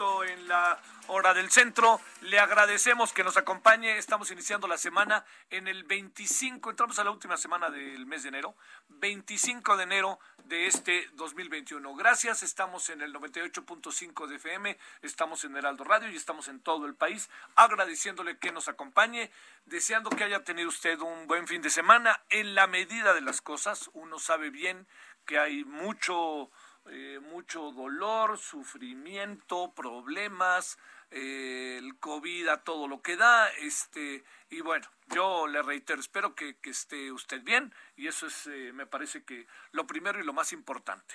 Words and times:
En 0.00 0.48
la 0.48 0.80
hora 1.08 1.34
del 1.34 1.50
centro. 1.50 2.00
Le 2.22 2.38
agradecemos 2.38 3.12
que 3.12 3.22
nos 3.22 3.36
acompañe, 3.36 3.98
estamos 3.98 4.30
iniciando 4.30 4.66
la 4.66 4.78
semana 4.78 5.26
en 5.50 5.68
el 5.68 5.84
25, 5.84 6.70
entramos 6.70 6.98
a 6.98 7.04
la 7.04 7.10
última 7.10 7.36
semana 7.36 7.68
del 7.68 8.06
mes 8.06 8.22
de 8.22 8.30
enero, 8.30 8.54
25 8.88 9.76
de 9.76 9.82
enero 9.82 10.18
de 10.44 10.66
este 10.66 11.06
2021. 11.12 11.94
Gracias, 11.96 12.42
estamos 12.42 12.88
en 12.88 13.02
el 13.02 13.12
98.5 13.12 14.26
de 14.26 14.36
FM, 14.36 14.78
estamos 15.02 15.44
en 15.44 15.54
Heraldo 15.54 15.84
Radio 15.84 16.10
y 16.10 16.16
estamos 16.16 16.48
en 16.48 16.60
todo 16.60 16.86
el 16.86 16.94
país, 16.94 17.28
agradeciéndole 17.54 18.38
que 18.38 18.52
nos 18.52 18.68
acompañe, 18.68 19.30
deseando 19.66 20.08
que 20.08 20.24
haya 20.24 20.44
tenido 20.44 20.70
usted 20.70 20.98
un 21.00 21.26
buen 21.26 21.46
fin 21.46 21.60
de 21.60 21.68
semana 21.68 22.22
en 22.30 22.54
la 22.54 22.66
medida 22.66 23.12
de 23.12 23.20
las 23.20 23.42
cosas, 23.42 23.90
uno 23.92 24.18
sabe 24.18 24.48
bien 24.48 24.86
que 25.26 25.38
hay 25.38 25.64
mucho, 25.64 26.50
eh, 26.86 27.18
mucho 27.20 27.72
dolor, 27.72 28.38
sufrimiento, 28.38 29.72
problemas, 29.74 30.78
eh, 31.10 31.76
el 31.78 31.98
COVID 31.98 32.48
a 32.48 32.62
todo 32.62 32.86
lo 32.86 33.02
que 33.02 33.16
da, 33.16 33.48
este, 33.48 34.24
y 34.48 34.60
bueno, 34.60 34.86
yo 35.08 35.46
le 35.48 35.60
reitero, 35.62 36.00
espero 36.00 36.34
que, 36.34 36.56
esté 36.62 37.10
usted 37.10 37.42
bien, 37.42 37.74
y 37.96 38.06
eso 38.06 38.26
es, 38.26 38.46
eh, 38.46 38.72
me 38.72 38.86
parece 38.86 39.24
que 39.24 39.46
lo 39.72 39.86
primero 39.86 40.20
y 40.20 40.24
lo 40.24 40.32
más 40.32 40.52
importante. 40.52 41.14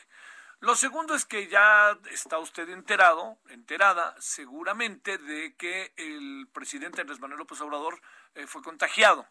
Lo 0.59 0.75
segundo 0.75 1.15
es 1.15 1.25
que 1.25 1.47
ya 1.47 1.97
está 2.11 2.39
usted 2.39 2.69
enterado, 2.69 3.37
enterada 3.49 4.15
seguramente 4.19 5.17
de 5.17 5.55
que 5.55 5.93
el 5.97 6.47
presidente 6.51 7.01
Andrés 7.01 7.19
Manuel 7.19 7.39
López 7.39 7.59
Obrador 7.61 8.01
eh, 8.33 8.47
fue 8.47 8.63
contagiado. 8.63 9.27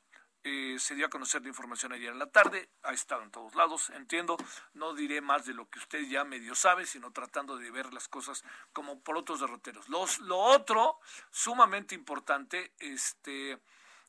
Eh, 0.47 0.77
se 0.79 0.95
dio 0.95 1.07
a 1.07 1.09
conocer 1.09 1.41
la 1.41 1.49
información 1.49 1.95
ayer 1.95 2.13
en 2.13 2.19
la 2.19 2.31
tarde, 2.31 2.69
ha 2.83 2.93
estado 2.93 3.23
en 3.23 3.31
todos 3.31 3.55
lados, 3.55 3.89
entiendo, 3.89 4.37
no 4.75 4.93
diré 4.93 5.23
más 5.23 5.47
de 5.47 5.55
lo 5.55 5.71
que 5.71 5.79
usted 5.79 6.03
ya 6.03 6.23
medio 6.25 6.55
sabe, 6.55 6.85
sino 6.85 7.13
tratando 7.13 7.57
de 7.57 7.71
ver 7.71 7.95
las 7.95 8.09
cosas 8.09 8.45
como 8.75 9.01
por 9.01 9.17
otros 9.17 9.41
derroteros. 9.41 9.89
Los, 9.89 10.19
lo 10.19 10.37
otro, 10.37 11.01
sumamente 11.31 11.95
importante, 11.95 12.75
este, 12.79 13.59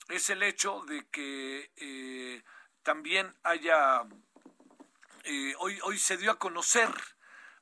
es 0.09 0.29
el 0.29 0.44
hecho 0.44 0.84
de 0.90 1.07
que 1.07 1.72
eh, 1.78 2.44
también 2.84 3.34
haya, 3.44 4.02
eh, 5.23 5.53
hoy, 5.59 5.79
hoy 5.84 5.97
se 5.97 6.17
dio 6.17 6.31
a 6.31 6.38
conocer, 6.38 6.90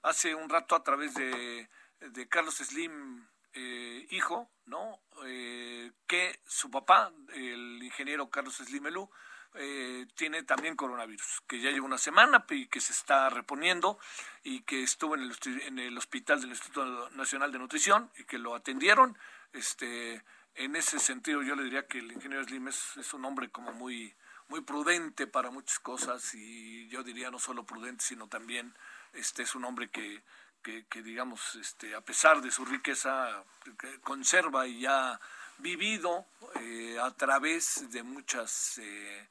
hace 0.02 0.34
un 0.34 0.50
rato 0.50 0.76
a 0.76 0.84
través 0.84 1.14
de, 1.14 1.70
de 2.00 2.28
Carlos 2.28 2.56
Slim, 2.56 3.24
eh, 3.54 4.08
hijo, 4.12 4.50
¿no? 4.66 5.02
Eh, 5.26 5.92
que 6.08 6.40
su 6.46 6.72
papá, 6.72 7.12
el 7.34 7.82
ingeniero 7.84 8.30
Carlos 8.30 8.56
Slimelú, 8.56 9.10
eh, 9.56 10.08
tiene 10.16 10.42
también 10.42 10.76
coronavirus, 10.76 11.44
que 11.48 11.60
ya 11.60 11.70
lleva 11.70 11.86
una 11.86 12.00
semana 12.00 12.44
y 12.50 12.66
que 12.68 12.82
se 12.82 12.92
está 12.92 13.30
reponiendo 13.30 14.00
y 14.44 14.62
que 14.62 14.82
estuvo 14.82 15.14
en 15.16 15.22
el, 15.22 15.38
en 15.68 15.78
el 15.78 15.96
hospital 15.96 16.42
del 16.42 16.50
Instituto 16.50 17.12
Nacional 17.12 17.52
de 17.52 17.60
Nutrición 17.60 18.10
y 18.18 18.24
que 18.24 18.40
lo 18.40 18.56
atendieron. 18.56 19.16
Este, 19.52 20.24
en 20.56 20.76
ese 20.76 21.00
sentido 21.00 21.44
yo 21.44 21.56
le 21.56 21.64
diría 21.64 21.86
que 21.86 22.00
el 22.00 22.12
ingeniero 22.12 22.44
Slim 22.44 22.68
es, 22.70 22.98
es 22.98 23.14
un 23.14 23.26
hombre 23.26 23.52
como 23.52 23.74
muy, 23.74 24.16
muy 24.48 24.62
prudente 24.62 25.28
para 25.28 25.52
muchas 25.52 25.78
cosas 25.78 26.34
y 26.34 26.88
yo 26.88 27.04
diría 27.04 27.30
no 27.30 27.38
solo 27.38 27.64
prudente, 27.64 28.04
sino 28.04 28.28
también 28.28 28.76
este 29.14 29.44
es 29.44 29.54
un 29.54 29.66
hombre 29.66 29.90
que, 29.92 30.24
que, 30.64 31.04
digamos, 31.04 31.56
este, 31.56 31.94
a 31.94 32.02
pesar 32.02 32.42
de 32.42 32.50
su 32.50 32.66
riqueza, 32.66 33.44
que 33.78 34.00
conserva 34.00 34.66
y 34.66 34.86
ha 34.86 35.20
vivido 35.58 36.26
eh, 36.62 36.98
a 37.02 37.12
través 37.12 37.92
de 37.92 38.02
muchas, 38.02 38.78
eh, 38.78 39.28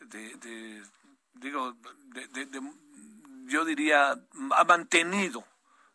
de, 0.00 0.82
digo, 1.34 1.76
de, 2.12 2.60
yo 3.46 3.64
diría, 3.64 4.12
ha 4.56 4.64
mantenido 4.64 5.44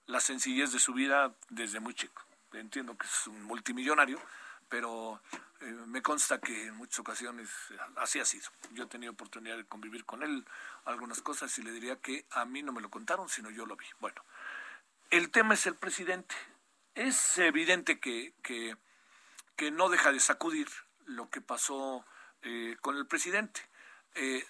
la 0.07 0.19
sencillez 0.19 0.71
de 0.73 0.79
su 0.79 0.93
vida 0.93 1.33
desde 1.49 1.79
muy 1.79 1.93
chico. 1.93 2.21
Entiendo 2.53 2.97
que 2.97 3.07
es 3.07 3.27
un 3.27 3.43
multimillonario, 3.43 4.21
pero 4.67 5.21
eh, 5.61 5.65
me 5.65 6.01
consta 6.01 6.39
que 6.39 6.67
en 6.67 6.75
muchas 6.75 6.99
ocasiones 6.99 7.49
así 7.97 8.19
ha 8.19 8.25
sido. 8.25 8.49
Yo 8.71 8.83
he 8.83 8.87
tenido 8.87 9.13
oportunidad 9.13 9.57
de 9.57 9.65
convivir 9.65 10.05
con 10.05 10.23
él 10.23 10.45
algunas 10.85 11.21
cosas 11.21 11.57
y 11.59 11.63
le 11.63 11.71
diría 11.71 11.97
que 11.97 12.25
a 12.31 12.45
mí 12.45 12.61
no 12.61 12.73
me 12.73 12.81
lo 12.81 12.89
contaron, 12.89 13.29
sino 13.29 13.49
yo 13.49 13.65
lo 13.65 13.75
vi. 13.77 13.85
Bueno, 13.99 14.21
el 15.11 15.29
tema 15.29 15.53
es 15.53 15.67
el 15.67 15.75
presidente. 15.75 16.35
Es 16.95 17.37
evidente 17.37 17.99
que, 17.99 18.33
que, 18.41 18.75
no 19.71 19.89
deja 19.89 20.11
de 20.11 20.19
sacudir 20.19 20.67
lo 21.05 21.29
que 21.29 21.39
pasó 21.39 22.03
eh, 22.41 22.75
con 22.81 22.97
el 22.97 23.05
presidente. 23.05 23.61
Eh, 24.15 24.43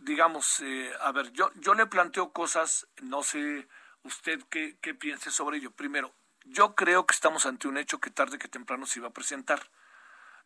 digamos, 0.00 0.60
eh, 0.60 0.92
a 1.00 1.10
ver, 1.12 1.32
yo, 1.32 1.50
yo 1.54 1.72
le 1.72 1.86
planteo 1.86 2.30
cosas, 2.32 2.86
no 3.00 3.22
sé 3.22 3.66
usted 4.02 4.42
qué, 4.50 4.76
qué 4.82 4.94
piense 4.94 5.30
sobre 5.30 5.56
ello. 5.56 5.70
Primero, 5.70 6.14
yo 6.44 6.74
creo 6.74 7.06
que 7.06 7.14
estamos 7.14 7.46
ante 7.46 7.68
un 7.68 7.78
hecho 7.78 8.00
que 8.00 8.10
tarde 8.10 8.38
que 8.38 8.48
temprano 8.48 8.84
se 8.84 8.98
iba 8.98 9.08
a 9.08 9.12
presentar. 9.14 9.70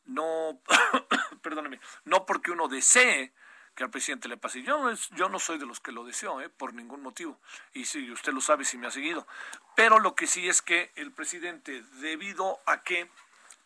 No, 0.04 0.60
perdóneme, 1.42 1.80
no 2.04 2.24
porque 2.24 2.52
uno 2.52 2.68
desee 2.68 3.32
que 3.74 3.84
al 3.84 3.90
presidente 3.90 4.28
le 4.28 4.36
pase. 4.36 4.62
Yo 4.62 4.78
no, 4.78 4.90
es, 4.90 5.10
yo 5.10 5.28
no 5.28 5.38
soy 5.38 5.58
de 5.58 5.66
los 5.66 5.80
que 5.80 5.92
lo 5.92 6.04
deseo, 6.04 6.40
¿eh? 6.40 6.48
por 6.48 6.74
ningún 6.74 7.02
motivo. 7.02 7.40
Y 7.72 7.84
si 7.84 8.10
usted 8.10 8.32
lo 8.32 8.40
sabe, 8.40 8.64
si 8.64 8.78
me 8.78 8.86
ha 8.86 8.90
seguido. 8.90 9.26
Pero 9.74 9.98
lo 9.98 10.14
que 10.14 10.26
sí 10.26 10.48
es 10.48 10.62
que 10.62 10.92
el 10.94 11.12
presidente, 11.12 11.82
debido 12.00 12.60
a 12.66 12.82
que 12.82 13.10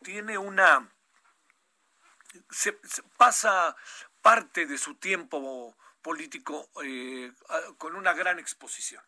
tiene 0.02 0.38
una... 0.38 0.88
Se, 2.50 2.78
pasa 3.16 3.76
parte 4.22 4.66
de 4.66 4.78
su 4.78 4.94
tiempo 4.96 5.76
político 6.02 6.68
eh, 6.82 7.32
con 7.76 7.94
una 7.94 8.12
gran 8.12 8.38
exposición. 8.38 9.02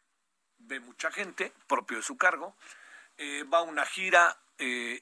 Ve 0.59 0.81
mucha 0.81 1.11
gente, 1.11 1.53
propio 1.67 1.99
de 1.99 2.03
su 2.03 2.17
cargo, 2.17 2.57
eh, 3.17 3.45
va 3.45 3.59
a 3.59 3.63
una 3.63 3.87
gira, 3.87 4.37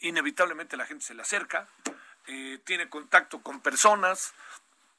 inevitablemente 0.03 0.77
la 0.77 0.87
gente 0.87 1.05
se 1.05 1.15
le 1.15 1.23
acerca, 1.23 1.69
tiene 2.65 2.89
contacto 2.89 3.43
con 3.43 3.61
personas, 3.61 4.35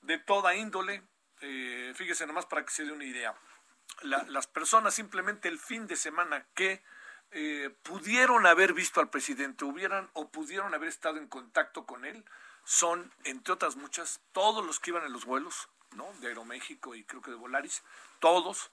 de 0.01 0.17
toda 0.17 0.55
índole. 0.55 1.03
Eh, 1.41 1.93
fíjese 1.95 2.27
nomás 2.27 2.45
para 2.45 2.65
que 2.65 2.71
se 2.71 2.85
dé 2.85 2.91
una 2.91 3.05
idea. 3.05 3.35
La, 4.01 4.23
las 4.23 4.47
personas 4.47 4.93
simplemente 4.93 5.47
el 5.47 5.59
fin 5.59 5.87
de 5.87 5.95
semana 5.95 6.45
que 6.53 6.83
eh, 7.31 7.69
pudieron 7.83 8.47
haber 8.47 8.73
visto 8.73 8.99
al 8.99 9.09
presidente, 9.09 9.63
hubieran 9.63 10.09
o 10.13 10.29
pudieron 10.29 10.73
haber 10.73 10.89
estado 10.89 11.17
en 11.17 11.27
contacto 11.27 11.85
con 11.85 12.05
él, 12.05 12.25
son, 12.63 13.13
entre 13.23 13.53
otras 13.53 13.75
muchas, 13.75 14.21
todos 14.31 14.65
los 14.65 14.79
que 14.79 14.91
iban 14.91 15.05
en 15.05 15.13
los 15.13 15.25
vuelos, 15.25 15.69
¿no? 15.91 16.11
De 16.21 16.27
Aeroméxico 16.27 16.95
y 16.95 17.03
creo 17.03 17.21
que 17.21 17.31
de 17.31 17.37
Volaris, 17.37 17.83
todos. 18.19 18.71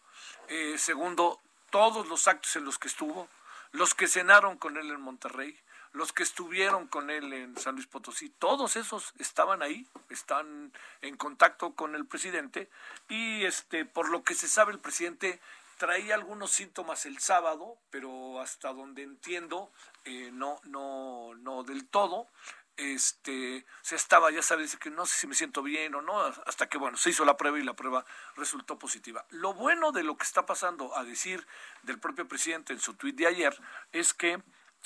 Eh, 0.48 0.78
segundo, 0.78 1.40
todos 1.70 2.08
los 2.08 2.28
actos 2.28 2.56
en 2.56 2.64
los 2.64 2.78
que 2.78 2.88
estuvo, 2.88 3.28
los 3.72 3.94
que 3.94 4.08
cenaron 4.08 4.56
con 4.56 4.78
él 4.78 4.90
en 4.90 5.00
Monterrey, 5.00 5.58
los 5.96 6.12
que 6.12 6.22
estuvieron 6.22 6.86
con 6.86 7.10
él 7.10 7.32
en 7.32 7.56
San 7.56 7.74
Luis 7.74 7.86
Potosí, 7.86 8.28
todos 8.28 8.76
esos 8.76 9.14
estaban 9.18 9.62
ahí, 9.62 9.86
están 10.10 10.72
en 11.00 11.16
contacto 11.16 11.74
con 11.74 11.94
el 11.94 12.06
presidente 12.06 12.68
y 13.08 13.44
este 13.44 13.86
por 13.86 14.10
lo 14.10 14.22
que 14.22 14.34
se 14.34 14.46
sabe 14.46 14.72
el 14.72 14.78
presidente 14.78 15.40
traía 15.78 16.14
algunos 16.14 16.50
síntomas 16.50 17.06
el 17.06 17.18
sábado, 17.18 17.78
pero 17.90 18.40
hasta 18.40 18.72
donde 18.72 19.02
entiendo 19.02 19.70
eh, 20.04 20.30
no 20.32 20.60
no 20.64 21.34
no 21.34 21.62
del 21.62 21.86
todo 21.88 22.28
este 22.76 23.64
se 23.80 23.96
estaba 23.96 24.30
ya 24.30 24.42
sabes 24.42 24.76
que 24.76 24.90
no 24.90 25.06
sé 25.06 25.16
si 25.16 25.26
me 25.26 25.34
siento 25.34 25.62
bien 25.62 25.94
o 25.94 26.02
no 26.02 26.20
hasta 26.20 26.68
que 26.68 26.76
bueno 26.76 26.98
se 26.98 27.08
hizo 27.08 27.24
la 27.24 27.38
prueba 27.38 27.58
y 27.58 27.64
la 27.64 27.74
prueba 27.74 28.04
resultó 28.36 28.78
positiva. 28.78 29.24
Lo 29.30 29.54
bueno 29.54 29.92
de 29.92 30.02
lo 30.02 30.18
que 30.18 30.24
está 30.24 30.44
pasando 30.44 30.94
a 30.94 31.04
decir 31.04 31.46
del 31.84 31.98
propio 31.98 32.28
presidente 32.28 32.74
en 32.74 32.80
su 32.80 32.92
tuit 32.92 33.16
de 33.16 33.28
ayer 33.28 33.58
es 33.92 34.12
que 34.12 34.42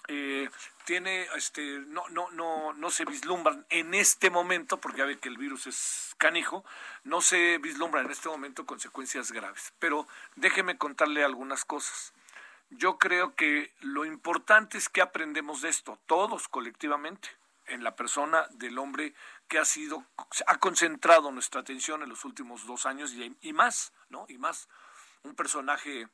eh, 0.08 0.48
tiene 0.84 1.26
este 1.36 1.80
no 1.86 2.08
no 2.08 2.30
no 2.30 2.72
no 2.72 2.90
se 2.90 3.04
vislumbran 3.04 3.64
en 3.68 3.94
este 3.94 4.30
momento 4.30 4.78
porque 4.78 4.98
ya 4.98 5.04
ve 5.04 5.18
que 5.18 5.28
el 5.28 5.38
virus 5.38 5.66
es 5.66 6.14
canijo 6.18 6.64
no 7.04 7.20
se 7.20 7.58
vislumbran 7.58 8.06
en 8.06 8.12
este 8.12 8.28
momento 8.28 8.66
consecuencias 8.66 9.32
graves 9.32 9.72
pero 9.78 10.06
déjeme 10.36 10.78
contarle 10.78 11.24
algunas 11.24 11.64
cosas 11.64 12.12
yo 12.70 12.98
creo 12.98 13.34
que 13.34 13.72
lo 13.80 14.04
importante 14.04 14.78
es 14.78 14.88
que 14.88 15.02
aprendemos 15.02 15.62
de 15.62 15.68
esto 15.68 15.98
todos 16.06 16.48
colectivamente 16.48 17.28
en 17.70 17.84
la 17.84 17.96
persona 17.96 18.46
del 18.50 18.78
hombre 18.78 19.14
que 19.48 19.58
ha 19.58 19.64
sido, 19.64 20.04
ha 20.46 20.58
concentrado 20.58 21.30
nuestra 21.30 21.60
atención 21.60 22.02
en 22.02 22.08
los 22.08 22.24
últimos 22.24 22.66
dos 22.66 22.84
años 22.86 23.14
y, 23.14 23.52
más, 23.52 23.92
¿no? 24.10 24.26
Y 24.28 24.38
más. 24.38 24.68
Un 25.22 25.34
personaje 25.34 26.08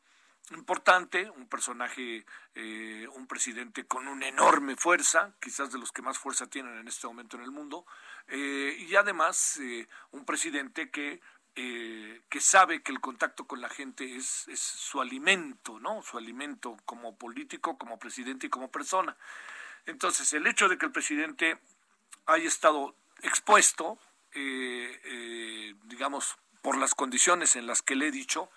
importante, 0.53 1.29
un 1.31 1.49
personaje, 1.49 2.25
eh, 2.55 3.09
un 3.15 3.27
presidente 3.27 3.85
con 3.85 4.07
una 4.07 4.29
enorme 4.29 4.77
fuerza, 4.77 5.33
quizás 5.41 5.73
de 5.73 5.79
los 5.79 5.91
que 5.91 6.03
más 6.03 6.19
fuerza 6.19 6.47
tienen 6.47 6.79
en 6.79 6.89
este 6.89 7.07
momento 7.07 7.37
en 7.37 7.43
el 7.43 7.51
mundo, 7.51 7.85
eh, 8.29 8.77
y 8.79 8.95
además 8.95 9.59
eh, 9.59 9.89
un 10.13 10.25
presidente 10.25 10.91
que, 10.91 11.21
que 11.55 12.41
sabe 12.41 12.83
que 12.83 12.93
el 12.93 13.01
contacto 13.01 13.47
con 13.47 13.63
la 13.63 13.71
gente 13.71 14.17
es, 14.17 14.47
su 14.55 15.01
alimento, 15.01 15.81
¿no? 15.81 16.03
Su 16.03 16.19
alimento 16.19 16.77
como 16.85 17.17
político, 17.17 17.79
como 17.79 17.99
presidente 17.99 18.47
y 18.47 18.51
como 18.51 18.71
persona. 18.71 19.17
Entonces, 19.87 20.31
el 20.35 20.47
hecho 20.47 20.69
de 20.69 20.77
que 20.77 20.85
el 20.85 20.93
presidente 20.93 21.59
haya 22.27 22.47
estado 22.47 22.95
expuesto, 23.23 23.99
digamos, 24.35 26.37
por 26.61 26.77
las 26.77 26.95
condiciones 26.95 27.57
en 27.57 27.67
las 27.67 27.81
que 27.81 27.95
le 27.95 28.09
he 28.09 28.11
dicho, 28.11 28.51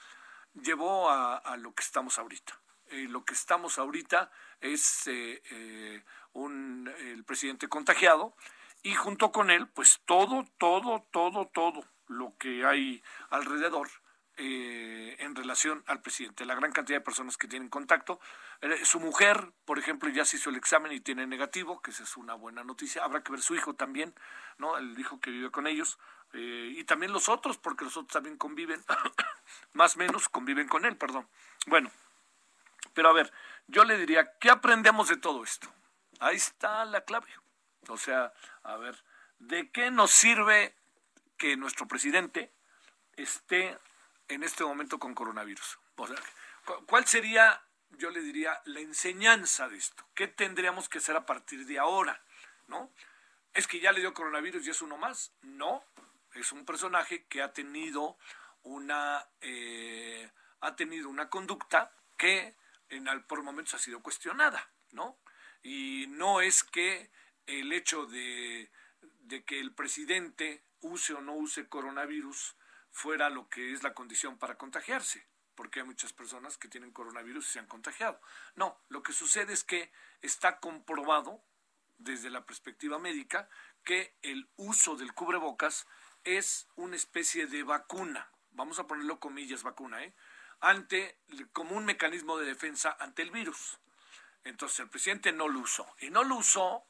llevó 0.61 1.09
a, 1.09 1.57
lo 1.57 1.73
que 1.73 1.83
estamos 1.83 2.19
ahorita. 2.19 2.59
Eh, 2.87 3.07
lo 3.09 3.23
que 3.23 3.33
estamos 3.33 3.77
ahorita 3.77 4.31
es 4.59 5.09
un, 6.33 6.91
el 6.99 7.23
presidente 7.23 7.67
contagiado 7.67 8.35
y 8.81 8.95
junto 8.95 9.31
con 9.31 9.51
él, 9.51 9.67
pues 9.67 10.01
todo, 10.05 10.45
todo, 10.57 11.05
todo, 11.11 11.47
todo 11.47 11.85
lo 12.07 12.35
que 12.37 12.65
hay 12.65 13.03
alrededor 13.29 13.89
eh, 14.37 15.17
en 15.19 15.35
relación 15.35 15.83
al 15.85 16.01
presidente. 16.01 16.45
La 16.45 16.55
gran 16.55 16.71
cantidad 16.71 16.99
de 16.99 17.03
personas 17.03 17.35
que 17.35 17.49
tienen 17.49 17.67
contacto. 17.67 18.21
Eh, 18.61 18.85
su 18.85 19.01
mujer, 19.01 19.51
por 19.65 19.77
ejemplo, 19.77 20.09
ya 20.09 20.23
se 20.23 20.37
hizo 20.37 20.49
el 20.49 20.55
examen 20.55 20.93
y 20.93 21.01
tiene 21.01 21.27
negativo, 21.27 21.81
que 21.81 21.91
esa 21.91 22.03
es 22.03 22.15
una 22.15 22.35
buena 22.35 22.63
noticia. 22.63 23.03
Habrá 23.03 23.21
que 23.21 23.33
ver 23.33 23.41
su 23.41 23.53
hijo 23.53 23.75
también, 23.75 24.15
¿no? 24.57 24.77
El 24.77 24.97
hijo 24.97 25.19
que 25.19 25.29
vive 25.29 25.51
con 25.51 25.67
ellos. 25.67 25.99
Eh, 26.33 26.73
y 26.77 26.83
también 26.83 27.11
los 27.11 27.27
otros, 27.27 27.57
porque 27.57 27.85
los 27.85 27.97
otros 27.97 28.13
también 28.13 28.37
conviven, 28.37 28.83
más 29.73 29.95
o 29.95 29.99
menos 29.99 30.29
conviven 30.29 30.67
con 30.67 30.85
él, 30.85 30.95
perdón. 30.95 31.27
Bueno, 31.65 31.91
pero 32.93 33.09
a 33.09 33.13
ver, 33.13 33.31
yo 33.67 33.83
le 33.83 33.97
diría, 33.97 34.37
¿qué 34.39 34.49
aprendemos 34.49 35.09
de 35.09 35.17
todo 35.17 35.43
esto? 35.43 35.71
Ahí 36.19 36.35
está 36.35 36.85
la 36.85 37.01
clave. 37.01 37.27
O 37.87 37.97
sea, 37.97 38.33
a 38.63 38.77
ver, 38.77 39.03
¿de 39.39 39.69
qué 39.71 39.89
nos 39.89 40.11
sirve 40.11 40.75
que 41.37 41.55
nuestro 41.57 41.87
presidente 41.87 42.51
esté 43.15 43.77
en 44.27 44.43
este 44.43 44.63
momento 44.63 44.99
con 44.99 45.15
coronavirus? 45.15 45.79
O 45.95 46.07
sea, 46.07 46.17
¿cuál 46.85 47.07
sería, 47.07 47.63
yo 47.91 48.11
le 48.11 48.21
diría, 48.21 48.61
la 48.65 48.81
enseñanza 48.81 49.67
de 49.67 49.77
esto? 49.77 50.05
¿Qué 50.13 50.27
tendríamos 50.27 50.89
que 50.89 50.99
hacer 50.99 51.15
a 51.15 51.25
partir 51.25 51.65
de 51.65 51.79
ahora? 51.79 52.21
¿No? 52.67 52.91
¿Es 53.53 53.65
que 53.65 53.79
ya 53.79 53.91
le 53.91 54.01
dio 54.01 54.13
coronavirus 54.13 54.67
y 54.67 54.69
es 54.69 54.81
uno 54.81 54.97
más? 54.97 55.31
No, 55.41 55.83
es 56.33 56.51
un 56.51 56.65
personaje 56.65 57.25
que 57.25 57.41
ha 57.41 57.53
tenido 57.53 58.17
una, 58.63 59.27
eh, 59.41 60.31
ha 60.61 60.75
tenido 60.75 61.09
una 61.09 61.29
conducta 61.29 61.91
que 62.17 62.55
en, 62.89 63.05
por 63.27 63.43
momentos 63.43 63.75
ha 63.75 63.79
sido 63.79 64.01
cuestionada, 64.01 64.71
¿no? 64.91 65.17
Y 65.63 66.05
no 66.09 66.41
es 66.41 66.63
que 66.63 67.11
el 67.45 67.71
hecho 67.73 68.05
de, 68.05 68.71
de 69.21 69.43
que 69.43 69.59
el 69.59 69.73
presidente 69.73 70.63
use 70.81 71.13
o 71.13 71.21
no 71.21 71.33
use 71.33 71.67
coronavirus 71.67 72.55
fuera 72.91 73.29
lo 73.29 73.49
que 73.49 73.73
es 73.73 73.83
la 73.83 73.93
condición 73.93 74.37
para 74.37 74.57
contagiarse, 74.57 75.27
porque 75.55 75.79
hay 75.79 75.85
muchas 75.85 76.13
personas 76.13 76.57
que 76.57 76.67
tienen 76.67 76.91
coronavirus 76.91 77.47
y 77.49 77.51
se 77.53 77.59
han 77.59 77.67
contagiado. 77.67 78.19
No, 78.55 78.79
lo 78.89 79.03
que 79.03 79.13
sucede 79.13 79.53
es 79.53 79.63
que 79.63 79.91
está 80.21 80.59
comprobado 80.59 81.43
desde 81.97 82.29
la 82.29 82.45
perspectiva 82.45 82.97
médica 82.97 83.49
que 83.83 84.15
el 84.21 84.49
uso 84.55 84.95
del 84.95 85.13
cubrebocas 85.13 85.87
es 86.37 86.67
una 86.75 86.95
especie 86.95 87.47
de 87.47 87.63
vacuna, 87.63 88.29
vamos 88.51 88.79
a 88.79 88.87
ponerlo 88.87 89.19
comillas 89.19 89.63
vacuna, 89.63 90.03
¿eh? 90.03 90.13
ante 90.59 91.17
como 91.53 91.75
un 91.75 91.85
mecanismo 91.85 92.37
de 92.37 92.45
defensa 92.45 92.95
ante 92.99 93.21
el 93.21 93.31
virus. 93.31 93.79
Entonces 94.43 94.79
el 94.79 94.89
presidente 94.89 95.31
no 95.31 95.47
lo 95.47 95.59
usó 95.59 95.87
y 95.99 96.09
no 96.09 96.23
lo 96.23 96.35
usó, 96.35 96.85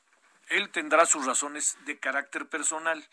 él 0.47 0.69
tendrá 0.71 1.05
sus 1.05 1.25
razones 1.25 1.77
de 1.85 1.99
carácter 1.99 2.47
personal, 2.47 3.07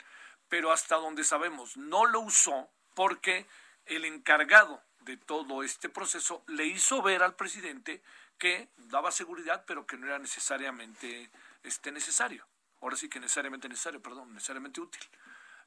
pero 0.48 0.72
hasta 0.72 0.96
donde 0.96 1.24
sabemos 1.24 1.76
no 1.76 2.06
lo 2.06 2.20
usó 2.20 2.70
porque 2.94 3.46
el 3.84 4.04
encargado 4.04 4.82
de 5.00 5.16
todo 5.16 5.62
este 5.62 5.88
proceso 5.88 6.42
le 6.48 6.66
hizo 6.66 7.02
ver 7.02 7.22
al 7.22 7.36
presidente 7.36 8.02
que 8.38 8.68
daba 8.76 9.10
seguridad, 9.10 9.64
pero 9.66 9.86
que 9.86 9.96
no 9.96 10.06
era 10.06 10.18
necesariamente 10.18 11.30
este, 11.62 11.92
necesario. 11.92 12.46
Ahora 12.80 12.96
sí 12.96 13.08
que 13.08 13.20
necesariamente 13.20 13.68
necesario, 13.68 14.02
perdón, 14.02 14.34
necesariamente 14.34 14.80
útil. 14.80 15.02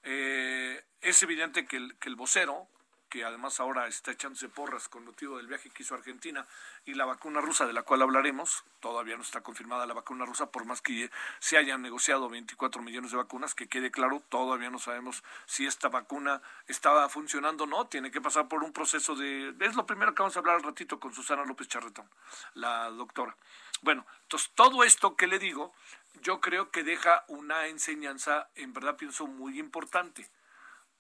Eh, 0.04 0.84
es 1.02 1.24
evidente 1.24 1.66
que 1.66 1.78
el, 1.78 2.16
vocero, 2.16 2.68
que 3.10 3.24
además 3.24 3.60
ahora 3.60 3.88
está 3.88 4.12
echándose 4.12 4.50
porras 4.50 4.88
con 4.88 5.06
motivo 5.06 5.38
del 5.38 5.48
viaje 5.48 5.70
que 5.70 5.84
hizo 5.84 5.96
Argentina 5.96 6.46
y 6.86 6.94
la 6.94 7.06
vacuna 7.06 7.42
rusa 7.42 7.66
de 7.66 7.74
la 7.74 7.84
cual 7.84 8.02
hablaremos, 8.02 8.64
todavía 8.80 9.16
no 9.16 9.24
está 9.24 9.42
confirmada 9.42 9.86
la 9.88 9.94
vacuna 9.94 10.26
rusa, 10.26 10.52
por 10.52 10.66
más 10.66 10.82
que 10.82 11.10
se 11.40 11.58
hayan 11.58 11.82
negociado 11.82 12.30
24 12.30 12.82
millones 12.82 13.12
de 13.12 13.18
vacunas, 13.18 13.56
que 13.56 13.68
quede 13.68 13.92
claro, 13.92 14.22
todavía 14.30 14.70
no 14.70 14.78
sabemos 14.78 15.24
si 15.46 15.66
esta 15.66 15.90
vacuna 15.90 16.42
estaba 16.68 17.08
funcionando 17.10 17.64
o 17.64 17.68
no, 17.68 17.88
tiene 17.88 18.12
que 18.12 18.22
pasar 18.22 18.48
por 18.48 18.64
un 18.64 18.74
proceso 18.74 19.16
de... 19.16 19.56
Es 19.60 19.76
lo 19.76 19.86
primero 19.86 20.14
que 20.14 20.22
vamos 20.22 20.36
a 20.36 20.40
hablar 20.40 20.56
al 20.56 20.64
ratito 20.64 21.00
con 21.00 21.14
Susana 21.14 21.46
López 21.46 21.68
Charretón, 21.68 22.10
la 22.54 22.90
doctora. 22.90 23.36
Bueno, 23.82 24.06
entonces 24.24 24.52
todo 24.56 24.84
esto 24.84 25.16
que 25.16 25.28
le 25.28 25.40
digo, 25.40 25.74
yo 26.22 26.42
creo 26.42 26.72
que 26.72 26.84
deja 26.84 27.24
una 27.28 27.68
enseñanza, 27.68 28.50
en 28.56 28.74
verdad 28.74 28.98
pienso, 28.98 29.28
muy 29.28 29.60
importante. 29.60 30.30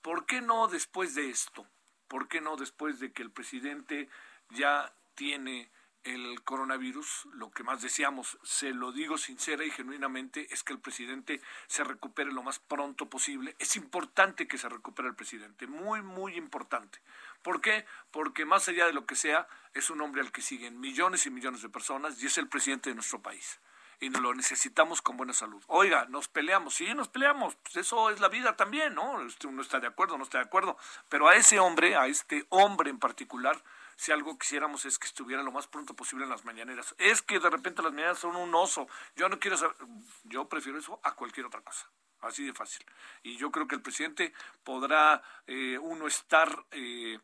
¿Por 0.02 0.26
qué 0.26 0.42
no 0.42 0.68
después 0.68 1.16
de 1.16 1.30
esto? 1.30 1.68
¿Por 2.08 2.28
qué 2.28 2.42
no 2.42 2.56
después 2.56 3.00
de 3.00 3.12
que 3.12 3.22
el 3.22 3.32
presidente 3.32 4.10
ya 4.50 4.94
tiene 5.16 5.70
el 6.04 6.42
coronavirus, 6.44 7.28
lo 7.34 7.52
que 7.52 7.64
más 7.64 7.82
deseamos, 7.82 8.40
se 8.42 8.74
lo 8.74 8.94
digo 8.94 9.18
sincera 9.18 9.66
y 9.66 9.70
genuinamente, 9.70 10.48
es 10.52 10.64
que 10.64 10.72
el 10.72 10.80
presidente 10.80 11.42
se 11.68 11.84
recupere 11.84 12.32
lo 12.32 12.42
más 12.42 12.60
pronto 12.60 13.10
posible. 13.10 13.56
Es 13.60 13.76
importante 13.76 14.48
que 14.48 14.58
se 14.58 14.70
recupere 14.70 15.10
el 15.10 15.16
presidente, 15.16 15.68
muy, 15.68 16.02
muy 16.02 16.36
importante. 16.38 17.00
¿Por 17.44 17.60
qué? 17.60 17.86
Porque 18.12 18.46
más 18.46 18.70
allá 18.70 18.86
de 18.86 18.94
lo 18.94 19.06
que 19.06 19.16
sea, 19.16 19.48
es 19.74 19.90
un 19.90 20.00
hombre 20.02 20.22
al 20.22 20.32
que 20.32 20.42
siguen 20.42 20.80
millones 20.80 21.26
y 21.26 21.32
millones 21.32 21.62
de 21.62 21.70
personas 21.70 22.22
y 22.24 22.28
es 22.28 22.38
el 22.38 22.48
presidente 22.48 22.90
de 22.90 22.96
nuestro 22.96 23.22
país 23.22 23.60
y 24.00 24.10
lo 24.10 24.34
necesitamos 24.34 25.02
con 25.02 25.18
buena 25.18 25.34
salud. 25.34 25.64
Oiga, 25.68 26.06
nos 26.10 26.28
peleamos, 26.28 26.76
sí, 26.76 26.94
nos 26.94 27.10
peleamos, 27.10 27.56
pues 27.56 27.76
eso 27.78 28.10
es 28.10 28.20
la 28.20 28.30
vida 28.30 28.56
también, 28.56 28.96
¿no? 28.96 29.22
Este, 29.22 29.48
uno 29.48 29.62
está 29.62 29.80
de 29.80 29.88
acuerdo, 29.88 30.18
no 30.18 30.24
está 30.24 30.38
de 30.38 30.46
acuerdo, 30.46 30.78
pero 31.10 31.28
a 31.28 31.36
ese 31.36 31.60
hombre, 31.60 31.96
a 31.96 32.08
este 32.08 32.46
hombre 32.50 32.90
en 32.90 33.00
particular, 33.00 33.62
si 33.98 34.14
algo 34.14 34.38
quisiéramos 34.38 34.86
es 34.86 34.98
que 34.98 35.08
estuviera 35.08 35.44
lo 35.44 35.52
más 35.52 35.68
pronto 35.68 35.94
posible 35.94 36.24
en 36.24 36.30
las 36.30 36.46
mañaneras. 36.46 36.96
Es 36.98 37.22
que 37.22 37.40
de 37.40 37.50
repente 37.50 37.82
las 37.82 37.92
mañaneras 37.92 38.20
son 38.20 38.38
un 38.38 38.56
oso. 38.56 38.88
Yo 39.18 39.28
no 39.28 39.40
quiero 39.40 39.58
saber, 39.58 39.76
yo 40.24 40.48
prefiero 40.48 40.80
eso 40.80 41.02
a 41.04 41.16
cualquier 41.16 41.48
otra 41.48 41.62
cosa. 41.62 41.90
Así 42.22 42.46
de 42.46 42.54
fácil. 42.54 42.86
Y 43.24 43.36
yo 43.36 43.52
creo 43.52 43.68
que 43.68 43.76
el 43.76 43.82
presidente 43.82 44.34
podrá 44.64 45.22
eh, 45.48 45.78
uno 45.78 46.08
estar 46.08 46.66
eh, 46.72 47.20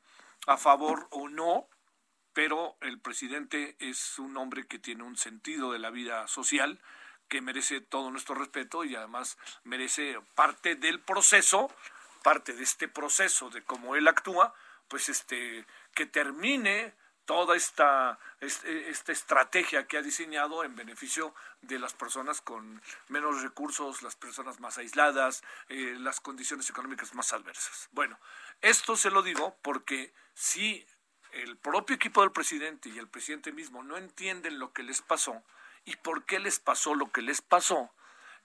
a 0.48 0.58
favor 0.58 1.08
o 1.12 1.30
no 1.30 1.70
pero 2.36 2.76
el 2.82 3.00
presidente 3.00 3.78
es 3.80 4.20
un 4.20 4.36
hombre 4.36 4.68
que 4.68 4.78
tiene 4.78 5.04
un 5.04 5.16
sentido 5.16 5.72
de 5.72 5.80
la 5.80 5.90
vida 5.90 6.28
social 6.28 6.82
que 7.30 7.42
merece 7.42 7.80
todo 7.80 8.12
nuestro 8.12 8.36
respeto 8.36 8.84
y 8.84 8.94
además 8.94 9.38
merece 9.64 10.20
parte 10.36 10.76
del 10.76 11.00
proceso, 11.00 11.74
parte 12.24 12.52
de 12.52 12.64
este 12.64 12.90
proceso 12.90 13.50
de 13.50 13.64
cómo 13.64 13.96
él 13.96 14.06
actúa, 14.10 14.54
pues 14.90 15.08
este 15.08 15.66
que 15.94 16.06
termine 16.06 16.94
toda 17.24 17.56
esta, 17.56 18.20
esta 18.42 19.12
estrategia 19.14 19.88
que 19.88 19.98
ha 19.98 20.02
diseñado 20.02 20.66
en 20.66 20.76
beneficio 20.76 21.34
de 21.62 21.80
las 21.80 21.94
personas 21.94 22.42
con 22.42 22.82
menos 23.08 23.42
recursos, 23.44 24.04
las 24.04 24.16
personas 24.16 24.60
más 24.60 24.78
aisladas, 24.78 25.42
eh, 25.70 25.96
las 26.00 26.20
condiciones 26.20 26.70
económicas 26.70 27.16
más 27.16 27.32
adversas. 27.32 27.88
Bueno, 27.94 28.20
esto 28.62 28.96
se 28.96 29.10
lo 29.10 29.24
digo 29.24 29.58
porque 29.64 30.14
si 30.36 30.86
el 31.36 31.58
propio 31.58 31.96
equipo 31.98 32.22
del 32.22 32.32
presidente 32.32 32.90
y 32.90 32.98
el 32.98 33.10
presidente 33.10 33.52
mismo 33.52 33.84
no 33.84 33.98
entienden 33.98 34.58
lo 34.58 34.72
que 34.72 34.84
les 34.84 35.02
pasó 35.02 35.44
y 35.84 35.98
por 35.98 36.26
qué 36.26 36.40
les 36.40 36.60
pasó 36.60 36.96
lo 36.96 37.12
que 37.12 37.22
les 37.22 37.42
pasó, 37.42 37.92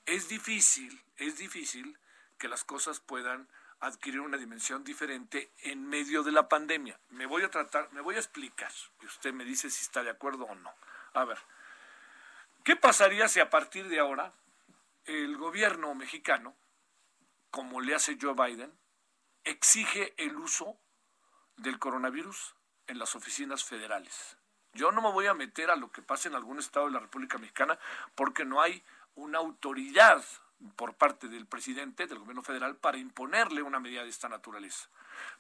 es 0.07 0.29
difícil, 0.29 1.03
es 1.17 1.39
difícil 1.39 1.99
que 2.39 2.49
las 2.49 2.65
cosas 2.65 3.01
puedan 3.01 3.49
adquirir 3.79 4.21
una 4.21 4.37
dimensión 4.37 4.83
diferente 4.83 5.53
en 5.63 5.87
medio 5.87 6.23
de 6.23 6.33
la 6.33 6.49
pandemia. 6.49 6.99
Me 7.11 7.27
voy 7.27 7.43
a 7.43 7.51
tratar, 7.51 7.91
me 7.93 8.01
voy 8.01 8.17
a 8.17 8.19
explicar 8.19 8.73
y 9.01 9.07
usted 9.07 9.33
me 9.33 9.45
dice 9.45 9.71
si 9.71 9.83
está 9.83 10.03
de 10.03 10.11
acuerdo 10.11 10.45
o 10.45 10.55
no. 10.57 10.73
A 11.15 11.25
ver, 11.25 11.39
¿qué 12.65 12.77
pasaría 12.77 13.29
si 13.29 13.41
a 13.41 13.51
partir 13.51 13.89
de 13.89 14.01
ahora 14.01 14.35
el 15.05 15.37
gobierno 15.37 15.95
mexicano, 15.95 16.57
como 17.51 17.81
le 17.81 17.95
hace 17.95 18.19
Joe 18.21 18.35
Biden, 18.35 18.73
exige 19.45 20.13
el 20.19 20.37
uso 20.37 20.77
del 21.57 21.79
coronavirus 21.79 22.55
en 22.91 22.99
las 22.99 23.15
oficinas 23.15 23.65
federales? 23.65 24.37
Yo 24.73 24.93
no 24.93 25.03
me 25.03 25.11
voy 25.11 25.27
a 25.27 25.35
meter 25.35 25.71
a 25.71 25.77
lo 25.77 25.91
que 25.91 26.03
pasa 26.03 26.29
en 26.29 26.35
algún 26.35 26.59
estado 26.59 26.87
de 26.87 26.93
la 26.93 27.01
República 27.01 27.39
Mexicana 27.39 27.79
porque 28.15 28.45
no 28.45 28.61
hay 28.61 28.83
una 29.15 29.39
autoridad 29.39 30.25
por 30.77 30.95
parte 30.95 31.29
del 31.29 31.47
presidente 31.47 32.07
del 32.07 32.19
gobierno 32.19 32.43
federal 32.43 32.77
para 32.77 32.99
imponerle 32.99 33.63
una 33.63 33.81
medida 33.81 34.03
de 34.03 34.11
esta 34.11 34.29
naturaleza. 34.29 34.89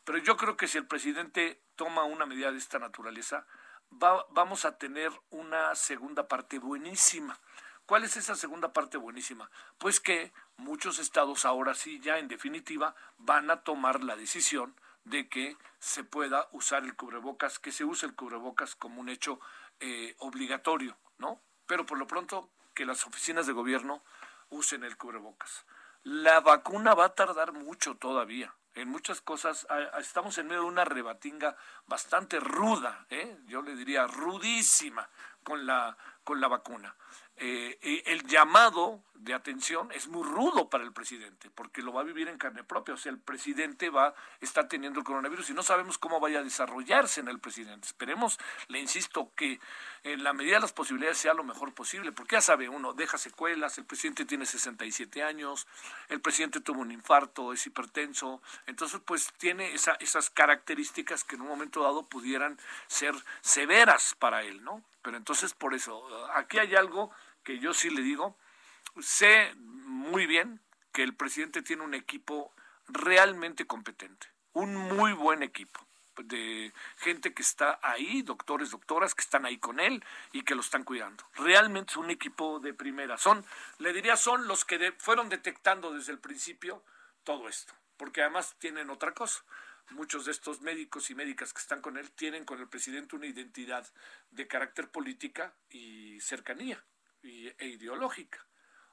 Pero 0.04 0.18
yo 0.18 0.36
creo 0.36 0.56
que 0.56 0.66
si 0.66 0.78
el 0.78 0.86
presidente 0.86 1.60
toma 1.76 2.04
una 2.04 2.26
medida 2.26 2.50
de 2.50 2.58
esta 2.58 2.78
naturaleza, 2.78 3.46
vamos 3.90 4.64
a 4.64 4.78
tener 4.78 5.12
una 5.30 5.74
segunda 5.74 6.26
parte 6.26 6.58
buenísima. 6.58 7.38
¿Cuál 7.86 8.04
es 8.04 8.16
esa 8.16 8.34
segunda 8.34 8.72
parte 8.72 8.96
buenísima? 8.96 9.50
Pues 9.78 10.00
que 10.00 10.32
muchos 10.56 10.98
estados 10.98 11.44
ahora 11.44 11.74
sí, 11.74 12.00
ya 12.00 12.18
en 12.18 12.28
definitiva, 12.28 12.94
van 13.18 13.50
a 13.50 13.62
tomar 13.62 14.04
la 14.04 14.16
decisión 14.16 14.74
de 15.04 15.28
que 15.28 15.56
se 15.78 16.04
pueda 16.04 16.48
usar 16.52 16.84
el 16.84 16.94
cubrebocas, 16.94 17.58
que 17.58 17.72
se 17.72 17.84
use 17.84 18.06
el 18.06 18.14
cubrebocas 18.14 18.74
como 18.74 19.00
un 19.00 19.08
hecho 19.08 19.40
eh, 19.80 20.14
obligatorio, 20.18 20.96
¿no? 21.18 21.40
Pero 21.66 21.86
por 21.86 21.98
lo 21.98 22.06
pronto 22.06 22.50
que 22.74 22.84
las 22.84 23.06
oficinas 23.06 23.46
de 23.46 23.52
gobierno 23.52 24.02
usen 24.50 24.84
el 24.84 24.96
cubrebocas. 24.96 25.64
La 26.02 26.40
vacuna 26.40 26.94
va 26.94 27.06
a 27.06 27.14
tardar 27.14 27.52
mucho 27.52 27.96
todavía. 27.96 28.54
En 28.74 28.88
muchas 28.88 29.20
cosas 29.20 29.66
estamos 29.98 30.38
en 30.38 30.46
medio 30.46 30.62
de 30.62 30.68
una 30.68 30.84
rebatinga 30.84 31.56
bastante 31.86 32.38
ruda, 32.38 33.04
¿eh? 33.10 33.38
yo 33.46 33.62
le 33.62 33.74
diría 33.74 34.06
rudísima 34.06 35.08
con 35.42 35.66
la, 35.66 35.96
con 36.22 36.40
la 36.40 36.48
vacuna. 36.48 36.94
Eh, 37.42 38.02
el 38.06 38.26
llamado 38.26 39.02
de 39.20 39.34
atención 39.34 39.90
es 39.92 40.08
muy 40.08 40.22
rudo 40.22 40.70
para 40.70 40.82
el 40.84 40.92
presidente, 40.92 41.50
porque 41.50 41.82
lo 41.82 41.92
va 41.92 42.00
a 42.00 42.04
vivir 42.04 42.28
en 42.28 42.38
carne 42.38 42.64
propia. 42.64 42.94
O 42.94 42.96
sea, 42.96 43.12
el 43.12 43.18
presidente 43.18 43.90
va, 43.90 44.14
está 44.40 44.66
teniendo 44.66 44.98
el 44.98 45.04
coronavirus 45.04 45.50
y 45.50 45.54
no 45.54 45.62
sabemos 45.62 45.98
cómo 45.98 46.20
vaya 46.20 46.40
a 46.40 46.42
desarrollarse 46.42 47.20
en 47.20 47.28
el 47.28 47.38
presidente. 47.38 47.86
Esperemos, 47.86 48.38
le 48.68 48.80
insisto, 48.80 49.30
que 49.36 49.60
en 50.04 50.24
la 50.24 50.32
medida 50.32 50.54
de 50.54 50.60
las 50.60 50.72
posibilidades 50.72 51.18
sea 51.18 51.34
lo 51.34 51.44
mejor 51.44 51.74
posible, 51.74 52.12
porque 52.12 52.36
ya 52.36 52.40
sabe 52.40 52.68
uno, 52.68 52.94
deja 52.94 53.18
secuelas, 53.18 53.76
el 53.76 53.84
presidente 53.84 54.24
tiene 54.24 54.46
67 54.46 55.22
años, 55.22 55.66
el 56.08 56.20
presidente 56.20 56.60
tuvo 56.60 56.80
un 56.80 56.90
infarto, 56.90 57.52
es 57.52 57.66
hipertenso, 57.66 58.40
entonces 58.66 59.00
pues 59.04 59.30
tiene 59.36 59.74
esa, 59.74 59.92
esas 60.00 60.30
características 60.30 61.24
que 61.24 61.36
en 61.36 61.42
un 61.42 61.48
momento 61.48 61.82
dado 61.82 62.04
pudieran 62.04 62.58
ser 62.86 63.14
severas 63.42 64.14
para 64.18 64.42
él, 64.42 64.64
¿no? 64.64 64.82
Pero 65.02 65.16
entonces 65.16 65.54
por 65.54 65.74
eso, 65.74 66.06
aquí 66.34 66.58
hay 66.58 66.74
algo 66.74 67.10
yo 67.58 67.74
sí 67.74 67.90
le 67.90 68.02
digo, 68.02 68.38
sé 69.00 69.54
muy 69.56 70.26
bien 70.26 70.60
que 70.92 71.02
el 71.02 71.14
presidente 71.14 71.62
tiene 71.62 71.82
un 71.82 71.94
equipo 71.94 72.52
realmente 72.88 73.66
competente, 73.66 74.28
un 74.52 74.74
muy 74.74 75.12
buen 75.12 75.42
equipo 75.42 75.86
de 76.16 76.72
gente 76.98 77.32
que 77.32 77.42
está 77.42 77.78
ahí, 77.82 78.22
doctores, 78.22 78.70
doctoras, 78.70 79.14
que 79.14 79.22
están 79.22 79.46
ahí 79.46 79.58
con 79.58 79.80
él 79.80 80.04
y 80.32 80.42
que 80.42 80.54
lo 80.54 80.60
están 80.60 80.84
cuidando. 80.84 81.24
Realmente 81.34 81.92
es 81.92 81.96
un 81.96 82.10
equipo 82.10 82.60
de 82.60 82.74
primera. 82.74 83.16
Son, 83.16 83.44
le 83.78 83.92
diría, 83.92 84.16
son 84.16 84.46
los 84.46 84.64
que 84.64 84.92
fueron 84.98 85.28
detectando 85.28 85.92
desde 85.92 86.12
el 86.12 86.18
principio 86.18 86.84
todo 87.24 87.48
esto, 87.48 87.72
porque 87.96 88.22
además 88.22 88.56
tienen 88.58 88.90
otra 88.90 89.14
cosa. 89.14 89.44
Muchos 89.90 90.26
de 90.26 90.32
estos 90.32 90.60
médicos 90.60 91.10
y 91.10 91.14
médicas 91.14 91.52
que 91.52 91.60
están 91.60 91.80
con 91.80 91.96
él 91.96 92.10
tienen 92.12 92.44
con 92.44 92.60
el 92.60 92.68
presidente 92.68 93.16
una 93.16 93.26
identidad 93.26 93.86
de 94.30 94.46
carácter 94.46 94.88
política 94.88 95.54
y 95.68 96.20
cercanía 96.20 96.84
e 97.22 97.66
ideológica. 97.66 98.46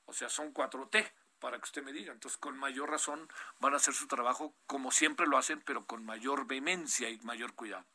O 0.06 0.14
sea, 0.14 0.30
son 0.30 0.54
4T, 0.54 1.12
para 1.40 1.58
que 1.58 1.66
usted 1.66 1.84
me 1.84 1.94
diga. 1.94 2.14
Entonces, 2.14 2.38
con 2.38 2.58
mayor 2.58 2.90
razón 2.90 3.30
van 3.60 3.74
a 3.74 3.78
hacer 3.78 3.94
su 3.94 4.08
trabajo 4.08 4.56
como 4.66 4.92
siempre 4.92 5.28
lo 5.28 5.38
hacen, 5.38 5.62
pero 5.62 5.86
con 5.86 6.06
mayor 6.06 6.48
vehemencia 6.48 7.10
y 7.10 7.20
mayor 7.20 7.54
cuidado. 7.54 7.86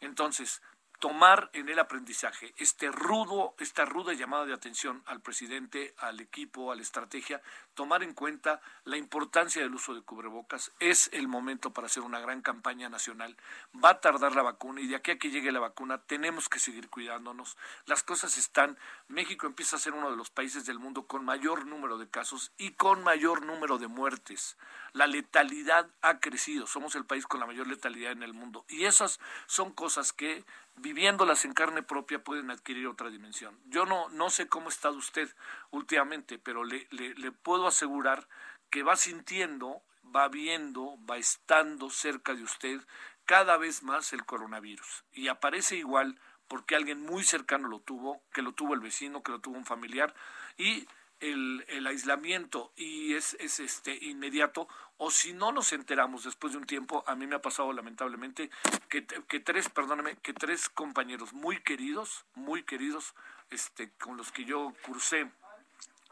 Entonces, 0.00 0.62
tomar 1.00 1.48
en 1.54 1.68
el 1.70 1.78
aprendizaje 1.78 2.52
este 2.58 2.90
rudo, 2.92 3.54
esta 3.58 3.86
ruda 3.86 4.12
llamada 4.12 4.44
de 4.44 4.52
atención 4.52 5.02
al 5.06 5.20
presidente, 5.20 5.94
al 5.98 6.20
equipo, 6.20 6.70
a 6.70 6.76
la 6.76 6.82
estrategia, 6.82 7.40
tomar 7.74 8.02
en 8.02 8.12
cuenta 8.12 8.60
la 8.84 8.98
importancia 8.98 9.62
del 9.62 9.74
uso 9.74 9.94
de 9.94 10.02
cubrebocas. 10.02 10.72
Es 10.78 11.08
el 11.14 11.26
momento 11.26 11.72
para 11.72 11.86
hacer 11.86 12.02
una 12.02 12.20
gran 12.20 12.42
campaña 12.42 12.90
nacional. 12.90 13.34
Va 13.82 13.90
a 13.90 14.00
tardar 14.00 14.36
la 14.36 14.42
vacuna 14.42 14.82
y 14.82 14.88
de 14.88 14.96
aquí 14.96 15.12
a 15.12 15.18
que 15.18 15.30
llegue 15.30 15.50
la 15.50 15.60
vacuna 15.60 16.02
tenemos 16.02 16.50
que 16.50 16.58
seguir 16.58 16.90
cuidándonos. 16.90 17.56
Las 17.86 18.02
cosas 18.02 18.36
están, 18.36 18.76
México 19.08 19.46
empieza 19.46 19.76
a 19.76 19.80
ser 19.80 19.94
uno 19.94 20.10
de 20.10 20.18
los 20.18 20.28
países 20.28 20.66
del 20.66 20.78
mundo 20.78 21.06
con 21.06 21.24
mayor 21.24 21.66
número 21.66 21.96
de 21.96 22.10
casos 22.10 22.52
y 22.58 22.72
con 22.72 23.02
mayor 23.02 23.46
número 23.46 23.78
de 23.78 23.88
muertes. 23.88 24.58
La 24.92 25.06
letalidad 25.06 25.88
ha 26.02 26.20
crecido, 26.20 26.66
somos 26.66 26.94
el 26.94 27.06
país 27.06 27.26
con 27.26 27.40
la 27.40 27.46
mayor 27.46 27.66
letalidad 27.68 28.12
en 28.12 28.22
el 28.22 28.34
mundo 28.34 28.66
y 28.68 28.84
esas 28.84 29.18
son 29.46 29.72
cosas 29.72 30.12
que 30.12 30.44
viviéndolas 30.80 31.44
en 31.44 31.52
carne 31.52 31.82
propia 31.82 32.22
pueden 32.24 32.50
adquirir 32.50 32.86
otra 32.86 33.10
dimensión. 33.10 33.58
Yo 33.66 33.86
no, 33.86 34.08
no 34.10 34.30
sé 34.30 34.48
cómo 34.48 34.66
ha 34.66 34.72
estado 34.72 34.96
usted 34.96 35.34
últimamente, 35.70 36.38
pero 36.38 36.64
le, 36.64 36.86
le, 36.90 37.32
puedo 37.32 37.66
asegurar 37.66 38.28
que 38.70 38.82
va 38.82 38.96
sintiendo, 38.96 39.82
va 40.04 40.28
viendo, 40.28 40.98
va 41.08 41.16
estando 41.16 41.90
cerca 41.90 42.34
de 42.34 42.42
usted 42.42 42.80
cada 43.24 43.56
vez 43.56 43.82
más 43.82 44.12
el 44.12 44.24
coronavirus. 44.24 45.04
Y 45.12 45.28
aparece 45.28 45.76
igual 45.76 46.18
porque 46.48 46.74
alguien 46.74 47.00
muy 47.00 47.22
cercano 47.22 47.68
lo 47.68 47.80
tuvo, 47.80 48.22
que 48.32 48.42
lo 48.42 48.52
tuvo 48.52 48.74
el 48.74 48.80
vecino, 48.80 49.22
que 49.22 49.32
lo 49.32 49.40
tuvo 49.40 49.56
un 49.56 49.64
familiar, 49.64 50.14
y 50.56 50.88
el, 51.20 51.86
aislamiento 51.86 52.72
y 52.76 53.14
es, 53.14 53.36
es, 53.40 53.60
este 53.60 53.96
inmediato 54.04 54.68
o 54.96 55.10
si 55.10 55.32
no 55.32 55.52
nos 55.52 55.72
enteramos 55.72 56.24
después 56.24 56.52
de 56.52 56.58
un 56.58 56.66
tiempo, 56.66 57.04
a 57.06 57.14
mí 57.14 57.26
me 57.26 57.36
ha 57.36 57.42
pasado 57.42 57.72
lamentablemente 57.72 58.50
que, 58.88 59.02
tres, 59.40 59.68
perdóname, 59.68 60.16
que 60.16 60.32
tres 60.32 60.68
compañeros 60.68 61.32
muy 61.32 61.60
queridos, 61.60 62.24
muy 62.34 62.64
queridos, 62.64 63.14
este, 63.50 63.90
con 63.92 64.16
los 64.16 64.30
que 64.30 64.44
yo 64.44 64.74
cursé 64.84 65.30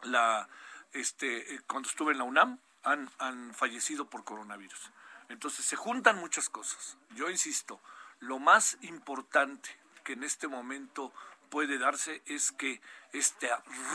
la, 0.04 0.48
este, 0.92 1.60
cuando 1.66 1.88
estuve 1.88 2.12
en 2.12 2.18
la 2.18 2.24
UNAM, 2.24 2.58
han, 2.82 3.10
han 3.18 3.54
fallecido 3.54 4.08
por 4.08 4.24
coronavirus. 4.24 4.90
Entonces 5.28 5.64
se 5.64 5.76
juntan 5.76 6.16
muchas 6.18 6.48
cosas. 6.48 6.96
Yo 7.14 7.28
insisto, 7.28 7.80
lo 8.20 8.38
más 8.38 8.78
importante 8.80 9.68
que 10.02 10.14
en 10.14 10.24
este 10.24 10.48
momento 10.48 11.12
puede 11.48 11.78
darse 11.78 12.22
es 12.26 12.52
que 12.52 12.80
este 13.12 13.48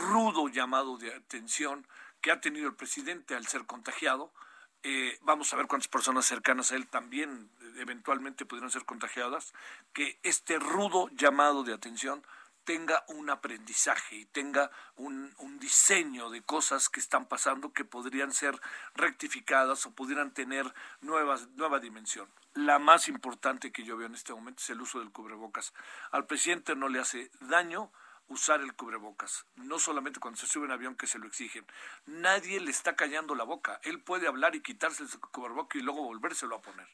rudo 0.08 0.48
llamado 0.48 0.96
de 0.98 1.14
atención 1.14 1.86
que 2.20 2.30
ha 2.30 2.40
tenido 2.40 2.66
el 2.66 2.74
presidente 2.74 3.34
al 3.34 3.46
ser 3.46 3.66
contagiado, 3.66 4.32
eh, 4.82 5.18
vamos 5.22 5.52
a 5.52 5.56
ver 5.56 5.66
cuántas 5.66 5.88
personas 5.88 6.26
cercanas 6.26 6.72
a 6.72 6.76
él 6.76 6.86
también 6.86 7.50
eh, 7.60 7.72
eventualmente 7.78 8.44
pudieron 8.44 8.70
ser 8.70 8.84
contagiadas, 8.84 9.54
que 9.92 10.18
este 10.22 10.58
rudo 10.58 11.08
llamado 11.14 11.64
de 11.64 11.72
atención 11.72 12.22
tenga 12.64 13.04
un 13.08 13.30
aprendizaje 13.30 14.16
y 14.16 14.24
tenga 14.26 14.70
un, 14.96 15.32
diseño 15.58 16.28
de 16.28 16.42
cosas 16.42 16.90
que 16.90 17.00
están 17.00 17.26
pasando 17.26 17.72
que 17.72 17.84
podrían 17.84 18.32
ser 18.32 18.60
rectificadas 18.94 19.86
o 19.86 19.92
pudieran 19.92 20.34
tener 20.34 20.74
nuevas, 21.00 21.48
nueva 21.56 21.78
dimensión. 21.80 22.28
La 22.54 22.78
más 22.78 23.08
importante 23.08 23.72
que 23.72 23.82
yo 23.82 23.96
veo 23.96 24.06
en 24.06 24.14
este 24.14 24.32
momento 24.32 24.62
es 24.62 24.70
el 24.70 24.80
uso 24.80 25.00
del 25.00 25.10
cubrebocas. 25.10 25.74
Al 26.12 26.26
presidente 26.26 26.76
no 26.76 26.88
le 26.88 27.00
hace 27.00 27.32
daño 27.40 27.90
usar 28.28 28.60
el 28.60 28.74
cubrebocas, 28.74 29.44
no 29.56 29.80
solamente 29.80 30.20
cuando 30.20 30.38
se 30.38 30.46
sube 30.46 30.64
en 30.66 30.70
avión 30.70 30.94
que 30.94 31.08
se 31.08 31.18
lo 31.18 31.26
exigen. 31.26 31.66
Nadie 32.06 32.60
le 32.60 32.70
está 32.70 32.94
callando 32.94 33.34
la 33.34 33.42
boca. 33.42 33.80
Él 33.82 34.00
puede 34.00 34.28
hablar 34.28 34.54
y 34.54 34.62
quitarse 34.62 35.02
el 35.02 35.10
cubrebocas 35.32 35.80
y 35.80 35.82
luego 35.82 36.04
volvérselo 36.04 36.54
a 36.54 36.62
poner. 36.62 36.86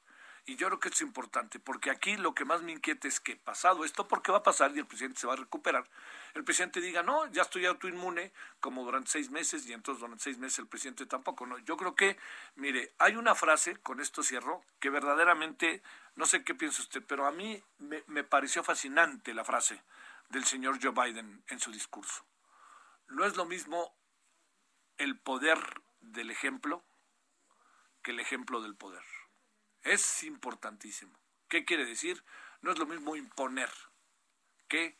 Y 0.50 0.57
yo 0.57 0.66
creo 0.66 0.80
que 0.80 0.88
es 0.88 1.00
importante, 1.00 1.61
porque 1.61 1.92
aquí 1.92 2.16
lo 2.16 2.35
que 2.35 2.45
más 2.45 2.61
me 2.62 2.73
inquieta 2.73 3.07
es 3.07 3.21
que 3.21 3.37
pasado 3.37 3.85
esto, 3.85 4.09
porque 4.09 4.33
va 4.33 4.38
a 4.38 4.42
pasar 4.42 4.73
y 4.75 4.80
el 4.80 4.87
presidente 4.87 5.21
se 5.21 5.28
va 5.28 5.35
a 5.35 5.37
recuperar, 5.37 5.88
el 6.35 6.42
presidente 6.42 6.80
diga, 6.80 7.04
no, 7.04 7.30
ya 7.30 7.42
estoy 7.42 7.66
autoinmune, 7.66 8.33
como 8.59 8.83
durante 8.83 9.12
seis 9.12 9.30
meses, 9.30 9.64
y 9.69 9.73
entonces 9.73 10.00
durante 10.00 10.25
seis 10.25 10.38
meses 10.38 10.59
el 10.59 10.66
presidente 10.66 11.07
tampoco. 11.07 11.47
No, 11.47 11.57
yo 11.59 11.76
creo 11.76 11.95
que, 11.95 12.19
mire, 12.57 12.92
hay 12.99 13.14
una 13.14 13.37
frase, 13.37 13.76
con 13.76 14.00
esto 14.00 14.25
cierro, 14.25 14.64
que 14.80 14.90
verdaderamente, 14.90 15.85
no 16.16 16.26
sé 16.26 16.42
qué 16.42 16.57
piensa 16.57 16.83
usted, 16.83 17.04
pero 17.07 17.28
a 17.28 17.30
mí 17.30 17.62
me, 17.78 18.02
me 18.09 18.25
pareció 18.25 18.64
fascinante 18.64 19.33
la 19.35 19.45
frase 19.45 19.80
del 20.30 20.45
señor 20.45 20.80
Joe 20.83 20.90
Biden 20.90 21.45
en 21.47 21.61
su 21.61 21.71
discurso. 21.71 22.25
No 23.07 23.25
es 23.25 23.37
lo 23.37 23.45
mismo 23.45 23.95
el 24.99 25.16
poder 25.16 25.61
del 26.00 26.28
ejemplo 26.33 26.83
que 28.02 28.11
el 28.11 28.19
ejemplo 28.19 28.61
del 28.61 28.75
poder. 28.75 29.04
Es 29.83 30.23
importantísimo. 30.25 31.19
¿Qué 31.49 31.65
quiere 31.65 31.85
decir? 31.85 32.23
No 32.61 32.73
es 32.73 32.79
lo 32.79 32.87
mismo 32.87 33.17
imponer 33.17 33.71
que 34.69 34.99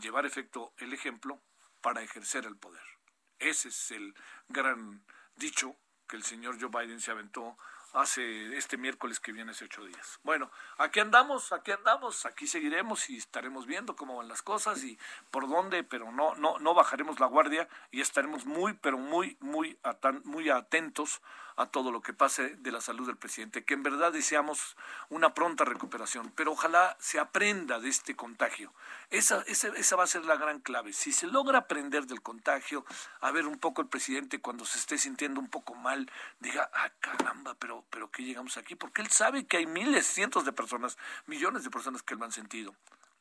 llevar 0.00 0.26
efecto 0.26 0.74
el 0.78 0.92
ejemplo 0.92 1.40
para 1.80 2.02
ejercer 2.02 2.44
el 2.46 2.56
poder. 2.56 2.82
Ese 3.38 3.68
es 3.68 3.90
el 3.90 4.14
gran 4.48 5.04
dicho 5.36 5.76
que 6.08 6.16
el 6.16 6.24
señor 6.24 6.60
Joe 6.60 6.70
Biden 6.70 7.00
se 7.00 7.10
aventó 7.10 7.56
hace 7.92 8.56
este 8.56 8.76
miércoles 8.76 9.20
que 9.20 9.32
viene 9.32 9.52
hace 9.52 9.64
ocho 9.64 9.84
días. 9.84 10.20
Bueno, 10.22 10.50
aquí 10.76 11.00
andamos, 11.00 11.52
aquí 11.52 11.70
andamos, 11.72 12.26
aquí 12.26 12.46
seguiremos 12.46 13.08
y 13.08 13.16
estaremos 13.16 13.66
viendo 13.66 13.96
cómo 13.96 14.16
van 14.16 14.28
las 14.28 14.42
cosas 14.42 14.82
y 14.84 14.98
por 15.30 15.48
dónde, 15.48 15.82
pero 15.82 16.12
no, 16.12 16.34
no, 16.34 16.58
no 16.58 16.74
bajaremos 16.74 17.20
la 17.20 17.26
guardia 17.26 17.68
y 17.90 18.00
estaremos 18.00 18.44
muy, 18.44 18.74
pero 18.74 18.98
muy, 18.98 19.38
muy, 19.40 19.78
muy 20.24 20.50
atentos 20.50 21.22
a 21.56 21.66
todo 21.66 21.90
lo 21.90 22.02
que 22.02 22.12
pase 22.12 22.56
de 22.56 22.70
la 22.70 22.80
salud 22.80 23.06
del 23.06 23.16
presidente, 23.16 23.64
que 23.64 23.74
en 23.74 23.82
verdad 23.82 24.12
deseamos 24.12 24.76
una 25.08 25.34
pronta 25.34 25.64
recuperación, 25.64 26.32
pero 26.36 26.52
ojalá 26.52 26.96
se 27.00 27.18
aprenda 27.18 27.80
de 27.80 27.88
este 27.88 28.14
contagio. 28.14 28.72
Esa, 29.10 29.42
esa, 29.46 29.68
esa 29.68 29.96
va 29.96 30.04
a 30.04 30.06
ser 30.06 30.24
la 30.24 30.36
gran 30.36 30.60
clave. 30.60 30.92
Si 30.92 31.12
se 31.12 31.26
logra 31.26 31.58
aprender 31.58 32.06
del 32.06 32.22
contagio, 32.22 32.84
a 33.20 33.30
ver 33.30 33.46
un 33.46 33.58
poco 33.58 33.80
el 33.80 33.88
presidente 33.88 34.40
cuando 34.40 34.64
se 34.64 34.78
esté 34.78 34.98
sintiendo 34.98 35.40
un 35.40 35.48
poco 35.48 35.74
mal, 35.74 36.10
diga, 36.40 36.70
ah, 36.74 36.90
caramba, 37.00 37.54
pero, 37.58 37.84
pero 37.90 38.10
¿qué 38.10 38.22
llegamos 38.22 38.56
aquí? 38.56 38.74
Porque 38.74 39.02
él 39.02 39.10
sabe 39.10 39.46
que 39.46 39.56
hay 39.56 39.66
miles, 39.66 40.06
cientos 40.06 40.44
de 40.44 40.52
personas, 40.52 40.98
millones 41.26 41.64
de 41.64 41.70
personas 41.70 42.02
que 42.02 42.16
lo 42.16 42.24
han 42.24 42.32
sentido. 42.32 42.74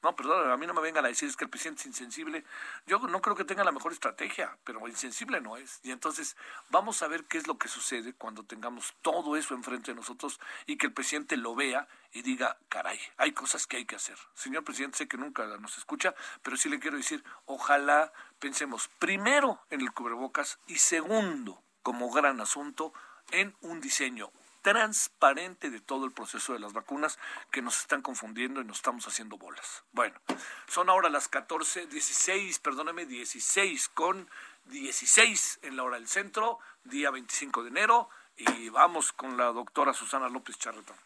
No, 0.05 0.15
perdón, 0.15 0.51
a 0.51 0.55
mí 0.55 0.67
no 0.67 0.75
me 0.75 0.81
vengan 0.81 1.03
a 1.03 1.07
decir 1.07 1.27
es 1.27 1.35
que 1.35 1.45
el 1.45 1.49
presidente 1.49 1.81
es 1.81 1.87
insensible. 1.87 2.43
Yo 2.85 2.99
no 2.99 3.21
creo 3.21 3.35
que 3.35 3.43
tenga 3.43 3.63
la 3.63 3.71
mejor 3.71 3.91
estrategia, 3.91 4.55
pero 4.63 4.87
insensible 4.87 5.41
no 5.41 5.57
es. 5.57 5.79
Y 5.81 5.89
entonces 5.89 6.37
vamos 6.69 7.01
a 7.01 7.07
ver 7.07 7.23
qué 7.23 7.39
es 7.39 7.47
lo 7.47 7.57
que 7.57 7.67
sucede 7.67 8.13
cuando 8.13 8.43
tengamos 8.43 8.93
todo 9.01 9.35
eso 9.35 9.55
enfrente 9.55 9.89
de 9.89 9.95
nosotros 9.95 10.39
y 10.67 10.77
que 10.77 10.85
el 10.85 10.93
presidente 10.93 11.37
lo 11.37 11.55
vea 11.55 11.87
y 12.11 12.21
diga, 12.21 12.55
caray, 12.69 12.99
hay 13.17 13.31
cosas 13.31 13.65
que 13.65 13.77
hay 13.77 13.85
que 13.85 13.95
hacer. 13.95 14.15
Señor 14.35 14.63
presidente, 14.63 14.99
sé 14.99 15.07
que 15.07 15.17
nunca 15.17 15.47
nos 15.57 15.75
escucha, 15.79 16.13
pero 16.43 16.55
sí 16.55 16.69
le 16.69 16.79
quiero 16.79 16.97
decir, 16.97 17.23
ojalá 17.47 18.13
pensemos 18.37 18.91
primero 18.99 19.59
en 19.71 19.81
el 19.81 19.91
cubrebocas 19.91 20.59
y 20.67 20.75
segundo, 20.75 21.63
como 21.81 22.11
gran 22.11 22.39
asunto, 22.41 22.93
en 23.31 23.55
un 23.61 23.81
diseño 23.81 24.31
transparente 24.65 25.69
de 25.69 25.79
todo 25.79 26.05
el 26.05 26.11
proceso 26.11 26.53
de 26.53 26.59
las 26.59 26.73
vacunas 26.73 27.19
que 27.51 27.61
nos 27.61 27.77
están 27.81 28.01
confundiendo 28.01 28.61
y 28.61 28.65
nos 28.65 28.77
estamos 28.77 29.07
haciendo 29.07 29.37
bolas. 29.37 29.83
Bueno, 29.91 30.19
son 30.67 30.89
ahora 30.89 31.07
las 31.07 31.27
14, 31.27 31.85
16, 31.85 32.57
perdóname, 32.57 33.05
16 33.05 33.89
con 33.89 34.27
16 34.65 35.59
en 35.61 35.77
la 35.77 35.83
hora 35.83 35.97
del 35.97 36.07
centro, 36.07 36.57
día 36.83 37.11
25 37.11 37.61
de 37.61 37.69
enero, 37.69 38.09
y 38.37 38.69
vamos 38.69 39.11
con 39.11 39.37
la 39.37 39.51
doctora 39.51 39.93
Susana 39.93 40.29
López 40.29 40.57
Charretón. 40.57 40.97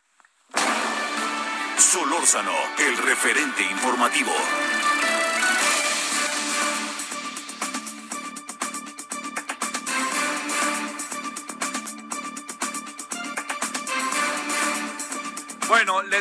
Solórzano, 1.78 2.56
el 2.78 2.98
referente 2.98 3.62
informativo. 3.64 4.32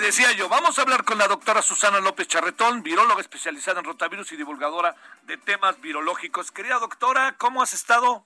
Le 0.01 0.07
decía 0.07 0.31
yo, 0.33 0.49
vamos 0.49 0.79
a 0.79 0.83
hablar 0.83 1.05
con 1.05 1.19
la 1.19 1.27
doctora 1.27 1.61
Susana 1.61 1.99
López 1.99 2.29
Charretón, 2.29 2.83
viróloga 2.83 3.21
especializada 3.21 3.81
en 3.81 3.87
rotavirus 3.87 4.31
y 4.31 4.37
divulgadora 4.37 4.95
de 5.23 5.37
temas 5.39 5.81
virológicos. 5.81 6.53
Querida 6.53 6.79
doctora, 6.79 7.37
¿cómo 7.37 7.63
has 7.63 7.73
estado? 7.73 8.25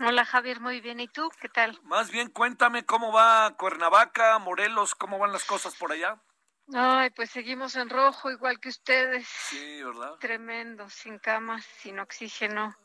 Hola 0.00 0.26
Javier, 0.26 0.60
muy 0.60 0.80
bien. 0.82 1.00
¿Y 1.00 1.08
tú? 1.08 1.30
¿Qué 1.40 1.48
tal? 1.48 1.80
Más 1.84 2.10
bien, 2.10 2.28
cuéntame 2.28 2.84
cómo 2.84 3.10
va 3.10 3.54
Cuernavaca, 3.56 4.38
Morelos, 4.38 4.94
cómo 4.94 5.18
van 5.18 5.32
las 5.32 5.44
cosas 5.44 5.74
por 5.76 5.92
allá. 5.92 6.20
Ay, 6.74 7.08
pues 7.10 7.30
seguimos 7.30 7.74
en 7.76 7.88
rojo, 7.88 8.30
igual 8.30 8.60
que 8.60 8.68
ustedes. 8.68 9.26
Sí, 9.26 9.82
¿verdad? 9.82 10.16
Tremendo, 10.20 10.90
sin 10.90 11.18
camas, 11.18 11.64
sin 11.78 12.00
oxígeno. 12.00 12.76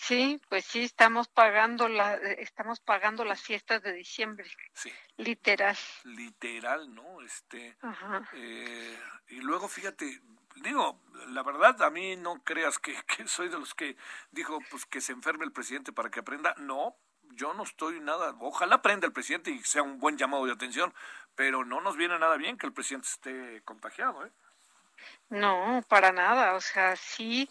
Sí, 0.00 0.40
pues 0.48 0.64
sí, 0.64 0.84
estamos 0.84 1.28
pagando 1.28 1.88
la, 1.88 2.14
estamos 2.14 2.80
pagando 2.80 3.24
las 3.24 3.42
fiestas 3.42 3.82
de 3.82 3.92
diciembre. 3.92 4.48
Sí. 4.72 4.92
Literal. 5.16 5.76
Literal, 6.04 6.94
¿no? 6.94 7.20
Este. 7.22 7.76
Eh, 8.34 8.98
y 9.28 9.40
luego, 9.40 9.68
fíjate, 9.68 10.22
digo, 10.56 11.02
la 11.28 11.42
verdad, 11.42 11.82
a 11.82 11.90
mí 11.90 12.16
no 12.16 12.42
creas 12.44 12.78
que, 12.78 12.94
que 13.16 13.26
soy 13.26 13.48
de 13.48 13.58
los 13.58 13.74
que 13.74 13.96
dijo, 14.30 14.58
pues 14.70 14.86
que 14.86 15.00
se 15.00 15.12
enferme 15.12 15.44
el 15.44 15.52
presidente 15.52 15.92
para 15.92 16.10
que 16.10 16.20
aprenda. 16.20 16.54
No, 16.58 16.96
yo 17.32 17.52
no 17.54 17.64
estoy 17.64 18.00
nada. 18.00 18.36
Ojalá 18.40 18.76
aprenda 18.76 19.06
el 19.06 19.12
presidente 19.12 19.50
y 19.50 19.58
sea 19.64 19.82
un 19.82 19.98
buen 19.98 20.16
llamado 20.16 20.46
de 20.46 20.52
atención, 20.52 20.94
pero 21.34 21.64
no 21.64 21.80
nos 21.80 21.96
viene 21.96 22.18
nada 22.18 22.36
bien 22.36 22.56
que 22.56 22.66
el 22.66 22.72
presidente 22.72 23.08
esté 23.08 23.62
contagiado, 23.64 24.24
¿eh? 24.24 24.32
No, 25.30 25.84
para 25.88 26.10
nada. 26.12 26.54
O 26.54 26.60
sea, 26.60 26.96
sí, 26.96 27.50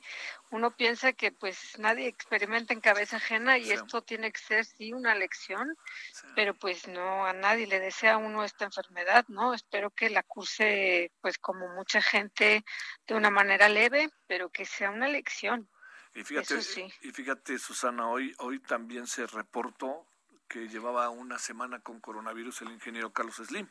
uno 0.50 0.76
piensa 0.76 1.14
que 1.14 1.32
pues 1.32 1.78
nadie 1.78 2.08
experimenta 2.08 2.74
en 2.74 2.82
cabeza 2.82 3.18
ajena 3.18 3.58
y 3.58 3.66
Sí. 3.66 3.72
esto 3.74 4.02
tiene 4.02 4.32
que 4.32 4.40
ser 4.40 4.66
sí 4.66 4.94
una 4.94 5.14
lección, 5.14 5.78
Sí. 6.14 6.28
pero 6.36 6.54
pues 6.56 6.88
no 6.88 7.26
a 7.26 7.34
nadie 7.34 7.68
le 7.68 7.80
desea 7.80 8.14
a 8.14 8.18
uno 8.18 8.44
esta 8.44 8.66
enfermedad, 8.66 9.26
¿no? 9.28 9.54
Espero 9.54 9.92
que 9.92 10.10
la 10.10 10.24
curse 10.24 11.12
pues 11.22 11.38
como 11.38 11.68
mucha 11.76 12.02
gente 12.02 12.64
de 13.06 13.14
una 13.16 13.30
manera 13.30 13.70
leve, 13.70 14.10
pero 14.26 14.50
que 14.50 14.66
sea 14.66 14.90
una 14.90 15.08
lección. 15.08 15.70
Y 16.16 16.24
fíjate, 16.24 16.56
Eso 16.56 16.62
sí. 16.64 16.92
y 17.02 17.12
fíjate, 17.12 17.60
Susana, 17.60 18.10
hoy, 18.10 18.34
hoy 18.40 18.60
también 18.60 19.06
se 19.06 19.28
reportó 19.28 20.08
que 20.48 20.68
llevaba 20.70 21.10
una 21.10 21.38
semana 21.38 21.80
con 21.82 22.00
coronavirus 22.00 22.62
el 22.62 22.72
ingeniero 22.72 23.12
Carlos 23.12 23.36
Slim. 23.36 23.70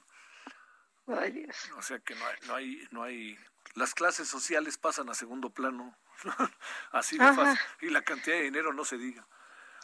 Ay, 1.07 1.33
Dios. 1.33 1.71
O 1.77 1.83
sea 1.83 1.99
que 2.01 2.15
no 2.15 2.27
hay, 2.27 2.37
no 2.47 2.55
hay, 2.55 2.89
no 2.91 3.03
hay, 3.03 3.39
las 3.75 3.95
clases 3.95 4.29
sociales 4.29 4.79
pasan 4.79 5.09
a 5.09 5.15
segundo 5.15 5.51
plano. 5.51 5.97
Así 6.93 7.19
de 7.19 7.33
fácil. 7.33 7.61
Y 7.83 7.91
la 7.91 8.03
cantidad 8.03 8.37
de 8.37 8.43
dinero 8.45 8.73
no 8.73 8.85
se 8.85 8.97
diga. 8.99 9.27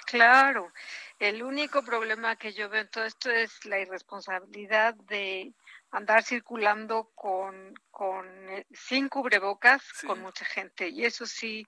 Claro, 0.07 0.73
el 1.21 1.43
único 1.43 1.85
problema 1.85 2.35
que 2.37 2.53
yo 2.53 2.69
veo 2.69 2.83
en 2.83 2.91
todo 2.91 3.05
esto 3.05 3.31
es 3.31 3.65
la 3.65 3.79
irresponsabilidad 3.79 4.95
de 4.95 5.55
andar 5.93 6.25
circulando 6.25 7.13
con, 7.15 7.73
con 7.91 8.27
eh, 8.51 8.67
sin 8.73 9.09
cubrebocas 9.09 9.83
Sí. 9.95 10.07
con 10.07 10.21
mucha 10.21 10.45
gente 10.45 10.89
y 10.89 11.05
eso 11.05 11.25
sí, 11.27 11.67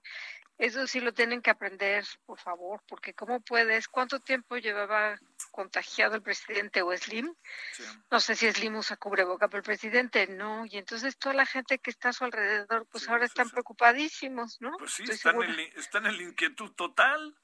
eso 0.57 0.87
sí 0.87 0.99
lo 1.01 1.13
tienen 1.13 1.41
que 1.41 1.49
aprender, 1.49 2.05
por 2.25 2.39
favor, 2.39 2.81
porque 2.87 3.13
cómo 3.13 3.41
puedes, 3.41 3.87
cuánto 3.87 4.19
tiempo 4.19 4.55
llevaba 4.57 5.19
contagiado 5.51 6.15
el 6.15 6.21
presidente 6.21 6.81
o 6.81 6.95
Slim, 6.95 7.33
Sí. 7.73 7.83
no 8.09 8.19
sé 8.19 8.35
si 8.35 8.51
Slim 8.51 8.75
usa 8.75 8.95
cubreboca, 8.97 9.47
pero 9.47 9.57
el 9.59 9.63
presidente 9.65 10.27
no, 10.27 10.65
y 10.65 10.77
entonces 10.77 11.17
toda 11.17 11.35
la 11.35 11.45
gente 11.45 11.79
que 11.79 11.89
está 11.91 12.09
a 12.09 12.13
su 12.13 12.23
alrededor, 12.23 12.85
pues 12.87 13.03
Sí, 13.03 13.09
ahora 13.09 13.25
están 13.25 13.47
sí. 13.47 13.51
preocupadísimos, 13.51 14.61
¿no? 14.61 14.71
Pues 14.77 14.93
sí, 14.93 15.03
Estoy 15.03 15.15
están 15.15 15.31
segura. 15.33 15.49
en, 15.49 15.59
están 15.79 16.05
en 16.05 16.17
la 16.17 16.23
inquietud 16.23 16.71
total. 16.71 17.35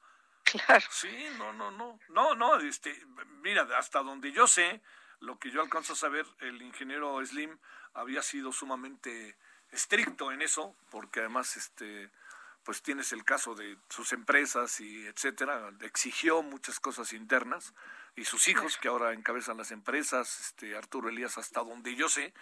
Claro. 0.44 0.84
Sí, 0.90 1.26
no, 1.38 1.52
no, 1.52 1.70
no, 1.70 1.98
no, 2.08 2.34
no, 2.34 2.58
este, 2.60 2.94
mira, 3.42 3.68
hasta 3.78 4.02
donde 4.02 4.32
yo 4.32 4.46
sé, 4.46 4.80
lo 5.20 5.38
que 5.38 5.50
yo 5.50 5.62
alcanzo 5.62 5.92
a 5.92 5.96
saber, 5.96 6.26
el 6.40 6.60
ingeniero 6.62 7.24
Slim 7.24 7.56
había 7.94 8.22
sido 8.22 8.52
sumamente 8.52 9.36
estricto 9.70 10.32
en 10.32 10.42
eso, 10.42 10.74
porque 10.90 11.20
además, 11.20 11.56
este, 11.56 12.10
pues 12.64 12.82
tienes 12.82 13.12
el 13.12 13.24
caso 13.24 13.54
de 13.54 13.76
sus 13.88 14.12
empresas 14.12 14.80
y 14.80 15.06
etcétera, 15.06 15.70
exigió 15.80 16.42
muchas 16.42 16.80
cosas 16.80 17.12
internas 17.12 17.74
y 18.14 18.24
sus 18.24 18.48
hijos 18.48 18.76
que 18.76 18.88
ahora 18.88 19.12
encabezan 19.12 19.56
las 19.56 19.70
empresas, 19.70 20.40
este, 20.40 20.76
Arturo 20.76 21.08
Elías, 21.08 21.38
hasta 21.38 21.62
donde 21.62 21.94
yo 21.94 22.08
sé, 22.08 22.34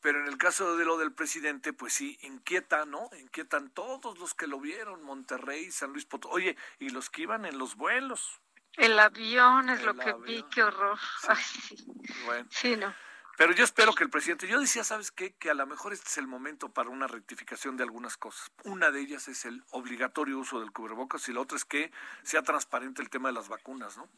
pero 0.00 0.20
en 0.20 0.26
el 0.26 0.38
caso 0.38 0.76
de 0.76 0.84
lo 0.84 0.98
del 0.98 1.12
presidente, 1.12 1.72
pues 1.72 1.94
sí, 1.94 2.18
inquieta, 2.22 2.84
¿no? 2.84 3.08
Inquietan 3.18 3.70
todos 3.70 4.18
los 4.18 4.34
que 4.34 4.46
lo 4.46 4.60
vieron, 4.60 5.02
Monterrey, 5.02 5.70
San 5.70 5.92
Luis 5.92 6.04
Potosí, 6.04 6.34
oye, 6.34 6.56
y 6.78 6.90
los 6.90 7.10
que 7.10 7.22
iban 7.22 7.44
en 7.46 7.58
los 7.58 7.76
vuelos. 7.76 8.40
El 8.76 8.98
avión 8.98 9.70
es 9.70 9.80
El 9.80 9.86
lo 9.86 9.94
que 9.94 10.12
vi, 10.24 10.44
qué 10.52 10.62
horror. 10.62 10.98
Sí. 11.20 11.26
Ay, 11.30 11.42
sí. 11.42 11.86
Bueno, 12.26 12.48
Sí, 12.50 12.76
no. 12.76 12.94
Pero 13.36 13.52
yo 13.52 13.64
espero 13.64 13.94
que 13.94 14.04
el 14.04 14.10
presidente, 14.10 14.46
yo 14.46 14.60
decía, 14.60 14.84
¿sabes 14.84 15.10
qué? 15.10 15.34
Que 15.34 15.50
a 15.50 15.54
lo 15.54 15.66
mejor 15.66 15.92
este 15.92 16.08
es 16.08 16.18
el 16.18 16.26
momento 16.26 16.68
para 16.68 16.90
una 16.90 17.06
rectificación 17.06 17.76
de 17.76 17.84
algunas 17.84 18.16
cosas. 18.16 18.50
Una 18.64 18.90
de 18.90 19.00
ellas 19.00 19.28
es 19.28 19.44
el 19.44 19.62
obligatorio 19.70 20.38
uso 20.38 20.60
del 20.60 20.72
cubrebocas 20.72 21.28
y 21.28 21.32
la 21.32 21.40
otra 21.40 21.56
es 21.56 21.64
que 21.64 21.92
sea 22.22 22.42
transparente 22.42 23.02
el 23.02 23.10
tema 23.10 23.28
de 23.28 23.34
las 23.34 23.48
vacunas, 23.48 23.96
¿no? 23.96 24.08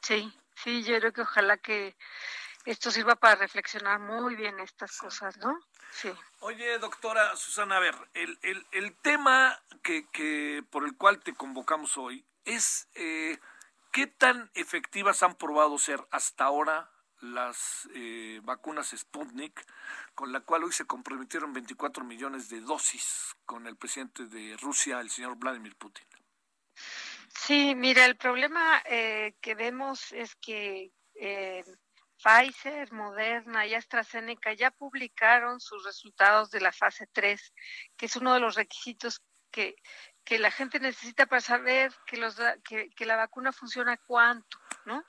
Sí, 0.00 0.32
sí, 0.54 0.82
yo 0.82 0.98
creo 0.98 1.12
que 1.12 1.22
ojalá 1.22 1.56
que, 1.56 1.96
esto 2.64 2.90
sirva 2.90 3.16
para 3.16 3.36
reflexionar 3.36 3.98
muy 3.98 4.36
bien 4.36 4.60
estas 4.60 4.96
cosas, 4.96 5.36
¿no? 5.38 5.58
Sí. 5.90 6.12
Oye, 6.40 6.78
doctora 6.78 7.34
Susana, 7.36 7.76
a 7.76 7.80
ver, 7.80 7.94
el, 8.14 8.38
el, 8.42 8.66
el 8.70 8.94
tema 8.96 9.60
que, 9.82 10.06
que 10.10 10.64
por 10.70 10.84
el 10.84 10.96
cual 10.96 11.20
te 11.20 11.34
convocamos 11.34 11.98
hoy 11.98 12.24
es 12.44 12.88
eh, 12.94 13.38
qué 13.90 14.06
tan 14.06 14.50
efectivas 14.54 15.22
han 15.22 15.34
probado 15.34 15.76
ser 15.78 16.06
hasta 16.10 16.44
ahora 16.44 16.91
las 17.22 17.88
eh, 17.94 18.40
vacunas 18.42 18.94
Sputnik, 18.96 19.64
con 20.14 20.32
la 20.32 20.40
cual 20.40 20.64
hoy 20.64 20.72
se 20.72 20.84
comprometieron 20.84 21.52
24 21.52 22.04
millones 22.04 22.48
de 22.48 22.60
dosis 22.60 23.34
con 23.46 23.66
el 23.66 23.76
presidente 23.76 24.26
de 24.26 24.56
Rusia, 24.56 25.00
el 25.00 25.10
señor 25.10 25.36
Vladimir 25.36 25.76
Putin. 25.76 26.06
Sí, 27.28 27.74
mira, 27.74 28.04
el 28.04 28.16
problema 28.16 28.82
eh, 28.84 29.34
que 29.40 29.54
vemos 29.54 30.12
es 30.12 30.34
que 30.36 30.92
eh, 31.14 31.64
Pfizer, 32.22 32.92
Moderna 32.92 33.66
y 33.66 33.74
AstraZeneca 33.74 34.52
ya 34.52 34.70
publicaron 34.70 35.60
sus 35.60 35.84
resultados 35.84 36.50
de 36.50 36.60
la 36.60 36.72
fase 36.72 37.08
3, 37.12 37.52
que 37.96 38.06
es 38.06 38.16
uno 38.16 38.34
de 38.34 38.40
los 38.40 38.54
requisitos 38.54 39.22
que, 39.50 39.76
que 40.24 40.38
la 40.38 40.50
gente 40.50 40.78
necesita 40.78 41.26
para 41.26 41.40
saber 41.40 41.92
que, 42.06 42.16
los, 42.16 42.36
que, 42.64 42.90
que 42.90 43.06
la 43.06 43.16
vacuna 43.16 43.52
funciona 43.52 43.96
cuánto, 43.96 44.58
¿no? 44.84 45.04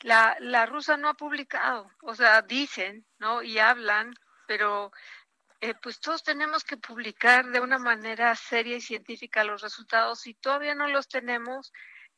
la, 0.00 0.36
la 0.40 0.66
rusa 0.66 0.96
no 0.96 1.08
ha 1.08 1.14
publicado, 1.14 1.90
o 2.02 2.14
sea, 2.14 2.42
dicen, 2.42 3.06
¿no? 3.18 3.42
Y 3.42 3.58
hablan, 3.58 4.14
pero 4.46 4.92
eh, 5.60 5.74
pues 5.80 6.00
todos 6.00 6.24
tenemos 6.24 6.64
que 6.64 6.76
publicar 6.76 7.46
de 7.50 7.60
una 7.60 7.78
manera 7.78 8.34
seria 8.34 8.76
y 8.76 8.80
científica 8.80 9.44
los 9.44 9.62
resultados. 9.62 10.20
Si 10.20 10.34
todavía 10.34 10.74
no 10.74 10.88
los 10.88 11.06
tenemos, 11.08 11.72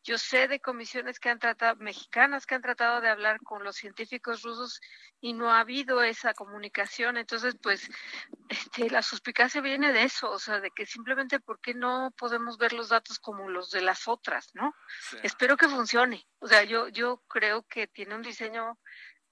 yo 0.05 0.19
sé 0.19 0.49
de 0.49 0.61
comisiones 0.61 1.19
que 1.19 1.31
han 1.31 1.38
tratado, 1.38 1.77
mexicanas 1.77 2.45
que 2.45 2.55
han 2.55 2.61
tratado 2.61 3.01
de 3.01 3.09
hablar 3.09 3.40
con 3.40 3.64
los 3.64 3.77
científicos 3.77 4.43
rusos 4.43 4.81
y 5.21 5.33
no 5.33 5.51
ha 5.51 5.61
habido 5.61 6.03
esa 6.03 6.35
comunicación. 6.35 7.17
Entonces, 7.17 7.57
pues, 7.61 7.88
este, 8.51 8.90
la 8.90 9.03
suspicacia 9.03 9.62
viene 9.62 9.95
de 9.95 10.03
eso, 10.03 10.31
o 10.31 10.38
sea, 10.38 10.61
de 10.61 10.71
que 10.71 10.85
simplemente 10.85 11.40
¿por 11.40 11.59
qué 11.59 11.73
no 11.73 12.12
podemos 12.19 12.59
ver 12.59 12.75
los 12.75 12.90
datos 12.90 13.19
como 13.19 13.49
los 13.49 13.71
de 13.71 13.81
las 13.81 14.07
otras, 14.07 14.51
no? 14.53 14.75
Espero 15.23 15.57
que 15.57 15.69
funcione. 15.69 16.27
O 16.38 16.47
sea, 16.47 16.64
yo, 16.64 16.88
yo 16.88 17.23
creo 17.27 17.62
que 17.62 17.87
tiene 17.87 18.14
un 18.14 18.23
diseño 18.23 18.79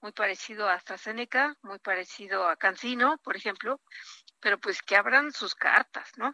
muy 0.01 0.11
parecido 0.11 0.67
a 0.67 0.73
AstraZeneca, 0.73 1.55
muy 1.61 1.77
parecido 1.77 2.47
a 2.47 2.57
Cancino, 2.57 3.19
por 3.19 3.37
ejemplo, 3.37 3.79
pero 4.39 4.59
pues 4.59 4.81
que 4.81 4.95
abran 4.95 5.31
sus 5.31 5.53
cartas, 5.53 6.11
¿no? 6.17 6.33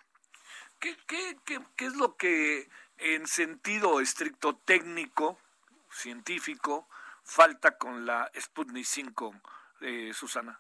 ¿Qué, 0.80 0.96
qué, 1.08 1.36
qué, 1.46 1.60
qué 1.76 1.86
es 1.86 1.96
lo 1.96 2.16
que 2.16 2.70
en 3.00 3.28
sentido 3.28 4.00
estricto 4.02 4.58
técnico, 4.58 5.40
científico, 5.92 6.88
falta 7.24 7.78
con 7.78 8.06
la 8.06 8.30
Sputnik 8.40 8.86
5, 8.86 9.42
eh, 9.82 10.12
Susana? 10.14 10.60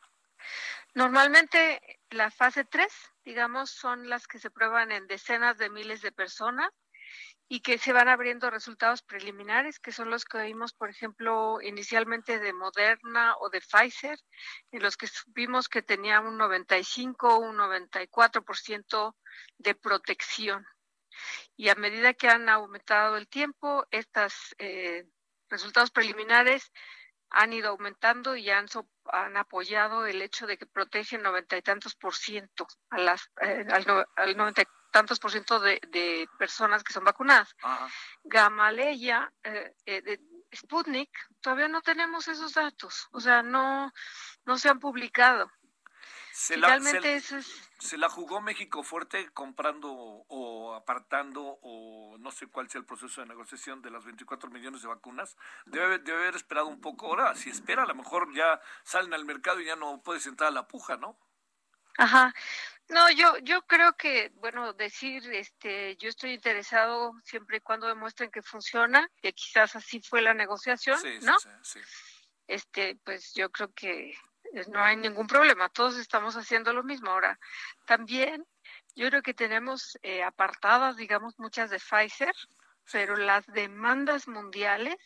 Normalmente 0.93 1.99
la 2.09 2.31
fase 2.31 2.65
3, 2.65 2.91
digamos, 3.23 3.69
son 3.69 4.09
las 4.09 4.27
que 4.27 4.39
se 4.39 4.49
prueban 4.49 4.91
en 4.91 5.07
decenas 5.07 5.57
de 5.57 5.69
miles 5.69 6.01
de 6.01 6.11
personas 6.11 6.69
y 7.47 7.61
que 7.61 7.77
se 7.77 7.93
van 7.93 8.07
abriendo 8.07 8.49
resultados 8.49 9.01
preliminares, 9.01 9.79
que 9.79 9.91
son 9.91 10.09
los 10.09 10.23
que 10.23 10.43
vimos, 10.43 10.73
por 10.73 10.89
ejemplo, 10.89 11.59
inicialmente 11.61 12.39
de 12.39 12.53
Moderna 12.53 13.35
o 13.39 13.49
de 13.49 13.59
Pfizer, 13.59 14.19
en 14.71 14.83
los 14.83 14.97
que 14.97 15.07
supimos 15.07 15.67
que 15.67 15.81
tenía 15.81 16.21
un 16.21 16.37
95, 16.37 17.39
un 17.39 17.57
94% 17.57 19.15
de 19.57 19.75
protección 19.75 20.65
y 21.55 21.69
a 21.69 21.75
medida 21.75 22.13
que 22.13 22.29
han 22.29 22.49
aumentado 22.49 23.17
el 23.17 23.27
tiempo, 23.27 23.85
estos 23.91 24.55
eh, 24.57 25.05
resultados 25.49 25.91
preliminares 25.91 26.71
han 27.31 27.53
ido 27.53 27.69
aumentando 27.69 28.35
y 28.35 28.49
han, 28.49 28.67
han 29.05 29.37
apoyado 29.37 30.05
el 30.05 30.21
hecho 30.21 30.47
de 30.47 30.57
que 30.57 30.65
protegen 30.65 31.21
noventa 31.21 31.57
y 31.57 31.61
tantos 31.61 31.95
por 31.95 32.15
ciento 32.15 32.67
a 32.89 32.97
las, 32.97 33.29
eh, 33.41 33.65
al, 33.69 33.85
noventa 34.35 34.63
y 34.63 34.65
tantos 34.91 35.19
por 35.19 35.31
ciento 35.31 35.59
de, 35.59 36.27
personas 36.39 36.83
que 36.83 36.93
son 36.93 37.03
vacunadas. 37.03 37.55
Gamaleya, 38.23 39.31
eh, 39.43 39.73
de 39.85 40.19
Sputnik, 40.55 41.11
todavía 41.41 41.67
no 41.67 41.81
tenemos 41.81 42.27
esos 42.27 42.53
datos, 42.53 43.07
o 43.11 43.19
sea, 43.19 43.43
no, 43.43 43.91
no 44.45 44.57
se 44.57 44.69
han 44.69 44.79
publicado. 44.79 45.51
Se 46.31 46.57
la, 46.57 46.79
se, 46.79 47.41
la 47.97 48.09
jugó 48.09 48.41
México 48.41 48.83
fuerte 48.83 49.29
comprando 49.29 49.91
o 49.91 50.73
apartando 50.73 51.59
o 51.61 52.17
no 52.19 52.31
sé 52.31 52.47
cuál 52.47 52.69
sea 52.69 52.79
el 52.79 52.85
proceso 52.85 53.21
de 53.21 53.27
negociación 53.27 53.81
de 53.81 53.91
las 53.91 54.03
24 54.03 54.49
millones 54.49 54.81
de 54.81 54.89
vacunas. 54.89 55.37
Debe, 55.65 55.99
debe 55.99 56.19
haber 56.19 56.35
esperado 56.35 56.67
un 56.67 56.81
poco. 56.81 57.07
Ahora, 57.07 57.35
si 57.35 57.49
espera, 57.49 57.83
a 57.83 57.87
lo 57.87 57.95
mejor 57.95 58.33
ya 58.35 58.59
salen 58.83 59.13
al 59.13 59.25
mercado 59.25 59.61
y 59.61 59.65
ya 59.65 59.75
no 59.75 60.01
puede 60.01 60.19
entrar 60.27 60.49
a 60.49 60.51
la 60.51 60.67
puja, 60.67 60.97
¿no? 60.97 61.17
Ajá. 61.97 62.33
No, 62.89 63.09
yo 63.11 63.37
yo 63.39 63.61
creo 63.67 63.95
que 63.95 64.31
bueno 64.35 64.73
decir 64.73 65.31
este 65.33 65.95
yo 65.97 66.09
estoy 66.09 66.33
interesado 66.33 67.13
siempre 67.23 67.57
y 67.57 67.61
cuando 67.61 67.87
demuestren 67.87 68.31
que 68.31 68.41
funciona 68.41 69.09
que 69.21 69.33
quizás 69.33 69.75
así 69.75 70.01
fue 70.01 70.21
la 70.21 70.33
negociación, 70.33 70.99
¿no? 71.21 71.39
Sí, 71.39 71.49
sí, 71.61 71.79
Este 72.47 72.97
pues 73.03 73.33
yo 73.35 73.51
creo 73.51 73.71
que 73.73 74.17
no 74.67 74.83
hay 74.83 74.97
ningún 74.97 75.27
problema, 75.27 75.69
todos 75.69 75.97
estamos 75.97 76.35
haciendo 76.35 76.73
lo 76.73 76.83
mismo. 76.83 77.11
Ahora, 77.11 77.39
también 77.85 78.45
yo 78.95 79.07
creo 79.09 79.21
que 79.21 79.33
tenemos 79.33 79.97
eh, 80.01 80.23
apartadas, 80.23 80.97
digamos, 80.97 81.37
muchas 81.39 81.69
de 81.69 81.79
Pfizer, 81.79 82.33
pero 82.91 83.15
las 83.15 83.45
demandas 83.47 84.27
mundiales 84.27 84.97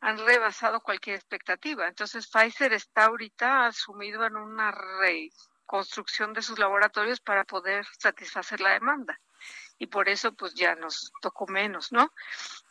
han 0.00 0.18
rebasado 0.18 0.80
cualquier 0.80 1.16
expectativa. 1.16 1.86
Entonces, 1.86 2.28
Pfizer 2.28 2.72
está 2.72 3.04
ahorita 3.04 3.66
asumido 3.66 4.24
en 4.24 4.36
una 4.36 4.72
reconstrucción 4.72 6.32
de 6.32 6.42
sus 6.42 6.58
laboratorios 6.58 7.20
para 7.20 7.44
poder 7.44 7.86
satisfacer 7.98 8.60
la 8.60 8.72
demanda. 8.72 9.20
Y 9.78 9.86
por 9.86 10.08
eso, 10.08 10.32
pues 10.32 10.54
ya 10.54 10.74
nos 10.74 11.12
tocó 11.20 11.46
menos, 11.46 11.92
¿no? 11.92 12.12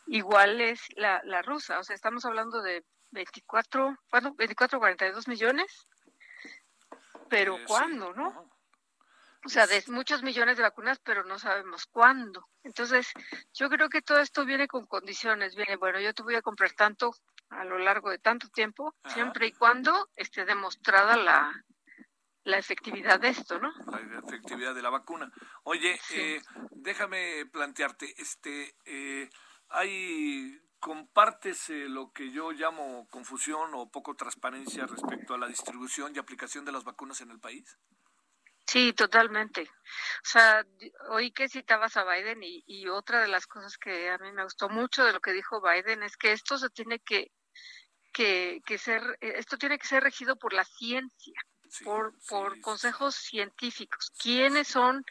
Igual 0.06 0.60
es 0.60 0.80
la, 0.96 1.20
la 1.24 1.42
rusa, 1.42 1.78
o 1.78 1.84
sea, 1.84 1.94
estamos 1.94 2.24
hablando 2.24 2.62
de 2.62 2.84
24, 3.12 3.96
bueno, 4.10 4.34
24, 4.34 4.78
42 4.78 5.26
millones 5.28 5.86
pero 7.30 7.56
eh, 7.56 7.64
¿cuándo, 7.66 8.12
no? 8.12 8.50
O 9.46 9.48
sea, 9.48 9.66
de 9.66 9.82
muchos 9.86 10.22
millones 10.22 10.58
de 10.58 10.64
vacunas, 10.64 10.98
pero 10.98 11.24
no 11.24 11.38
sabemos 11.38 11.86
cuándo. 11.86 12.46
Entonces, 12.62 13.10
yo 13.54 13.70
creo 13.70 13.88
que 13.88 14.02
todo 14.02 14.18
esto 14.18 14.44
viene 14.44 14.68
con 14.68 14.84
condiciones. 14.86 15.56
Viene, 15.56 15.76
bueno, 15.76 15.98
yo 15.98 16.12
te 16.12 16.22
voy 16.22 16.34
a 16.34 16.42
comprar 16.42 16.72
tanto 16.72 17.14
a 17.48 17.64
lo 17.64 17.78
largo 17.78 18.10
de 18.10 18.18
tanto 18.18 18.48
tiempo, 18.48 18.94
siempre 19.08 19.46
y 19.46 19.52
cuando 19.52 20.08
esté 20.14 20.44
demostrada 20.44 21.16
la, 21.16 21.64
la 22.44 22.58
efectividad 22.58 23.18
de 23.18 23.30
esto, 23.30 23.58
¿no? 23.58 23.72
La 23.86 24.18
efectividad 24.18 24.74
de 24.74 24.82
la 24.82 24.90
vacuna. 24.90 25.32
Oye, 25.64 25.98
eh, 26.12 26.40
déjame 26.70 27.46
plantearte, 27.46 28.14
este, 28.20 28.76
eh, 28.84 29.28
hay 29.70 30.60
¿Compartes 30.80 31.68
eh, 31.68 31.88
lo 31.88 32.10
que 32.12 32.32
yo 32.32 32.52
llamo 32.52 33.06
confusión 33.10 33.70
o 33.74 33.90
poco 33.90 34.16
transparencia 34.16 34.86
respecto 34.86 35.34
a 35.34 35.38
la 35.38 35.46
distribución 35.46 36.12
y 36.14 36.18
aplicación 36.18 36.64
de 36.64 36.72
las 36.72 36.84
vacunas 36.84 37.20
en 37.20 37.30
el 37.30 37.38
país? 37.38 37.78
Sí, 38.66 38.94
totalmente. 38.94 39.62
O 39.62 40.24
sea, 40.24 40.64
oí 41.10 41.32
que 41.32 41.48
citabas 41.48 41.96
a 41.96 42.04
Biden 42.04 42.42
y, 42.42 42.64
y, 42.66 42.88
otra 42.88 43.20
de 43.20 43.28
las 43.28 43.46
cosas 43.46 43.76
que 43.76 44.08
a 44.08 44.18
mí 44.18 44.32
me 44.32 44.44
gustó 44.44 44.68
mucho 44.68 45.04
de 45.04 45.12
lo 45.12 45.20
que 45.20 45.32
dijo 45.32 45.60
Biden 45.60 46.02
es 46.02 46.16
que 46.16 46.32
esto 46.32 46.56
se 46.56 46.70
tiene 46.70 47.00
que, 47.00 47.30
que, 48.12 48.62
que 48.64 48.78
ser, 48.78 49.02
eh, 49.20 49.34
esto 49.36 49.58
tiene 49.58 49.78
que 49.78 49.86
ser 49.86 50.02
regido 50.02 50.36
por 50.36 50.52
la 50.52 50.64
ciencia 50.64 51.40
por, 51.84 52.14
por 52.28 52.60
consejos 52.60 53.14
científicos. 53.14 54.12
¿Quiénes 54.20 54.68
son 54.68 55.04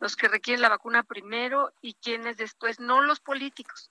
los 0.00 0.16
que 0.16 0.28
requieren 0.28 0.62
la 0.62 0.68
vacuna 0.68 1.02
primero 1.02 1.72
y 1.80 1.94
quiénes 1.94 2.36
después? 2.36 2.80
No 2.80 3.02
los 3.02 3.20
políticos. 3.20 3.90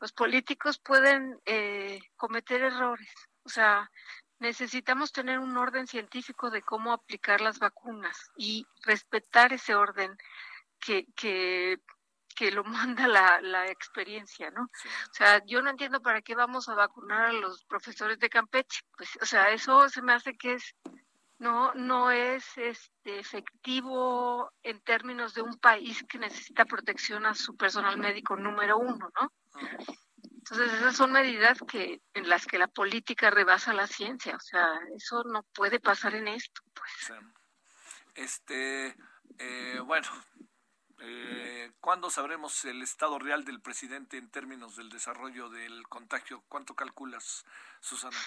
Los 0.00 0.12
políticos 0.12 0.78
pueden 0.78 1.38
eh, 1.44 2.00
cometer 2.16 2.62
errores. 2.62 3.12
O 3.44 3.48
sea, 3.48 3.90
necesitamos 4.38 5.12
tener 5.12 5.38
un 5.38 5.56
orden 5.56 5.86
científico 5.86 6.50
de 6.50 6.62
cómo 6.62 6.92
aplicar 6.92 7.40
las 7.40 7.58
vacunas 7.58 8.30
y 8.36 8.66
respetar 8.84 9.52
ese 9.52 9.74
orden 9.74 10.16
que, 10.78 11.06
que, 11.14 11.80
que 12.34 12.50
lo 12.50 12.64
manda 12.98 13.06
la, 13.08 13.40
la 13.40 13.66
experiencia, 13.68 14.50
¿no? 14.50 14.64
O 14.64 15.14
sea, 15.14 15.44
yo 15.46 15.62
no 15.62 15.70
entiendo 15.70 16.02
para 16.02 16.22
qué 16.22 16.34
vamos 16.34 16.68
a 16.68 16.74
vacunar 16.74 17.26
a 17.26 17.32
los 17.32 17.64
profesores 17.64 18.18
de 18.18 18.28
Campeche. 18.28 18.80
Pues, 18.96 19.16
o 19.20 19.26
sea, 19.26 19.50
eso 19.50 19.88
se 19.88 20.02
me 20.02 20.12
hace 20.12 20.36
que 20.36 20.54
es 20.54 20.74
no 21.42 21.74
no 21.74 22.10
es 22.12 22.44
este 22.56 23.18
efectivo 23.18 24.52
en 24.62 24.80
términos 24.80 25.34
de 25.34 25.42
un 25.42 25.58
país 25.58 26.04
que 26.08 26.18
necesita 26.18 26.64
protección 26.64 27.26
a 27.26 27.34
su 27.34 27.56
personal 27.56 27.98
médico 27.98 28.36
número 28.36 28.78
uno, 28.78 29.10
¿no? 29.20 29.32
Entonces 30.22 30.72
esas 30.72 30.96
son 30.96 31.12
medidas 31.12 31.58
que 31.68 32.00
en 32.14 32.28
las 32.28 32.46
que 32.46 32.58
la 32.58 32.68
política 32.68 33.30
rebasa 33.30 33.72
la 33.74 33.88
ciencia, 33.88 34.36
o 34.36 34.40
sea, 34.40 34.78
eso 34.96 35.24
no 35.24 35.42
puede 35.54 35.80
pasar 35.80 36.14
en 36.14 36.28
esto, 36.28 36.62
pues. 36.74 37.20
Este, 38.14 38.96
eh, 39.38 39.80
bueno, 39.84 40.08
eh, 41.00 41.72
¿cuándo 41.80 42.08
sabremos 42.08 42.64
el 42.64 42.82
estado 42.82 43.18
real 43.18 43.44
del 43.44 43.60
presidente 43.60 44.16
en 44.16 44.30
términos 44.30 44.76
del 44.76 44.90
desarrollo 44.90 45.48
del 45.48 45.88
contagio? 45.88 46.44
¿Cuánto 46.48 46.74
calculas, 46.74 47.44
Susana? 47.80 48.18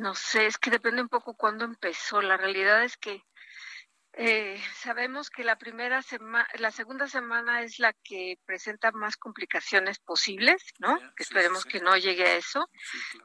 No 0.00 0.14
sé, 0.14 0.46
es 0.46 0.56
que 0.56 0.70
depende 0.70 1.02
un 1.02 1.10
poco 1.10 1.34
cuándo 1.34 1.66
empezó. 1.66 2.22
La 2.22 2.38
realidad 2.38 2.82
es 2.82 2.96
que 2.96 3.22
eh, 4.14 4.58
sabemos 4.74 5.28
que 5.28 5.44
la 5.44 5.58
primera 5.58 6.00
semana, 6.00 6.48
la 6.54 6.70
segunda 6.70 7.06
semana 7.06 7.60
es 7.62 7.78
la 7.78 7.92
que 7.92 8.38
presenta 8.46 8.92
más 8.92 9.18
complicaciones 9.18 9.98
posibles, 9.98 10.62
¿no? 10.78 10.98
que 11.14 11.22
esperemos 11.22 11.66
que 11.66 11.80
no 11.80 11.98
llegue 11.98 12.24
a 12.24 12.36
eso. 12.36 12.70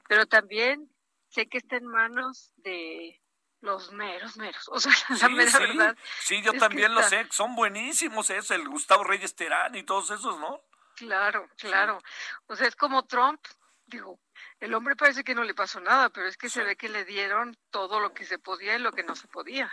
Pero 0.09 0.25
también 0.25 0.93
sé 1.29 1.47
que 1.47 1.59
está 1.59 1.77
en 1.77 1.87
manos 1.87 2.51
de 2.57 3.21
los 3.61 3.93
meros, 3.93 4.35
meros. 4.35 4.67
O 4.67 4.77
sea, 4.77 4.91
la 5.21 5.29
mera 5.29 5.57
verdad. 5.57 5.97
Sí, 6.19 6.41
yo 6.41 6.51
también 6.53 6.93
lo 6.93 7.03
sé. 7.03 7.25
Son 7.31 7.55
buenísimos, 7.55 8.29
es 8.31 8.51
el 8.51 8.67
Gustavo 8.67 9.05
Reyes 9.05 9.33
Terán 9.33 9.75
y 9.75 9.83
todos 9.83 10.11
esos, 10.11 10.37
¿no? 10.41 10.61
Claro, 10.97 11.49
claro. 11.57 12.01
O 12.47 12.55
sea, 12.57 12.67
es 12.67 12.75
como 12.75 13.05
Trump. 13.05 13.39
Digo, 13.87 14.19
el 14.59 14.73
hombre 14.73 14.95
parece 14.95 15.23
que 15.23 15.35
no 15.35 15.43
le 15.43 15.53
pasó 15.53 15.79
nada, 15.79 16.09
pero 16.09 16.27
es 16.27 16.37
que 16.37 16.49
se 16.49 16.63
ve 16.63 16.75
que 16.75 16.89
le 16.89 17.05
dieron 17.05 17.55
todo 17.69 17.99
lo 17.99 18.13
que 18.13 18.25
se 18.25 18.39
podía 18.39 18.75
y 18.75 18.79
lo 18.79 18.91
que 18.91 19.03
no 19.03 19.15
se 19.15 19.27
podía. 19.27 19.71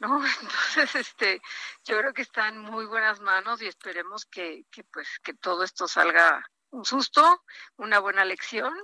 ¿No? 0.00 0.20
Entonces, 0.40 0.94
este, 0.96 1.40
yo 1.84 1.98
creo 1.98 2.12
que 2.12 2.22
está 2.22 2.48
en 2.48 2.58
muy 2.58 2.84
buenas 2.86 3.20
manos 3.20 3.62
y 3.62 3.66
esperemos 3.66 4.24
que, 4.26 4.64
que 4.70 4.82
pues 4.84 5.08
que 5.22 5.34
todo 5.34 5.62
esto 5.62 5.86
salga 5.86 6.44
un 6.70 6.84
susto, 6.84 7.44
una 7.76 8.00
buena 8.00 8.24
lección 8.24 8.74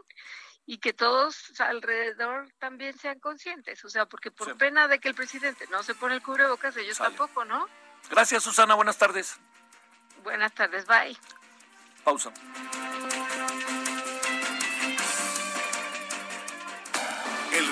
y 0.67 0.79
que 0.79 0.93
todos 0.93 1.61
alrededor 1.61 2.49
también 2.59 2.97
sean 2.97 3.19
conscientes, 3.19 3.85
o 3.85 3.89
sea, 3.89 4.07
porque 4.07 4.31
por 4.31 4.57
pena 4.57 4.87
de 4.87 5.01
que 5.01 5.09
el 5.09 5.17
presidente 5.17 5.67
no 5.69 5.83
se 5.83 5.97
pone 5.97 6.15
el 6.15 6.23
cubrebocas, 6.23 6.77
ellos 6.77 6.99
tampoco, 6.99 7.45
¿no? 7.45 7.67
Gracias, 8.09 8.45
Susana, 8.45 8.77
buenas 8.77 8.97
tardes. 8.97 9.41
Buenas 10.23 10.53
tardes, 10.55 10.87
bye. 10.87 11.17
Pausa. 12.05 12.33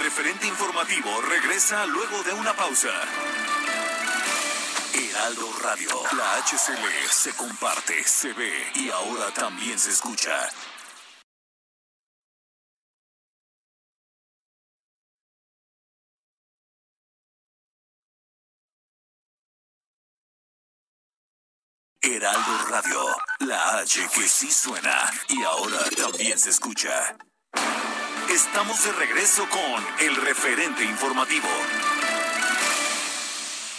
Referente 0.09 0.47
informativo 0.47 1.21
regresa 1.21 1.85
luego 1.85 2.23
de 2.23 2.33
una 2.33 2.55
pausa. 2.55 2.89
Heraldo 4.95 5.53
Radio, 5.63 5.91
la 6.17 6.37
HCL 6.39 7.11
se 7.11 7.37
comparte, 7.37 8.03
se 8.05 8.33
ve 8.33 8.73
y 8.77 8.89
ahora 8.89 9.31
también 9.35 9.79
se 9.79 9.91
escucha. 9.91 10.49
Heraldo 22.01 22.67
Radio, 22.71 23.05
la 23.41 23.81
H 23.81 24.09
que 24.15 24.27
sí 24.27 24.51
suena 24.51 25.11
y 25.29 25.43
ahora 25.43 25.85
también 25.99 26.39
se 26.39 26.49
escucha. 26.49 27.15
Estamos 28.31 28.85
de 28.85 28.93
regreso 28.93 29.49
con 29.49 30.07
el 30.07 30.15
referente 30.17 30.85
informativo. 30.85 31.49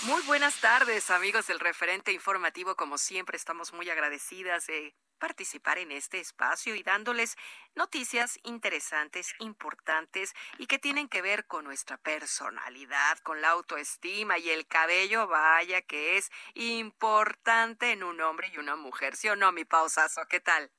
Muy 0.03 0.23
buenas 0.23 0.59
tardes, 0.59 1.11
amigos 1.11 1.45
del 1.45 1.59
referente 1.59 2.11
informativo. 2.11 2.75
Como 2.75 2.97
siempre, 2.97 3.37
estamos 3.37 3.73
muy 3.73 3.91
agradecidas 3.91 4.65
de 4.65 4.95
participar 5.19 5.77
en 5.77 5.91
este 5.91 6.19
espacio 6.19 6.73
y 6.73 6.81
dándoles 6.81 7.37
noticias 7.75 8.39
interesantes, 8.41 9.35
importantes 9.37 10.33
y 10.57 10.65
que 10.65 10.79
tienen 10.79 11.09
que 11.09 11.21
ver 11.21 11.45
con 11.45 11.63
nuestra 11.63 11.97
personalidad, 11.97 13.19
con 13.19 13.41
la 13.41 13.49
autoestima 13.49 14.39
y 14.39 14.49
el 14.49 14.65
cabello, 14.65 15.27
vaya 15.27 15.83
que 15.83 16.17
es 16.17 16.31
importante 16.55 17.91
en 17.91 18.03
un 18.03 18.19
hombre 18.19 18.49
y 18.51 18.57
una 18.57 18.75
mujer. 18.75 19.15
¿Sí 19.15 19.29
o 19.29 19.35
no, 19.35 19.51
mi 19.51 19.63
pausazo? 19.63 20.21
¿Qué 20.27 20.39
tal? 20.39 20.71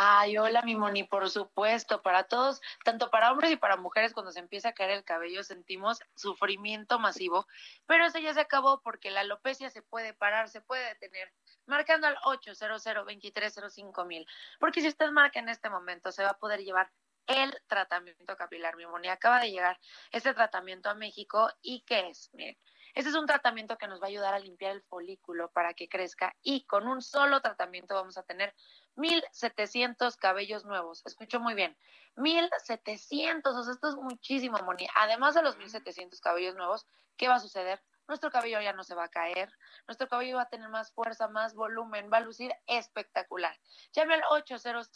Ay, 0.00 0.38
hola, 0.38 0.62
mi 0.62 0.76
Moni, 0.76 1.02
por 1.02 1.28
supuesto, 1.28 2.02
para 2.02 2.22
todos, 2.22 2.60
tanto 2.84 3.10
para 3.10 3.32
hombres 3.32 3.50
y 3.50 3.56
para 3.56 3.76
mujeres, 3.76 4.12
cuando 4.12 4.30
se 4.30 4.38
empieza 4.38 4.68
a 4.68 4.72
caer 4.72 4.90
el 4.90 5.02
cabello 5.02 5.42
sentimos 5.42 5.98
sufrimiento 6.14 7.00
masivo, 7.00 7.48
pero 7.84 8.06
eso 8.06 8.20
ya 8.20 8.32
se 8.32 8.38
acabó 8.38 8.80
porque 8.80 9.10
la 9.10 9.22
alopecia 9.22 9.70
se 9.70 9.82
puede 9.82 10.14
parar, 10.14 10.50
se 10.50 10.60
puede 10.60 10.86
detener, 10.86 11.32
marcando 11.66 12.06
al 12.06 12.16
800 12.22 12.84
2305 12.84 14.04
mil, 14.04 14.24
porque 14.60 14.82
si 14.82 14.86
usted 14.86 15.10
marca 15.10 15.40
en 15.40 15.48
este 15.48 15.68
momento, 15.68 16.12
se 16.12 16.22
va 16.22 16.30
a 16.30 16.38
poder 16.38 16.60
llevar 16.60 16.92
el 17.26 17.60
tratamiento 17.66 18.36
capilar, 18.36 18.76
mi 18.76 18.86
Moni. 18.86 19.08
Acaba 19.08 19.40
de 19.40 19.50
llegar 19.50 19.78
este 20.12 20.32
tratamiento 20.32 20.90
a 20.90 20.94
México 20.94 21.50
y 21.60 21.82
¿qué 21.82 22.08
es? 22.08 22.30
Miren, 22.32 22.56
este 22.94 23.10
es 23.10 23.16
un 23.16 23.26
tratamiento 23.26 23.76
que 23.76 23.86
nos 23.86 24.00
va 24.00 24.06
a 24.06 24.08
ayudar 24.08 24.34
a 24.34 24.38
limpiar 24.38 24.72
el 24.72 24.82
folículo 24.82 25.50
para 25.50 25.74
que 25.74 25.88
crezca 25.88 26.34
y 26.42 26.64
con 26.64 26.88
un 26.88 27.02
solo 27.02 27.40
tratamiento 27.40 27.94
vamos 27.94 28.16
a 28.16 28.22
tener 28.22 28.54
1700 28.98 30.16
cabellos 30.16 30.64
nuevos. 30.64 31.02
Escucho 31.06 31.40
muy 31.40 31.54
bien. 31.54 31.76
1700, 32.16 33.54
o 33.54 33.62
sea, 33.62 33.72
esto 33.72 33.88
es 33.88 33.94
muchísimo, 33.96 34.58
Moni. 34.64 34.86
Además 34.96 35.34
de 35.34 35.42
los 35.42 35.56
1700 35.56 36.20
cabellos 36.20 36.56
nuevos, 36.56 36.86
¿qué 37.16 37.28
va 37.28 37.36
a 37.36 37.40
suceder? 37.40 37.80
Nuestro 38.08 38.30
cabello 38.30 38.60
ya 38.60 38.72
no 38.72 38.82
se 38.82 38.94
va 38.94 39.04
a 39.04 39.08
caer, 39.08 39.52
nuestro 39.86 40.08
cabello 40.08 40.36
va 40.36 40.42
a 40.42 40.48
tener 40.48 40.68
más 40.68 40.90
fuerza, 40.92 41.28
más 41.28 41.54
volumen, 41.54 42.10
va 42.12 42.16
a 42.16 42.20
lucir 42.20 42.52
espectacular. 42.66 43.56
Llame 43.92 44.14
al 44.14 44.22
800 44.30 44.88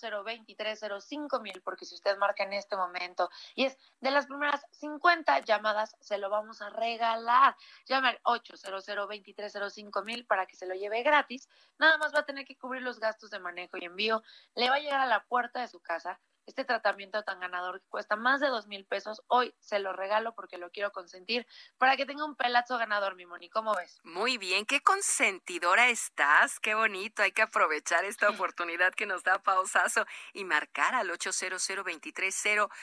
mil 1.42 1.62
porque 1.62 1.84
si 1.84 1.94
usted 1.94 2.16
marca 2.16 2.42
en 2.42 2.54
este 2.54 2.76
momento 2.76 3.28
y 3.54 3.66
es 3.66 3.78
de 4.00 4.10
las 4.10 4.26
primeras 4.26 4.66
50 4.72 5.40
llamadas, 5.40 5.94
se 6.00 6.18
lo 6.18 6.30
vamos 6.30 6.62
a 6.62 6.70
regalar. 6.70 7.56
Llame 7.86 8.08
al 8.08 8.20
800 8.24 8.86
mil 10.04 10.26
para 10.26 10.46
que 10.46 10.56
se 10.56 10.66
lo 10.66 10.74
lleve 10.74 11.02
gratis. 11.02 11.48
Nada 11.78 11.98
más 11.98 12.14
va 12.14 12.20
a 12.20 12.26
tener 12.26 12.46
que 12.46 12.56
cubrir 12.56 12.82
los 12.82 12.98
gastos 12.98 13.30
de 13.30 13.38
manejo 13.38 13.76
y 13.76 13.84
envío. 13.84 14.22
Le 14.54 14.70
va 14.70 14.76
a 14.76 14.80
llegar 14.80 15.00
a 15.00 15.06
la 15.06 15.24
puerta 15.24 15.60
de 15.60 15.68
su 15.68 15.80
casa 15.80 16.18
este 16.46 16.64
tratamiento 16.64 17.22
tan 17.22 17.40
ganador 17.40 17.80
que 17.80 17.88
cuesta 17.88 18.16
más 18.16 18.40
de 18.40 18.48
dos 18.48 18.66
mil 18.66 18.84
pesos, 18.84 19.22
hoy 19.28 19.54
se 19.60 19.78
lo 19.78 19.92
regalo 19.92 20.34
porque 20.34 20.58
lo 20.58 20.70
quiero 20.70 20.92
consentir 20.92 21.46
para 21.78 21.96
que 21.96 22.06
tenga 22.06 22.24
un 22.24 22.36
pelazo 22.36 22.78
ganador, 22.78 23.14
mi 23.14 23.26
Moni. 23.26 23.48
¿Cómo 23.48 23.74
ves? 23.74 24.00
Muy 24.04 24.38
bien, 24.38 24.66
qué 24.66 24.80
consentidora 24.80 25.88
estás, 25.88 26.58
qué 26.60 26.74
bonito. 26.74 27.22
Hay 27.22 27.32
que 27.32 27.42
aprovechar 27.42 28.04
esta 28.04 28.28
oportunidad 28.54 28.92
que 28.94 29.06
nos 29.06 29.22
da 29.22 29.42
Pausazo 29.42 30.06
y 30.32 30.44
marcar 30.44 30.94
al 30.94 31.10
800 31.10 31.62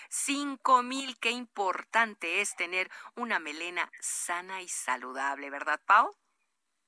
cinco 0.09 0.83
mil. 0.83 1.19
Qué 1.19 1.31
importante 1.31 2.41
es 2.41 2.55
tener 2.55 2.89
una 3.15 3.39
melena 3.39 3.91
sana 3.99 4.61
y 4.61 4.67
saludable, 4.67 5.49
¿verdad, 5.49 5.79
Pau? 5.85 6.15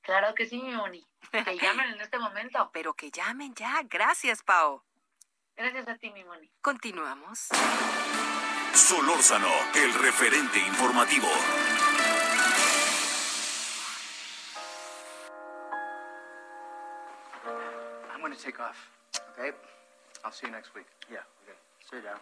Claro 0.02 0.34
que 0.34 0.46
sí, 0.46 0.62
mi 0.62 0.74
Moni. 0.74 1.08
Que 1.32 1.58
llamen 1.58 1.92
en 1.92 2.02
este 2.02 2.18
momento. 2.18 2.70
Pero 2.74 2.94
que 2.94 3.12
llamen 3.12 3.54
ya. 3.54 3.82
Gracias, 3.84 4.44
Pau. 4.44 4.84
Gracias 5.56 5.88
a 5.88 5.98
ti, 5.98 6.12
mi 6.12 6.24
Moni. 6.24 6.50
Continuamos. 6.62 7.48
Solórzano, 8.74 9.52
el 9.76 9.94
referente 9.94 10.60
informativo. 10.60 11.28
I'm 18.14 18.22
going 18.22 18.34
to 18.34 18.40
take 18.42 18.60
off. 18.60 18.90
Okay? 19.38 19.52
I'll 20.24 20.32
see 20.32 20.48
you 20.48 20.54
next 20.54 20.74
week. 20.76 20.88
Yeah, 21.12 21.20
okay. 21.44 21.58
Sit 21.90 22.04
down. 22.04 22.20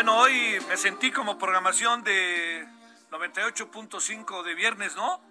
Bueno, 0.00 0.16
hoy 0.16 0.58
me 0.66 0.78
sentí 0.78 1.12
como 1.12 1.36
programación 1.36 2.02
de 2.02 2.66
98.5 3.10 4.42
de 4.44 4.54
viernes, 4.54 4.96
¿no? 4.96 5.22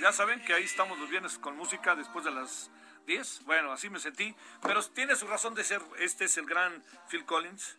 Ya 0.00 0.10
saben 0.10 0.42
que 0.42 0.54
ahí 0.54 0.64
estamos 0.64 0.98
los 0.98 1.10
viernes 1.10 1.36
con 1.38 1.54
música 1.54 1.94
después 1.94 2.24
de 2.24 2.30
las 2.30 2.70
10. 3.06 3.44
Bueno, 3.44 3.72
así 3.72 3.90
me 3.90 4.00
sentí. 4.00 4.34
Pero 4.62 4.82
tiene 4.84 5.16
su 5.16 5.26
razón 5.26 5.54
de 5.54 5.64
ser. 5.64 5.82
Este 5.98 6.24
es 6.24 6.38
el 6.38 6.46
gran 6.46 6.82
Phil 7.10 7.26
Collins. 7.26 7.76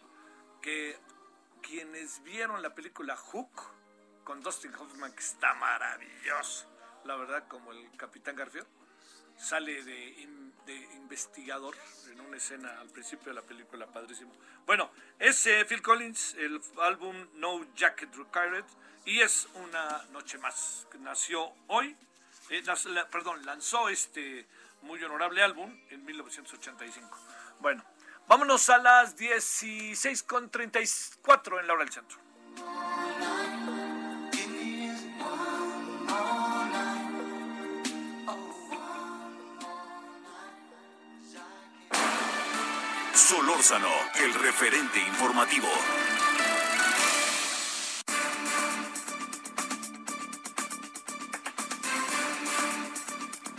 Que 0.62 0.96
quienes 1.64 2.22
vieron 2.22 2.62
la 2.62 2.76
película 2.76 3.18
Hook 3.18 3.50
con 4.24 4.44
Dustin 4.44 4.76
Hoffman, 4.76 5.14
que 5.14 5.24
está 5.24 5.56
maravilloso, 5.56 6.72
la 7.04 7.16
verdad, 7.16 7.48
como 7.48 7.72
el 7.72 7.98
Capitán 7.98 8.36
Garfield 8.36 8.68
sale 9.38 9.82
de, 9.82 10.22
investigador 10.68 11.76
en 12.12 12.22
una 12.22 12.38
escena 12.38 12.80
al 12.80 12.88
principio 12.90 13.30
de 13.30 13.34
la 13.36 13.42
película, 13.42 13.88
padrísimo. 13.88 14.32
Bueno, 14.66 14.92
es 15.20 15.46
eh, 15.48 15.66
Phil 15.66 15.82
Collins, 15.82 16.36
el 16.36 16.62
álbum 16.82 17.28
No 17.36 17.66
Jacket 17.76 18.16
Required, 18.16 18.64
y 19.06 19.20
es 19.20 19.50
una 19.56 20.06
noche 20.12 20.38
más. 20.38 20.88
Nació 21.00 21.52
hoy, 21.68 21.98
eh, 22.50 22.64
perdón, 23.12 23.46
lanzó 23.46 23.90
este 23.90 24.48
muy 24.82 25.04
honorable 25.04 25.44
álbum 25.44 25.78
en 25.90 26.06
1985. 26.06 27.18
Bueno, 27.60 27.84
vámonos 28.28 28.70
a 28.70 28.78
las 28.78 29.18
16.34 29.18 31.60
en 31.60 31.68
la 31.68 31.74
hora 31.74 31.84
del 31.84 31.94
centro. 31.94 32.18
Solórzano, 43.32 43.88
el 44.16 44.34
referente 44.34 45.00
informativo. 45.00 45.70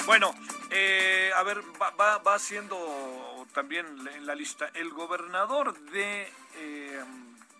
Bueno, 0.05 0.35
eh, 0.69 1.31
a 1.35 1.43
ver, 1.43 1.63
va, 1.81 2.19
va, 2.19 2.39
siendo 2.39 3.47
también 3.55 3.87
en 4.09 4.27
la 4.27 4.35
lista 4.35 4.71
el 4.75 4.91
gobernador 4.91 5.81
de, 5.91 6.31
eh, 6.57 7.05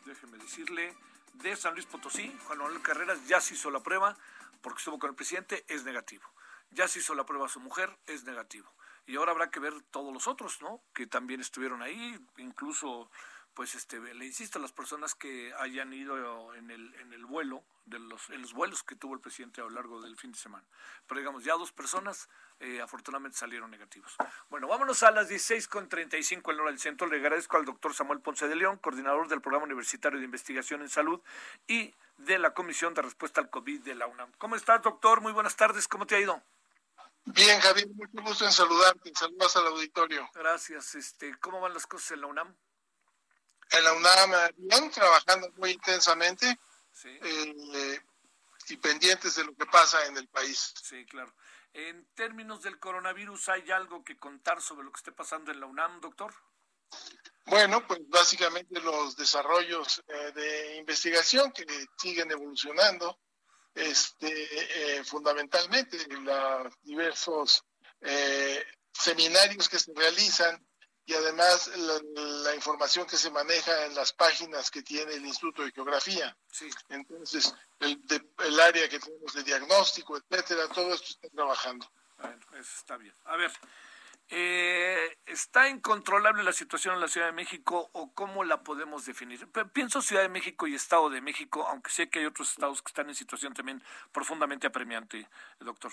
déjeme 0.05 0.37
decirle, 0.37 0.95
de 1.33 1.57
San 1.57 1.73
Luis 1.73 1.87
Potosí, 1.87 2.31
Juan 2.45 2.59
Manuel 2.59 2.83
Carreras, 2.83 3.27
ya 3.27 3.41
se 3.41 3.55
hizo 3.55 3.71
la 3.71 3.81
prueba 3.81 4.19
porque 4.61 4.81
estuvo 4.81 4.99
con 4.99 5.09
el 5.09 5.17
presidente, 5.17 5.65
es 5.67 5.85
negativo. 5.85 6.25
Ya 6.73 6.89
se 6.89 6.99
hizo 6.99 7.15
la 7.15 7.25
prueba 7.25 7.47
a 7.47 7.49
su 7.49 7.61
mujer, 7.61 7.97
es 8.07 8.25
negativo 8.25 8.71
y 9.07 9.17
ahora 9.17 9.33
habrá 9.33 9.51
que 9.51 9.61
ver 9.61 9.75
todos 9.91 10.13
los 10.13 10.27
otros, 10.27 10.61
¿no? 10.63 10.81
Que 10.95 11.07
también 11.07 11.41
estuvieron 11.41 11.83
ahí, 11.83 12.19
incluso, 12.39 13.11
pues, 13.55 13.75
este, 13.75 13.99
le 14.15 14.27
insisto 14.27 14.59
las 14.59 14.73
personas 14.73 15.15
que 15.15 15.53
hayan 15.59 15.93
ido 15.93 16.55
en 16.55 16.71
el, 16.71 16.95
en 16.97 17.13
el 17.13 17.27
vuelo, 17.27 17.65
de 17.85 17.99
los, 17.99 18.31
en 18.31 18.43
los 18.43 18.53
vuelos 18.53 18.83
que 18.83 18.95
tuvo 18.95 19.15
el 19.15 19.21
presidente 19.21 19.61
a 19.61 19.65
lo 19.65 19.71
largo 19.71 20.01
del 20.01 20.17
fin 20.17 20.33
de 20.33 20.39
semana. 20.39 20.65
Pero 21.07 21.21
digamos, 21.21 21.45
ya 21.45 21.55
dos 21.55 21.73
personas 21.73 22.29
eh, 22.61 22.81
afortunadamente 22.81 23.39
salieron 23.39 23.71
negativos. 23.71 24.17
Bueno, 24.51 24.69
vámonos 24.69 25.03
a 25.03 25.11
las 25.11 25.29
16.35 25.31 26.53
en 26.53 26.61
hora 26.61 26.71
del 26.71 26.79
centro. 26.79 27.07
Le 27.09 27.17
agradezco 27.17 27.57
al 27.57 27.65
doctor 27.65 27.95
Samuel 27.95 28.21
Ponce 28.21 28.47
de 28.49 28.57
León, 28.57 28.79
coordinador 28.79 29.29
del 29.29 29.41
Programa 29.41 29.67
Universitario 29.67 30.19
de 30.19 30.25
Investigación 30.25 30.83
en 30.83 30.89
Salud 30.89 31.21
y 31.67 31.95
de 32.19 32.39
la 32.39 32.55
Comisión 32.55 32.95
de 32.95 33.03
Respuesta 33.03 33.41
al 33.41 33.51
COVID 33.51 33.81
de 33.81 33.95
la 33.95 34.07
UNAM. 34.07 34.31
¿Cómo 34.39 34.55
estás, 34.55 34.83
doctor? 34.83 35.21
Muy 35.21 35.33
buenas 35.33 35.57
tardes. 35.57 35.89
¿Cómo 35.89 36.07
te 36.07 36.15
ha 36.15 36.21
ido? 36.21 36.41
Bien, 37.25 37.61
Javier, 37.61 37.89
mucho 37.89 38.23
gusto 38.23 38.45
en 38.45 38.53
saludarte. 38.53 39.13
Saludos 39.15 39.57
al 39.57 39.67
auditorio. 39.69 40.29
Gracias. 40.35 40.95
Este, 40.95 41.35
¿Cómo 41.39 41.61
van 41.61 41.75
las 41.75 41.87
cosas 41.87 42.13
en 42.13 42.23
la 42.23 42.27
UNAM? 42.27 42.57
En 43.71 43.85
la 43.85 43.93
UNAM, 43.95 44.31
bien, 44.57 44.91
trabajando 44.91 45.51
muy 45.57 45.71
intensamente 45.71 46.59
eh, 47.05 48.01
y 48.69 48.77
pendientes 48.77 49.37
de 49.37 49.45
lo 49.45 49.55
que 49.55 49.67
pasa 49.67 50.05
en 50.07 50.17
el 50.17 50.29
país. 50.29 50.75
Sí, 50.83 51.07
claro. 51.07 51.33
En 51.73 52.05
términos 52.15 52.63
del 52.63 52.79
coronavirus, 52.79 53.49
¿hay 53.49 53.71
algo 53.71 54.05
que 54.05 54.19
contar 54.19 54.61
sobre 54.61 54.85
lo 54.85 54.93
que 54.93 54.99
esté 54.99 55.13
pasando 55.13 55.51
en 55.51 55.61
la 55.61 55.67
UNAM, 55.67 56.01
doctor? 56.01 56.35
Bueno, 57.47 57.87
pues 57.87 58.01
básicamente 58.09 58.79
los 58.81 59.17
desarrollos 59.17 60.03
eh, 60.07 60.33
de 60.33 60.77
investigación 60.77 61.51
que 61.53 61.65
siguen 61.97 62.31
evolucionando 62.31 63.19
este, 63.75 64.99
eh, 64.99 65.05
fundamentalmente 65.05 65.97
los 66.09 66.73
diversos 66.83 67.65
eh, 68.01 68.65
seminarios 68.93 69.69
que 69.69 69.79
se 69.79 69.93
realizan 69.95 70.65
y 71.05 71.15
además 71.15 71.69
la, 71.77 72.55
información 72.55 73.07
que 73.07 73.17
se 73.17 73.31
maneja 73.31 73.87
en 73.87 73.95
las 73.95 74.13
páginas 74.13 74.71
que 74.71 74.83
tiene 74.83 75.15
el 75.15 75.27
Instituto 75.27 75.65
de 75.65 75.73
Geografía. 75.73 76.37
Entonces, 76.89 77.53
el, 77.81 78.01
el, 78.39 78.61
área 78.61 78.89
que 78.89 79.01
tenemos 79.01 79.33
de 79.35 79.43
diagnóstico, 79.43 80.17
etcétera, 80.17 80.69
todo 80.69 80.95
esto 80.95 81.09
está 81.09 81.29
trabajando. 81.29 81.91
Bueno, 82.19 82.39
eso 82.53 82.77
está 82.79 82.97
bien. 82.97 83.15
A 83.25 83.37
ver, 83.37 83.51
eh, 84.29 85.19
¿Está 85.27 85.69
incontrolable 85.69 86.43
la 86.43 86.53
situación 86.53 86.95
en 86.95 87.01
la 87.01 87.09
Ciudad 87.09 87.27
de 87.27 87.33
México 87.33 87.91
o 87.93 88.13
cómo 88.13 88.45
la 88.45 88.63
podemos 88.63 89.05
definir? 89.05 89.47
Pienso 89.73 90.03
Ciudad 90.03 90.23
de 90.23 90.29
México 90.29 90.67
y 90.67 90.75
Estado 90.75 91.11
de 91.11 91.21
México, 91.21 91.67
aunque 91.69 91.91
sé 91.91 92.09
que 92.09 92.21
hay 92.21 92.27
otros 92.27 92.51
estados 92.51 92.83
que 92.83 92.89
están 92.89 93.09
en 93.09 93.15
situación 93.15 93.55
también 93.55 93.83
profundamente 94.13 94.67
apremiante, 94.67 95.29
doctor. 95.61 95.93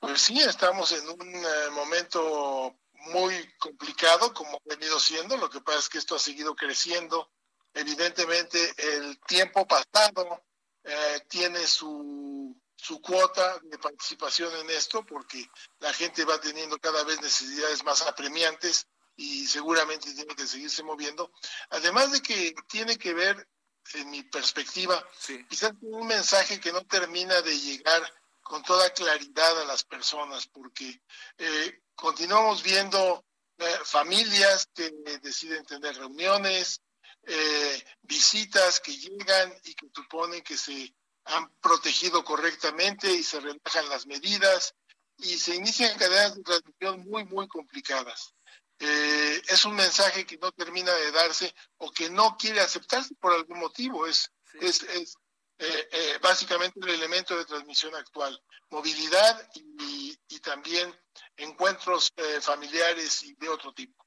Pues 0.00 0.20
sí, 0.20 0.40
estamos 0.40 0.92
en 0.92 1.08
un 1.08 1.34
eh, 1.34 1.70
momento 1.72 2.76
muy 2.92 3.54
complicado, 3.58 4.32
como 4.34 4.56
ha 4.56 4.76
venido 4.76 4.98
siendo. 4.98 5.36
Lo 5.36 5.48
que 5.48 5.60
pasa 5.60 5.78
es 5.78 5.88
que 5.88 5.98
esto 5.98 6.16
ha 6.16 6.18
seguido 6.18 6.56
creciendo. 6.56 7.30
Evidentemente, 7.74 8.74
el 8.76 9.18
tiempo 9.20 9.66
pasado 9.66 10.42
eh, 10.84 11.20
tiene 11.28 11.66
su 11.66 12.60
su 12.82 13.00
cuota 13.00 13.60
de 13.62 13.78
participación 13.78 14.52
en 14.56 14.70
esto 14.70 15.06
porque 15.06 15.48
la 15.78 15.92
gente 15.92 16.24
va 16.24 16.40
teniendo 16.40 16.78
cada 16.78 17.04
vez 17.04 17.20
necesidades 17.20 17.84
más 17.84 18.02
apremiantes 18.02 18.88
y 19.14 19.46
seguramente 19.46 20.12
tiene 20.12 20.34
que 20.34 20.48
seguirse 20.48 20.82
moviendo. 20.82 21.30
Además 21.70 22.10
de 22.10 22.20
que 22.20 22.52
tiene 22.68 22.98
que 22.98 23.14
ver, 23.14 23.48
en 23.94 24.10
mi 24.10 24.24
perspectiva, 24.24 25.00
quizás 25.48 25.72
un 25.82 26.08
mensaje 26.08 26.58
que 26.58 26.72
no 26.72 26.84
termina 26.84 27.40
de 27.42 27.56
llegar 27.56 28.02
con 28.40 28.64
toda 28.64 28.90
claridad 28.90 29.60
a 29.60 29.64
las 29.64 29.84
personas, 29.84 30.48
porque 30.48 31.02
eh, 31.38 31.82
continuamos 31.94 32.64
viendo 32.64 33.24
eh, 33.58 33.78
familias 33.84 34.68
que 34.74 34.90
deciden 35.22 35.64
tener 35.64 35.96
reuniones, 35.96 36.80
eh, 37.24 37.84
visitas 38.02 38.80
que 38.80 38.96
llegan 38.96 39.54
y 39.62 39.74
que 39.74 39.86
suponen 39.94 40.42
que 40.42 40.56
se 40.56 40.92
han 41.24 41.50
protegido 41.60 42.24
correctamente 42.24 43.10
y 43.12 43.22
se 43.22 43.40
relajan 43.40 43.88
las 43.88 44.06
medidas 44.06 44.74
y 45.18 45.38
se 45.38 45.54
inician 45.54 45.96
cadenas 45.98 46.34
de 46.34 46.42
transmisión 46.42 47.08
muy, 47.08 47.24
muy 47.24 47.46
complicadas. 47.48 48.34
Eh, 48.78 49.42
es 49.46 49.64
un 49.64 49.76
mensaje 49.76 50.26
que 50.26 50.38
no 50.38 50.50
termina 50.50 50.92
de 50.92 51.12
darse 51.12 51.54
o 51.78 51.92
que 51.92 52.10
no 52.10 52.36
quiere 52.36 52.60
aceptarse 52.60 53.14
por 53.14 53.32
algún 53.32 53.60
motivo. 53.60 54.06
Es, 54.06 54.32
es, 54.54 54.82
es 54.82 55.16
eh, 55.58 55.88
eh, 55.92 56.18
básicamente 56.20 56.80
el 56.80 56.88
elemento 56.88 57.36
de 57.36 57.44
transmisión 57.44 57.94
actual. 57.94 58.42
Movilidad 58.70 59.48
y, 59.54 60.18
y 60.28 60.40
también 60.40 60.92
encuentros 61.36 62.12
familiares 62.40 63.22
y 63.22 63.34
de 63.34 63.48
otro 63.48 63.72
tipo. 63.72 64.04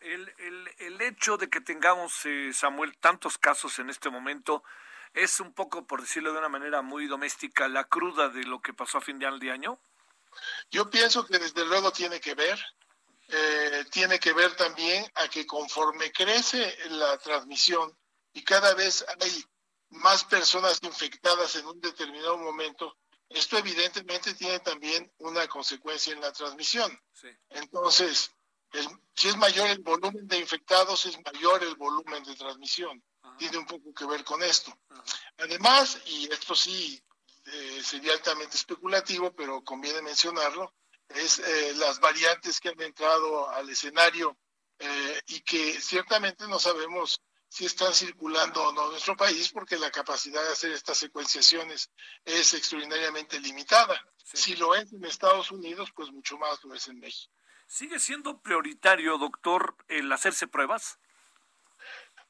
El, 0.00 0.32
el, 0.38 0.68
el 0.78 1.00
hecho 1.00 1.36
de 1.36 1.48
que 1.48 1.60
tengamos, 1.60 2.12
Samuel, 2.52 2.96
tantos 2.98 3.38
casos 3.38 3.78
en 3.78 3.88
este 3.88 4.10
momento, 4.10 4.62
es 5.14 5.40
un 5.40 5.52
poco, 5.52 5.86
por 5.86 6.00
decirlo 6.00 6.32
de 6.32 6.38
una 6.38 6.48
manera 6.48 6.82
muy 6.82 7.06
doméstica, 7.06 7.68
la 7.68 7.84
cruda 7.84 8.28
de 8.28 8.44
lo 8.44 8.60
que 8.60 8.72
pasó 8.72 8.98
a 8.98 9.02
fin 9.02 9.18
de 9.18 9.26
año? 9.26 9.78
Yo 10.70 10.88
pienso 10.90 11.26
que 11.26 11.38
desde 11.38 11.64
luego 11.66 11.92
tiene 11.92 12.20
que 12.20 12.34
ver, 12.34 12.58
eh, 13.28 13.84
tiene 13.90 14.18
que 14.18 14.32
ver 14.32 14.56
también 14.56 15.04
a 15.14 15.28
que 15.28 15.46
conforme 15.46 16.10
crece 16.12 16.76
la 16.90 17.18
transmisión 17.18 17.96
y 18.32 18.42
cada 18.42 18.74
vez 18.74 19.04
hay 19.20 19.44
más 19.90 20.24
personas 20.24 20.78
infectadas 20.82 21.56
en 21.56 21.66
un 21.66 21.80
determinado 21.80 22.38
momento, 22.38 22.96
esto 23.28 23.58
evidentemente 23.58 24.34
tiene 24.34 24.60
también 24.60 25.10
una 25.18 25.46
consecuencia 25.48 26.12
en 26.12 26.20
la 26.20 26.32
transmisión. 26.32 26.98
Entonces, 27.50 28.30
si 29.14 29.28
es 29.28 29.36
mayor 29.36 29.68
el 29.68 29.80
volumen 29.80 30.26
de 30.26 30.38
infectados, 30.38 31.04
es 31.04 31.18
mayor 31.22 31.62
el 31.62 31.76
volumen 31.76 32.24
de 32.24 32.34
transmisión 32.34 33.02
tiene 33.38 33.58
un 33.58 33.66
poco 33.66 33.92
que 33.94 34.06
ver 34.06 34.24
con 34.24 34.42
esto. 34.42 34.76
Además, 35.38 35.98
y 36.06 36.32
esto 36.32 36.54
sí 36.54 37.02
eh, 37.46 37.82
sería 37.82 38.12
altamente 38.12 38.56
especulativo, 38.56 39.34
pero 39.34 39.62
conviene 39.62 40.02
mencionarlo, 40.02 40.74
es 41.08 41.38
eh, 41.40 41.74
las 41.74 42.00
variantes 42.00 42.60
que 42.60 42.70
han 42.70 42.80
entrado 42.80 43.50
al 43.50 43.68
escenario 43.68 44.36
eh, 44.78 45.20
y 45.26 45.40
que 45.40 45.80
ciertamente 45.80 46.46
no 46.48 46.58
sabemos 46.58 47.20
si 47.48 47.66
están 47.66 47.92
circulando 47.92 48.62
o 48.62 48.72
no 48.72 48.86
en 48.86 48.90
nuestro 48.92 49.14
país 49.16 49.50
porque 49.50 49.76
la 49.76 49.90
capacidad 49.90 50.42
de 50.42 50.52
hacer 50.52 50.72
estas 50.72 50.96
secuenciaciones 50.96 51.90
es 52.24 52.54
extraordinariamente 52.54 53.38
limitada. 53.40 54.00
Si 54.24 54.56
lo 54.56 54.74
es 54.74 54.92
en 54.92 55.04
Estados 55.04 55.50
Unidos, 55.50 55.90
pues 55.94 56.10
mucho 56.10 56.38
más 56.38 56.64
lo 56.64 56.74
es 56.74 56.88
en 56.88 56.98
México. 56.98 57.32
¿Sigue 57.66 57.98
siendo 57.98 58.40
prioritario, 58.40 59.18
doctor, 59.18 59.76
el 59.88 60.10
hacerse 60.12 60.46
pruebas? 60.46 60.98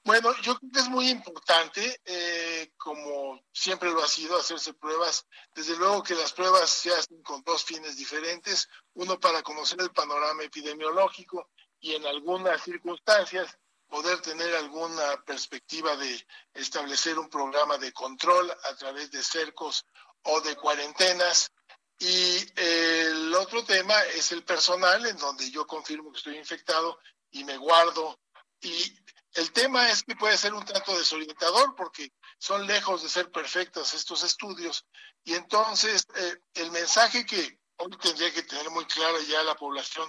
Bueno, 0.04 0.34
yo 0.42 0.56
creo 0.58 0.70
que 0.72 0.80
es 0.80 0.88
muy 0.88 1.08
importante, 1.10 2.00
eh, 2.04 2.72
como 2.76 3.40
siempre 3.52 3.90
lo 3.92 4.02
ha 4.02 4.08
sido, 4.08 4.36
hacerse 4.36 4.74
pruebas. 4.74 5.26
Desde 5.54 5.76
luego 5.76 6.02
que 6.02 6.16
las 6.16 6.32
pruebas 6.32 6.70
se 6.70 6.92
hacen 6.92 7.22
con 7.22 7.42
dos 7.44 7.62
fines 7.64 7.96
diferentes, 7.96 8.68
uno 8.94 9.20
para 9.20 9.42
conocer 9.42 9.80
el 9.80 9.92
panorama 9.92 10.42
epidemiológico 10.42 11.50
y 11.78 11.94
en 11.94 12.04
algunas 12.06 12.62
circunstancias 12.62 13.56
poder 13.86 14.20
tener 14.22 14.54
alguna 14.56 15.22
perspectiva 15.24 15.94
de 15.96 16.26
establecer 16.54 17.18
un 17.18 17.28
programa 17.28 17.78
de 17.78 17.92
control 17.92 18.50
a 18.50 18.74
través 18.74 19.10
de 19.10 19.22
cercos 19.22 19.84
o 20.22 20.40
de 20.40 20.56
cuarentenas 20.56 21.52
Y 21.98 22.38
el 22.56 23.34
otro 23.34 23.64
tema 23.64 23.94
es 24.14 24.32
el 24.32 24.42
personal, 24.44 25.06
en 25.06 25.16
donde 25.18 25.48
yo 25.50 25.66
confirmo 25.66 26.10
que 26.10 26.18
estoy 26.18 26.36
infectado 26.36 26.98
y 27.30 27.44
me 27.44 27.56
guardo. 27.56 28.18
Y 28.60 28.96
el 29.34 29.52
tema 29.52 29.90
es 29.90 30.02
que 30.02 30.16
puede 30.16 30.36
ser 30.36 30.52
un 30.52 30.64
tanto 30.64 30.96
desorientador 30.96 31.74
porque 31.74 32.12
son 32.38 32.66
lejos 32.66 33.02
de 33.02 33.08
ser 33.08 33.30
perfectos 33.30 33.94
estos 33.94 34.22
estudios. 34.24 34.86
Y 35.24 35.34
entonces 35.34 36.06
eh, 36.16 36.36
el 36.54 36.70
mensaje 36.70 37.24
que 37.24 37.58
hoy 37.76 37.96
tendría 38.00 38.32
que 38.32 38.42
tener 38.42 38.68
muy 38.70 38.84
claro 38.86 39.20
ya 39.22 39.42
la 39.42 39.54
población 39.54 40.08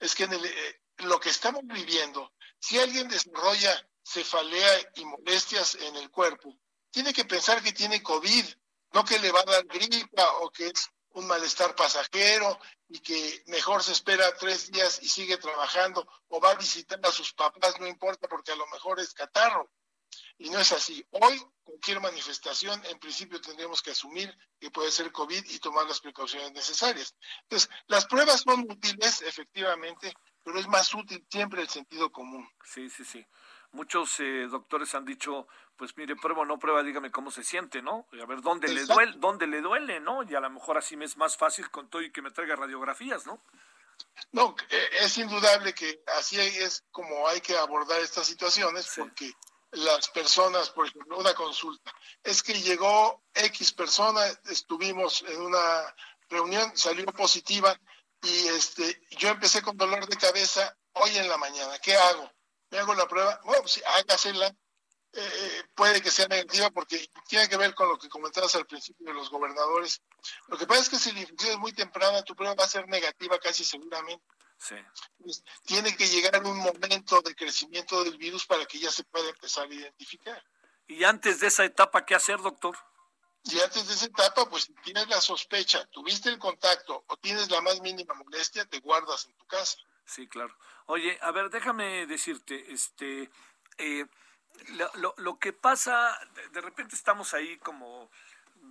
es 0.00 0.14
que 0.14 0.24
en 0.24 0.34
eh, 0.34 0.80
lo 0.98 1.18
que 1.18 1.30
estamos 1.30 1.62
viviendo, 1.64 2.32
si 2.58 2.78
alguien 2.78 3.08
desarrolla 3.08 3.88
cefalea 4.04 4.92
y 4.96 5.04
molestias 5.04 5.76
en 5.76 5.96
el 5.96 6.10
cuerpo, 6.10 6.54
tiene 6.90 7.12
que 7.12 7.24
pensar 7.24 7.62
que 7.62 7.72
tiene 7.72 8.02
COVID, 8.02 8.44
no 8.92 9.04
que 9.04 9.18
le 9.18 9.30
va 9.30 9.40
a 9.40 9.44
dar 9.44 9.64
gripa 9.66 10.26
o 10.40 10.50
que 10.50 10.66
es 10.68 10.90
un 11.18 11.26
malestar 11.26 11.74
pasajero 11.74 12.58
y 12.88 13.00
que 13.00 13.42
mejor 13.46 13.82
se 13.82 13.92
espera 13.92 14.36
tres 14.36 14.70
días 14.70 15.00
y 15.02 15.08
sigue 15.08 15.36
trabajando 15.36 16.06
o 16.28 16.40
va 16.40 16.52
a 16.52 16.54
visitar 16.54 17.00
a 17.02 17.12
sus 17.12 17.32
papás, 17.32 17.78
no 17.80 17.86
importa 17.86 18.28
porque 18.28 18.52
a 18.52 18.56
lo 18.56 18.66
mejor 18.68 19.00
es 19.00 19.12
catarro. 19.12 19.70
Y 20.38 20.50
no 20.50 20.58
es 20.60 20.72
así. 20.72 21.04
Hoy 21.10 21.42
cualquier 21.64 22.00
manifestación 22.00 22.80
en 22.86 22.98
principio 22.98 23.40
tendríamos 23.40 23.82
que 23.82 23.90
asumir 23.90 24.32
que 24.58 24.70
puede 24.70 24.90
ser 24.90 25.12
COVID 25.12 25.44
y 25.50 25.58
tomar 25.58 25.86
las 25.86 26.00
precauciones 26.00 26.52
necesarias. 26.52 27.14
Entonces, 27.42 27.68
las 27.88 28.06
pruebas 28.06 28.42
son 28.42 28.60
útiles, 28.60 29.20
efectivamente, 29.22 30.14
pero 30.42 30.58
es 30.60 30.68
más 30.68 30.94
útil 30.94 31.26
siempre 31.30 31.60
el 31.60 31.68
sentido 31.68 32.10
común. 32.10 32.48
Sí, 32.64 32.88
sí, 32.88 33.04
sí. 33.04 33.26
Muchos 33.72 34.18
eh, 34.20 34.46
doctores 34.50 34.94
han 34.94 35.04
dicho, 35.04 35.46
pues 35.76 35.96
mire, 35.96 36.16
prueba 36.16 36.42
o 36.42 36.44
no 36.44 36.58
prueba, 36.58 36.82
dígame 36.82 37.10
cómo 37.10 37.30
se 37.30 37.44
siente, 37.44 37.82
¿no? 37.82 38.06
A 38.20 38.26
ver 38.26 38.40
dónde 38.40 38.68
le 38.68 38.84
duele, 38.84 39.14
dónde 39.18 39.46
le 39.46 39.60
duele, 39.60 40.00
¿no? 40.00 40.22
Y 40.22 40.34
a 40.34 40.40
lo 40.40 40.50
mejor 40.50 40.78
así 40.78 40.96
me 40.96 41.04
es 41.04 41.16
más 41.16 41.36
fácil 41.36 41.70
con 41.70 41.88
todo 41.88 42.02
y 42.02 42.10
que 42.10 42.22
me 42.22 42.30
traiga 42.30 42.56
radiografías, 42.56 43.26
¿no? 43.26 43.42
No, 44.32 44.54
eh, 44.70 44.88
es 45.00 45.18
indudable 45.18 45.74
que 45.74 46.02
así 46.18 46.38
es 46.40 46.84
como 46.90 47.28
hay 47.28 47.40
que 47.40 47.56
abordar 47.56 48.00
estas 48.00 48.26
situaciones, 48.26 48.90
porque 48.96 49.32
las 49.72 50.08
personas, 50.08 50.70
por 50.70 50.86
ejemplo, 50.86 51.18
una 51.18 51.34
consulta, 51.34 51.92
es 52.22 52.42
que 52.42 52.54
llegó 52.54 53.22
X 53.34 53.72
persona, 53.72 54.20
estuvimos 54.46 55.22
en 55.28 55.40
una 55.40 55.94
reunión, 56.28 56.76
salió 56.76 57.06
positiva 57.06 57.78
y 58.22 58.48
este, 58.48 59.00
yo 59.10 59.28
empecé 59.28 59.62
con 59.62 59.76
dolor 59.76 60.06
de 60.06 60.16
cabeza 60.16 60.76
hoy 60.92 61.16
en 61.16 61.28
la 61.28 61.36
mañana, 61.36 61.78
¿qué 61.78 61.94
hago? 61.94 62.30
Me 62.70 62.78
hago 62.78 62.94
la 62.94 63.06
prueba, 63.08 63.40
bueno, 63.44 63.62
pues 63.62 63.82
hágasela, 63.84 64.46
eh, 64.46 65.20
eh, 65.20 65.62
puede 65.74 66.02
que 66.02 66.10
sea 66.10 66.28
negativa 66.28 66.70
porque 66.70 67.08
tiene 67.26 67.48
que 67.48 67.56
ver 67.56 67.74
con 67.74 67.88
lo 67.88 67.98
que 67.98 68.08
comentabas 68.08 68.54
al 68.56 68.66
principio 68.66 69.06
de 69.06 69.14
los 69.14 69.30
gobernadores. 69.30 70.02
Lo 70.48 70.58
que 70.58 70.66
pasa 70.66 70.82
es 70.82 70.88
que 70.90 70.98
si 70.98 71.12
la 71.12 71.20
infección 71.20 71.52
es 71.52 71.58
muy 71.58 71.72
temprana, 71.72 72.22
tu 72.22 72.34
prueba 72.34 72.54
va 72.54 72.64
a 72.64 72.68
ser 72.68 72.86
negativa 72.88 73.38
casi 73.38 73.64
seguramente. 73.64 74.24
Sí. 74.58 74.74
Pues, 75.18 75.42
tiene 75.64 75.96
que 75.96 76.08
llegar 76.08 76.44
un 76.44 76.58
momento 76.58 77.22
de 77.22 77.34
crecimiento 77.34 78.04
del 78.04 78.18
virus 78.18 78.44
para 78.44 78.66
que 78.66 78.78
ya 78.78 78.90
se 78.90 79.04
pueda 79.04 79.28
empezar 79.30 79.68
a 79.68 79.74
identificar. 79.74 80.42
¿Y 80.86 81.04
antes 81.04 81.40
de 81.40 81.46
esa 81.46 81.64
etapa 81.64 82.04
qué 82.04 82.14
hacer, 82.14 82.40
doctor? 82.40 82.76
Y 83.44 83.60
antes 83.60 83.86
de 83.86 83.94
esa 83.94 84.06
etapa, 84.06 84.48
pues 84.48 84.64
si 84.64 84.74
tienes 84.82 85.08
la 85.08 85.20
sospecha, 85.20 85.86
tuviste 85.86 86.28
el 86.28 86.38
contacto 86.38 87.04
o 87.06 87.16
tienes 87.16 87.50
la 87.50 87.60
más 87.60 87.80
mínima 87.80 88.14
molestia, 88.14 88.64
te 88.66 88.80
guardas 88.80 89.26
en 89.26 89.34
tu 89.36 89.46
casa. 89.46 89.78
Sí, 90.08 90.26
claro. 90.26 90.56
Oye, 90.86 91.18
a 91.20 91.30
ver, 91.32 91.50
déjame 91.50 92.06
decirte, 92.06 92.72
este, 92.72 93.30
eh, 93.76 94.06
lo, 94.96 95.14
lo, 95.18 95.38
que 95.38 95.52
pasa, 95.52 96.18
de, 96.52 96.62
repente 96.62 96.96
estamos 96.96 97.34
ahí 97.34 97.58
como 97.58 98.10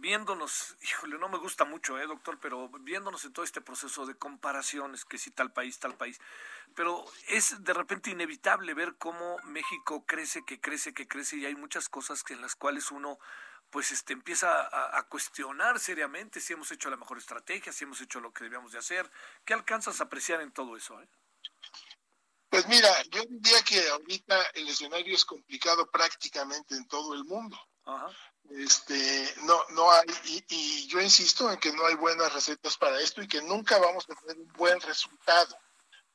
viéndonos, 0.01 0.75
híjole, 0.81 1.19
no 1.19 1.29
me 1.29 1.37
gusta 1.37 1.63
mucho, 1.63 1.99
eh, 1.99 2.07
doctor, 2.07 2.39
pero 2.39 2.69
viéndonos 2.69 3.23
en 3.23 3.33
todo 3.33 3.45
este 3.45 3.61
proceso 3.61 4.07
de 4.07 4.15
comparaciones, 4.15 5.05
que 5.05 5.19
si 5.19 5.29
tal 5.29 5.53
país, 5.53 5.77
tal 5.77 5.95
país, 5.95 6.19
pero 6.73 7.05
es 7.27 7.63
de 7.63 7.73
repente 7.73 8.09
inevitable 8.09 8.73
ver 8.73 8.95
cómo 8.97 9.37
México 9.43 10.05
crece, 10.07 10.43
que 10.43 10.59
crece, 10.59 10.95
que 10.95 11.07
crece, 11.07 11.37
y 11.37 11.45
hay 11.45 11.55
muchas 11.55 11.87
cosas 11.87 12.23
que 12.23 12.33
en 12.33 12.41
las 12.41 12.55
cuales 12.55 12.89
uno 12.91 13.19
pues 13.69 13.91
este 13.91 14.13
empieza 14.13 14.49
a, 14.61 14.97
a, 14.97 15.03
cuestionar 15.03 15.79
seriamente 15.79 16.39
si 16.39 16.53
hemos 16.53 16.71
hecho 16.71 16.89
la 16.89 16.97
mejor 16.97 17.19
estrategia, 17.19 17.71
si 17.71 17.83
hemos 17.83 18.01
hecho 18.01 18.19
lo 18.21 18.33
que 18.33 18.43
debíamos 18.43 18.71
de 18.71 18.79
hacer. 18.79 19.11
¿Qué 19.45 19.53
alcanzas 19.53 20.01
a 20.01 20.05
apreciar 20.05 20.41
en 20.41 20.51
todo 20.51 20.77
eso? 20.77 20.99
Eh? 21.01 21.07
Pues 22.49 22.67
mira, 22.67 22.89
yo 23.11 23.23
diría 23.27 23.61
que 23.63 23.89
ahorita 23.89 24.41
el 24.53 24.69
escenario 24.69 25.15
es 25.15 25.25
complicado 25.25 25.89
prácticamente 25.91 26.75
en 26.75 26.87
todo 26.87 27.13
el 27.13 27.25
mundo. 27.25 27.57
Este, 28.49 29.33
no, 29.43 29.59
no 29.71 29.91
hay, 29.91 30.07
y, 30.49 30.87
yo 30.87 31.01
insisto 31.01 31.51
en 31.51 31.59
que 31.59 31.71
no 31.73 31.85
hay 31.85 31.95
buenas 31.95 32.33
recetas 32.33 32.77
para 32.77 32.99
esto 33.01 33.21
y 33.21 33.27
que 33.27 33.41
nunca 33.41 33.77
vamos 33.77 34.05
a 34.09 34.15
tener 34.15 34.37
un 34.37 34.47
buen 34.53 34.79
resultado. 34.81 35.57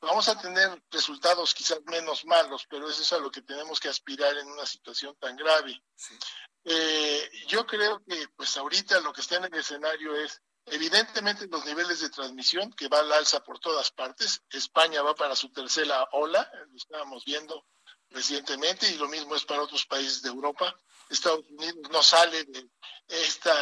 Vamos 0.01 0.27
a 0.27 0.39
tener 0.39 0.83
resultados 0.91 1.53
quizás 1.53 1.79
menos 1.85 2.25
malos, 2.25 2.65
pero 2.69 2.89
eso 2.89 3.01
es 3.01 3.13
a 3.13 3.19
lo 3.19 3.31
que 3.31 3.41
tenemos 3.41 3.79
que 3.79 3.87
aspirar 3.87 4.35
en 4.37 4.47
una 4.47 4.65
situación 4.65 5.15
tan 5.15 5.35
grave. 5.37 5.81
Eh, 6.65 7.31
yo 7.47 7.65
creo 7.65 8.03
que 8.03 8.27
pues 8.35 8.57
ahorita 8.57 8.99
lo 9.01 9.13
que 9.13 9.21
está 9.21 9.37
en 9.37 9.45
el 9.45 9.53
escenario 9.53 10.15
es 10.15 10.41
Evidentemente 10.65 11.47
los 11.47 11.65
niveles 11.65 11.99
de 11.99 12.09
transmisión 12.09 12.71
que 12.73 12.87
va 12.87 12.99
al 12.99 13.11
alza 13.11 13.43
por 13.43 13.59
todas 13.59 13.91
partes. 13.91 14.41
España 14.49 15.01
va 15.01 15.13
para 15.13 15.35
su 15.35 15.49
tercera 15.51 16.07
ola, 16.13 16.49
lo 16.69 16.77
estábamos 16.77 17.25
viendo 17.25 17.65
recientemente, 18.09 18.89
y 18.89 18.97
lo 18.97 19.07
mismo 19.07 19.35
es 19.35 19.43
para 19.45 19.63
otros 19.63 19.85
países 19.85 20.21
de 20.21 20.29
Europa. 20.29 20.75
Estados 21.09 21.45
Unidos 21.49 21.89
no 21.91 22.01
sale 22.01 22.43
de 22.45 22.69
esta 23.07 23.53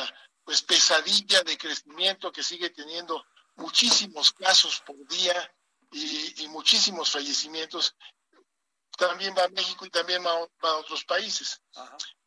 pues 0.43 0.61
pesadilla 0.61 1.43
de 1.43 1.57
crecimiento 1.57 2.31
que 2.31 2.43
sigue 2.43 2.69
teniendo 2.71 3.23
muchísimos 3.55 4.31
casos 4.33 4.81
por 4.81 4.95
día 5.07 5.53
y, 5.91 6.47
muchísimos 6.49 7.11
fallecimientos. 7.11 7.95
También 8.97 9.35
va 9.37 9.47
México 9.49 9.85
y 9.85 9.89
también 9.89 10.23
va, 10.25 10.31
a 10.31 10.77
otros 10.77 11.05
países. 11.05 11.61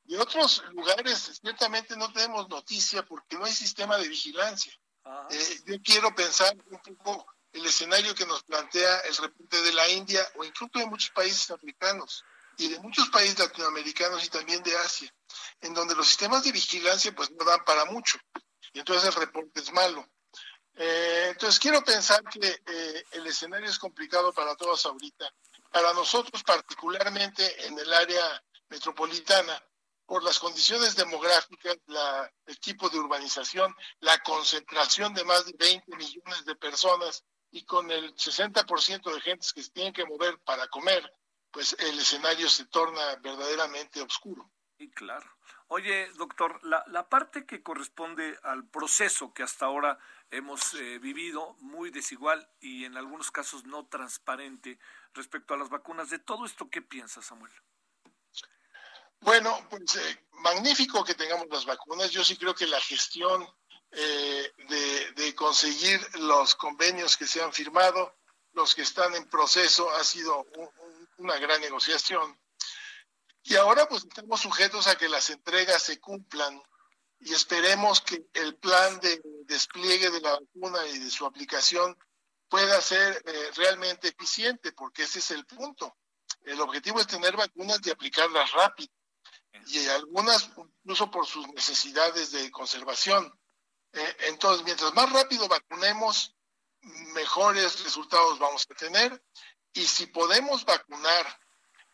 De 0.04 0.18
otros 0.18 0.62
lugares, 0.72 1.40
ciertamente 1.42 1.96
no 1.96 2.12
tenemos 2.12 2.48
noticia 2.48 3.04
porque 3.04 3.36
no 3.36 3.44
hay 3.44 3.52
sistema 3.52 3.96
de 3.96 4.08
vigilancia. 4.08 4.72
Eh, 5.30 5.60
yo 5.66 5.76
quiero 5.82 6.14
pensar 6.14 6.54
un 6.70 6.78
poco 6.80 7.26
el 7.52 7.64
escenario 7.64 8.14
que 8.14 8.26
nos 8.26 8.42
plantea 8.42 9.00
el 9.00 9.16
repunte 9.16 9.62
de 9.62 9.72
la 9.72 9.88
India 9.88 10.26
o 10.36 10.44
incluso 10.44 10.78
de 10.78 10.86
muchos 10.86 11.10
países 11.10 11.50
africanos 11.50 12.24
y 12.56 12.68
de 12.68 12.80
muchos 12.80 13.08
países 13.08 13.38
latinoamericanos 13.38 14.24
y 14.24 14.28
también 14.28 14.62
de 14.62 14.76
Asia, 14.76 15.12
en 15.60 15.74
donde 15.74 15.94
los 15.94 16.06
sistemas 16.06 16.44
de 16.44 16.52
vigilancia 16.52 17.14
pues 17.14 17.30
no 17.30 17.44
dan 17.44 17.64
para 17.64 17.84
mucho 17.86 18.18
y 18.72 18.80
entonces 18.80 19.08
el 19.08 19.20
reporte 19.20 19.60
es 19.60 19.72
malo. 19.72 20.06
Eh, 20.74 21.28
entonces 21.30 21.60
quiero 21.60 21.82
pensar 21.84 22.22
que 22.24 22.60
eh, 22.66 23.04
el 23.12 23.26
escenario 23.26 23.70
es 23.70 23.78
complicado 23.78 24.32
para 24.32 24.56
todos 24.56 24.84
ahorita. 24.86 25.32
Para 25.70 25.92
nosotros 25.92 26.42
particularmente 26.42 27.66
en 27.66 27.78
el 27.78 27.92
área 27.92 28.44
metropolitana, 28.68 29.60
por 30.06 30.22
las 30.22 30.38
condiciones 30.38 30.96
demográficas, 30.96 31.76
la, 31.86 32.30
el 32.46 32.58
tipo 32.60 32.88
de 32.88 32.98
urbanización, 32.98 33.74
la 34.00 34.18
concentración 34.22 35.14
de 35.14 35.24
más 35.24 35.46
de 35.46 35.54
20 35.58 35.96
millones 35.96 36.44
de 36.44 36.56
personas 36.56 37.24
y 37.50 37.64
con 37.64 37.90
el 37.90 38.14
60% 38.14 39.14
de 39.14 39.20
gentes 39.20 39.52
que 39.52 39.62
se 39.62 39.70
tienen 39.70 39.92
que 39.92 40.04
mover 40.04 40.38
para 40.40 40.68
comer, 40.68 41.10
pues 41.50 41.76
el 41.78 41.98
escenario 41.98 42.48
se 42.48 42.66
torna 42.66 43.16
verdaderamente 43.16 44.02
oscuro. 44.02 44.50
Y 44.76 44.90
claro. 44.90 45.30
Oye, 45.68 46.10
doctor, 46.16 46.60
la, 46.64 46.84
la 46.88 47.08
parte 47.08 47.46
que 47.46 47.62
corresponde 47.62 48.38
al 48.42 48.66
proceso 48.68 49.32
que 49.32 49.44
hasta 49.44 49.66
ahora 49.66 49.98
hemos 50.30 50.74
eh, 50.74 50.98
vivido, 50.98 51.56
muy 51.60 51.90
desigual 51.90 52.48
y 52.60 52.84
en 52.84 52.96
algunos 52.96 53.30
casos 53.30 53.64
no 53.64 53.86
transparente 53.86 54.78
respecto 55.14 55.54
a 55.54 55.56
las 55.56 55.70
vacunas, 55.70 56.10
de 56.10 56.18
todo 56.18 56.44
esto, 56.44 56.68
¿qué 56.68 56.82
piensa 56.82 57.22
Samuel? 57.22 57.52
Bueno, 59.24 59.58
pues 59.70 59.96
eh, 59.96 60.26
magnífico 60.32 61.02
que 61.02 61.14
tengamos 61.14 61.46
las 61.50 61.64
vacunas. 61.64 62.10
Yo 62.10 62.22
sí 62.22 62.36
creo 62.36 62.54
que 62.54 62.66
la 62.66 62.78
gestión 62.78 63.48
eh, 63.90 64.52
de, 65.16 65.34
conseguir 65.34 65.98
los 66.18 66.54
convenios 66.54 67.16
que 67.16 67.26
se 67.26 67.42
han 67.42 67.50
firmado, 67.50 68.14
los 68.52 68.74
que 68.74 68.82
están 68.82 69.14
en 69.14 69.26
proceso, 69.30 69.90
ha 69.92 70.04
sido 70.04 70.46
una 71.16 71.38
gran 71.38 71.58
negociación. 71.62 72.38
Y 73.44 73.56
ahora 73.56 73.88
pues 73.88 74.04
estamos 74.04 74.42
sujetos 74.42 74.86
a 74.88 74.96
que 74.96 75.08
las 75.08 75.30
entregas 75.30 75.82
se 75.82 75.98
cumplan 76.00 76.62
y 77.20 77.32
esperemos 77.32 78.02
que 78.02 78.26
el 78.34 78.56
plan 78.56 79.00
de 79.00 79.22
despliegue 79.46 80.10
de 80.10 80.20
la 80.20 80.32
vacuna 80.32 80.86
y 80.88 80.98
de 80.98 81.10
su 81.10 81.24
aplicación 81.24 81.96
pueda 82.50 82.78
ser 82.82 83.22
eh, 83.24 83.50
realmente 83.56 84.08
eficiente, 84.08 84.72
porque 84.72 85.04
ese 85.04 85.20
es 85.20 85.30
el 85.30 85.46
punto. 85.46 85.96
El 86.42 86.60
objetivo 86.60 87.00
es 87.00 87.06
tener 87.06 87.34
vacunas 87.38 87.80
y 87.84 87.90
aplicarlas 87.90 88.52
rápido 88.52 88.92
y 89.66 89.86
algunas 89.88 90.50
incluso 90.84 91.10
por 91.10 91.26
sus 91.26 91.46
necesidades 91.48 92.32
de 92.32 92.50
conservación. 92.50 93.32
Eh, 93.92 94.16
entonces, 94.28 94.64
mientras 94.64 94.92
más 94.94 95.10
rápido 95.12 95.48
vacunemos, 95.48 96.34
mejores 97.14 97.82
resultados 97.84 98.38
vamos 98.38 98.66
a 98.70 98.74
tener. 98.74 99.22
Y 99.72 99.84
si 99.86 100.06
podemos 100.06 100.64
vacunar 100.64 101.40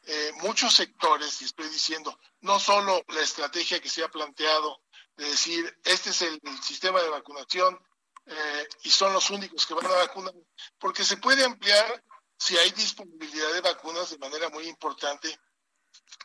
eh, 0.02 0.32
muchos 0.42 0.74
sectores, 0.74 1.40
y 1.40 1.44
estoy 1.44 1.68
diciendo, 1.68 2.18
no 2.40 2.58
solo 2.58 3.02
la 3.08 3.20
estrategia 3.20 3.80
que 3.80 3.88
se 3.88 4.02
ha 4.02 4.08
planteado 4.08 4.82
de 5.16 5.26
decir, 5.26 5.78
este 5.84 6.11
es 6.11 6.22
el, 6.22 6.40
sistema 6.62 7.00
de 7.02 7.11
vacunación 7.11 7.78
eh, 8.26 8.68
y 8.82 8.90
son 8.90 9.12
los 9.12 9.30
únicos 9.30 9.66
que 9.66 9.74
van 9.74 9.86
a 9.86 9.90
vacunar, 9.90 10.34
porque 10.78 11.04
se 11.04 11.18
puede 11.18 11.44
ampliar 11.44 12.02
si 12.38 12.56
hay 12.56 12.70
disponibilidad 12.70 13.52
de 13.52 13.61
vacunas 13.61 14.11
de 14.11 14.18
manera 14.18 14.48
muy 14.48 14.66
importante 14.66 15.38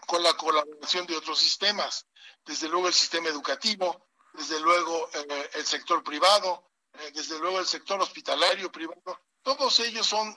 con 0.08 0.22
la 0.24 0.36
colaboración 0.36 1.06
de 1.06 1.16
otros 1.16 1.40
sistemas, 1.40 2.06
desde 2.46 2.70
luego 2.70 2.88
el 2.88 2.94
sistema 2.94 3.30
educativo, 3.30 4.08
desde 4.34 4.60
luego 4.60 5.10
eh, 5.14 5.50
el 5.54 5.66
sector 5.66 6.04
privado, 6.04 6.72
eh, 6.94 7.12
desde 7.14 7.40
luego 7.40 7.60
el 7.60 7.66
sector 7.66 8.00
hospitalario 8.02 8.72
privado, 8.72 9.20
todos 9.42 9.80
ellos 9.80 10.08
son 10.08 10.36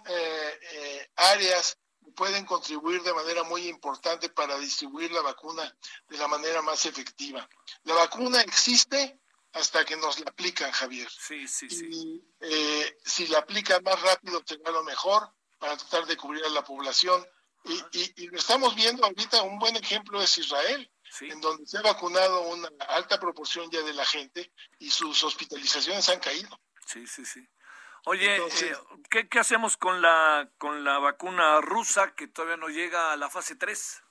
áreas 1.16 1.78
que 2.04 2.12
pueden 2.12 2.44
contribuir 2.44 3.02
de 3.02 3.14
manera 3.14 3.42
muy 3.42 3.66
importante 3.66 4.28
para 4.28 4.58
distribuir 4.58 5.10
la 5.12 5.22
vacuna 5.22 5.74
de 6.08 6.18
la 6.18 6.28
manera 6.28 6.60
más 6.60 6.84
efectiva. 6.84 7.48
La 7.84 7.94
vacuna 7.94 8.42
existe 8.42 9.18
hasta 9.52 9.84
que 9.84 9.96
nos 9.96 10.20
la 10.20 10.30
aplican, 10.30 10.70
Javier. 10.72 11.08
Sí, 11.10 11.46
sí, 11.48 11.68
sí. 11.68 11.88
Y 11.90 12.22
eh, 12.40 12.98
si 13.04 13.26
la 13.28 13.38
aplican 13.38 13.82
más 13.82 14.00
rápido, 14.02 14.42
será 14.46 14.70
lo 14.70 14.84
mejor 14.84 15.32
para 15.58 15.76
tratar 15.76 16.06
de 16.06 16.16
cubrir 16.16 16.44
a 16.44 16.50
la 16.50 16.64
población. 16.64 17.26
Y, 17.64 18.22
y, 18.22 18.26
lo 18.28 18.38
estamos 18.38 18.74
viendo 18.74 19.04
ahorita, 19.04 19.42
un 19.42 19.58
buen 19.58 19.76
ejemplo 19.76 20.22
es 20.22 20.38
Israel, 20.38 20.90
en 21.20 21.40
donde 21.40 21.66
se 21.66 21.78
ha 21.78 21.82
vacunado 21.82 22.42
una 22.42 22.68
alta 22.88 23.18
proporción 23.18 23.70
ya 23.70 23.82
de 23.82 23.92
la 23.92 24.04
gente 24.04 24.52
y 24.78 24.90
sus 24.90 25.22
hospitalizaciones 25.24 26.08
han 26.08 26.20
caído. 26.20 26.48
Sí, 26.86 27.06
sí, 27.06 27.24
sí. 27.24 27.46
Oye, 28.04 28.36
eh, 28.36 28.76
¿qué, 29.10 29.28
¿qué, 29.28 29.38
hacemos 29.38 29.76
con 29.76 30.00
la, 30.00 30.48
con 30.56 30.84
la 30.84 30.98
vacuna 30.98 31.60
rusa 31.60 32.14
que 32.14 32.28
todavía 32.28 32.56
no 32.56 32.68
llega 32.68 33.12
a 33.12 33.16
la 33.16 33.28
fase 33.28 33.56
3? 33.56 34.02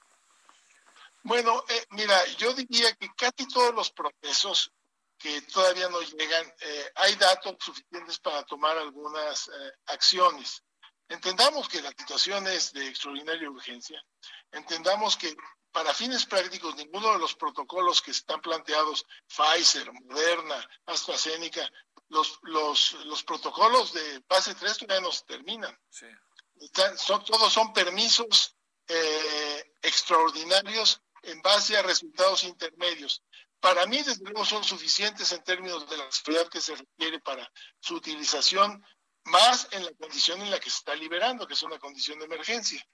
Bueno, 1.24 1.64
eh, 1.68 1.86
mira, 1.92 2.26
yo 2.38 2.54
diría 2.54 2.94
que 2.96 3.10
casi 3.16 3.48
todos 3.48 3.74
los 3.74 3.92
procesos 3.92 4.72
que 5.18 5.42
todavía 5.42 5.90
no 5.90 6.00
llegan, 6.02 6.46
eh, 6.60 6.92
hay 6.96 7.16
datos 7.16 7.56
suficientes 7.60 8.20
para 8.20 8.44
tomar 8.44 8.78
algunas 8.78 9.50
acciones. 9.88 10.64
Entendamos 11.10 11.70
que 11.70 11.82
la 11.82 11.90
situación 11.90 12.48
es 12.48 12.74
de 12.74 12.88
extraordinaria 12.88 13.50
urgencia. 13.50 14.04
Entendamos 14.52 15.16
que 15.16 15.36
para 15.72 15.94
fines 15.94 16.26
prácticos 16.26 16.76
ninguno 16.76 17.14
de 17.14 17.20
los 17.20 17.36
protocolos 17.36 18.02
que 18.02 18.12
están 18.12 18.42
planteados, 18.42 19.06
Pfizer, 19.28 19.92
Moderna, 19.94 20.68
AstraZeneca, 20.86 21.70
los, 22.10 22.40
los, 22.44 22.94
los 23.06 23.24
protocolos 23.24 23.94
de 23.94 24.24
fase 24.28 24.56
3 24.56 24.78
todavía 24.78 25.02
no 25.02 25.12
se 25.12 25.26
terminan. 25.26 25.78
son, 26.98 27.24
todos 27.26 27.54
son 27.54 27.74
permisos 27.74 28.56
eh, 28.88 29.74
extraordinarios 29.82 31.02
en 31.24 31.42
base 31.42 31.78
a 31.78 31.82
resultados 31.82 32.44
intermedios. 32.44 33.24
Para 33.60 33.86
mí, 33.86 34.02
desde 34.02 34.24
luego, 34.24 34.46
son 34.46 34.64
suficientes 34.64 35.32
en 35.32 35.44
términos 35.44 35.90
de 35.90 35.98
la 35.98 36.10
seguridad 36.12 36.48
que 36.48 36.62
se 36.62 36.76
requiere 36.76 37.20
para 37.20 37.52
su 37.80 37.96
utilización, 37.96 38.84
más 39.28 39.68
en 39.72 39.86
la 39.86 39.92
condición 39.94 40.42
en 40.42 40.52
la 40.52 40.60
que 40.60 40.70
se 40.70 40.78
está 40.78 40.96
liberando, 40.96 41.48
que 41.48 41.54
es 41.54 41.64
una 41.64 41.80
condición 41.80 42.20
de 42.20 42.26
emergencia. 42.26 42.86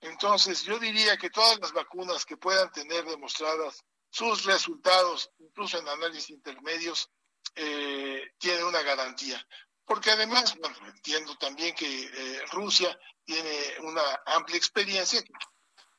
Entonces, 0.00 0.62
yo 0.62 0.78
diría 0.78 1.16
que 1.16 1.30
todas 1.30 1.58
las 1.60 1.72
vacunas 1.72 2.24
que 2.24 2.36
puedan 2.36 2.70
tener 2.72 3.04
demostradas 3.04 3.84
sus 4.10 4.44
resultados, 4.44 5.30
incluso 5.38 5.78
en 5.78 5.88
análisis 5.88 6.30
intermedios, 6.30 7.10
eh, 7.54 8.32
tienen 8.38 8.64
una 8.64 8.82
garantía. 8.82 9.44
Porque 9.84 10.10
además, 10.10 10.56
bueno, 10.58 10.76
entiendo 10.86 11.36
también 11.36 11.74
que 11.74 12.04
eh, 12.04 12.42
Rusia 12.52 12.98
tiene 13.24 13.78
una 13.80 14.02
amplia 14.26 14.56
experiencia 14.56 15.22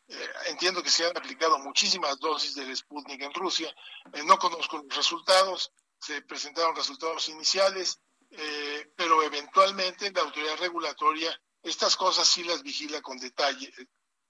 eh, 0.09 0.29
entiendo 0.47 0.81
que 0.81 0.89
se 0.89 1.05
han 1.05 1.15
aplicado 1.15 1.59
muchísimas 1.59 2.19
dosis 2.19 2.55
del 2.55 2.75
Sputnik 2.75 3.21
en 3.21 3.33
Rusia. 3.33 3.73
Eh, 4.13 4.23
no 4.23 4.39
conozco 4.39 4.77
los 4.77 4.95
resultados, 4.95 5.71
se 5.99 6.23
presentaron 6.23 6.75
resultados 6.75 7.29
iniciales, 7.29 7.99
eh, 8.31 8.91
pero 8.95 9.23
eventualmente 9.23 10.11
la 10.11 10.21
autoridad 10.21 10.57
regulatoria 10.57 11.39
estas 11.63 11.95
cosas 11.95 12.27
sí 12.27 12.43
las 12.43 12.63
vigila 12.63 13.01
con 13.01 13.17
detalle. 13.17 13.71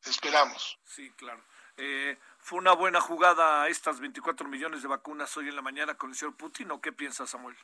Esperamos. 0.03 0.79
Sí, 0.83 1.11
claro. 1.11 1.43
¿Fue 2.39 2.57
una 2.57 2.73
buena 2.73 2.99
jugada 2.99 3.67
estas 3.67 3.99
24 3.99 4.47
millones 4.49 4.81
de 4.81 4.87
vacunas 4.87 5.35
hoy 5.37 5.47
en 5.47 5.55
la 5.55 5.61
mañana 5.61 5.95
con 5.95 6.09
el 6.09 6.15
señor 6.15 6.35
Putin 6.35 6.71
o 6.71 6.81
qué 6.81 6.91
piensa 6.91 7.25
Samuel? 7.27 7.55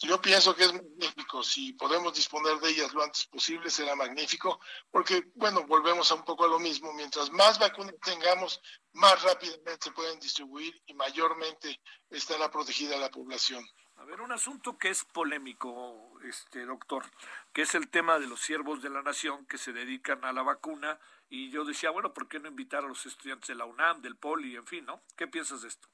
Yo 0.00 0.20
pienso 0.20 0.54
que 0.54 0.64
es 0.64 0.72
magnífico. 0.74 1.42
Si 1.42 1.72
podemos 1.72 2.12
disponer 2.12 2.58
de 2.58 2.68
ellas 2.68 2.92
lo 2.92 3.02
antes 3.02 3.24
posible, 3.26 3.70
será 3.70 3.94
magnífico, 3.96 4.60
porque, 4.90 5.30
bueno, 5.34 5.64
volvemos 5.66 6.10
a 6.10 6.16
un 6.16 6.24
poco 6.24 6.44
a 6.44 6.48
lo 6.48 6.58
mismo. 6.58 6.92
Mientras 6.92 7.30
más 7.30 7.58
vacunas 7.58 7.94
tengamos, 8.04 8.60
más 8.92 9.22
rápidamente 9.22 9.78
se 9.80 9.92
pueden 9.92 10.20
distribuir 10.20 10.82
y 10.86 10.92
mayormente 10.92 11.80
estará 12.10 12.50
protegida 12.50 12.98
la 12.98 13.10
población. 13.10 13.66
A 13.96 14.04
ver, 14.04 14.20
un 14.20 14.32
asunto 14.32 14.76
que 14.78 14.90
es 14.90 15.04
polémico, 15.04 16.18
este 16.24 16.64
doctor, 16.66 17.04
que 17.52 17.62
es 17.62 17.74
el 17.74 17.88
tema 17.88 18.18
de 18.18 18.26
los 18.26 18.40
siervos 18.40 18.82
de 18.82 18.90
la 18.90 19.02
nación 19.02 19.46
que 19.46 19.58
se 19.58 19.72
dedican 19.72 20.24
a 20.24 20.32
la 20.32 20.42
vacuna. 20.42 20.98
Y 21.28 21.50
yo 21.50 21.64
decía, 21.64 21.90
bueno, 21.90 22.12
¿por 22.12 22.28
qué 22.28 22.38
no 22.38 22.48
invitar 22.48 22.84
a 22.84 22.88
los 22.88 23.04
estudiantes 23.06 23.48
de 23.48 23.54
la 23.54 23.64
UNAM, 23.64 24.02
del 24.02 24.16
POLI, 24.16 24.56
en 24.56 24.66
fin, 24.66 24.84
¿no? 24.84 25.02
¿Qué 25.16 25.26
piensas 25.26 25.62
de 25.62 25.68
esto? 25.68 25.88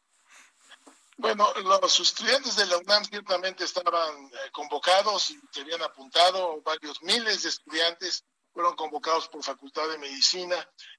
Bueno, 1.17 1.47
los 1.55 2.01
estudiantes 2.01 2.57
de 2.57 2.67
la 2.67 2.79
UNAM 2.79 3.05
ciertamente 3.05 3.65
estaban 3.65 4.27
eh, 4.27 4.51
convocados 4.51 5.31
y 5.31 5.41
se 5.51 5.61
habían 5.61 5.83
apuntado, 5.83 6.61
varios 6.63 7.03
miles 7.03 7.43
de 7.43 7.51
estudiantes 7.51 8.25
fueron 8.53 8.75
convocados 8.77 9.29
por 9.29 9.43
Facultad 9.43 9.89
de 9.89 9.99
Medicina 9.99 10.57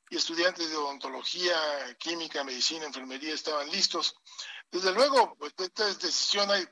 y 0.09 0.17
estudiantes 0.17 0.69
de 0.69 0.77
odontología, 0.77 1.55
química, 1.99 2.43
medicina, 2.43 2.85
enfermería 2.85 3.33
estaban 3.33 3.69
listos. 3.69 4.15
Desde 4.71 4.91
luego, 4.91 5.35
pues, 5.35 5.53
esta 5.57 5.85
decisión 5.85 6.49
hay, 6.49 6.67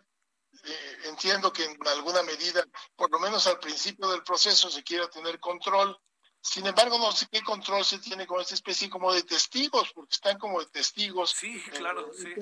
eh, 0.64 0.98
entiendo 1.06 1.52
que 1.52 1.66
en 1.66 1.88
alguna 1.88 2.24
medida, 2.24 2.64
por 2.96 3.12
lo 3.12 3.20
menos 3.20 3.48
al 3.48 3.60
principio 3.60 4.10
del 4.10 4.24
proceso, 4.24 4.70
se 4.70 4.84
quiera 4.84 5.10
tener 5.10 5.40
control 5.40 6.00
sin 6.44 6.66
embargo, 6.66 6.98
no 6.98 7.12
sé 7.12 7.28
qué 7.32 7.44
control 7.44 7.86
se 7.86 8.00
tiene 8.00 8.26
con 8.26 8.42
esta 8.42 8.56
especie 8.56 8.90
como 8.90 9.14
de 9.14 9.22
testigos, 9.22 9.92
porque 9.94 10.16
están 10.16 10.40
como 10.40 10.60
de 10.60 10.66
testigos. 10.68 11.32
Sí, 11.32 11.62
claro, 11.70 12.10
sí. 12.14 12.34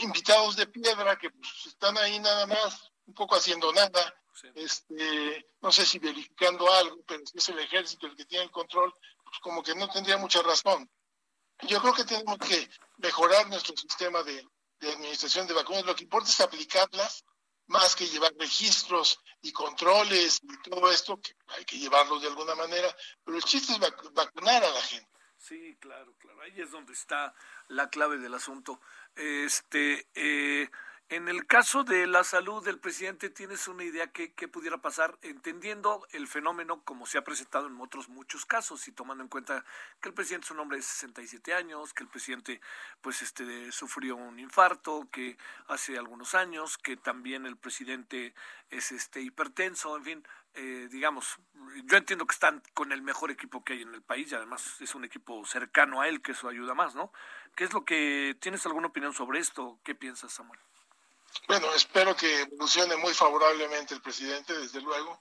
Invitados 0.00 0.56
de 0.56 0.66
piedra 0.66 1.18
que 1.18 1.28
pues, 1.30 1.66
están 1.66 1.98
ahí 1.98 2.18
nada 2.18 2.46
más, 2.46 2.90
un 3.04 3.12
poco 3.12 3.36
haciendo 3.36 3.72
nada. 3.74 4.14
Este, 4.54 5.46
no 5.60 5.70
sé 5.70 5.84
si 5.84 5.98
verificando 5.98 6.70
algo, 6.72 6.98
pero 7.06 7.26
si 7.26 7.36
es 7.36 7.48
el 7.50 7.58
ejército 7.58 8.06
el 8.06 8.16
que 8.16 8.24
tiene 8.24 8.44
el 8.44 8.50
control, 8.50 8.94
pues 9.24 9.38
como 9.40 9.62
que 9.62 9.74
no 9.74 9.88
tendría 9.88 10.16
mucha 10.16 10.42
razón. 10.42 10.90
Yo 11.62 11.80
creo 11.80 11.92
que 11.92 12.04
tenemos 12.04 12.38
que 12.38 12.68
mejorar 12.98 13.48
nuestro 13.48 13.76
sistema 13.76 14.22
de, 14.22 14.46
de 14.80 14.92
administración 14.92 15.46
de 15.46 15.54
vacunas. 15.54 15.84
Lo 15.84 15.94
que 15.94 16.04
importa 16.04 16.30
es 16.30 16.40
aplicarlas 16.40 17.24
más 17.66 17.96
que 17.96 18.06
llevar 18.06 18.32
registros 18.38 19.20
y 19.42 19.52
controles 19.52 20.40
y 20.42 20.70
todo 20.70 20.90
esto, 20.90 21.20
que 21.20 21.32
hay 21.48 21.64
que 21.64 21.78
llevarlos 21.78 22.22
de 22.22 22.28
alguna 22.28 22.54
manera, 22.54 22.94
pero 23.24 23.36
el 23.36 23.44
chiste 23.44 23.72
es 23.72 23.80
vacunar 24.12 24.64
a 24.64 24.70
la 24.70 24.82
gente. 24.82 25.08
Sí, 25.36 25.76
claro, 25.80 26.14
claro. 26.18 26.40
Ahí 26.42 26.60
es 26.60 26.70
donde 26.70 26.92
está 26.92 27.34
la 27.68 27.88
clave 27.88 28.18
del 28.18 28.34
asunto. 28.34 28.80
Este, 29.14 30.08
eh, 30.14 30.68
en 31.08 31.28
el 31.28 31.46
caso 31.46 31.84
de 31.84 32.08
la 32.08 32.24
salud 32.24 32.64
del 32.64 32.80
presidente, 32.80 33.30
¿tienes 33.30 33.68
una 33.68 33.84
idea 33.84 34.08
qué, 34.08 34.48
pudiera 34.48 34.78
pasar? 34.78 35.16
Entendiendo 35.22 36.04
el 36.10 36.26
fenómeno 36.26 36.82
como 36.82 37.06
se 37.06 37.16
ha 37.16 37.22
presentado 37.22 37.68
en 37.68 37.80
otros 37.80 38.08
muchos 38.08 38.44
casos 38.44 38.88
y 38.88 38.92
tomando 38.92 39.22
en 39.22 39.28
cuenta 39.28 39.64
que 40.00 40.08
el 40.08 40.14
presidente 40.14 40.46
es 40.46 40.50
un 40.50 40.58
hombre 40.58 40.78
de 40.78 40.82
67 40.82 41.54
años, 41.54 41.94
que 41.94 42.02
el 42.02 42.08
presidente 42.08 42.60
pues 43.02 43.22
este 43.22 43.70
sufrió 43.70 44.16
un 44.16 44.40
infarto, 44.40 45.08
que 45.12 45.38
hace 45.68 45.96
algunos 45.96 46.34
años, 46.34 46.76
que 46.76 46.96
también 46.96 47.46
el 47.46 47.56
presidente 47.56 48.34
es 48.70 48.90
este 48.90 49.20
hipertenso, 49.20 49.96
en 49.96 50.04
fin, 50.04 50.28
eh, 50.54 50.88
digamos, 50.90 51.38
yo 51.84 51.98
entiendo 51.98 52.26
que 52.26 52.34
están 52.34 52.62
con 52.74 52.90
el 52.90 53.02
mejor 53.02 53.30
equipo 53.30 53.62
que 53.62 53.74
hay 53.74 53.82
en 53.82 53.94
el 53.94 54.02
país 54.02 54.32
y 54.32 54.34
además 54.34 54.80
es 54.80 54.94
un 54.96 55.04
equipo 55.04 55.44
cercano 55.44 56.00
a 56.00 56.08
él 56.08 56.20
que 56.20 56.32
eso 56.32 56.48
ayuda 56.48 56.74
más, 56.74 56.96
¿no? 56.96 57.12
¿Qué 57.54 57.62
es 57.62 57.72
lo 57.72 57.84
que 57.84 58.36
tienes 58.40 58.66
alguna 58.66 58.88
opinión 58.88 59.12
sobre 59.12 59.38
esto? 59.38 59.78
¿Qué 59.84 59.94
piensas, 59.94 60.32
Samuel? 60.32 60.58
Bueno, 61.48 61.72
espero 61.74 62.16
que 62.16 62.40
evolucione 62.42 62.96
muy 62.96 63.14
favorablemente 63.14 63.94
el 63.94 64.02
presidente, 64.02 64.56
desde 64.58 64.80
luego. 64.80 65.20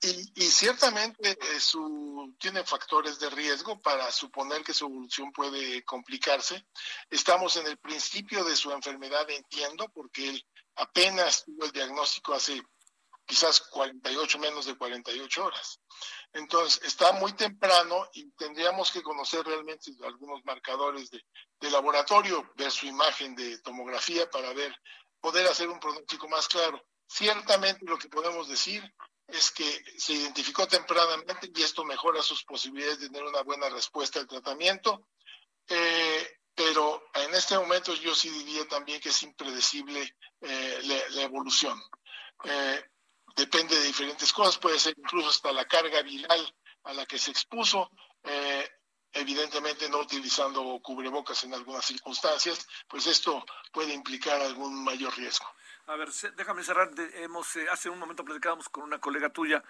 Y, 0.00 0.50
ciertamente 0.50 1.30
eh, 1.30 1.60
su, 1.60 2.34
tiene 2.38 2.64
factores 2.64 3.18
de 3.18 3.30
riesgo 3.30 3.80
para 3.80 4.10
suponer 4.10 4.62
que 4.62 4.74
su 4.74 4.86
evolución 4.86 5.32
puede 5.32 5.84
complicarse. 5.84 6.66
Estamos 7.10 7.56
en 7.56 7.66
el 7.66 7.78
principio 7.78 8.44
de 8.44 8.56
su 8.56 8.70
enfermedad, 8.72 9.28
entiendo, 9.30 9.88
porque 9.92 10.30
él 10.30 10.46
apenas 10.76 11.44
tuvo 11.44 11.64
el 11.64 11.72
diagnóstico 11.72 12.34
hace 12.34 12.62
quizás 13.26 13.60
48, 13.60 14.38
menos 14.38 14.64
de 14.64 14.76
48 14.76 15.44
horas. 15.44 15.80
Entonces, 16.32 16.82
está 16.82 17.12
muy 17.12 17.34
temprano 17.34 18.08
y 18.14 18.30
tendríamos 18.32 18.90
que 18.90 19.02
conocer 19.02 19.44
realmente 19.44 19.92
algunos 20.02 20.42
marcadores 20.44 21.10
de, 21.10 21.22
de 21.60 21.70
laboratorio, 21.70 22.50
ver 22.56 22.70
su 22.70 22.86
imagen 22.86 23.34
de 23.34 23.58
tomografía 23.58 24.30
para 24.30 24.54
ver 24.54 24.74
poder 25.20 25.46
hacer 25.46 25.68
un 25.68 25.80
pronóstico 25.80 26.28
más 26.28 26.48
claro. 26.48 26.82
Ciertamente 27.06 27.84
lo 27.86 27.98
que 27.98 28.08
podemos 28.08 28.48
decir 28.48 28.82
es 29.26 29.50
que 29.50 29.84
se 29.98 30.14
identificó 30.14 30.66
tempranamente 30.66 31.50
y 31.54 31.62
esto 31.62 31.84
mejora 31.84 32.22
sus 32.22 32.44
posibilidades 32.44 33.00
de 33.00 33.08
tener 33.08 33.24
una 33.24 33.42
buena 33.42 33.68
respuesta 33.68 34.20
al 34.20 34.26
tratamiento, 34.26 35.08
eh, 35.68 36.38
pero 36.54 37.04
en 37.14 37.34
este 37.34 37.56
momento 37.58 37.94
yo 37.94 38.14
sí 38.14 38.30
diría 38.30 38.66
también 38.66 39.00
que 39.00 39.10
es 39.10 39.22
impredecible 39.22 40.16
eh, 40.40 40.80
la, 41.10 41.22
evolución. 41.22 41.80
Eh, 42.44 42.84
depende 43.36 43.78
de 43.78 43.86
diferentes 43.86 44.32
cosas, 44.32 44.58
puede 44.58 44.78
ser 44.78 44.94
incluso 44.96 45.28
hasta 45.28 45.52
la 45.52 45.66
carga 45.66 46.02
viral 46.02 46.54
a 46.84 46.94
la 46.94 47.04
que 47.06 47.18
se 47.18 47.30
expuso, 47.30 47.90
evidentemente 49.12 49.88
no 49.88 49.98
utilizando 49.98 50.80
cubrebocas 50.82 51.44
en 51.44 51.54
algunas 51.54 51.84
circunstancias, 51.84 52.66
pues 52.88 53.06
esto 53.06 53.44
puede 53.72 53.92
implicar 53.94 54.40
algún 54.40 54.84
mayor 54.84 55.16
riesgo. 55.16 55.46
A 55.86 55.96
ver, 55.96 56.10
déjame 56.36 56.62
cerrar. 56.62 56.90
hemos 57.14 57.56
eh, 57.56 57.66
hace 57.70 57.88
un 57.88 57.98
momento 57.98 58.24
platicábamos 58.24 58.68
con 58.68 58.84
una 58.84 58.98
colega 58.98 59.30
tuya, 59.30 59.64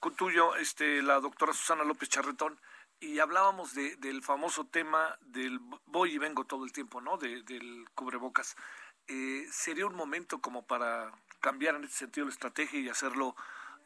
con 0.00 0.16
tuyo, 0.16 0.56
este, 0.56 1.02
la 1.02 1.20
doctora 1.20 1.52
Susana 1.52 1.84
López 1.84 2.08
Charretón, 2.08 2.58
y 2.98 3.18
hablábamos 3.18 3.74
de, 3.74 3.96
del 3.96 4.22
famoso 4.22 4.66
tema 4.66 5.16
del 5.20 5.58
voy 5.86 6.14
y 6.14 6.18
vengo 6.18 6.44
todo 6.44 6.64
el 6.64 6.72
tiempo, 6.72 7.00
¿no? 7.00 7.16
De, 7.16 7.42
del 7.42 7.88
cubrebocas. 7.94 8.56
Eh, 9.06 9.46
¿Sería 9.50 9.86
un 9.86 9.94
momento 9.94 10.40
como 10.40 10.66
para 10.66 11.12
cambiar 11.40 11.76
en 11.76 11.84
ese 11.84 11.98
sentido 11.98 12.26
la 12.26 12.32
estrategia 12.32 12.80
y 12.80 12.88
hacerlo 12.88 13.34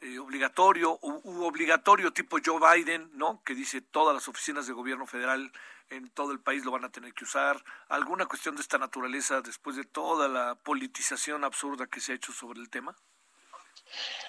eh, 0.05 0.19
obligatorio 0.19 0.99
u, 1.01 1.43
obligatorio 1.43 2.13
tipo 2.13 2.37
Joe 2.43 2.59
Biden, 2.59 3.09
¿no? 3.13 3.41
Que 3.43 3.55
dice 3.55 3.81
todas 3.81 4.13
las 4.13 4.27
oficinas 4.27 4.67
de 4.67 4.73
gobierno 4.73 5.07
federal 5.07 5.51
en 5.89 6.09
todo 6.09 6.31
el 6.31 6.39
país 6.39 6.63
lo 6.63 6.71
van 6.71 6.85
a 6.85 6.91
tener 6.91 7.13
que 7.13 7.23
usar. 7.23 7.63
¿Alguna 7.89 8.25
cuestión 8.25 8.55
de 8.55 8.61
esta 8.61 8.77
naturaleza 8.77 9.41
después 9.41 9.75
de 9.75 9.83
toda 9.83 10.27
la 10.27 10.55
politización 10.55 11.43
absurda 11.43 11.87
que 11.87 12.01
se 12.01 12.11
ha 12.11 12.15
hecho 12.15 12.31
sobre 12.31 12.59
el 12.59 12.69
tema? 12.69 12.95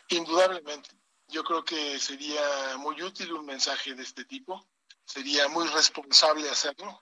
Indudablemente. 0.09 0.91
Yo 1.29 1.43
creo 1.45 1.65
que 1.65 1.99
sería 1.99 2.77
muy 2.79 3.03
útil 3.03 3.33
un 3.33 3.45
mensaje 3.47 3.95
de 3.95 4.03
este 4.03 4.25
tipo 4.25 4.67
sería 5.07 5.49
muy 5.49 5.67
responsable 5.69 6.51
hacerlo. 6.51 7.01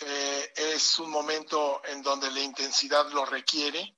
Eh, 0.00 0.52
es 0.56 0.98
un 0.98 1.10
momento 1.10 1.82
en 1.84 2.02
donde 2.02 2.30
la 2.30 2.40
intensidad 2.40 3.08
lo 3.12 3.24
requiere 3.24 3.96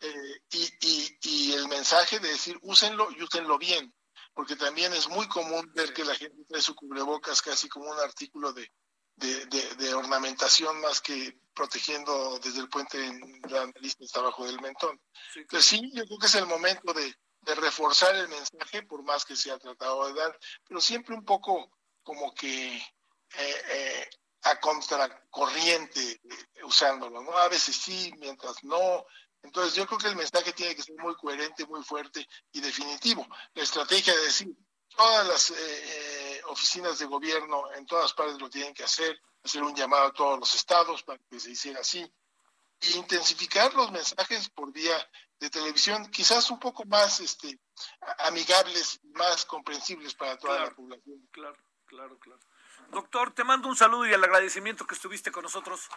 eh, 0.00 0.40
y, 0.52 1.18
y, 1.22 1.52
el 1.52 1.68
mensaje 1.68 2.18
de 2.20 2.28
decir 2.28 2.58
úsenlo 2.62 3.08
y 3.10 3.22
úsenlo 3.22 3.58
bien, 3.58 3.94
porque 4.34 4.56
también 4.56 4.92
es 4.92 5.08
muy 5.08 5.26
común 5.28 5.70
ver 5.74 5.92
que 5.92 6.04
la 6.04 6.14
gente 6.14 6.44
trae 6.48 6.60
su 6.60 6.74
cubrebocas 6.74 7.40
casi 7.42 7.68
como 7.68 7.90
un 7.90 7.98
artículo 7.98 8.52
de, 8.52 8.70
de, 9.16 9.94
ornamentación 9.94 10.78
más 10.80 11.00
que 11.00 11.38
protegiendo 11.54 12.38
desde 12.38 12.60
el 12.60 12.68
puente 12.68 13.02
en 13.02 13.40
la 13.48 13.66
nariz 13.66 13.96
está 13.98 14.20
abajo 14.20 14.44
del 14.44 14.60
mentón. 14.60 15.00
Entonces 15.34 15.66
sí, 15.66 15.90
yo 15.94 16.04
creo 16.04 16.18
que 16.18 16.26
es 16.26 16.34
el 16.34 16.46
momento 16.46 16.92
de, 16.92 17.14
de 17.40 17.54
reforzar 17.54 18.14
el 18.14 18.28
mensaje, 18.28 18.82
por 18.82 19.02
más 19.02 19.24
que 19.24 19.36
se 19.36 19.50
ha 19.50 19.58
tratado 19.58 20.06
de 20.06 20.20
dar, 20.20 20.38
pero 20.68 20.80
siempre 20.80 21.14
un 21.14 21.24
poco 21.24 21.70
como 22.02 22.34
que 22.34 22.76
eh, 22.76 23.62
eh, 23.72 24.10
a 24.42 24.60
contracorriente 24.60 26.12
eh, 26.12 26.64
usándolo, 26.64 27.22
¿no? 27.22 27.36
A 27.36 27.48
veces 27.48 27.76
sí, 27.76 28.12
mientras 28.18 28.62
no. 28.64 29.04
Entonces 29.46 29.74
yo 29.74 29.86
creo 29.86 29.98
que 29.98 30.08
el 30.08 30.16
mensaje 30.16 30.52
tiene 30.52 30.74
que 30.74 30.82
ser 30.82 30.96
muy 30.98 31.14
coherente, 31.14 31.64
muy 31.66 31.82
fuerte 31.82 32.26
y 32.52 32.60
definitivo. 32.60 33.26
La 33.54 33.62
estrategia 33.62 34.14
de 34.14 34.22
decir, 34.24 34.48
todas 34.88 35.26
las 35.26 35.54
oficinas 36.48 36.98
de 36.98 37.06
gobierno 37.06 37.72
en 37.74 37.86
todas 37.86 38.12
partes 38.12 38.40
lo 38.40 38.50
tienen 38.50 38.74
que 38.74 38.84
hacer, 38.84 39.18
hacer 39.44 39.62
un 39.62 39.74
llamado 39.74 40.06
a 40.06 40.12
todos 40.12 40.38
los 40.38 40.54
estados 40.54 41.02
para 41.04 41.18
que 41.30 41.38
se 41.38 41.52
hiciera 41.52 41.80
así, 41.80 42.00
e 42.80 42.90
intensificar 42.96 43.72
los 43.74 43.90
mensajes 43.92 44.50
por 44.50 44.72
vía 44.72 44.98
de 45.38 45.48
televisión, 45.48 46.10
quizás 46.10 46.50
un 46.50 46.58
poco 46.58 46.84
más 46.84 47.20
este, 47.20 47.58
amigables, 48.18 49.00
más 49.14 49.44
comprensibles 49.44 50.14
para 50.14 50.36
toda 50.38 50.60
la 50.60 50.70
población. 50.74 51.26
Claro. 51.30 51.56
Claro, 51.86 52.18
claro. 52.18 52.40
Doctor, 52.90 53.32
te 53.32 53.44
mando 53.44 53.68
un 53.68 53.76
saludo 53.76 54.06
y 54.06 54.12
el 54.12 54.24
agradecimiento 54.24 54.86
que 54.86 54.96
estuviste 54.96 55.30
con 55.30 55.44
nosotros. 55.44 55.88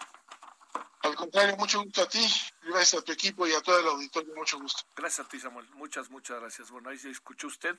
Al 1.01 1.15
contrario, 1.15 1.55
mucho 1.57 1.81
gusto 1.81 2.01
a 2.01 2.09
ti, 2.09 2.25
gracias 2.63 3.01
a 3.01 3.05
tu 3.05 3.13
equipo 3.13 3.47
y 3.47 3.53
a 3.53 3.61
todo 3.61 3.79
el 3.79 3.87
auditorio, 3.87 4.35
mucho 4.35 4.59
gusto. 4.59 4.83
Gracias 4.95 5.25
a 5.25 5.29
ti, 5.29 5.39
Samuel. 5.39 5.67
Muchas, 5.75 6.09
muchas 6.09 6.39
gracias. 6.39 6.71
Bueno, 6.71 6.89
ahí 6.89 6.97
se 6.97 7.09
escuchó 7.09 7.47
usted 7.47 7.77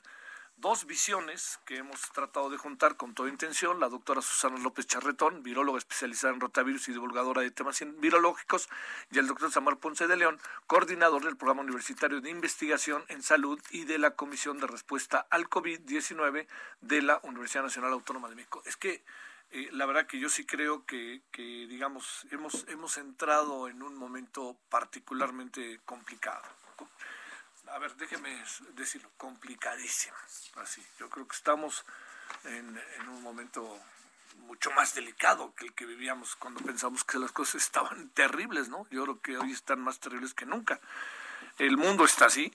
dos 0.60 0.84
visiones 0.86 1.58
que 1.64 1.76
hemos 1.76 2.00
tratado 2.12 2.50
de 2.50 2.58
juntar 2.58 2.96
con 2.96 3.14
toda 3.14 3.30
intención. 3.30 3.80
La 3.80 3.88
doctora 3.88 4.20
Susana 4.20 4.58
López 4.58 4.86
Charretón, 4.86 5.42
viróloga 5.42 5.78
especializada 5.78 6.34
en 6.34 6.40
rotavirus 6.40 6.88
y 6.88 6.92
divulgadora 6.92 7.42
de 7.42 7.50
temas 7.50 7.82
virológicos, 7.98 8.68
y 9.10 9.18
el 9.18 9.26
doctor 9.26 9.50
Samuel 9.50 9.78
Ponce 9.78 10.06
de 10.06 10.16
León, 10.16 10.40
coordinador 10.66 11.24
del 11.24 11.36
Programa 11.36 11.62
Universitario 11.62 12.20
de 12.20 12.30
Investigación 12.30 13.04
en 13.08 13.22
Salud 13.22 13.60
y 13.70 13.84
de 13.84 13.98
la 13.98 14.12
Comisión 14.16 14.58
de 14.58 14.66
Respuesta 14.66 15.26
al 15.30 15.48
COVID-19 15.48 16.46
de 16.82 17.02
la 17.02 17.20
Universidad 17.22 17.64
Nacional 17.64 17.92
Autónoma 17.92 18.28
de 18.28 18.36
México. 18.36 18.62
Es 18.66 18.76
que 18.76 19.02
eh, 19.52 19.68
la 19.72 19.86
verdad 19.86 20.06
que 20.06 20.18
yo 20.18 20.28
sí 20.28 20.44
creo 20.46 20.84
que, 20.86 21.22
que, 21.32 21.42
digamos, 21.42 22.26
hemos, 22.30 22.66
hemos 22.68 22.96
entrado 22.96 23.68
en 23.68 23.82
un 23.82 23.96
momento 23.96 24.56
particularmente 24.68 25.80
complicado 25.84 26.42
a 27.72 27.78
ver, 27.78 27.94
déjeme 27.96 28.30
decirlo, 28.74 29.10
complicadísimas. 29.16 30.50
Así, 30.56 30.84
yo 30.98 31.08
creo 31.08 31.26
que 31.26 31.36
estamos 31.36 31.84
en, 32.44 32.78
un 33.08 33.22
momento 33.22 33.78
mucho 34.46 34.70
más 34.72 34.94
delicado 34.94 35.54
que 35.54 35.66
el 35.66 35.72
que 35.74 35.86
vivíamos 35.86 36.36
cuando 36.36 36.60
pensamos 36.60 37.04
que 37.04 37.18
las 37.18 37.32
cosas 37.32 37.62
estaban 37.62 38.08
terribles, 38.14 38.68
¿no? 38.68 38.86
Yo 38.90 39.02
creo 39.04 39.20
que 39.20 39.38
hoy 39.38 39.52
están 39.52 39.80
más 39.80 40.00
terribles 40.00 40.34
que 40.34 40.46
nunca. 40.46 40.80
El 41.58 41.76
mundo 41.76 42.04
está 42.04 42.26
así. 42.26 42.52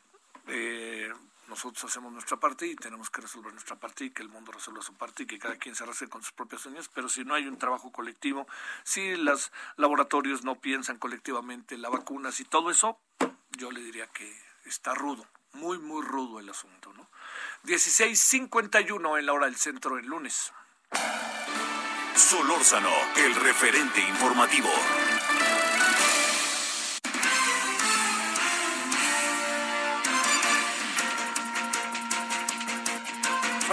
Eh, 0.47 1.11
nosotros 1.47 1.83
hacemos 1.85 2.11
nuestra 2.11 2.37
parte 2.37 2.67
y 2.67 2.75
tenemos 2.75 3.09
que 3.09 3.21
resolver 3.21 3.53
nuestra 3.53 3.75
parte 3.75 4.05
y 4.05 4.09
que 4.09 4.23
el 4.23 4.29
mundo 4.29 4.51
resuelva 4.51 4.81
su 4.81 4.93
parte 4.93 5.23
y 5.23 5.25
que 5.25 5.39
cada 5.39 5.57
quien 5.57 5.75
se 5.75 5.83
arrastre 5.83 6.07
con 6.07 6.23
sus 6.23 6.31
propias 6.31 6.65
uñas, 6.65 6.89
pero 6.93 7.09
si 7.09 7.23
no 7.23 7.35
hay 7.35 7.47
un 7.47 7.57
trabajo 7.57 7.91
colectivo, 7.91 8.47
si 8.83 9.15
los 9.15 9.51
laboratorios 9.77 10.43
no 10.43 10.55
piensan 10.59 10.97
colectivamente 10.97 11.77
la 11.77 11.89
vacuna, 11.89 12.31
si 12.31 12.45
todo 12.45 12.71
eso, 12.71 12.99
yo 13.51 13.71
le 13.71 13.81
diría 13.81 14.07
que 14.07 14.35
está 14.65 14.93
rudo, 14.93 15.27
muy, 15.53 15.77
muy 15.77 16.03
rudo 16.03 16.39
el 16.39 16.49
asunto, 16.49 16.93
¿no? 16.93 17.09
16.51 17.63 19.19
en 19.19 19.25
la 19.25 19.33
hora 19.33 19.45
del 19.45 19.55
centro 19.55 19.97
el 19.97 20.05
lunes. 20.05 20.51
Solórzano, 22.15 22.91
el 23.17 23.35
referente 23.35 23.99
informativo. 24.01 24.69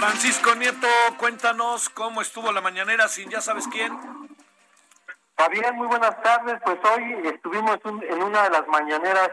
Francisco 0.03 0.53
Nieto, 0.55 0.87
cuéntanos 1.17 1.87
cómo 1.87 2.21
estuvo 2.21 2.51
la 2.51 2.59
mañanera 2.59 3.07
sin 3.07 3.29
ya 3.29 3.39
sabes 3.39 3.65
quién. 3.69 3.97
Fabián, 5.37 5.77
muy 5.77 5.87
buenas 5.87 6.21
tardes. 6.21 6.59
Pues 6.65 6.77
hoy 6.83 7.25
estuvimos 7.29 7.79
en 7.85 8.21
una 8.21 8.43
de 8.43 8.49
las 8.49 8.67
mañaneras 8.67 9.29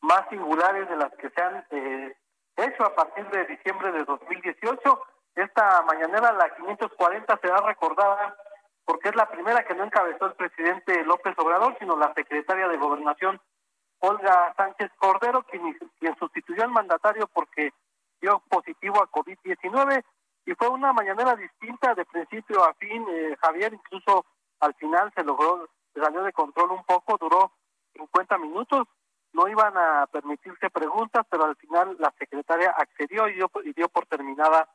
más 0.00 0.22
singulares 0.30 0.88
de 0.88 0.96
las 0.96 1.10
que 1.14 1.28
se 1.28 1.42
han 1.42 1.66
eh, 1.70 2.16
hecho 2.56 2.84
a 2.84 2.94
partir 2.94 3.28
de 3.30 3.46
diciembre 3.46 3.90
de 3.90 4.04
2018. 4.04 5.02
Esta 5.34 5.82
mañanera, 5.82 6.30
la 6.34 6.54
540, 6.54 7.40
será 7.42 7.56
recordada 7.62 8.36
porque 8.84 9.08
es 9.08 9.16
la 9.16 9.28
primera 9.28 9.64
que 9.64 9.74
no 9.74 9.82
encabezó 9.82 10.26
el 10.26 10.34
presidente 10.34 11.04
López 11.04 11.36
Obrador, 11.36 11.74
sino 11.80 11.96
la 11.96 12.14
secretaria 12.14 12.68
de 12.68 12.76
Gobernación, 12.76 13.40
Olga 13.98 14.54
Sánchez 14.56 14.92
Cordero, 14.98 15.42
quien, 15.42 15.76
quien 15.98 16.16
sustituyó 16.16 16.62
al 16.62 16.70
mandatario 16.70 17.26
porque 17.26 17.72
dio 18.22 18.42
positivo 18.48 19.02
a 19.02 19.10
COVID-19 19.10 20.02
y 20.46 20.54
fue 20.54 20.68
una 20.68 20.92
mañanera 20.92 21.36
distinta 21.36 21.94
de 21.94 22.04
principio 22.04 22.64
a 22.64 22.72
fin, 22.74 23.04
eh, 23.10 23.36
Javier, 23.40 23.74
incluso 23.74 24.24
al 24.60 24.74
final 24.74 25.12
se 25.14 25.24
logró, 25.24 25.68
salió 25.94 26.22
de 26.22 26.32
control 26.32 26.70
un 26.70 26.84
poco, 26.84 27.18
duró 27.18 27.52
50 27.94 28.38
minutos, 28.38 28.86
no 29.32 29.48
iban 29.48 29.76
a 29.76 30.06
permitirse 30.06 30.70
preguntas, 30.70 31.26
pero 31.28 31.44
al 31.44 31.56
final 31.56 31.96
la 31.98 32.12
secretaria 32.18 32.70
accedió 32.76 33.28
y 33.28 33.34
dio, 33.34 33.50
y 33.64 33.72
dio 33.72 33.88
por 33.88 34.06
terminada 34.06 34.68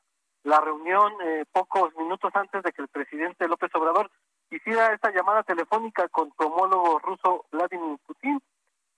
la 0.43 0.59
reunión 0.61 1.13
eh, 1.23 1.45
pocos 1.51 1.95
minutos 1.95 2.31
antes 2.35 2.63
de 2.63 2.71
que 2.71 2.81
el 2.81 2.87
presidente 2.87 3.47
López 3.47 3.73
Obrador 3.75 4.09
hiciera 4.49 4.93
esta 4.93 5.11
llamada 5.11 5.43
telefónica 5.43 6.07
con 6.09 6.31
su 6.37 6.47
homólogo 6.47 6.99
ruso 6.99 7.45
Vladimir 7.51 7.97
Putin. 8.05 8.41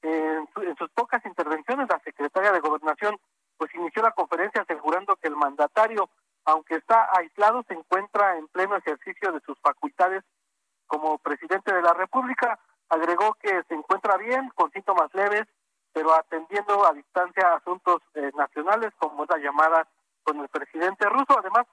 en, 0.02 0.48
en, 0.62 0.76
sus 0.78 0.90
pocas 0.92 1.26
intervenciones, 1.26 1.88
la 1.90 2.00
secretaria 2.00 2.52
de 2.52 2.60
Gobernación 2.60 3.18
pues 3.60 3.76
inició 3.76 4.02
la 4.02 4.14
conferencia 4.14 4.64
asegurando 4.64 5.16
que 5.18 5.28
el 5.28 5.36
mandatario, 5.36 6.10
aunque 6.46 6.78
está 6.78 7.10
aislado, 7.16 7.64
se 7.68 7.76
encuentra 7.76 8.38
en 8.38 8.48
pleno 8.48 8.76
ejercicio 8.76 9.32
de 9.32 9.42
sus 9.42 9.60
facultades 9.60 10.24
como 10.88 11.20
presidente 11.20 11.72
de 11.72 11.84
la 11.84 11.94
República 11.94 12.58
Agregó 12.90 13.36
que 13.36 13.64
se 13.68 13.76
encuentra 13.76 14.18
bien, 14.18 14.50
con 14.56 14.72
síntomas 14.72 15.14
leves, 15.14 15.46
pero 15.94 16.14
atendiendo 16.14 16.86
a 16.88 16.94
distancia 16.94 17.54
asuntos 17.54 18.02
eh, 18.16 18.32
nacionales, 18.36 18.92
como 18.98 19.24
es 19.24 19.30
la 19.30 19.38
llamada 19.38 19.88
con 20.24 20.40
el 20.40 20.48
presidente 20.48 21.08
ruso. 21.08 21.38
Además, 21.38 21.68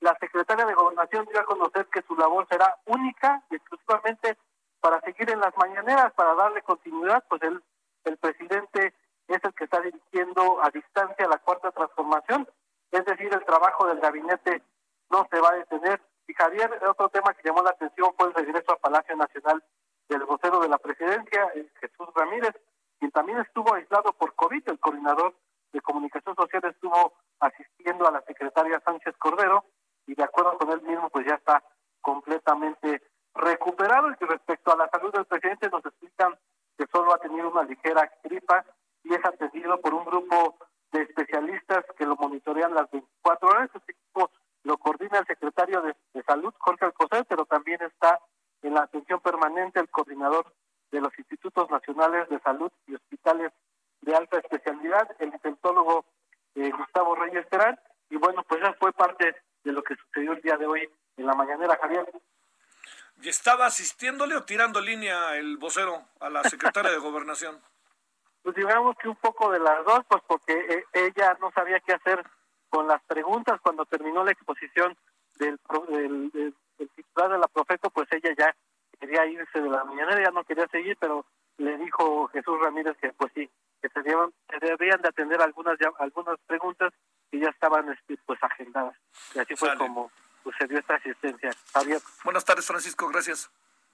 la 0.00 0.16
secretaria 0.18 0.66
de 0.66 0.74
Gobernación 0.74 1.26
dio 1.30 1.40
a 1.40 1.44
conocer 1.44 1.86
que 1.86 2.02
su 2.02 2.16
labor 2.16 2.46
será 2.50 2.76
única 2.86 3.42
y 3.50 3.56
exclusivamente 3.56 4.36
para 4.80 5.00
seguir 5.02 5.30
en 5.30 5.40
las 5.40 5.56
mañaneras, 5.56 6.12
para 6.14 6.34
darle 6.34 6.62
continuidad, 6.62 7.24
pues 7.28 7.42
el, 7.42 7.62
el 8.04 8.16
presidente 8.16 8.92
es 9.34 9.44
el 9.44 9.54
que 9.54 9.64
está 9.64 9.80
dirigiendo 9.80 10.62
a 10.62 10.70
distancia 10.70 11.28
la 11.28 11.38
cuarta 11.38 11.70
transformación, 11.72 12.48
es 12.90 13.04
decir, 13.04 13.32
el 13.32 13.44
trabajo 13.44 13.86
del 13.86 14.00
gabinete 14.00 14.62
no 15.10 15.26
se 15.30 15.40
va 15.40 15.50
a 15.50 15.56
detener. 15.56 16.00
Y 16.28 16.34
Javier, 16.34 16.70
otro 16.88 17.08
tema 17.08 17.34
que 17.34 17.42
llamó 17.46 17.62
la 17.62 17.70
atención 17.70 18.12
fue 18.16 18.28
el 18.28 18.34
regreso 18.34 18.72
a 18.72 18.78
Palacio 18.78 19.16
Nacional 19.16 19.62
del 20.08 20.24
vocero 20.24 20.60
de 20.60 20.68
la 20.68 20.78
presidencia, 20.78 21.52
Jesús 21.80 22.08
Ramírez, 22.14 22.54
quien 22.98 23.10
también 23.10 23.38
estuvo 23.38 23.74
aislado 23.74 24.12
por 24.12 24.34
COVID, 24.34 24.68
el 24.68 24.78
coordinador 24.78 25.34
de 25.72 25.80
Comunicación 25.80 26.34
Social 26.36 26.64
estuvo 26.64 27.12
asistiendo 27.40 28.06
a 28.06 28.12
la 28.12 28.22
secretaria 28.22 28.80
Sánchez 28.84 29.14
Cordero 29.18 29.64
y 30.06 30.14
de 30.14 30.24
acuerdo 30.24 30.56
con 30.58 30.70
él 30.70 30.82
mismo 30.82 31.10
pues 31.10 31.26
ya 31.26 31.34
está 31.34 31.62
completamente 32.00 33.02
recuperado 33.34 34.10
y 34.10 34.24
respecto 34.24 34.72
a 34.72 34.76
la 34.76 34.88
salud 34.88 35.12
del 35.12 35.26
presidente 35.26 35.68
nos 35.68 35.84
explican 35.84 36.38
que 36.78 36.86
solo 36.92 37.12
ha 37.12 37.18
tenido 37.18 37.50
una 37.50 37.64
ligera 37.64 38.10
gripa 38.22 38.64
y 39.08 39.14
es 39.14 39.24
atendido 39.24 39.80
por 39.80 39.94
un 39.94 40.04
grupo 40.04 40.58
de 40.90 41.02
especialistas 41.02 41.84
que 41.96 42.06
lo 42.06 42.16
monitorean 42.16 42.74
las 42.74 42.90
24 42.90 43.48
horas. 43.48 43.70
Este 43.72 43.92
equipo 43.92 44.30
lo 44.64 44.78
coordina 44.78 45.18
el 45.18 45.26
secretario 45.26 45.80
de, 45.82 45.94
Salud, 46.26 46.52
Jorge 46.58 46.86
Alcocer, 46.86 47.24
pero 47.28 47.44
también 47.44 47.80
está 47.82 48.18
en 48.62 48.74
la 48.74 48.82
atención 48.82 49.20
permanente 49.20 49.78
el 49.78 49.88
coordinador 49.88 50.52
de 50.90 51.00
los 51.00 51.16
Institutos 51.18 51.70
Nacionales 51.70 52.28
de 52.28 52.40
Salud 52.40 52.72
y 52.88 52.94
Hospitales 52.96 53.52
de 54.00 54.16
Alta 54.16 54.38
Especialidad, 54.38 55.08
el 55.20 55.28
infectólogo 55.28 56.04
eh, 56.56 56.72
Gustavo 56.76 57.14
Reyes 57.14 57.48
Terán. 57.48 57.78
Y 58.10 58.16
bueno, 58.16 58.42
pues 58.48 58.60
ya 58.60 58.72
fue 58.72 58.92
parte 58.92 59.36
de 59.62 59.72
lo 59.72 59.84
que 59.84 59.94
sucedió 59.94 60.32
el 60.32 60.42
día 60.42 60.56
de 60.56 60.66
hoy 60.66 60.90
en 61.16 61.26
la 61.26 61.34
mañanera, 61.34 61.78
Javier. 61.80 62.10
¿Y 63.22 63.28
estaba 63.28 63.66
asistiéndole 63.66 64.34
o 64.34 64.44
tirando 64.44 64.80
línea 64.80 65.36
el 65.36 65.58
vocero 65.58 66.02
a 66.18 66.28
la 66.28 66.42
secretaria 66.42 66.90
de 66.90 66.98
Gobernación? 66.98 67.60
Pues 68.46 68.54
digamos 68.54 68.96
que 68.98 69.08
un 69.08 69.16
poco 69.16 69.50
de 69.50 69.58
las 69.58 69.84
dos, 69.84 70.02
pues 70.06 70.22
porque 70.24 70.52
eh, 70.52 70.84
ella 70.92 71.36
no 71.40 71.50
sabía 71.50 71.80
qué 71.80 71.94
hacer 71.94 72.24
con 72.68 72.86
las 72.86 73.02
preguntas 73.02 73.60
cuando 73.60 73.84
terminó 73.86 74.22
la 74.22 74.30
exposición 74.30 74.96
del, 75.34 75.58
del, 75.88 76.54
titular 76.94 77.32
de 77.32 77.38
la 77.38 77.48
profeta, 77.48 77.90
pues 77.90 78.06
ella 78.12 78.32
ya 78.38 78.54
quería 79.00 79.26
irse 79.26 79.60
de 79.60 79.68
la 79.68 79.82
mañanera, 79.82 80.22
ya 80.22 80.30
no 80.30 80.44
quería 80.44 80.68
seguir, 80.68 80.96
pero 81.00 81.26
le 81.58 81.76
dijo 81.76 82.28
Jesús 82.28 82.56
Ramírez 82.60 82.96
que 82.98 83.12
pues 83.14 83.32
sí, 83.34 83.50
que 83.82 83.88
se 83.88 84.00
debían, 84.00 85.02
de 85.02 85.08
atender 85.08 85.42
algunas 85.42 85.76
algunas 85.98 86.38
preguntas 86.46 86.92
que 87.32 87.40
ya 87.40 87.48
estaban 87.48 87.90
este, 87.90 88.16
pues 88.26 88.40
agendadas. 88.40 88.94
Y 89.34 89.40
así 89.40 89.56
fue 89.56 89.76
como 89.76 90.08
sucedió 90.44 90.78
esta 90.78 90.94
asistencia. 90.94 91.50
Javier. 91.72 92.00
Buenas 92.22 92.44
tardes, 92.44 92.64
Francisco, 92.64 93.08
gracias. 93.08 93.50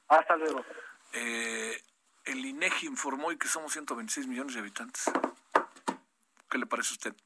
Hasta 0.09 0.36
luego. 0.36 0.62
Eh, 1.14 1.80
el 2.24 2.44
INEGI 2.44 2.86
informó 2.86 3.36
que 3.38 3.48
somos 3.48 3.72
126 3.72 4.26
millones 4.26 4.54
de 4.54 4.60
habitantes. 4.60 5.04
¿Qué 6.48 6.58
le 6.58 6.66
parece 6.66 6.90
a 6.90 6.92
usted? 6.92 7.16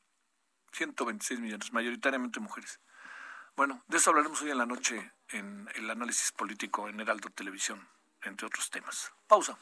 126 0.73 1.41
millones, 1.41 1.73
mayoritariamente 1.73 2.41
mujeres. 2.41 2.81
Bueno, 3.57 3.83
de 3.89 3.97
eso 3.97 4.11
hablaremos 4.11 4.41
hoy 4.43 4.51
en 4.51 4.59
la 4.59 4.67
noche 4.67 5.13
en 5.31 5.69
el 5.75 5.91
análisis 5.91 6.33
político 6.33 6.89
en 6.89 7.01
Heraldo 7.01 7.31
Televisión, 7.31 7.87
entre 8.23 8.47
otros 8.47 8.71
temas. 8.71 9.13
Pausa. 9.27 9.57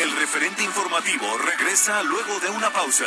El 0.00 0.16
referente 0.16 0.62
informativo 0.62 1.38
regresa 1.38 2.02
luego 2.04 2.38
de 2.40 2.50
una 2.50 2.70
pausa. 2.70 3.06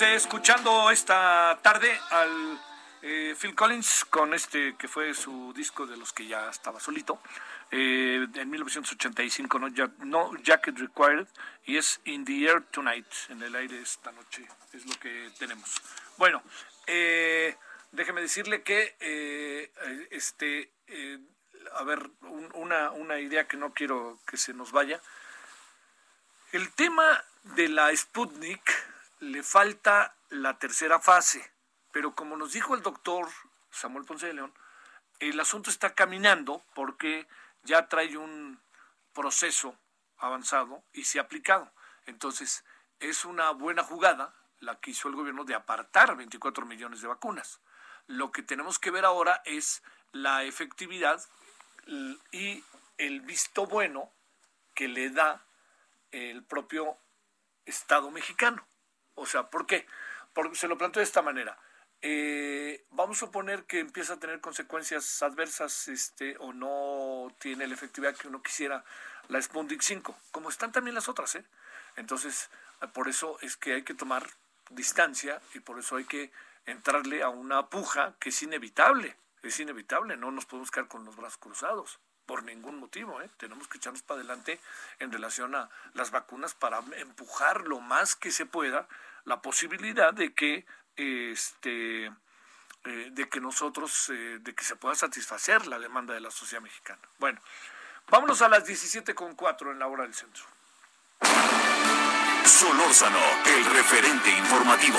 Escuchando 0.00 0.90
esta 0.90 1.58
tarde 1.60 2.00
al 2.10 2.58
eh, 3.02 3.36
Phil 3.38 3.54
Collins 3.54 4.06
con 4.06 4.32
este 4.32 4.74
que 4.76 4.88
fue 4.88 5.12
su 5.12 5.52
disco 5.52 5.86
de 5.86 5.98
los 5.98 6.14
que 6.14 6.26
ya 6.26 6.48
estaba 6.48 6.80
solito 6.80 7.20
eh, 7.70 8.26
en 8.34 8.50
1985 8.50 9.58
no, 9.58 9.68
no 9.98 10.34
Jacket 10.42 10.78
Required 10.78 11.26
y 11.66 11.76
es 11.76 12.00
In 12.04 12.24
the 12.24 12.46
Air 12.46 12.62
Tonight 12.70 13.06
en 13.28 13.42
el 13.42 13.54
aire 13.54 13.82
esta 13.82 14.10
noche 14.12 14.48
es 14.72 14.86
lo 14.86 14.98
que 14.98 15.30
tenemos. 15.38 15.70
Bueno 16.16 16.42
eh, 16.86 17.54
déjeme 17.90 18.22
decirle 18.22 18.62
que 18.62 19.70
este 20.10 20.70
a 21.74 21.84
ver 21.84 22.08
una, 22.54 22.92
una 22.92 23.18
idea 23.18 23.46
que 23.46 23.58
no 23.58 23.74
quiero 23.74 24.18
que 24.26 24.38
se 24.38 24.54
nos 24.54 24.72
vaya. 24.72 25.02
El 26.52 26.72
tema 26.72 27.22
de 27.44 27.68
la 27.68 27.94
Sputnik 27.94 28.71
le 29.32 29.42
falta 29.42 30.14
la 30.28 30.58
tercera 30.58 31.00
fase, 31.00 31.52
pero 31.90 32.14
como 32.14 32.36
nos 32.36 32.52
dijo 32.52 32.74
el 32.74 32.82
doctor 32.82 33.26
Samuel 33.70 34.04
Ponce 34.04 34.26
de 34.26 34.34
León, 34.34 34.54
el 35.20 35.40
asunto 35.40 35.70
está 35.70 35.94
caminando 35.94 36.62
porque 36.74 37.26
ya 37.62 37.88
trae 37.88 38.16
un 38.18 38.62
proceso 39.14 39.78
avanzado 40.18 40.84
y 40.92 41.04
se 41.04 41.18
ha 41.18 41.22
aplicado. 41.22 41.72
Entonces, 42.04 42.64
es 43.00 43.24
una 43.24 43.50
buena 43.52 43.82
jugada 43.82 44.34
la 44.60 44.78
que 44.80 44.90
hizo 44.90 45.08
el 45.08 45.16
gobierno 45.16 45.44
de 45.44 45.54
apartar 45.54 46.14
24 46.14 46.66
millones 46.66 47.00
de 47.00 47.08
vacunas. 47.08 47.60
Lo 48.06 48.32
que 48.32 48.42
tenemos 48.42 48.78
que 48.78 48.90
ver 48.90 49.06
ahora 49.06 49.40
es 49.46 49.82
la 50.12 50.44
efectividad 50.44 51.24
y 52.32 52.62
el 52.98 53.22
visto 53.22 53.66
bueno 53.66 54.12
que 54.74 54.88
le 54.88 55.08
da 55.10 55.46
el 56.10 56.44
propio 56.44 56.98
Estado 57.64 58.10
mexicano. 58.10 58.66
O 59.14 59.26
sea, 59.26 59.50
¿por 59.50 59.66
qué? 59.66 59.86
Porque 60.32 60.56
se 60.56 60.68
lo 60.68 60.78
planteo 60.78 61.00
de 61.00 61.04
esta 61.04 61.22
manera. 61.22 61.58
Eh, 62.00 62.84
vamos 62.90 63.18
a 63.18 63.26
suponer 63.26 63.64
que 63.64 63.78
empieza 63.78 64.14
a 64.14 64.18
tener 64.18 64.40
consecuencias 64.40 65.22
adversas 65.22 65.88
este, 65.88 66.36
o 66.38 66.52
no 66.52 67.32
tiene 67.38 67.66
la 67.66 67.74
efectividad 67.74 68.16
que 68.16 68.28
uno 68.28 68.42
quisiera 68.42 68.84
la 69.28 69.40
Sputnik 69.40 69.82
5, 69.82 70.18
como 70.32 70.48
están 70.48 70.72
también 70.72 70.94
las 70.94 71.08
otras. 71.08 71.36
¿eh? 71.36 71.44
Entonces, 71.96 72.50
por 72.92 73.08
eso 73.08 73.38
es 73.40 73.56
que 73.56 73.74
hay 73.74 73.82
que 73.82 73.94
tomar 73.94 74.28
distancia 74.70 75.40
y 75.54 75.60
por 75.60 75.78
eso 75.78 75.96
hay 75.96 76.04
que 76.04 76.32
entrarle 76.66 77.22
a 77.22 77.28
una 77.28 77.68
puja 77.68 78.14
que 78.18 78.30
es 78.30 78.42
inevitable, 78.42 79.16
es 79.42 79.60
inevitable, 79.60 80.16
no 80.16 80.30
nos 80.30 80.46
podemos 80.46 80.70
quedar 80.70 80.88
con 80.88 81.04
los 81.04 81.16
brazos 81.16 81.38
cruzados 81.38 82.00
por 82.26 82.44
ningún 82.44 82.78
motivo, 82.78 83.20
¿eh? 83.20 83.28
tenemos 83.36 83.68
que 83.68 83.78
echarnos 83.78 84.02
para 84.02 84.20
adelante 84.20 84.60
en 84.98 85.12
relación 85.12 85.54
a 85.54 85.68
las 85.94 86.10
vacunas 86.10 86.54
para 86.54 86.80
empujar 86.96 87.62
lo 87.62 87.80
más 87.80 88.14
que 88.14 88.30
se 88.30 88.46
pueda 88.46 88.86
la 89.24 89.40
posibilidad 89.40 90.12
de 90.12 90.32
que 90.32 90.64
este 90.96 92.06
eh, 92.84 93.08
de 93.12 93.28
que 93.28 93.40
nosotros 93.40 94.08
eh, 94.10 94.38
de 94.40 94.54
que 94.54 94.64
se 94.64 94.76
pueda 94.76 94.94
satisfacer 94.94 95.66
la 95.66 95.78
demanda 95.78 96.14
de 96.14 96.20
la 96.20 96.30
sociedad 96.30 96.62
mexicana. 96.62 97.00
Bueno, 97.18 97.40
vámonos 98.08 98.42
a 98.42 98.48
las 98.48 98.66
17.4 98.66 99.70
en 99.70 99.78
la 99.78 99.86
hora 99.86 100.02
del 100.02 100.14
centro. 100.14 100.44
Solórzano, 102.44 103.20
el 103.46 103.64
referente 103.66 104.30
informativo. 104.30 104.98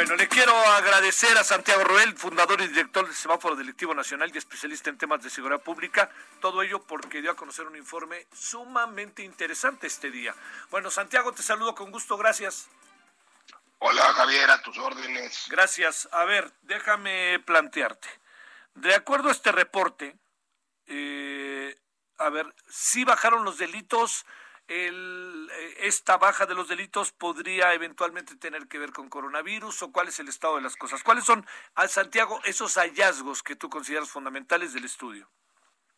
Bueno, 0.00 0.16
le 0.16 0.28
quiero 0.28 0.56
agradecer 0.56 1.36
a 1.36 1.44
Santiago 1.44 1.84
Roel, 1.84 2.16
fundador 2.16 2.62
y 2.62 2.68
director 2.68 3.04
del 3.04 3.14
Semáforo 3.14 3.54
Delictivo 3.54 3.94
Nacional 3.94 4.30
y 4.32 4.38
especialista 4.38 4.88
en 4.88 4.96
temas 4.96 5.22
de 5.22 5.28
seguridad 5.28 5.60
pública. 5.60 6.10
Todo 6.40 6.62
ello 6.62 6.82
porque 6.82 7.20
dio 7.20 7.30
a 7.30 7.36
conocer 7.36 7.66
un 7.66 7.76
informe 7.76 8.26
sumamente 8.32 9.22
interesante 9.22 9.88
este 9.88 10.10
día. 10.10 10.34
Bueno, 10.70 10.90
Santiago, 10.90 11.32
te 11.32 11.42
saludo 11.42 11.74
con 11.74 11.90
gusto, 11.90 12.16
gracias. 12.16 12.70
Hola 13.78 14.14
Javier, 14.14 14.50
a 14.50 14.62
tus 14.62 14.78
órdenes. 14.78 15.44
Gracias. 15.50 16.08
A 16.12 16.24
ver, 16.24 16.50
déjame 16.62 17.38
plantearte. 17.40 18.08
De 18.76 18.94
acuerdo 18.94 19.28
a 19.28 19.32
este 19.32 19.52
reporte, 19.52 20.16
eh, 20.86 21.78
a 22.16 22.30
ver, 22.30 22.46
si 22.70 23.04
bajaron 23.04 23.44
los 23.44 23.58
delitos, 23.58 24.24
el, 24.70 25.50
eh, 25.52 25.74
esta 25.80 26.16
baja 26.16 26.46
de 26.46 26.54
los 26.54 26.68
delitos 26.68 27.10
podría 27.10 27.74
eventualmente 27.74 28.36
tener 28.36 28.68
que 28.68 28.78
ver 28.78 28.92
con 28.92 29.08
coronavirus 29.08 29.82
o 29.82 29.90
cuál 29.90 30.08
es 30.08 30.20
el 30.20 30.28
estado 30.28 30.56
de 30.56 30.62
las 30.62 30.76
cosas. 30.76 31.02
¿Cuáles 31.02 31.24
son, 31.24 31.44
Santiago, 31.88 32.40
esos 32.44 32.74
hallazgos 32.76 33.42
que 33.42 33.56
tú 33.56 33.68
consideras 33.68 34.08
fundamentales 34.08 34.72
del 34.72 34.84
estudio? 34.84 35.28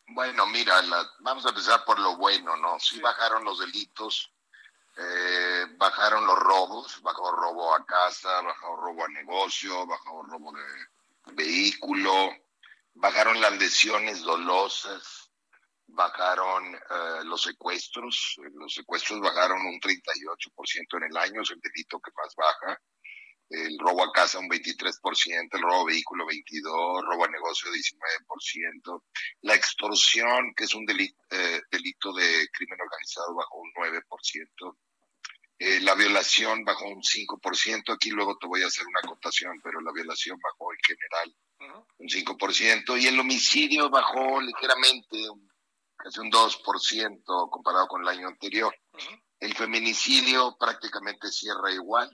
Bueno, 0.07 0.47
mira, 0.47 0.81
vamos 1.21 1.45
a 1.45 1.51
empezar 1.51 1.85
por 1.85 1.99
lo 1.99 2.17
bueno, 2.17 2.57
¿no? 2.57 2.81
Sí, 2.81 2.99
bajaron 3.01 3.45
los 3.45 3.59
delitos, 3.59 4.33
eh, 4.97 5.67
bajaron 5.77 6.27
los 6.27 6.39
robos, 6.39 7.03
bajó 7.03 7.31
robo 7.31 7.75
a 7.75 7.85
casa, 7.85 8.41
bajó 8.41 8.77
robo 8.77 9.05
a 9.05 9.09
negocio, 9.09 9.87
bajó 9.87 10.23
robo 10.23 10.51
de 10.53 11.35
vehículo, 11.35 12.31
bajaron 12.95 13.39
las 13.39 13.53
lesiones 13.59 14.23
dolosas, 14.23 15.22
bajaron 15.95 16.75
eh, 16.75 17.25
los 17.25 17.43
secuestros, 17.43 18.37
los 18.55 18.75
secuestros 18.75 19.21
bajaron 19.21 19.65
un 19.67 19.81
38% 19.81 20.97
en 20.97 21.05
el 21.05 21.17
año, 21.17 21.43
es 21.43 21.51
el 21.51 21.61
delito 21.61 22.01
que 22.01 22.11
más 22.17 22.35
baja, 22.35 22.81
el 23.51 23.79
robo 23.79 24.03
a 24.03 24.13
casa 24.13 24.39
un 24.39 24.49
23%, 24.49 25.49
el 25.53 25.63
robo 25.63 25.83
a 25.83 25.87
vehículo 25.87 26.25
22%, 26.27 27.05
robo 27.05 27.25
a 27.25 27.29
negocio 27.29 27.71
19%, 27.71 29.03
la 29.43 29.55
extorsión, 29.55 30.55
que 30.57 30.65
es 30.65 30.75
un 30.75 30.87
delito, 30.87 31.17
eh, 31.31 31.61
delito 31.71 32.13
de 32.15 32.49
crimen 32.53 32.81
organizado, 32.81 33.35
bajó 33.35 33.59
un 33.59 33.73
9%, 33.75 34.77
eh, 35.59 35.81
la 35.81 35.95
violación 35.95 36.65
bajó 36.65 36.87
un 36.89 37.03
5%, 37.03 37.93
aquí 37.93 38.11
luego 38.11 38.39
te 38.39 38.47
voy 38.47 38.63
a 38.63 38.67
hacer 38.67 38.87
una 38.87 39.01
acotación, 39.01 39.61
pero 39.63 39.81
la 39.81 39.93
violación 39.93 40.39
bajó 40.43 40.73
en 40.73 40.79
general 40.83 41.37
un 41.99 42.09
5%, 42.09 43.01
y 43.01 43.07
el 43.07 43.21
homicidio 43.21 43.91
bajó 43.91 44.41
ligeramente, 44.41 45.31
un 45.31 45.52
casi 46.03 46.19
un 46.19 46.31
2% 46.31 47.51
comparado 47.51 47.87
con 47.87 48.03
el 48.03 48.09
año 48.09 48.27
anterior. 48.27 48.75
El 49.39 49.55
feminicidio 49.55 50.57
prácticamente 50.59 51.31
cierra 51.31 51.71
igual 51.71 52.11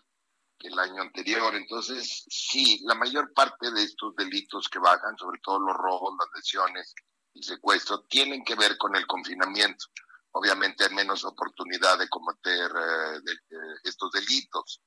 que 0.59 0.69
el 0.69 0.79
año 0.79 1.01
anterior. 1.01 1.55
Entonces, 1.55 2.25
sí, 2.29 2.81
la 2.85 2.95
mayor 2.95 3.33
parte 3.33 3.71
de 3.71 3.83
estos 3.83 4.15
delitos 4.15 4.69
que 4.69 4.79
bajan, 4.79 5.17
sobre 5.17 5.41
todo 5.43 5.59
los 5.61 5.75
robos, 5.75 6.15
las 6.19 6.29
lesiones 6.35 6.95
y 7.33 7.43
secuestro, 7.43 8.03
tienen 8.03 8.45
que 8.45 8.57
ver 8.57 8.77
con 8.77 8.95
el 8.95 9.07
confinamiento. 9.07 9.87
Obviamente 10.33 10.85
hay 10.85 10.95
menos 10.95 11.25
oportunidad 11.25 11.99
de 11.99 12.09
cometer 12.09 12.71
eh, 12.71 13.21
eh, 13.27 13.57
estos 13.85 14.11
delitos. 14.13 14.83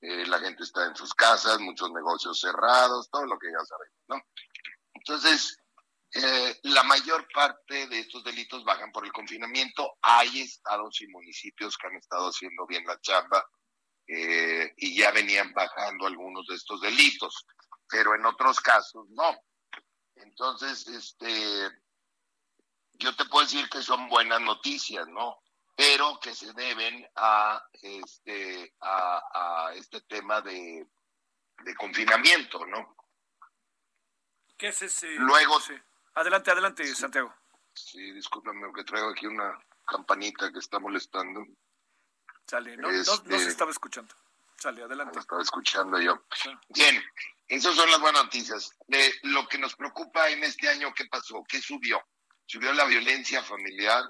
Eh, 0.00 0.26
la 0.26 0.38
gente 0.38 0.62
está 0.62 0.86
en 0.86 0.94
sus 0.94 1.12
casas, 1.14 1.58
muchos 1.58 1.90
negocios 1.90 2.38
cerrados, 2.38 3.10
todo 3.10 3.26
lo 3.26 3.36
que 3.38 3.48
ya 3.50 3.64
sabemos, 3.64 3.98
¿no? 4.08 4.16
Entonces, 4.94 5.58
eh, 6.16 6.60
la 6.62 6.84
mayor 6.84 7.26
parte 7.34 7.88
de 7.88 7.98
estos 7.98 8.22
delitos 8.22 8.64
bajan 8.64 8.92
por 8.92 9.04
el 9.04 9.12
confinamiento. 9.12 9.96
Hay 10.00 10.42
estados 10.42 11.00
y 11.00 11.08
municipios 11.08 11.76
que 11.76 11.88
han 11.88 11.96
estado 11.96 12.28
haciendo 12.28 12.66
bien 12.66 12.86
la 12.86 13.00
chamba 13.00 13.44
eh, 14.06 14.72
y 14.76 14.96
ya 14.96 15.10
venían 15.10 15.52
bajando 15.52 16.06
algunos 16.06 16.46
de 16.46 16.54
estos 16.54 16.80
delitos, 16.80 17.44
pero 17.88 18.14
en 18.14 18.26
otros 18.26 18.60
casos 18.60 19.08
no. 19.10 19.36
Entonces, 20.14 20.86
este, 20.86 21.68
yo 22.92 23.16
te 23.16 23.24
puedo 23.24 23.44
decir 23.44 23.68
que 23.68 23.82
son 23.82 24.08
buenas 24.08 24.40
noticias, 24.40 25.08
¿no? 25.08 25.38
Pero 25.74 26.20
que 26.20 26.32
se 26.32 26.52
deben 26.52 27.04
a 27.16 27.60
este, 27.82 28.72
a, 28.80 29.72
este 29.74 30.00
tema 30.02 30.40
de, 30.42 30.86
confinamiento, 31.76 32.64
¿no? 32.66 32.96
¿Qué 34.56 34.68
es 34.68 34.82
ese? 34.82 35.08
Luego, 35.16 35.58
Adelante, 36.14 36.50
adelante, 36.50 36.94
Santiago. 36.94 37.34
Sí, 37.74 38.12
discúlpame, 38.12 38.72
que 38.72 38.84
traigo 38.84 39.08
aquí 39.08 39.26
una 39.26 39.58
campanita 39.86 40.52
que 40.52 40.60
está 40.60 40.78
molestando. 40.78 41.44
Sale, 42.46 42.76
no, 42.76 42.90
no, 42.90 43.04
se 43.04 43.10
este, 43.12 43.48
estaba 43.48 43.70
escuchando. 43.70 44.14
Sale, 44.56 44.82
adelante. 44.82 45.14
No 45.14 45.20
estaba 45.20 45.42
escuchando 45.42 46.00
yo. 46.00 46.24
Bien, 46.68 47.02
esas 47.48 47.74
son 47.74 47.90
las 47.90 48.00
buenas 48.00 48.24
noticias. 48.24 48.76
De 48.86 49.12
lo 49.24 49.48
que 49.48 49.58
nos 49.58 49.74
preocupa 49.74 50.28
en 50.28 50.44
este 50.44 50.68
año, 50.68 50.92
¿qué 50.94 51.06
pasó? 51.06 51.42
¿Qué 51.48 51.60
subió? 51.60 52.00
Subió 52.46 52.72
la 52.72 52.84
violencia 52.84 53.42
familiar 53.42 54.04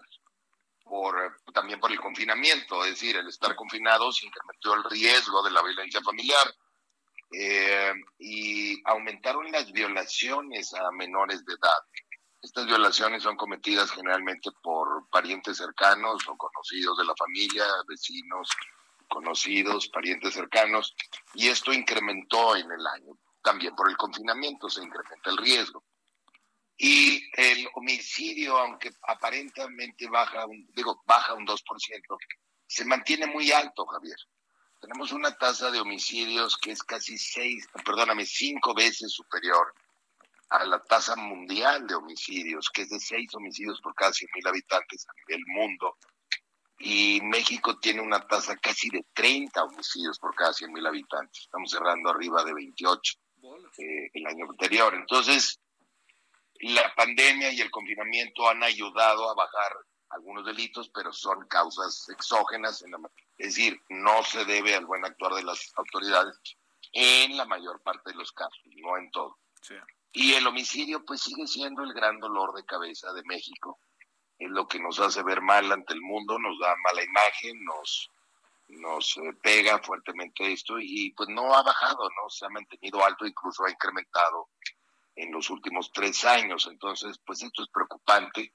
por 0.84 1.40
también 1.54 1.80
por 1.80 1.90
el 1.90 1.98
confinamiento, 1.98 2.84
es 2.84 2.90
decir, 2.90 3.16
el 3.16 3.28
estar 3.28 3.56
confinados 3.56 4.22
incrementó 4.22 4.74
el 4.74 4.84
riesgo 4.84 5.42
de 5.42 5.50
la 5.50 5.62
violencia 5.62 6.02
familiar 6.02 6.54
eh, 7.36 7.92
y 8.18 8.80
aumentaron 8.84 9.50
las 9.50 9.72
violaciones 9.72 10.72
a 10.74 10.90
menores 10.92 11.44
de 11.44 11.54
edad. 11.54 11.82
Estas 12.40 12.66
violaciones 12.66 13.22
son 13.22 13.36
cometidas 13.36 13.90
generalmente 13.90 14.50
por 14.62 15.08
parientes 15.10 15.56
cercanos 15.56 16.28
o 16.28 16.36
conocidos 16.36 16.98
de 16.98 17.04
la 17.06 17.14
familia, 17.16 17.64
vecinos, 17.88 18.50
conocidos, 19.08 19.88
parientes 19.88 20.34
cercanos, 20.34 20.94
y 21.34 21.48
esto 21.48 21.72
incrementó 21.72 22.56
en 22.56 22.70
el 22.70 22.86
año. 22.86 23.18
También 23.42 23.74
por 23.74 23.88
el 23.88 23.96
confinamiento 23.96 24.68
se 24.68 24.82
incrementa 24.82 25.30
el 25.30 25.38
riesgo. 25.38 25.84
Y 26.76 27.22
el 27.36 27.68
homicidio, 27.74 28.58
aunque 28.58 28.90
aparentemente 29.02 30.08
baja 30.08 30.46
un, 30.46 30.66
digo, 30.74 31.02
baja 31.06 31.34
un 31.34 31.46
2%, 31.46 32.18
se 32.66 32.84
mantiene 32.84 33.26
muy 33.26 33.52
alto, 33.52 33.86
Javier. 33.86 34.16
Tenemos 34.84 35.12
una 35.12 35.34
tasa 35.34 35.70
de 35.70 35.80
homicidios 35.80 36.58
que 36.58 36.72
es 36.72 36.82
casi 36.82 37.16
seis, 37.16 37.66
perdóname, 37.86 38.26
cinco 38.26 38.74
veces 38.74 39.10
superior 39.14 39.72
a 40.50 40.62
la 40.66 40.78
tasa 40.78 41.16
mundial 41.16 41.86
de 41.86 41.94
homicidios, 41.94 42.68
que 42.68 42.82
es 42.82 42.90
de 42.90 43.00
seis 43.00 43.34
homicidios 43.34 43.80
por 43.80 43.94
cada 43.94 44.12
cien 44.12 44.28
mil 44.34 44.46
habitantes 44.46 45.06
a 45.08 45.12
nivel 45.14 45.42
mundo. 45.46 45.96
Y 46.80 47.18
México 47.22 47.78
tiene 47.78 48.02
una 48.02 48.26
tasa 48.26 48.58
casi 48.58 48.90
de 48.90 49.06
30 49.14 49.64
homicidios 49.64 50.18
por 50.18 50.34
cada 50.34 50.52
cien 50.52 50.70
mil 50.70 50.86
habitantes. 50.86 51.44
Estamos 51.44 51.70
cerrando 51.70 52.10
arriba 52.10 52.44
de 52.44 52.52
28 52.52 53.14
eh, 53.78 54.10
el 54.12 54.26
año 54.26 54.44
anterior. 54.50 54.94
Entonces, 54.94 55.60
la 56.60 56.92
pandemia 56.94 57.50
y 57.52 57.60
el 57.62 57.70
confinamiento 57.70 58.50
han 58.50 58.62
ayudado 58.62 59.30
a 59.30 59.34
bajar 59.34 59.72
algunos 60.14 60.44
delitos, 60.46 60.88
pero 60.90 61.12
son 61.12 61.46
causas 61.48 62.08
exógenas 62.08 62.82
en 62.82 62.92
la 62.92 62.98
es 63.36 63.56
decir, 63.56 63.80
no 63.88 64.22
se 64.22 64.44
debe 64.44 64.74
al 64.76 64.86
buen 64.86 65.04
actuar 65.04 65.34
de 65.34 65.42
las 65.42 65.72
autoridades, 65.76 66.38
en 66.92 67.36
la 67.36 67.44
mayor 67.44 67.82
parte 67.82 68.10
de 68.10 68.16
los 68.16 68.32
casos, 68.32 68.62
no 68.76 68.96
en 68.96 69.10
todo. 69.10 69.38
Y 70.12 70.34
el 70.34 70.46
homicidio 70.46 71.04
pues 71.04 71.22
sigue 71.22 71.46
siendo 71.46 71.82
el 71.82 71.92
gran 71.92 72.20
dolor 72.20 72.54
de 72.54 72.64
cabeza 72.64 73.12
de 73.12 73.24
México. 73.24 73.80
Es 74.38 74.50
lo 74.50 74.68
que 74.68 74.78
nos 74.78 75.00
hace 75.00 75.22
ver 75.22 75.40
mal 75.40 75.70
ante 75.72 75.94
el 75.94 76.00
mundo, 76.00 76.38
nos 76.38 76.58
da 76.60 76.74
mala 76.84 77.02
imagen, 77.02 77.64
nos, 77.64 78.10
nos 78.68 79.16
eh, 79.16 79.32
pega 79.42 79.80
fuertemente 79.80 80.52
esto 80.52 80.78
y 80.78 81.10
pues 81.12 81.28
no 81.30 81.54
ha 81.54 81.62
bajado, 81.62 82.08
¿no? 82.10 82.30
Se 82.30 82.46
ha 82.46 82.50
mantenido 82.50 83.04
alto, 83.04 83.26
incluso 83.26 83.64
ha 83.64 83.70
incrementado 83.70 84.50
en 85.16 85.32
los 85.32 85.50
últimos 85.50 85.90
tres 85.92 86.24
años. 86.24 86.68
Entonces, 86.70 87.18
pues 87.26 87.42
esto 87.42 87.62
es 87.62 87.68
preocupante. 87.70 88.52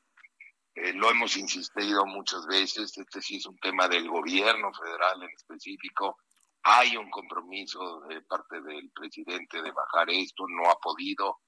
Eh, 0.82 0.94
lo 0.94 1.12
hemos 1.12 1.36
insistido 1.36 2.06
muchas 2.06 2.46
veces, 2.48 2.98
este 2.98 3.22
sí 3.22 3.38
es 3.38 3.46
un 3.46 3.58
tema 3.58 3.90
del 3.90 4.08
gobierno 4.08 4.72
federal 4.74 5.22
en 5.22 5.30
específico. 5.30 6.18
Hay 6.64 6.96
un 6.96 7.10
compromiso 7.10 8.02
de 8.08 8.22
parte 8.22 8.62
del 8.62 8.90
presidente 8.92 9.62
de 9.62 9.72
bajar 9.72 10.10
esto, 10.10 10.46
no 10.48 10.70
ha 10.70 10.76
podido, 10.80 11.40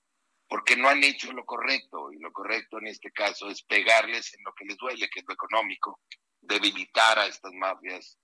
porque 0.50 0.76
no 0.76 0.90
han 0.90 1.04
hecho 1.04 1.32
lo 1.32 1.46
correcto, 1.46 2.12
y 2.12 2.20
lo 2.20 2.34
correcto 2.34 2.80
en 2.80 2.88
este 2.88 3.12
caso 3.12 3.48
es 3.48 3.64
pegarles 3.64 4.34
en 4.34 4.44
lo 4.44 4.54
que 4.54 4.66
les 4.66 4.78
duele, 4.78 5.10
que 5.10 5.22
es 5.22 5.26
lo 5.26 5.34
económico, 5.34 6.02
debilitar 6.42 7.20
a 7.20 7.28
estas 7.28 7.54
mafias 7.54 8.18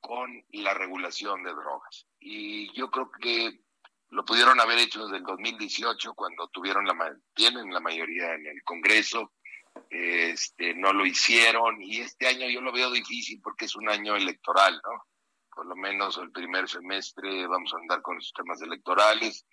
con 0.00 0.30
la 0.52 0.72
regulación 0.72 1.42
de 1.42 1.50
drogas. 1.50 2.06
Y 2.20 2.72
yo 2.72 2.90
creo 2.90 3.10
que 3.10 3.60
lo 4.08 4.24
pudieron 4.24 4.60
haber 4.60 4.78
hecho 4.78 5.04
desde 5.04 5.18
el 5.18 5.24
2018 5.24 6.14
cuando 6.14 6.48
tuvieron 6.48 6.86
la 6.86 6.94
tienen 7.34 7.72
la 7.72 7.80
mayoría 7.80 8.32
en 8.34 8.46
el 8.46 8.62
Congreso, 8.62 9.32
este 9.94 10.74
no 10.74 10.92
lo 10.92 11.06
hicieron 11.06 11.80
y 11.80 12.00
este 12.00 12.26
año 12.26 12.48
yo 12.48 12.60
lo 12.60 12.72
veo 12.72 12.90
difícil 12.90 13.40
porque 13.42 13.66
es 13.66 13.76
un 13.76 13.88
año 13.88 14.16
electoral, 14.16 14.74
¿no? 14.84 15.04
Por 15.54 15.66
lo 15.66 15.76
menos 15.76 16.18
el 16.18 16.32
primer 16.32 16.68
semestre 16.68 17.46
vamos 17.46 17.72
a 17.72 17.78
andar 17.78 18.02
con 18.02 18.16
los 18.16 18.32
temas 18.32 18.60
electorales 18.60 19.46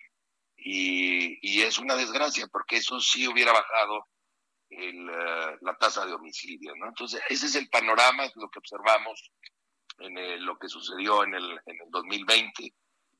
y, 0.56 1.38
y 1.40 1.62
es 1.62 1.78
una 1.78 1.94
desgracia 1.94 2.48
porque 2.48 2.76
eso 2.76 3.00
sí 3.00 3.28
hubiera 3.28 3.52
bajado 3.52 4.08
el, 4.70 5.08
eh, 5.08 5.58
la 5.60 5.76
tasa 5.78 6.04
de 6.06 6.14
homicidio, 6.14 6.74
¿no? 6.76 6.88
Entonces 6.88 7.22
ese 7.28 7.46
es 7.46 7.54
el 7.54 7.68
panorama, 7.68 8.24
lo 8.34 8.48
que 8.50 8.58
observamos 8.58 9.30
en 9.98 10.44
lo 10.44 10.58
que 10.58 10.68
sucedió 10.68 11.22
en 11.22 11.34
el, 11.34 11.50
en 11.66 11.76
el 11.84 11.90
2020 11.90 12.74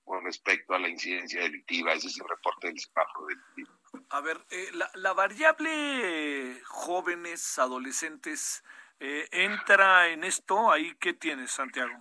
con 0.04 0.24
respecto 0.24 0.74
a 0.74 0.78
la 0.78 0.88
incidencia 0.88 1.42
delictiva. 1.42 1.92
Ese 1.92 2.08
es 2.08 2.18
el 2.18 2.28
reporte 2.28 2.68
del 2.68 2.78
semáforo 2.78 3.26
delictivo. 3.26 3.82
A 4.09 4.20
ver, 4.20 4.45
eh, 4.51 4.70
la, 4.74 4.90
la, 4.95 5.12
variable 5.12 6.61
jóvenes, 6.66 7.59
adolescentes, 7.59 8.62
eh, 9.01 9.28
¿entra 9.32 10.09
en 10.09 10.24
esto? 10.24 10.70
¿Ahí 10.70 10.95
qué 11.01 11.12
tienes, 11.12 11.51
Santiago? 11.51 11.93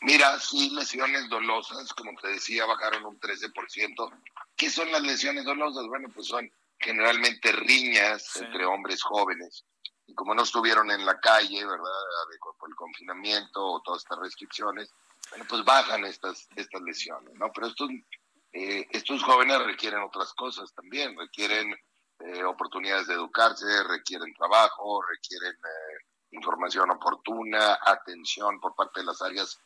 Mira, 0.00 0.38
sí, 0.40 0.70
lesiones 0.70 1.28
dolosas, 1.28 1.92
como 1.94 2.10
te 2.20 2.28
decía, 2.28 2.66
bajaron 2.66 3.04
un 3.06 3.20
13%. 3.20 4.12
¿Qué 4.56 4.68
son 4.68 4.90
las 4.90 5.02
lesiones 5.02 5.44
dolosas? 5.44 5.86
Bueno, 5.86 6.08
pues 6.12 6.26
son 6.26 6.50
generalmente 6.78 7.52
riñas 7.52 8.36
entre 8.36 8.66
hombres 8.66 9.02
jóvenes 9.02 9.64
y 10.06 10.14
como 10.14 10.34
no 10.34 10.42
estuvieron 10.42 10.90
en 10.90 11.06
la 11.06 11.20
calle, 11.20 11.64
¿verdad? 11.64 11.86
Por 12.58 12.68
el 12.68 12.74
confinamiento 12.74 13.64
o 13.64 13.82
todas 13.82 14.02
estas 14.02 14.18
restricciones, 14.18 14.90
bueno, 15.30 15.44
pues 15.48 15.64
bajan 15.64 16.04
estas, 16.04 16.48
estas 16.56 16.82
lesiones, 16.82 17.34
¿no? 17.34 17.52
Pero 17.52 17.68
estos, 17.68 17.88
eh, 18.52 18.86
estos 18.90 19.22
jóvenes 19.22 19.64
requieren 19.64 20.00
otras 20.02 20.32
cosas 20.34 20.72
también, 20.74 21.16
requieren 21.16 21.74
eh, 22.18 22.44
oportunidades 22.44 23.06
de 23.06 23.14
educarse, 23.14 23.82
requieren 23.84 24.32
trabajo, 24.34 25.02
requieren 25.02 25.52
eh, 25.52 26.06
información 26.32 26.90
oportuna, 26.90 27.78
atención 27.84 28.60
por 28.60 28.74
parte 28.74 29.00
de 29.00 29.06
las 29.06 29.20
áreas 29.22 29.58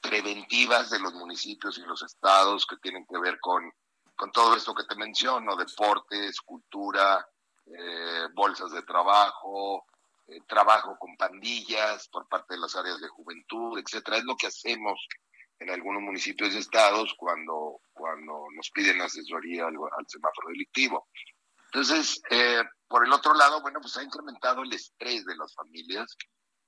preventivas 0.00 0.90
de 0.90 0.98
los 0.98 1.14
municipios 1.14 1.78
y 1.78 1.82
los 1.82 2.02
estados 2.02 2.66
que 2.66 2.76
tienen 2.78 3.06
que 3.06 3.18
ver 3.18 3.38
con, 3.40 3.72
con 4.16 4.32
todo 4.32 4.56
esto 4.56 4.74
que 4.74 4.84
te 4.84 4.96
menciono, 4.96 5.56
deportes, 5.56 6.40
cultura, 6.40 7.24
eh, 7.66 8.28
bolsas 8.34 8.72
de 8.72 8.82
trabajo, 8.82 9.86
eh, 10.26 10.40
trabajo 10.48 10.96
con 10.98 11.16
pandillas 11.16 12.08
por 12.08 12.28
parte 12.28 12.54
de 12.54 12.60
las 12.60 12.74
áreas 12.74 13.00
de 13.00 13.08
juventud, 13.08 13.78
etcétera. 13.78 14.18
Es 14.18 14.24
lo 14.24 14.36
que 14.36 14.48
hacemos 14.48 14.98
en 15.62 15.70
algunos 15.70 16.02
municipios 16.02 16.54
y 16.54 16.58
estados 16.58 17.14
cuando, 17.16 17.80
cuando 17.92 18.46
nos 18.54 18.70
piden 18.70 19.00
asesoría 19.00 19.66
al, 19.66 20.06
semáforo 20.06 20.48
delictivo. 20.48 21.08
Entonces, 21.66 22.20
eh, 22.30 22.62
por 22.88 23.06
el 23.06 23.12
otro 23.12 23.32
lado, 23.34 23.62
bueno, 23.62 23.80
pues 23.80 23.96
ha 23.96 24.02
incrementado 24.02 24.62
el 24.62 24.72
estrés 24.72 25.24
de 25.24 25.36
las 25.36 25.54
familias 25.54 26.16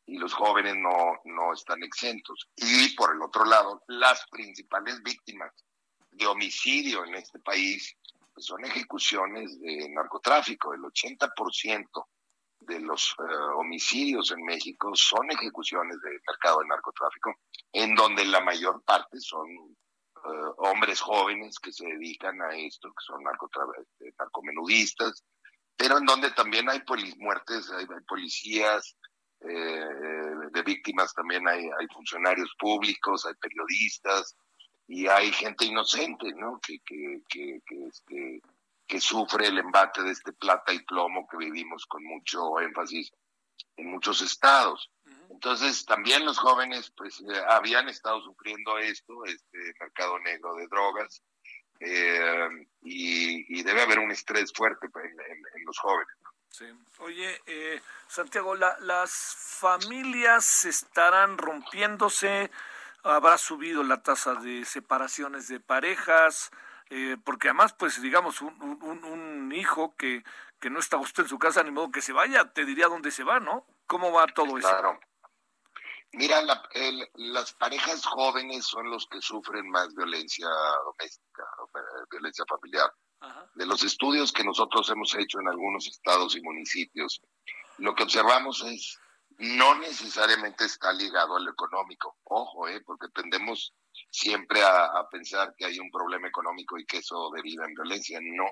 y 0.07 0.17
los 0.17 0.33
jóvenes 0.33 0.77
no, 0.77 1.21
no 1.25 1.53
están 1.53 1.83
exentos. 1.83 2.49
Y 2.57 2.95
por 2.95 3.15
el 3.15 3.23
otro 3.23 3.45
lado, 3.45 3.83
las 3.89 4.25
principales 4.31 5.03
víctimas 5.03 5.53
de 6.11 6.27
homicidio 6.27 7.05
en 7.05 7.17
este 7.17 7.39
país 7.41 7.97
pues 8.33 8.47
son 8.47 8.65
ejecuciones 8.65 9.61
de 9.61 9.89
narcotráfico. 9.91 10.75
El 10.75 10.83
80% 10.83 12.07
de 12.67 12.81
los 12.81 13.15
eh, 13.19 13.35
homicidios 13.57 14.31
en 14.33 14.45
México 14.45 14.91
son 14.95 15.31
ejecuciones 15.31 16.01
de 16.01 16.11
mercado 16.27 16.61
de 16.61 16.69
narcotráfico, 16.69 17.35
en 17.73 17.95
donde 17.95 18.25
la 18.25 18.41
mayor 18.41 18.83
parte 18.85 19.19
son 19.21 19.49
eh, 19.49 20.53
hombres 20.59 21.01
jóvenes 21.01 21.59
que 21.59 21.73
se 21.73 21.87
dedican 21.87 22.41
a 22.43 22.57
esto, 22.57 22.89
que 22.89 23.05
son 23.05 23.21
eh, 23.23 24.13
narcomenudistas, 24.19 25.25
pero 25.77 25.99
en 25.99 26.07
donde 26.07 26.31
también 26.33 26.69
hay 26.71 26.83
muertes, 27.19 27.71
hay, 27.71 27.87
policías, 28.07 28.97
de 29.41 30.63
víctimas 30.65 31.13
también 31.13 31.47
hay, 31.47 31.65
hay 31.79 31.87
funcionarios 31.93 32.51
públicos, 32.59 33.27
hay 33.27 33.35
periodistas, 33.35 34.37
y 34.87 35.07
hay 35.07 35.33
gente 35.33 35.65
inocente, 35.65 36.33
¿no? 36.35 36.61
Que, 36.61 36.79
que, 36.85 37.23
que, 37.29 37.61
que, 37.67 37.87
este, 37.87 38.43
que 38.87 39.01
sufre 39.01 39.47
el 39.47 39.59
embate 39.59 40.03
de 40.03 40.11
este 40.11 40.33
plata 40.33 40.73
y 40.73 40.85
plomo 40.85 41.27
que 41.29 41.39
vivimos 41.39 41.87
con 41.87 42.05
mucho 42.05 42.61
énfasis 42.61 43.13
en 43.77 43.91
muchos 43.91 44.21
estados. 44.21 44.91
Entonces, 45.31 45.85
también 45.85 46.25
los 46.25 46.39
jóvenes, 46.39 46.93
pues, 46.97 47.21
eh, 47.21 47.43
habían 47.49 47.89
estado 47.89 48.21
sufriendo 48.23 48.79
esto, 48.79 49.25
este 49.25 49.75
mercado 49.81 50.19
negro 50.21 50.55
de 50.55 50.67
drogas, 50.69 51.23
eh, 51.81 52.49
y, 52.83 53.63
debe 53.63 53.83
haber 53.83 53.99
un 53.99 54.11
estrés 54.11 54.53
fuerte 54.55 54.87
en, 54.87 55.65
los 55.65 55.79
jóvenes. 55.79 56.15
Sí. 56.49 56.67
Oye, 56.99 57.41
eh, 57.47 57.81
Santiago, 58.07 58.55
las 58.55 59.11
familias 59.59 60.65
estarán 60.65 61.37
rompiéndose, 61.37 62.51
habrá 63.03 63.39
subido 63.39 63.83
la 63.83 64.03
tasa 64.03 64.35
de 64.35 64.65
separaciones 64.65 65.49
de 65.49 65.59
parejas, 65.59 66.51
eh, 66.91 67.17
porque 67.25 67.49
además, 67.49 67.75
pues 67.75 68.01
digamos, 68.01 68.41
un, 68.43 68.53
un, 68.63 69.53
hijo 69.53 69.95
que, 69.97 70.25
que 70.61 70.71
no 70.71 70.81
está 70.81 70.99
justo 70.99 71.23
en 71.23 71.29
su 71.29 71.39
casa, 71.39 71.63
ni 71.63 71.71
modo 71.71 71.91
que 71.91 72.03
se 72.03 72.13
vaya, 72.13 72.53
te 72.53 72.65
diría 72.65 72.89
dónde 72.89 73.11
se 73.11 73.25
va, 73.25 73.41
¿no? 73.41 73.67
¿Cómo 73.87 74.13
va 74.13 74.27
todo 74.27 74.59
eso? 74.59 74.69
Claro. 74.69 74.99
Mira, 76.17 76.43
las 77.15 77.53
parejas 77.55 78.07
jóvenes 78.07 78.67
son 78.67 78.89
los 78.89 79.07
que 79.09 79.21
sufren 79.21 79.69
más 79.69 79.93
violencia 79.95 80.47
doméstica, 80.85 81.43
eh, 81.75 82.05
violencia 82.11 82.45
familiar. 82.49 82.93
De 83.55 83.65
los 83.65 83.83
estudios 83.83 84.33
que 84.33 84.45
nosotros 84.45 84.89
hemos 84.91 85.15
hecho 85.15 85.41
en 85.41 85.49
algunos 85.49 85.87
estados 85.87 86.37
y 86.37 86.43
municipios, 86.43 87.23
lo 87.79 87.95
que 87.95 88.03
observamos 88.03 88.63
es 88.63 88.99
no 89.39 89.75
necesariamente 89.77 90.67
está 90.67 90.93
ligado 90.93 91.37
al 91.37 91.49
económico. 91.49 92.19
Ojo, 92.25 92.69
eh, 92.69 92.83
porque 92.85 93.09
tendemos 93.09 93.73
siempre 94.15 94.63
a, 94.63 95.09
pensar 95.11 95.55
que 95.57 95.65
hay 95.65 95.79
un 95.79 95.91
problema 95.91 96.29
económico 96.29 96.79
y 96.79 96.87
que 96.87 96.99
eso 96.99 97.31
deriva 97.35 97.65
en 97.65 97.75
violencia. 97.75 98.19
No. 98.23 98.47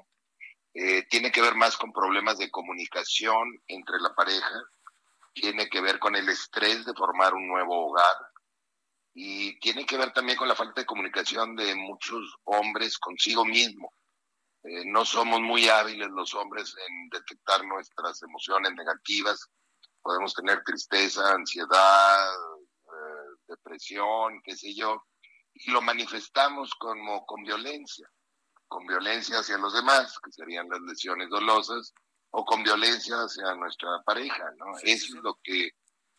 Eh, 0.75 1.07
tiene 1.09 1.31
que 1.31 1.43
ver 1.43 1.55
más 1.55 1.77
con 1.77 1.93
problemas 1.93 2.39
de 2.39 2.51
comunicación 2.51 3.49
entre 3.67 4.01
la 4.01 4.15
pareja, 4.15 4.63
tiene 5.35 5.69
que 5.69 5.81
ver 5.81 5.99
con 5.99 6.17
el 6.17 6.29
estrés 6.29 6.85
de 6.85 6.95
formar 6.95 7.35
un 7.35 7.47
nuevo 7.47 7.89
hogar 7.89 8.17
y 9.15 9.59
tiene 9.61 9.85
que 9.85 9.99
ver 9.99 10.13
también 10.13 10.39
con 10.39 10.49
la 10.49 10.55
falta 10.55 10.81
de 10.81 10.87
comunicación 10.87 11.55
de 11.55 11.75
muchos 11.75 12.37
hombres 12.45 12.99
consigo 12.99 13.45
mismo. 13.45 13.93
Eh, 14.65 14.85
no 14.87 15.05
somos 15.05 15.41
muy 15.41 15.69
hábiles 15.69 16.09
los 16.09 16.35
hombres 16.35 16.75
en 16.89 17.09
detectar 17.11 17.65
nuestras 17.65 18.23
emociones 18.23 18.73
negativas 18.75 19.51
podemos 20.03 20.35
tener 20.35 20.63
tristeza, 20.65 21.33
ansiedad, 21.33 22.35
eh, 22.35 23.37
depresión, 23.49 24.41
qué 24.45 24.57
sé 24.57 24.75
yo, 24.75 25.03
y 25.55 25.71
lo 25.71 25.83
manifestamos 25.83 26.75
como 26.75 27.25
con 27.27 27.43
violencia, 27.43 28.09
con 28.69 28.87
violencia 28.87 29.39
hacia 29.39 29.59
los 29.59 29.75
demás, 29.75 30.19
que 30.23 30.33
serían 30.33 30.69
las 30.69 30.81
lesiones 30.81 31.29
dolosas, 31.29 31.93
o 32.31 32.45
con 32.45 32.63
violencia 32.63 33.17
hacia 33.17 33.55
nuestra 33.55 34.03
pareja, 34.05 34.51
¿no? 34.57 34.79
Eso 34.83 35.17
es 35.17 35.23
lo 35.23 35.39
que 35.43 35.71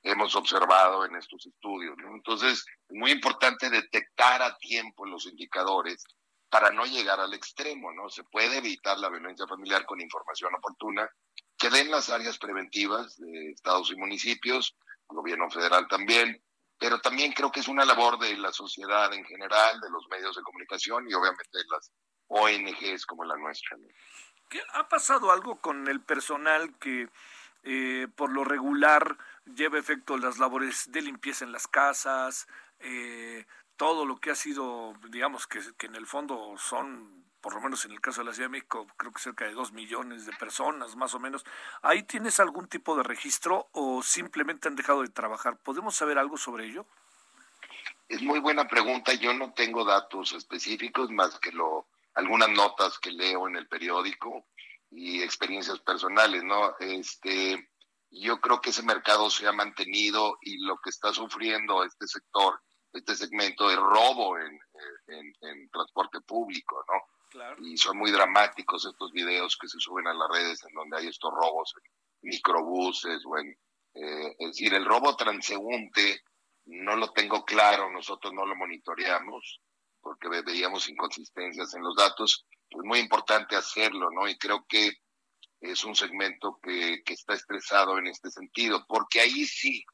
hemos 0.03 0.35
observado 0.35 1.05
en 1.05 1.15
estos 1.15 1.45
estudios, 1.47 1.95
¿no? 1.97 2.13
Entonces, 2.15 2.63
es 2.89 2.95
muy 2.95 3.11
importante 3.11 3.69
detectar 3.69 4.41
a 4.41 4.55
tiempo 4.57 5.05
los 5.05 5.25
indicadores 5.25 6.03
para 6.49 6.69
no 6.69 6.85
llegar 6.85 7.19
al 7.19 7.33
extremo, 7.33 7.91
¿no? 7.93 8.09
Se 8.09 8.23
puede 8.25 8.57
evitar 8.57 8.99
la 8.99 9.09
violencia 9.09 9.47
familiar 9.47 9.85
con 9.85 10.01
información 10.01 10.53
oportuna, 10.53 11.09
que 11.57 11.69
den 11.69 11.89
las 11.89 12.09
áreas 12.09 12.37
preventivas 12.37 13.17
de 13.17 13.51
estados 13.51 13.91
y 13.91 13.95
municipios, 13.95 14.75
gobierno 15.07 15.49
federal 15.49 15.87
también, 15.87 16.43
pero 16.83 16.99
también 16.99 17.31
creo 17.31 17.49
que 17.49 17.61
es 17.61 17.69
una 17.69 17.85
labor 17.85 18.19
de 18.19 18.35
la 18.35 18.51
sociedad 18.51 19.13
en 19.13 19.23
general, 19.23 19.79
de 19.79 19.89
los 19.89 20.05
medios 20.09 20.35
de 20.35 20.41
comunicación 20.41 21.09
y 21.09 21.13
obviamente 21.13 21.57
de 21.57 21.63
las 21.71 21.93
ONGs 22.27 23.05
como 23.05 23.23
la 23.23 23.37
nuestra. 23.37 23.77
¿Qué 24.49 24.61
ha 24.73 24.89
pasado 24.89 25.31
algo 25.31 25.61
con 25.61 25.87
el 25.87 26.01
personal 26.01 26.77
que 26.79 27.07
eh, 27.63 28.09
por 28.17 28.33
lo 28.33 28.43
regular 28.43 29.17
lleva 29.45 29.79
efecto 29.79 30.17
las 30.17 30.39
labores 30.39 30.91
de 30.91 31.01
limpieza 31.03 31.45
en 31.45 31.53
las 31.53 31.69
casas, 31.69 32.47
eh, 32.79 33.45
todo 33.77 34.05
lo 34.05 34.17
que 34.17 34.31
ha 34.31 34.35
sido, 34.35 34.93
digamos 35.07 35.47
que, 35.47 35.61
que 35.77 35.85
en 35.85 35.95
el 35.95 36.05
fondo 36.05 36.55
son 36.57 37.23
por 37.43 37.55
lo 37.55 37.61
menos 37.61 37.83
en 37.83 37.91
el 37.91 37.99
caso 37.99 38.21
de 38.21 38.27
la 38.27 38.33
Ciudad 38.33 38.47
de 38.47 38.53
México, 38.53 38.87
creo 38.95 39.11
que 39.11 39.19
cerca 39.19 39.43
de 39.43 39.51
dos 39.51 39.73
millones 39.73 40.25
de 40.25 40.31
personas, 40.31 40.95
más 40.95 41.13
o 41.13 41.19
menos. 41.19 41.43
¿Ahí 41.81 42.03
tienes 42.03 42.39
algún 42.39 42.69
tipo 42.69 42.95
de 42.95 43.03
registro 43.03 43.67
o 43.73 44.01
simplemente 44.01 44.69
han 44.69 44.77
dejado 44.77 45.01
de 45.01 45.09
trabajar? 45.09 45.57
¿Podemos 45.57 45.93
saber 45.93 46.17
algo 46.17 46.37
sobre 46.37 46.67
ello? 46.67 46.85
Es 48.07 48.21
muy 48.21 48.39
buena 48.39 48.65
pregunta. 48.65 49.13
Yo 49.15 49.33
no 49.33 49.51
tengo 49.51 49.83
datos 49.83 50.31
específicos 50.31 51.11
más 51.11 51.37
que 51.39 51.51
lo 51.51 51.85
algunas 52.13 52.49
notas 52.49 52.97
que 52.97 53.11
leo 53.11 53.49
en 53.49 53.57
el 53.57 53.67
periódico 53.67 54.45
y 54.89 55.21
experiencias 55.21 55.79
personales, 55.79 56.43
¿no? 56.45 56.77
Este, 56.79 57.71
yo 58.09 58.39
creo 58.39 58.61
que 58.61 58.69
ese 58.69 58.83
mercado 58.83 59.29
se 59.29 59.47
ha 59.47 59.51
mantenido 59.51 60.37
y 60.41 60.59
lo 60.59 60.77
que 60.77 60.91
está 60.91 61.11
sufriendo 61.11 61.83
este 61.83 62.07
sector, 62.07 62.61
este 62.93 63.15
segmento 63.15 63.69
es 63.69 63.75
robo 63.75 64.37
en 64.37 65.69
transporte 65.71 66.21
público, 66.21 66.85
¿no? 66.87 67.12
Y 67.59 67.77
son 67.77 67.97
muy 67.97 68.11
dramáticos 68.11 68.85
estos 68.85 69.11
videos 69.11 69.57
que 69.57 69.67
se 69.67 69.79
suben 69.79 70.07
a 70.07 70.13
las 70.13 70.29
redes 70.29 70.63
en 70.63 70.73
donde 70.73 70.97
hay 70.97 71.07
estos 71.07 71.31
robos 71.31 71.73
microbuses 72.21 73.25
o. 73.25 73.37
Eh, 73.95 74.35
es 74.39 74.47
decir, 74.47 74.73
el 74.73 74.85
robo 74.85 75.15
transeúnte 75.15 76.21
no 76.65 76.95
lo 76.95 77.11
tengo 77.11 77.43
claro, 77.45 77.91
nosotros 77.91 78.33
no 78.33 78.45
lo 78.45 78.55
monitoreamos 78.55 79.59
porque 80.01 80.27
veíamos 80.27 80.89
inconsistencias 80.89 81.73
en 81.75 81.83
los 81.83 81.95
datos. 81.95 82.45
Es 82.69 82.83
muy 82.83 82.99
importante 82.99 83.55
hacerlo, 83.55 84.09
¿no? 84.11 84.27
Y 84.27 84.37
creo 84.37 84.65
que 84.67 84.91
es 85.61 85.83
un 85.85 85.95
segmento 85.95 86.59
que, 86.61 87.01
que 87.05 87.13
está 87.13 87.33
estresado 87.33 87.97
en 87.97 88.07
este 88.07 88.29
sentido, 88.29 88.85
porque 88.87 89.21
ahí 89.21 89.45
sí, 89.45 89.85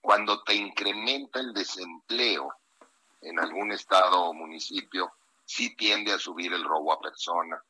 cuando 0.00 0.42
te 0.42 0.54
incrementa 0.54 1.40
el 1.40 1.52
desempleo 1.52 2.50
en 3.20 3.38
algún 3.38 3.72
estado 3.72 4.22
o 4.22 4.32
municipio, 4.32 5.12
sí 5.50 5.74
tiende 5.74 6.12
a 6.12 6.18
subir 6.18 6.52
el 6.52 6.62
robo 6.62 6.92
a 6.92 7.00
persona. 7.00 7.60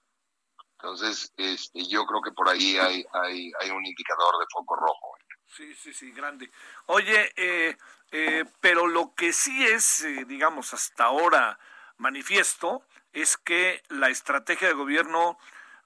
Entonces, 0.78 1.33
este, 1.37 1.87
yo 1.89 2.05
creo 2.05 2.20
que 2.20 2.33
por 2.33 2.49
ahí 2.49 2.76
hay, 2.76 3.05
hay, 3.12 3.53
hay 3.59 3.70
un 3.70 3.85
indicador 3.85 4.39
de 4.39 4.47
foco 4.53 4.76
rojo. 4.76 5.14
Sí, 5.47 5.74
sí, 5.74 5.93
sí, 5.93 6.12
grande. 6.12 6.51
Oye, 6.87 7.33
eh, 7.37 7.76
eh, 8.12 8.45
pero 8.61 8.87
lo 8.87 9.14
que 9.14 9.33
sí 9.33 9.64
es, 9.66 10.05
eh, 10.05 10.24
digamos, 10.26 10.74
hasta 10.74 11.05
ahora 11.05 11.59
manifiesto, 11.97 12.85
es 13.12 13.37
que 13.39 13.83
la 13.89 14.11
estrategia 14.11 14.68
de 14.68 14.74
gobierno 14.74 15.39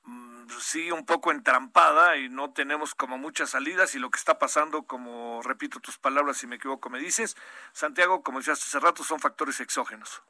mm, 0.02 0.48
sigue 0.58 0.92
un 0.92 1.06
poco 1.06 1.30
entrampada 1.30 2.16
y 2.16 2.28
no 2.28 2.52
tenemos 2.52 2.94
como 2.94 3.18
muchas 3.18 3.50
salidas 3.50 3.94
y 3.94 4.00
lo 4.00 4.10
que 4.10 4.18
está 4.18 4.38
pasando, 4.38 4.82
como 4.82 5.42
repito 5.42 5.80
tus 5.80 5.98
palabras 5.98 6.38
si 6.38 6.46
me 6.46 6.56
equivoco 6.56 6.90
me 6.90 6.98
dices, 6.98 7.36
Santiago, 7.72 8.22
como 8.22 8.38
decías 8.38 8.62
hace 8.62 8.80
rato, 8.80 9.04
son 9.04 9.20
factores 9.20 9.60
exógenos. 9.60 10.22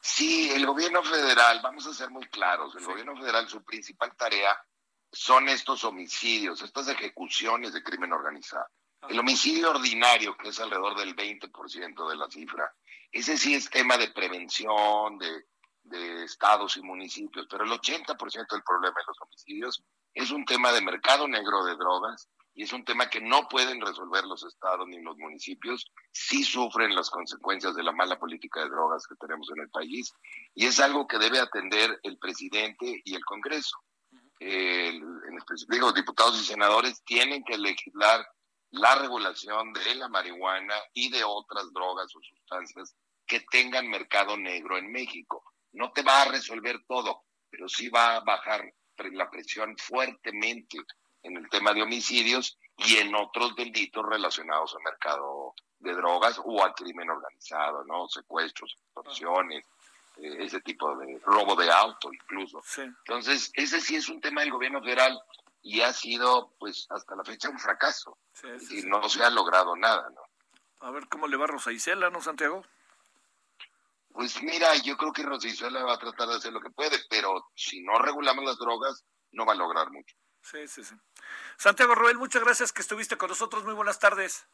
Sí, 0.00 0.50
el 0.50 0.64
gobierno 0.64 1.02
federal, 1.02 1.60
vamos 1.62 1.86
a 1.86 1.92
ser 1.92 2.10
muy 2.10 2.26
claros, 2.28 2.74
el 2.76 2.86
gobierno 2.86 3.16
federal 3.16 3.48
su 3.48 3.62
principal 3.62 4.14
tarea 4.16 4.56
son 5.12 5.48
estos 5.48 5.84
homicidios, 5.84 6.62
estas 6.62 6.88
ejecuciones 6.88 7.72
de 7.72 7.82
crimen 7.82 8.12
organizado. 8.12 8.66
El 9.08 9.18
homicidio 9.18 9.70
ordinario, 9.70 10.36
que 10.36 10.50
es 10.50 10.60
alrededor 10.60 10.96
del 10.96 11.14
20% 11.16 12.08
de 12.08 12.16
la 12.16 12.30
cifra, 12.30 12.72
ese 13.10 13.36
sí 13.36 13.54
es 13.54 13.68
tema 13.68 13.98
de 13.98 14.10
prevención, 14.10 15.18
de, 15.18 15.46
de 15.82 16.24
estados 16.24 16.76
y 16.76 16.82
municipios, 16.82 17.46
pero 17.50 17.64
el 17.64 17.70
80% 17.70 18.16
del 18.50 18.62
problema 18.62 18.94
de 18.96 19.04
los 19.06 19.20
homicidios 19.20 19.82
es 20.14 20.30
un 20.30 20.44
tema 20.44 20.72
de 20.72 20.80
mercado 20.80 21.26
negro 21.28 21.64
de 21.64 21.76
drogas 21.76 22.28
y 22.54 22.64
es 22.64 22.72
un 22.72 22.84
tema 22.84 23.08
que 23.08 23.20
no 23.20 23.48
pueden 23.48 23.80
resolver 23.80 24.24
los 24.24 24.44
estados 24.44 24.86
ni 24.88 25.00
los 25.00 25.16
municipios, 25.16 25.90
sí 26.12 26.42
sufren 26.42 26.94
las 26.94 27.10
consecuencias 27.10 27.74
de 27.74 27.82
la 27.82 27.92
mala 27.92 28.18
política 28.18 28.60
de 28.60 28.70
drogas 28.70 29.06
que 29.06 29.14
tenemos 29.16 29.48
en 29.50 29.62
el 29.62 29.70
país 29.70 30.12
y 30.54 30.66
es 30.66 30.80
algo 30.80 31.06
que 31.06 31.18
debe 31.18 31.38
atender 31.38 31.98
el 32.02 32.18
presidente 32.18 33.00
y 33.04 33.14
el 33.14 33.24
Congreso. 33.24 33.76
en 34.40 35.36
específico, 35.36 35.86
los 35.86 35.94
diputados 35.94 36.40
y 36.40 36.44
senadores 36.44 37.02
tienen 37.04 37.44
que 37.44 37.58
legislar 37.58 38.26
la 38.70 38.94
regulación 38.94 39.72
de 39.72 39.94
la 39.96 40.08
marihuana 40.08 40.74
y 40.94 41.10
de 41.10 41.24
otras 41.24 41.72
drogas 41.72 42.14
o 42.14 42.20
sustancias 42.22 42.94
que 43.26 43.40
tengan 43.50 43.88
mercado 43.88 44.36
negro 44.36 44.76
en 44.76 44.90
México. 44.90 45.44
No 45.72 45.92
te 45.92 46.02
va 46.02 46.22
a 46.22 46.30
resolver 46.30 46.80
todo, 46.86 47.24
pero 47.48 47.68
sí 47.68 47.88
va 47.88 48.16
a 48.16 48.20
bajar 48.20 48.72
la 49.12 49.30
presión 49.30 49.76
fuertemente 49.78 50.78
en 51.22 51.36
el 51.36 51.48
tema 51.48 51.72
de 51.72 51.82
homicidios 51.82 52.58
y 52.76 52.96
en 52.96 53.14
otros 53.14 53.54
delitos 53.56 54.04
relacionados 54.06 54.74
al 54.74 54.82
mercado 54.82 55.54
de 55.78 55.94
drogas 55.94 56.40
o 56.44 56.64
al 56.64 56.74
crimen 56.74 57.10
organizado, 57.10 57.84
¿no? 57.84 58.08
Secuestros, 58.08 58.74
extorsiones, 58.74 59.64
eh, 60.16 60.36
ese 60.40 60.60
tipo 60.60 60.96
de 60.96 61.18
robo 61.24 61.56
de 61.56 61.70
auto 61.70 62.12
incluso. 62.12 62.62
Entonces, 62.78 63.50
ese 63.54 63.80
sí 63.80 63.96
es 63.96 64.08
un 64.08 64.20
tema 64.20 64.42
del 64.42 64.50
gobierno 64.50 64.82
federal 64.82 65.20
y 65.62 65.80
ha 65.80 65.92
sido, 65.92 66.54
pues, 66.58 66.86
hasta 66.90 67.14
la 67.16 67.24
fecha 67.24 67.50
un 67.50 67.58
fracaso. 67.58 68.18
y 68.70 68.82
no 68.82 69.06
se 69.08 69.22
ha 69.22 69.30
logrado 69.30 69.76
nada, 69.76 70.08
¿no? 70.10 70.22
A 70.80 70.90
ver 70.90 71.08
cómo 71.08 71.28
le 71.28 71.36
va 71.36 71.46
Rosa 71.46 71.72
Isela, 71.72 72.08
¿no, 72.08 72.22
Santiago? 72.22 72.64
Pues 74.12 74.42
mira, 74.42 74.74
yo 74.76 74.96
creo 74.96 75.12
que 75.12 75.22
Rosa 75.22 75.46
Isela 75.46 75.84
va 75.84 75.94
a 75.94 75.98
tratar 75.98 76.28
de 76.28 76.36
hacer 76.36 76.52
lo 76.52 76.60
que 76.60 76.70
puede, 76.70 76.98
pero 77.08 77.50
si 77.54 77.82
no 77.82 77.98
regulamos 77.98 78.44
las 78.44 78.58
drogas, 78.58 79.04
no 79.32 79.44
va 79.44 79.52
a 79.52 79.56
lograr 79.56 79.90
mucho. 79.90 80.16
Sí, 80.42 80.66
sí, 80.68 80.84
sí. 80.84 80.94
Santiago 81.56 81.94
Roel, 81.94 82.18
muchas 82.18 82.42
gracias 82.42 82.72
que 82.72 82.82
estuviste 82.82 83.16
con 83.16 83.28
nosotros. 83.28 83.64
Muy 83.64 83.74
buenas 83.74 83.98
tardes. 83.98 84.46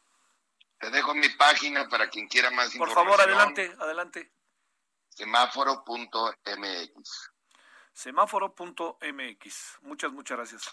Te 0.78 0.90
dejo 0.90 1.14
mi 1.14 1.28
página 1.30 1.88
para 1.88 2.08
quien 2.10 2.28
quiera 2.28 2.50
más 2.50 2.74
Por 2.76 2.88
información. 2.88 3.06
Por 3.06 3.16
favor, 3.16 3.20
adelante, 3.20 3.74
adelante. 3.78 4.32
Semáforo.mx. 5.08 6.36
Semáforo.mx. 7.92 9.78
Muchas, 9.80 10.12
muchas 10.12 10.36
gracias. 10.36 10.70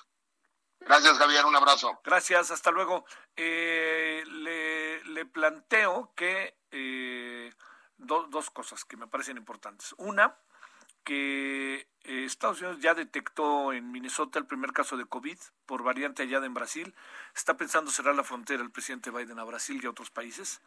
Gracias, 0.82 1.18
Javier. 1.18 1.46
Un 1.46 1.56
abrazo. 1.56 2.02
Gracias, 2.04 2.52
hasta 2.52 2.72
luego. 2.72 3.06
Eh, 3.38 4.24
le, 4.28 5.26
planteo 5.26 6.12
que 6.16 6.58
eh, 6.72 7.54
dos 7.96 8.50
cosas 8.52 8.84
que 8.84 8.98
me 8.98 9.08
parecen 9.08 9.38
importantes. 9.38 9.96
Una, 9.98 10.38
que 11.04 11.88
eh, 12.04 12.26
Estados 12.26 12.62
Unidos 12.62 12.80
ya 12.82 12.94
detectó 12.94 13.74
en 13.74 13.92
Minnesota 13.92 14.40
el 14.40 14.46
primer 14.46 14.74
caso 14.74 14.98
de 14.98 15.06
COVID 15.06 15.38
por 15.66 15.84
variante 15.84 16.24
allá 16.24 16.44
en 16.44 16.54
Brasil. 16.54 16.94
Está 17.36 17.56
pensando 17.56 17.92
cerrar 17.92 18.16
la 18.16 18.24
frontera 18.24 18.64
el 18.64 18.72
presidente 18.72 19.12
Biden 19.12 19.40
a 19.40 19.44
Brasil 19.44 19.80
y 19.82 19.86
a 19.86 19.90
otros 19.90 20.10
países. 20.10 20.62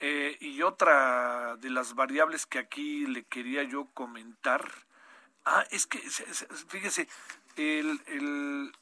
Eh, 0.00 0.36
y 0.40 0.62
otra 0.62 1.56
de 1.56 1.70
las 1.70 1.94
variables 1.94 2.46
que 2.46 2.58
aquí 2.58 3.06
le 3.06 3.24
quería 3.24 3.62
yo 3.62 3.86
comentar, 3.94 4.68
ah, 5.44 5.64
es 5.70 5.86
que, 5.86 5.98
fíjese, 6.68 7.08
el, 7.56 8.00
el, 8.06 8.72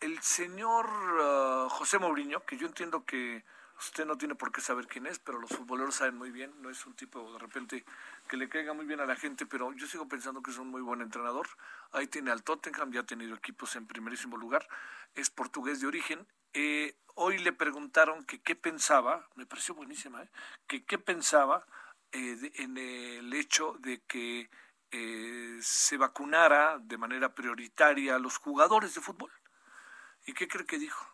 el 0.00 0.22
señor 0.22 0.88
ah, 1.20 1.68
José 1.70 1.98
Mourinho, 1.98 2.44
que 2.44 2.56
yo 2.56 2.66
entiendo 2.66 3.04
que 3.04 3.44
usted 3.78 4.06
no 4.06 4.16
tiene 4.16 4.34
por 4.34 4.52
qué 4.52 4.60
saber 4.60 4.86
quién 4.86 5.06
es, 5.06 5.18
pero 5.18 5.38
los 5.38 5.50
futboleros 5.50 5.96
saben 5.96 6.16
muy 6.16 6.30
bien, 6.30 6.52
no 6.60 6.70
es 6.70 6.86
un 6.86 6.94
tipo 6.94 7.32
de 7.32 7.38
repente 7.38 7.84
que 8.32 8.38
le 8.38 8.48
caiga 8.48 8.72
muy 8.72 8.86
bien 8.86 8.98
a 8.98 9.04
la 9.04 9.14
gente, 9.14 9.44
pero 9.44 9.74
yo 9.74 9.86
sigo 9.86 10.08
pensando 10.08 10.42
que 10.42 10.52
es 10.52 10.56
un 10.56 10.68
muy 10.68 10.80
buen 10.80 11.02
entrenador. 11.02 11.46
Ahí 11.90 12.06
tiene 12.06 12.30
al 12.30 12.42
Tottenham, 12.42 12.90
ya 12.90 13.00
ha 13.00 13.04
tenido 13.04 13.34
equipos 13.34 13.76
en 13.76 13.86
primerísimo 13.86 14.38
lugar, 14.38 14.66
es 15.14 15.28
portugués 15.28 15.82
de 15.82 15.86
origen. 15.86 16.26
Eh, 16.54 16.96
hoy 17.14 17.36
le 17.36 17.52
preguntaron 17.52 18.24
que 18.24 18.40
qué 18.40 18.56
pensaba, 18.56 19.28
me 19.34 19.44
pareció 19.44 19.74
buenísima, 19.74 20.22
¿eh? 20.22 20.30
que 20.66 20.82
qué 20.82 20.96
pensaba 20.96 21.66
eh, 22.10 22.52
en 22.54 22.78
el 22.78 23.34
hecho 23.34 23.76
de 23.80 24.00
que 24.00 24.48
se 25.60 25.98
vacunara 25.98 26.78
de 26.78 26.96
manera 26.96 27.34
prioritaria 27.34 28.16
a 28.16 28.18
los 28.18 28.38
jugadores 28.38 28.94
de 28.94 29.02
fútbol. 29.02 29.30
¿Y 30.24 30.32
qué 30.32 30.48
cree 30.48 30.64
que 30.64 30.78
dijo? 30.78 31.06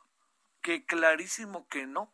Que 0.62 0.86
clarísimo 0.86 1.66
que 1.66 1.84
no, 1.84 2.12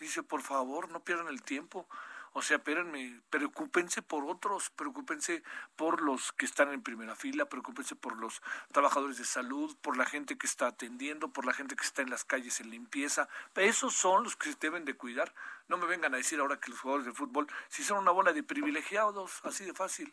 Dice, 0.00 0.22
por 0.22 0.42
favor, 0.42 0.90
no 0.90 1.04
pierdan 1.04 1.28
el 1.28 1.42
tiempo. 1.42 1.88
O 2.36 2.42
sea, 2.42 2.56
espérenme, 2.56 3.20
preocúpense 3.30 4.02
por 4.02 4.24
otros, 4.24 4.68
preocúpense 4.70 5.44
por 5.76 6.02
los 6.02 6.32
que 6.32 6.46
están 6.46 6.72
en 6.72 6.82
primera 6.82 7.14
fila, 7.14 7.48
preocúpense 7.48 7.94
por 7.94 8.18
los 8.18 8.42
trabajadores 8.72 9.18
de 9.18 9.24
salud, 9.24 9.76
por 9.80 9.96
la 9.96 10.04
gente 10.04 10.36
que 10.36 10.48
está 10.48 10.66
atendiendo, 10.66 11.28
por 11.28 11.46
la 11.46 11.54
gente 11.54 11.76
que 11.76 11.84
está 11.84 12.02
en 12.02 12.10
las 12.10 12.24
calles 12.24 12.58
en 12.58 12.70
limpieza. 12.70 13.28
Esos 13.54 13.94
son 13.94 14.24
los 14.24 14.34
que 14.34 14.50
se 14.50 14.58
deben 14.60 14.84
de 14.84 14.94
cuidar. 14.94 15.32
No 15.68 15.76
me 15.76 15.86
vengan 15.86 16.12
a 16.12 16.16
decir 16.16 16.40
ahora 16.40 16.58
que 16.58 16.72
los 16.72 16.80
jugadores 16.80 17.06
de 17.06 17.12
fútbol, 17.12 17.46
si 17.68 17.84
son 17.84 17.98
una 17.98 18.10
bola 18.10 18.32
de 18.32 18.42
privilegiados, 18.42 19.40
así 19.44 19.64
de 19.64 19.72
fácil, 19.72 20.12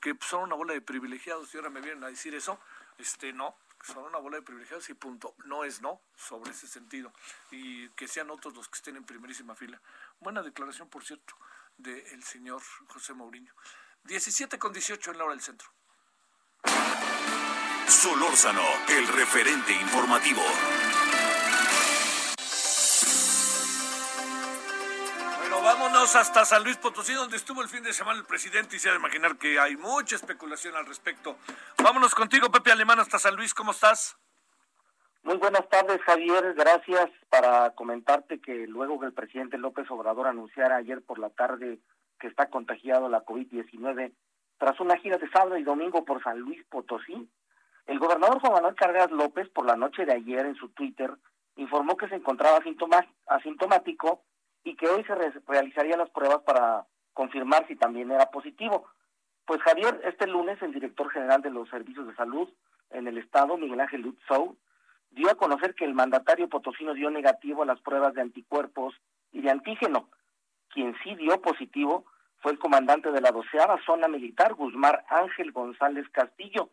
que 0.00 0.16
son 0.22 0.42
una 0.42 0.56
bola 0.56 0.72
de 0.72 0.80
privilegiados 0.80 1.54
y 1.54 1.58
ahora 1.58 1.70
me 1.70 1.80
vienen 1.80 2.02
a 2.02 2.08
decir 2.08 2.34
eso, 2.34 2.58
este 2.98 3.32
no, 3.32 3.54
son 3.84 4.04
una 4.04 4.18
bola 4.18 4.38
de 4.38 4.42
privilegiados 4.42 4.90
y 4.90 4.94
punto. 4.94 5.36
No 5.44 5.62
es 5.62 5.80
no 5.80 6.00
sobre 6.16 6.50
ese 6.50 6.66
sentido. 6.66 7.12
Y 7.52 7.88
que 7.90 8.08
sean 8.08 8.28
otros 8.30 8.54
los 8.54 8.68
que 8.68 8.76
estén 8.76 8.96
en 8.96 9.04
primerísima 9.04 9.54
fila. 9.54 9.80
Buena 10.18 10.42
declaración, 10.42 10.88
por 10.88 11.04
cierto, 11.04 11.36
del 11.82 12.22
señor 12.22 12.62
José 12.88 13.14
Mourinho. 13.14 13.54
17 14.04 14.58
con 14.58 14.72
18 14.72 15.10
en 15.10 15.18
la 15.18 15.24
hora 15.24 15.34
del 15.34 15.42
centro. 15.42 15.68
Solórzano, 17.86 18.62
el 18.88 19.08
referente 19.08 19.72
informativo. 19.72 20.42
Bueno, 25.38 25.62
vámonos 25.62 26.14
hasta 26.16 26.44
San 26.44 26.62
Luis 26.62 26.76
Potosí, 26.76 27.12
donde 27.12 27.36
estuvo 27.36 27.62
el 27.62 27.68
fin 27.68 27.82
de 27.82 27.92
semana 27.92 28.20
el 28.20 28.26
presidente 28.26 28.76
y 28.76 28.78
se 28.78 28.88
ha 28.88 28.92
de 28.92 28.98
imaginar 28.98 29.36
que 29.36 29.58
hay 29.58 29.76
mucha 29.76 30.16
especulación 30.16 30.76
al 30.76 30.86
respecto. 30.86 31.38
Vámonos 31.82 32.14
contigo, 32.14 32.50
Pepe 32.50 32.72
Alemán, 32.72 33.00
hasta 33.00 33.18
San 33.18 33.36
Luis, 33.36 33.52
¿cómo 33.52 33.72
estás? 33.72 34.16
Muy 35.22 35.36
buenas 35.36 35.68
tardes, 35.68 36.00
Javier. 36.02 36.54
Gracias 36.54 37.10
para 37.28 37.70
comentarte 37.74 38.40
que 38.40 38.66
luego 38.66 38.98
que 38.98 39.06
el 39.06 39.12
presidente 39.12 39.58
López 39.58 39.90
Obrador 39.90 40.26
anunciara 40.26 40.76
ayer 40.76 41.02
por 41.02 41.18
la 41.18 41.28
tarde 41.28 41.78
que 42.18 42.26
está 42.26 42.48
contagiado 42.48 43.08
la 43.08 43.24
COVID-19, 43.24 44.12
tras 44.58 44.80
una 44.80 44.96
gira 44.96 45.18
de 45.18 45.28
sábado 45.30 45.58
y 45.58 45.62
domingo 45.62 46.04
por 46.06 46.22
San 46.22 46.38
Luis 46.38 46.64
Potosí, 46.70 47.28
el 47.86 47.98
gobernador 47.98 48.40
Juan 48.40 48.54
Manuel 48.54 48.74
Carreras 48.74 49.10
López, 49.10 49.48
por 49.50 49.66
la 49.66 49.76
noche 49.76 50.06
de 50.06 50.14
ayer 50.14 50.46
en 50.46 50.54
su 50.54 50.70
Twitter, 50.70 51.12
informó 51.56 51.96
que 51.96 52.08
se 52.08 52.14
encontraba 52.14 52.60
asintomático 53.26 54.22
y 54.64 54.74
que 54.76 54.88
hoy 54.88 55.04
se 55.04 55.14
realizarían 55.46 55.98
las 55.98 56.10
pruebas 56.10 56.40
para 56.46 56.86
confirmar 57.12 57.66
si 57.68 57.76
también 57.76 58.10
era 58.10 58.30
positivo. 58.30 58.86
Pues 59.44 59.60
Javier, 59.62 60.00
este 60.04 60.26
lunes 60.26 60.60
el 60.62 60.72
director 60.72 61.10
general 61.10 61.42
de 61.42 61.50
los 61.50 61.68
servicios 61.68 62.06
de 62.06 62.14
salud 62.14 62.48
en 62.90 63.06
el 63.06 63.18
estado, 63.18 63.58
Miguel 63.58 63.80
Ángel 63.80 64.00
Lutzou, 64.00 64.56
dio 65.10 65.30
a 65.30 65.34
conocer 65.34 65.74
que 65.74 65.84
el 65.84 65.94
mandatario 65.94 66.48
potosino 66.48 66.94
dio 66.94 67.10
negativo 67.10 67.62
a 67.62 67.66
las 67.66 67.80
pruebas 67.80 68.14
de 68.14 68.22
anticuerpos 68.22 68.94
y 69.32 69.42
de 69.42 69.50
antígeno. 69.50 70.08
Quien 70.68 70.96
sí 71.02 71.14
dio 71.16 71.40
positivo 71.40 72.04
fue 72.38 72.52
el 72.52 72.58
comandante 72.58 73.10
de 73.10 73.20
la 73.20 73.32
doceava 73.32 73.78
zona 73.84 74.08
militar, 74.08 74.54
Guzmán 74.54 74.96
Ángel 75.08 75.52
González 75.52 76.08
Castillo, 76.10 76.70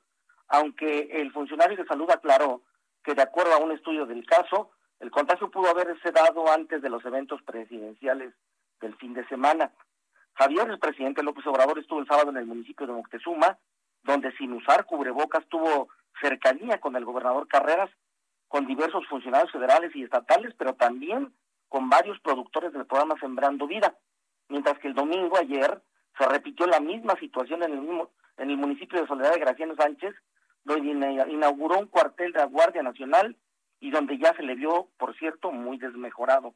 aunque 0.47 1.09
el 1.11 1.31
funcionario 1.31 1.75
de 1.75 1.85
salud 1.85 2.09
aclaró 2.09 2.61
que 3.03 3.13
de 3.13 3.21
acuerdo 3.21 3.53
a 3.53 3.57
un 3.57 3.71
estudio 3.71 4.05
del 4.05 4.25
caso, 4.25 4.71
el 4.99 5.11
contagio 5.11 5.51
pudo 5.51 5.69
haberse 5.69 6.11
dado 6.11 6.49
antes 6.51 6.81
de 6.81 6.89
los 6.89 7.03
eventos 7.05 7.41
presidenciales 7.43 8.33
del 8.79 8.95
fin 8.95 9.13
de 9.13 9.27
semana. 9.27 9.71
Javier, 10.33 10.69
el 10.69 10.79
presidente 10.79 11.23
López 11.23 11.45
Obrador, 11.47 11.79
estuvo 11.79 11.99
el 11.99 12.07
sábado 12.07 12.29
en 12.29 12.37
el 12.37 12.45
municipio 12.45 12.85
de 12.85 12.93
Moctezuma, 12.93 13.57
donde 14.03 14.31
sin 14.37 14.53
usar 14.53 14.85
cubrebocas 14.85 15.45
tuvo 15.47 15.89
cercanía 16.21 16.79
con 16.79 16.95
el 16.95 17.05
gobernador 17.05 17.47
Carreras, 17.47 17.89
con 18.47 18.65
diversos 18.65 19.05
funcionarios 19.07 19.51
federales 19.51 19.95
y 19.95 20.03
estatales, 20.03 20.53
pero 20.57 20.73
también 20.73 21.33
con 21.67 21.89
varios 21.89 22.19
productores 22.21 22.71
del 22.73 22.85
programa 22.85 23.19
Sembrando 23.19 23.67
Vida. 23.67 23.95
Mientras 24.49 24.79
que 24.79 24.87
el 24.87 24.93
domingo, 24.93 25.37
ayer, 25.37 25.81
se 26.17 26.27
repitió 26.27 26.65
la 26.65 26.79
misma 26.79 27.15
situación 27.19 27.63
en 27.63 27.73
el, 27.73 27.81
mismo, 27.81 28.09
en 28.37 28.49
el 28.49 28.57
municipio 28.57 29.01
de 29.01 29.07
Soledad 29.07 29.33
de 29.33 29.39
Graciano 29.39 29.75
Sánchez, 29.75 30.15
donde 30.63 30.91
inauguró 31.29 31.79
un 31.79 31.87
cuartel 31.87 32.31
de 32.31 32.39
la 32.39 32.45
Guardia 32.45 32.83
Nacional 32.83 33.37
y 33.79 33.91
donde 33.91 34.17
ya 34.17 34.33
se 34.35 34.43
le 34.43 34.55
vio, 34.55 34.89
por 34.97 35.15
cierto, 35.17 35.51
muy 35.51 35.77
desmejorado. 35.77 36.55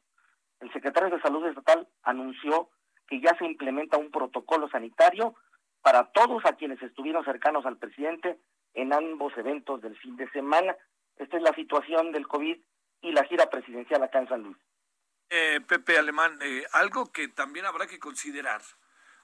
El 0.60 0.72
secretario 0.72 1.10
de 1.10 1.22
Salud 1.22 1.46
Estatal 1.46 1.88
anunció 2.02 2.68
que 3.08 3.20
ya 3.20 3.36
se 3.38 3.44
implementa 3.44 3.98
un 3.98 4.10
protocolo 4.10 4.68
sanitario 4.68 5.34
para 5.82 6.04
todos 6.12 6.44
a 6.44 6.54
quienes 6.54 6.80
estuvieron 6.82 7.24
cercanos 7.24 7.66
al 7.66 7.76
presidente 7.76 8.38
en 8.74 8.92
ambos 8.92 9.36
eventos 9.36 9.82
del 9.82 9.96
fin 9.96 10.16
de 10.16 10.30
semana. 10.30 10.76
Esta 11.16 11.36
es 11.36 11.42
la 11.42 11.54
situación 11.54 12.12
del 12.12 12.26
COVID 12.26 12.58
y 13.02 13.12
la 13.12 13.24
gira 13.24 13.50
presidencial 13.50 14.02
acá 14.02 14.18
en 14.20 14.28
San 14.28 14.42
Luis. 14.42 14.56
Eh, 15.30 15.60
Pepe 15.66 15.98
Alemán, 15.98 16.38
eh, 16.42 16.66
algo 16.72 17.10
que 17.10 17.28
también 17.28 17.64
habrá 17.66 17.86
que 17.86 17.98
considerar 17.98 18.60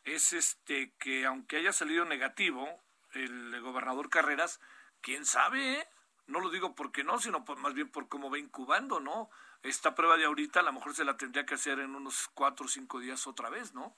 es 0.04 0.32
este 0.32 0.92
que 0.98 1.26
aunque 1.26 1.58
haya 1.58 1.72
salido 1.72 2.04
negativo 2.04 2.66
el 3.14 3.60
gobernador 3.60 4.08
Carreras, 4.10 4.60
quién 5.00 5.24
sabe, 5.24 5.80
eh? 5.80 5.88
no 6.26 6.40
lo 6.40 6.50
digo 6.50 6.74
porque 6.74 7.04
no, 7.04 7.18
sino 7.18 7.44
más 7.58 7.74
bien 7.74 7.90
por 7.90 8.08
cómo 8.08 8.30
va 8.30 8.38
incubando, 8.38 9.00
¿no? 9.00 9.30
Esta 9.62 9.94
prueba 9.94 10.16
de 10.16 10.26
ahorita 10.26 10.60
a 10.60 10.62
lo 10.62 10.72
mejor 10.72 10.94
se 10.94 11.04
la 11.04 11.16
tendría 11.16 11.44
que 11.44 11.54
hacer 11.54 11.80
en 11.80 11.94
unos 11.94 12.28
cuatro 12.34 12.66
o 12.66 12.68
cinco 12.68 13.00
días 13.00 13.26
otra 13.26 13.50
vez, 13.50 13.74
¿no? 13.74 13.94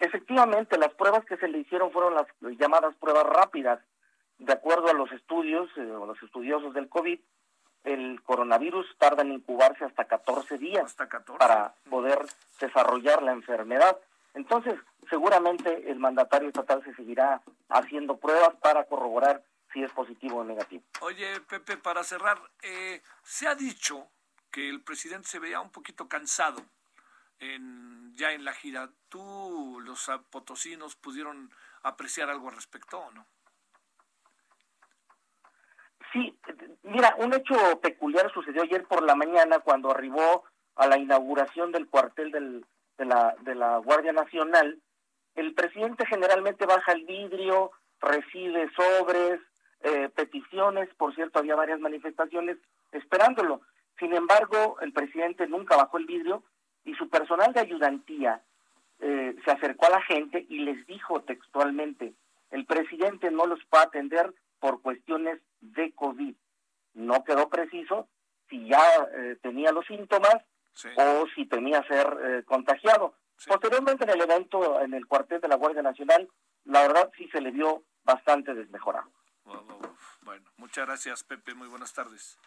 Efectivamente, 0.00 0.78
las 0.78 0.94
pruebas 0.94 1.24
que 1.24 1.36
se 1.36 1.48
le 1.48 1.58
hicieron 1.58 1.92
fueron 1.92 2.14
las 2.14 2.26
llamadas 2.58 2.94
pruebas 2.96 3.24
rápidas. 3.24 3.80
De 4.38 4.52
acuerdo 4.52 4.88
a 4.88 4.94
los 4.94 5.10
estudios, 5.12 5.68
eh, 5.76 5.90
o 5.90 6.06
los 6.06 6.22
estudiosos 6.22 6.72
del 6.74 6.88
COVID, 6.88 7.18
el 7.84 8.22
coronavirus 8.22 8.86
tarda 8.98 9.22
en 9.22 9.32
incubarse 9.32 9.84
hasta 9.84 10.04
14 10.04 10.58
días 10.58 10.94
para 11.38 11.74
poder 11.88 12.18
desarrollar 12.60 13.22
la 13.22 13.32
enfermedad. 13.32 13.98
Entonces, 14.34 14.78
seguramente 15.08 15.90
el 15.90 15.98
mandatario 15.98 16.48
estatal 16.48 16.82
se 16.84 16.94
seguirá 16.94 17.40
haciendo 17.68 18.16
pruebas 18.18 18.54
para 18.60 18.84
corroborar 18.84 19.42
si 19.72 19.82
es 19.82 19.92
positivo 19.92 20.38
o 20.38 20.44
negativo. 20.44 20.82
Oye, 21.00 21.40
Pepe, 21.40 21.76
para 21.76 22.02
cerrar, 22.04 22.38
eh, 22.62 23.02
se 23.22 23.46
ha 23.48 23.54
dicho 23.54 24.08
que 24.50 24.68
el 24.68 24.82
presidente 24.82 25.28
se 25.28 25.38
veía 25.38 25.60
un 25.60 25.70
poquito 25.70 26.08
cansado 26.08 26.62
en, 27.38 28.14
ya 28.16 28.32
en 28.32 28.44
la 28.44 28.52
gira. 28.52 28.90
¿Tú, 29.08 29.80
los 29.82 30.10
potosinos, 30.30 30.96
pudieron 30.96 31.50
apreciar 31.82 32.30
algo 32.30 32.48
al 32.48 32.54
respecto 32.54 32.98
o 32.98 33.10
no? 33.12 33.26
Sí, 36.12 36.34
mira, 36.82 37.14
un 37.18 37.34
hecho 37.34 37.80
peculiar 37.80 38.32
sucedió 38.32 38.62
ayer 38.62 38.84
por 38.86 39.02
la 39.02 39.14
mañana 39.14 39.58
cuando 39.58 39.90
arribó 39.90 40.44
a 40.76 40.86
la 40.86 40.96
inauguración 40.96 41.72
del 41.72 41.88
cuartel 41.88 42.30
de, 42.30 43.04
la, 43.04 43.34
de 43.40 43.54
la 43.54 43.78
Guardia 43.78 44.12
Nacional. 44.12 44.80
El 45.34 45.54
presidente 45.54 46.06
generalmente 46.06 46.66
baja 46.66 46.92
el 46.92 47.04
vidrio, 47.04 47.72
recibe 48.00 48.70
sobres, 48.74 49.40
eh, 49.80 50.08
peticiones, 50.14 50.88
por 50.96 51.14
cierto, 51.14 51.38
había 51.38 51.56
varias 51.56 51.80
manifestaciones 51.80 52.56
esperándolo. 52.92 53.60
Sin 53.98 54.14
embargo, 54.14 54.78
el 54.80 54.92
presidente 54.92 55.46
nunca 55.46 55.76
bajó 55.76 55.98
el 55.98 56.06
vidrio 56.06 56.42
y 56.84 56.94
su 56.94 57.08
personal 57.08 57.52
de 57.52 57.60
ayudantía 57.60 58.42
eh, 59.00 59.36
se 59.44 59.50
acercó 59.50 59.86
a 59.86 59.90
la 59.90 60.02
gente 60.02 60.46
y 60.48 60.60
les 60.60 60.86
dijo 60.86 61.20
textualmente, 61.22 62.14
el 62.50 62.64
presidente 62.66 63.30
no 63.30 63.46
los 63.46 63.60
va 63.74 63.80
a 63.80 63.84
atender 63.84 64.32
por 64.60 64.82
cuestiones 64.82 65.40
de 65.60 65.92
COVID. 65.94 66.34
No 66.94 67.24
quedó 67.24 67.48
preciso 67.48 68.08
si 68.48 68.68
ya 68.68 68.82
eh, 69.14 69.36
tenía 69.42 69.72
los 69.72 69.86
síntomas 69.86 70.36
o 70.96 71.26
si 71.34 71.46
temía 71.46 71.82
ser 71.88 72.44
contagiado. 72.44 73.14
Posteriormente 73.46 74.04
en 74.04 74.10
el 74.10 74.20
evento 74.20 74.80
en 74.80 74.94
el 74.94 75.06
cuartel 75.06 75.40
de 75.40 75.48
la 75.48 75.56
Guardia 75.56 75.82
Nacional, 75.82 76.28
la 76.64 76.82
verdad 76.82 77.10
sí 77.16 77.28
se 77.30 77.40
le 77.40 77.50
vio 77.50 77.84
bastante 78.04 78.54
desmejorado. 78.54 79.10
Bueno, 80.22 80.50
muchas 80.56 80.86
gracias, 80.86 81.24
Pepe. 81.24 81.54
Muy 81.54 81.68
buenas 81.68 81.92
tardes. 81.92 82.38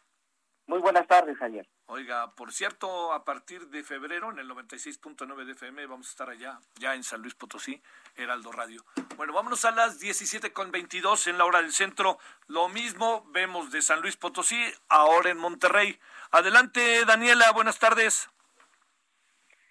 Muy 0.68 0.80
buenas 0.80 1.08
tardes, 1.08 1.38
Javier. 1.38 1.68
Oiga, 1.94 2.34
por 2.38 2.54
cierto, 2.54 3.12
a 3.12 3.26
partir 3.26 3.68
de 3.68 3.84
febrero, 3.84 4.32
en 4.32 4.40
el 4.40 4.48
96.9 4.48 5.44
de 5.44 5.52
FM, 5.52 5.88
vamos 5.88 6.08
a 6.08 6.12
estar 6.12 6.30
allá, 6.30 6.58
ya 6.80 6.96
en 6.96 7.04
San 7.04 7.22
Luis 7.22 7.36
Potosí, 7.36 7.82
Heraldo 8.16 8.54
Radio. 8.54 8.86
Bueno, 9.18 9.34
vámonos 9.34 9.66
a 9.66 9.72
las 9.72 10.02
17.22 10.02 11.28
en 11.28 11.38
la 11.38 11.44
hora 11.44 11.62
del 11.62 11.74
centro. 11.74 12.18
Lo 12.48 12.70
mismo 12.70 13.26
vemos 13.34 13.74
de 13.74 13.82
San 13.82 14.00
Luis 14.00 14.16
Potosí, 14.16 14.58
ahora 14.88 15.32
en 15.32 15.38
Monterrey. 15.38 16.00
Adelante, 16.32 17.04
Daniela, 17.04 17.52
buenas 17.52 17.78
tardes. 17.78 18.30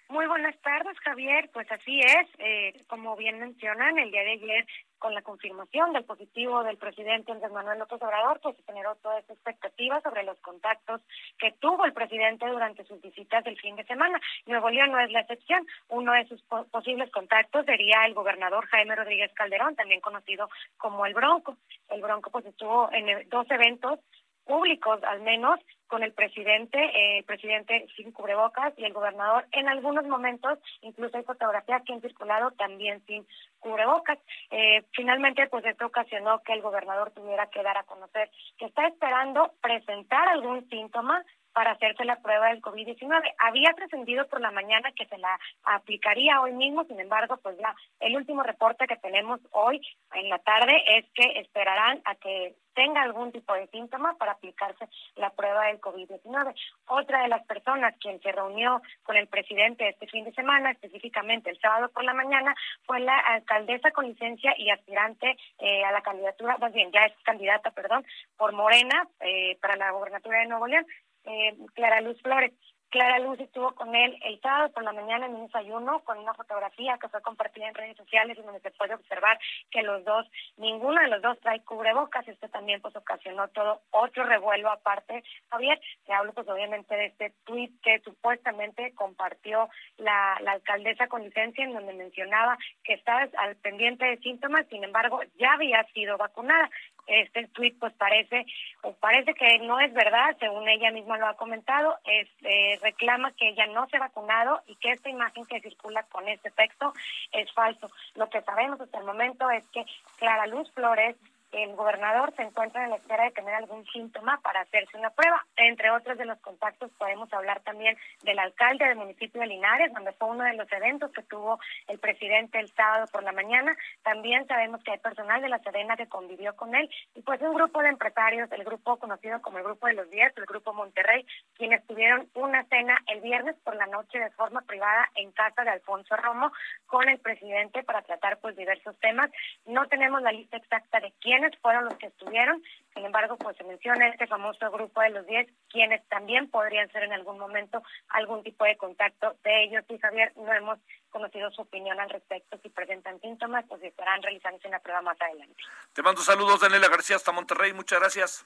Muy 0.07 0.27
buenas 0.27 0.55
tardes, 0.61 0.99
Javier. 0.99 1.49
Pues 1.51 1.71
así 1.71 2.01
es, 2.01 2.27
eh, 2.37 2.83
como 2.85 3.15
bien 3.15 3.39
mencionan, 3.39 3.97
el 3.97 4.11
día 4.11 4.21
de 4.21 4.33
ayer 4.33 4.67
con 5.01 5.15
la 5.15 5.23
confirmación 5.23 5.93
del 5.93 6.05
positivo 6.05 6.63
del 6.63 6.77
presidente 6.77 7.31
Andrés 7.31 7.51
Manuel 7.51 7.79
López 7.79 7.99
Obrador, 8.03 8.39
pues 8.39 8.55
se 8.55 8.63
generó 8.63 8.95
toda 9.01 9.17
esa 9.17 9.33
expectativa 9.33 9.99
sobre 10.01 10.21
los 10.21 10.37
contactos 10.41 11.01
que 11.39 11.51
tuvo 11.53 11.85
el 11.85 11.93
presidente 11.93 12.47
durante 12.47 12.85
sus 12.85 13.01
visitas 13.01 13.43
del 13.43 13.59
fin 13.59 13.75
de 13.75 13.83
semana. 13.85 14.21
Nuevo 14.45 14.69
León 14.69 14.91
no 14.91 14.99
es 14.99 15.11
la 15.11 15.21
excepción. 15.21 15.65
Uno 15.89 16.13
de 16.13 16.27
sus 16.27 16.39
posibles 16.43 17.09
contactos 17.09 17.65
sería 17.65 18.05
el 18.05 18.13
gobernador 18.13 18.67
Jaime 18.67 18.95
Rodríguez 18.95 19.33
Calderón, 19.33 19.75
también 19.75 20.01
conocido 20.01 20.49
como 20.77 21.07
el 21.07 21.15
Bronco. 21.15 21.57
El 21.89 22.01
Bronco 22.01 22.29
pues 22.29 22.45
estuvo 22.45 22.87
en 22.93 23.27
dos 23.29 23.49
eventos 23.49 23.99
públicos 24.45 25.01
al 25.03 25.21
menos 25.21 25.59
con 25.87 26.03
el 26.03 26.13
presidente, 26.13 26.77
eh, 26.79 27.17
el 27.17 27.23
presidente 27.25 27.85
sin 27.97 28.11
cubrebocas 28.13 28.73
y 28.77 28.85
el 28.85 28.93
gobernador 28.93 29.45
en 29.51 29.67
algunos 29.67 30.05
momentos, 30.05 30.57
incluso 30.81 31.17
hay 31.17 31.23
fotografías 31.23 31.83
que 31.83 31.93
han 31.93 32.01
circulado 32.01 32.51
también 32.51 33.05
sin 33.05 33.27
cubrebocas. 33.59 34.17
Eh, 34.51 34.83
finalmente, 34.93 35.47
pues 35.47 35.65
esto 35.65 35.87
ocasionó 35.87 36.39
que 36.43 36.53
el 36.53 36.61
gobernador 36.61 37.11
tuviera 37.11 37.47
que 37.47 37.61
dar 37.61 37.77
a 37.77 37.83
conocer 37.83 38.31
que 38.57 38.65
está 38.65 38.87
esperando 38.87 39.53
presentar 39.61 40.29
algún 40.29 40.67
síntoma 40.69 41.23
para 41.53 41.71
hacerse 41.71 42.05
la 42.05 42.21
prueba 42.21 42.49
del 42.49 42.61
COVID-19. 42.61 43.33
Había 43.37 43.73
trascendido 43.73 44.27
por 44.27 44.41
la 44.41 44.51
mañana 44.51 44.91
que 44.93 45.05
se 45.05 45.17
la 45.17 45.39
aplicaría 45.63 46.41
hoy 46.41 46.53
mismo, 46.53 46.83
sin 46.85 46.99
embargo, 46.99 47.37
pues 47.37 47.57
ya 47.57 47.75
el 47.99 48.15
último 48.15 48.43
reporte 48.43 48.87
que 48.87 48.97
tenemos 48.97 49.39
hoy 49.51 49.81
en 50.13 50.29
la 50.29 50.39
tarde 50.39 50.83
es 50.97 51.05
que 51.13 51.39
esperarán 51.39 52.01
a 52.05 52.15
que 52.15 52.55
tenga 52.73 53.01
algún 53.01 53.31
tipo 53.31 53.53
de 53.53 53.67
síntoma 53.67 54.15
para 54.17 54.33
aplicarse 54.33 54.87
la 55.15 55.29
prueba 55.31 55.65
del 55.65 55.81
COVID-19. 55.81 56.55
Otra 56.87 57.23
de 57.23 57.27
las 57.27 57.45
personas 57.45 57.95
quien 57.99 58.21
se 58.21 58.31
reunió 58.31 58.81
con 59.03 59.17
el 59.17 59.27
presidente 59.27 59.89
este 59.89 60.07
fin 60.07 60.23
de 60.25 60.33
semana, 60.33 60.71
específicamente 60.71 61.49
el 61.49 61.59
sábado 61.59 61.89
por 61.89 62.03
la 62.03 62.13
mañana, 62.13 62.55
fue 62.85 62.99
la 62.99 63.17
alcaldesa 63.17 63.91
con 63.91 64.07
licencia 64.07 64.53
y 64.57 64.69
aspirante 64.69 65.37
eh, 65.59 65.83
a 65.83 65.91
la 65.91 66.01
candidatura, 66.01 66.57
más 66.57 66.73
bien 66.73 66.91
ya 66.91 67.05
es 67.05 67.13
candidata, 67.23 67.71
perdón, 67.71 68.05
por 68.37 68.53
Morena 68.53 69.07
eh, 69.19 69.57
para 69.61 69.75
la 69.75 69.91
gobernatura 69.91 70.39
de 70.39 70.47
Nuevo 70.47 70.67
León, 70.67 70.85
eh, 71.25 71.55
Clara 71.73 72.01
Luz 72.01 72.21
Flores. 72.21 72.53
Clara 72.91 73.19
Luz 73.19 73.39
estuvo 73.39 73.73
con 73.73 73.95
él 73.95 74.17
el 74.25 74.39
sábado 74.41 74.69
por 74.73 74.83
la 74.83 74.91
mañana 74.91 75.25
en 75.25 75.35
un 75.35 75.45
desayuno 75.45 76.01
con 76.01 76.17
una 76.19 76.33
fotografía 76.33 76.97
que 76.97 77.07
fue 77.07 77.21
compartida 77.21 77.69
en 77.69 77.73
redes 77.73 77.95
sociales 77.95 78.37
y 78.37 78.41
donde 78.41 78.59
se 78.59 78.71
puede 78.71 78.93
observar 78.93 79.39
que 79.71 79.81
los 79.81 80.03
dos, 80.03 80.27
ninguno 80.57 80.99
de 80.99 81.07
los 81.07 81.21
dos 81.21 81.39
trae 81.39 81.63
cubrebocas. 81.63 82.27
Esto 82.27 82.49
también 82.49 82.81
pues 82.81 82.93
ocasionó 82.97 83.47
todo 83.47 83.81
otro 83.91 84.25
revuelo 84.25 84.69
aparte. 84.69 85.23
Javier, 85.49 85.79
te 86.05 86.11
hablo 86.11 86.33
pues 86.33 86.49
obviamente 86.49 86.93
de 86.93 87.05
este 87.05 87.33
tuit 87.45 87.71
que 87.81 88.01
supuestamente 88.01 88.93
compartió 88.93 89.69
la, 89.95 90.37
la 90.41 90.51
alcaldesa 90.51 91.07
con 91.07 91.23
licencia 91.23 91.63
en 91.63 91.71
donde 91.71 91.93
mencionaba 91.93 92.57
que 92.83 92.95
estaba 92.95 93.25
al 93.37 93.55
pendiente 93.55 94.03
de 94.03 94.17
síntomas, 94.17 94.67
sin 94.67 94.83
embargo 94.83 95.21
ya 95.39 95.53
había 95.53 95.81
sido 95.93 96.17
vacunada 96.17 96.69
este 97.07 97.47
tweet 97.47 97.73
pues 97.79 97.93
parece 97.93 98.45
o 98.83 98.93
parece 98.93 99.33
que 99.33 99.59
no 99.59 99.79
es 99.79 99.93
verdad 99.93 100.35
según 100.39 100.67
ella 100.67 100.91
misma 100.91 101.17
lo 101.17 101.27
ha 101.27 101.35
comentado 101.35 101.97
es 102.05 102.27
eh, 102.43 102.79
reclama 102.81 103.31
que 103.33 103.49
ella 103.49 103.67
no 103.67 103.87
se 103.87 103.97
ha 103.97 104.01
vacunado 104.01 104.61
y 104.67 104.75
que 104.75 104.91
esta 104.91 105.09
imagen 105.09 105.45
que 105.45 105.61
circula 105.61 106.03
con 106.03 106.27
este 106.27 106.51
texto 106.51 106.93
es 107.31 107.51
falso. 107.53 107.89
Lo 108.15 108.29
que 108.29 108.41
sabemos 108.41 108.79
hasta 108.79 108.99
el 108.99 109.05
momento 109.05 109.49
es 109.49 109.65
que 109.67 109.85
Clara 110.17 110.47
Luz 110.47 110.71
Flores 110.71 111.15
el 111.51 111.75
gobernador 111.75 112.33
se 112.35 112.43
encuentra 112.43 112.83
en 112.83 112.91
la 112.91 112.95
espera 112.95 113.25
de 113.25 113.31
tener 113.31 113.53
algún 113.53 113.85
síntoma 113.87 114.39
para 114.41 114.61
hacerse 114.61 114.97
una 114.97 115.09
prueba. 115.09 115.45
Entre 115.57 115.91
otros 115.91 116.17
de 116.17 116.25
los 116.25 116.39
contactos 116.39 116.91
podemos 116.97 117.31
hablar 117.33 117.61
también 117.61 117.97
del 118.23 118.39
alcalde 118.39 118.85
del 118.85 118.97
municipio 118.97 119.41
de 119.41 119.47
Linares, 119.47 119.93
donde 119.93 120.13
fue 120.13 120.29
uno 120.29 120.43
de 120.43 120.53
los 120.53 120.71
eventos 120.71 121.11
que 121.11 121.23
tuvo 121.23 121.59
el 121.87 121.99
presidente 121.99 122.59
el 122.59 122.69
sábado 122.69 123.05
por 123.11 123.23
la 123.23 123.31
mañana. 123.31 123.75
También 124.03 124.47
sabemos 124.47 124.83
que 124.83 124.91
hay 124.91 124.99
personal 124.99 125.41
de 125.41 125.49
la 125.49 125.59
Sedena 125.59 125.97
que 125.97 126.07
convivió 126.07 126.55
con 126.55 126.73
él 126.75 126.89
y 127.15 127.21
pues 127.21 127.41
un 127.41 127.53
grupo 127.53 127.81
de 127.81 127.89
empresarios, 127.89 128.51
el 128.51 128.63
grupo 128.63 128.97
conocido 128.97 129.41
como 129.41 129.57
el 129.57 129.63
Grupo 129.63 129.87
de 129.87 129.93
los 129.93 130.09
Diez, 130.09 130.33
el 130.37 130.45
Grupo 130.45 130.73
Monterrey, 130.73 131.25
quienes 131.55 131.85
tuvieron 131.85 132.27
una 132.33 132.63
cena 132.65 132.97
el 133.07 133.21
viernes 133.21 133.55
por 133.63 133.75
la 133.75 133.87
noche 133.87 134.19
de 134.19 134.29
forma 134.31 134.61
privada 134.61 135.09
en 135.15 135.31
casa 135.31 135.63
de 135.63 135.71
Alfonso 135.71 136.15
Romo 136.15 136.51
con 136.87 137.07
el 137.09 137.19
presidente 137.19 137.83
para 137.83 138.01
tratar 138.01 138.39
pues 138.39 138.55
diversos 138.55 138.97
temas. 138.99 139.29
No 139.65 139.87
tenemos 139.87 140.21
la 140.21 140.31
lista 140.31 140.57
exacta 140.57 140.99
de 140.99 141.13
quién 141.19 141.40
fueron 141.61 141.85
los 141.85 141.95
que 141.97 142.07
estuvieron. 142.07 142.61
Sin 142.93 143.05
embargo, 143.05 143.37
pues 143.37 143.55
se 143.57 143.63
menciona 143.63 144.07
este 144.07 144.27
famoso 144.27 144.69
grupo 144.69 145.01
de 145.01 145.09
los 145.09 145.25
10, 145.25 145.47
quienes 145.69 146.05
también 146.09 146.49
podrían 146.49 146.91
ser 146.91 147.03
en 147.03 147.13
algún 147.13 147.39
momento 147.39 147.81
algún 148.09 148.43
tipo 148.43 148.65
de 148.65 148.77
contacto 148.77 149.35
de 149.43 149.63
ellos. 149.63 149.83
Y 149.89 149.97
Javier, 149.97 150.33
no 150.35 150.51
hemos 150.53 150.79
conocido 151.09 151.49
su 151.51 151.61
opinión 151.61 151.99
al 151.99 152.09
respecto. 152.09 152.59
Si 152.61 152.69
presentan 152.69 153.19
síntomas, 153.21 153.65
pues 153.67 153.81
estarán 153.83 154.21
realizándose 154.21 154.67
una 154.67 154.79
prueba 154.79 155.01
más 155.01 155.19
adelante. 155.21 155.55
Te 155.93 156.03
mando 156.03 156.21
saludos, 156.21 156.59
Daniela 156.59 156.89
García, 156.89 157.15
hasta 157.15 157.31
Monterrey. 157.31 157.73
Muchas 157.73 157.99
gracias. 157.99 158.45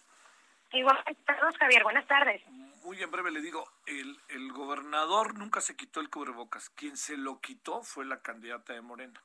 Igual, 0.72 0.98
saludos, 1.26 1.58
Javier. 1.58 1.84
Buenas 1.84 2.06
tardes. 2.08 2.42
Muy 2.84 3.02
en 3.02 3.10
breve 3.10 3.32
le 3.32 3.42
digo, 3.42 3.68
el, 3.88 4.20
el 4.30 4.52
gobernador 4.52 5.36
nunca 5.36 5.62
se 5.62 5.76
quitó 5.76 6.02
el 6.02 6.10
cubrebocas. 6.10 6.70
Quien 6.70 6.98
se 6.98 7.18
lo 7.18 7.40
quitó 7.40 7.82
fue 7.82 8.06
la 8.06 8.22
candidata 8.22 8.74
de 8.74 8.82
Morena. 8.82 9.22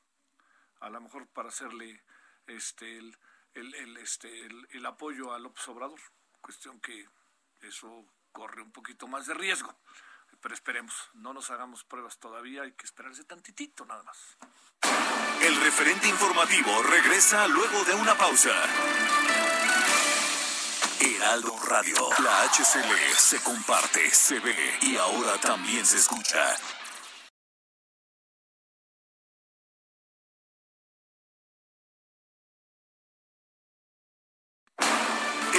A 0.81 0.89
lo 0.89 1.01
mejor 1.01 1.27
para 1.27 1.49
hacerle 1.49 2.01
este 2.47 2.97
el, 2.97 3.17
el, 3.55 3.75
el, 3.75 3.97
este, 3.99 4.49
el, 4.71 4.87
apoyo 4.87 5.33
a 5.33 5.39
López 5.39 5.67
Obrador. 5.69 6.01
Cuestión 6.41 6.81
que 6.81 7.09
eso 7.63 8.07
corre 8.33 8.63
un 8.63 8.73
poquito 8.73 9.07
más 9.07 9.27
de 9.27 9.35
riesgo. 9.35 9.75
Pero 10.41 10.55
esperemos, 10.55 10.95
no 11.15 11.35
nos 11.35 11.51
hagamos 11.51 11.85
pruebas 11.85 12.19
todavía, 12.19 12.63
hay 12.63 12.73
que 12.73 12.87
esperarse 12.87 13.25
tantitito 13.25 13.85
nada 13.85 14.03
más. 14.03 14.39
El 15.43 15.61
referente 15.61 16.09
informativo 16.09 16.83
regresa 16.85 17.47
luego 17.49 17.85
de 17.85 17.95
una 17.95 18.17
pausa. 18.17 18.51
Heraldo 20.99 21.59
Radio, 21.67 22.09
la 22.23 22.45
HCL 22.45 23.17
se 23.19 23.43
comparte, 23.43 24.11
se 24.11 24.39
ve 24.41 24.79
y 24.83 24.97
ahora 24.97 25.39
también 25.39 25.85
se 25.85 25.99
escucha. 25.99 26.57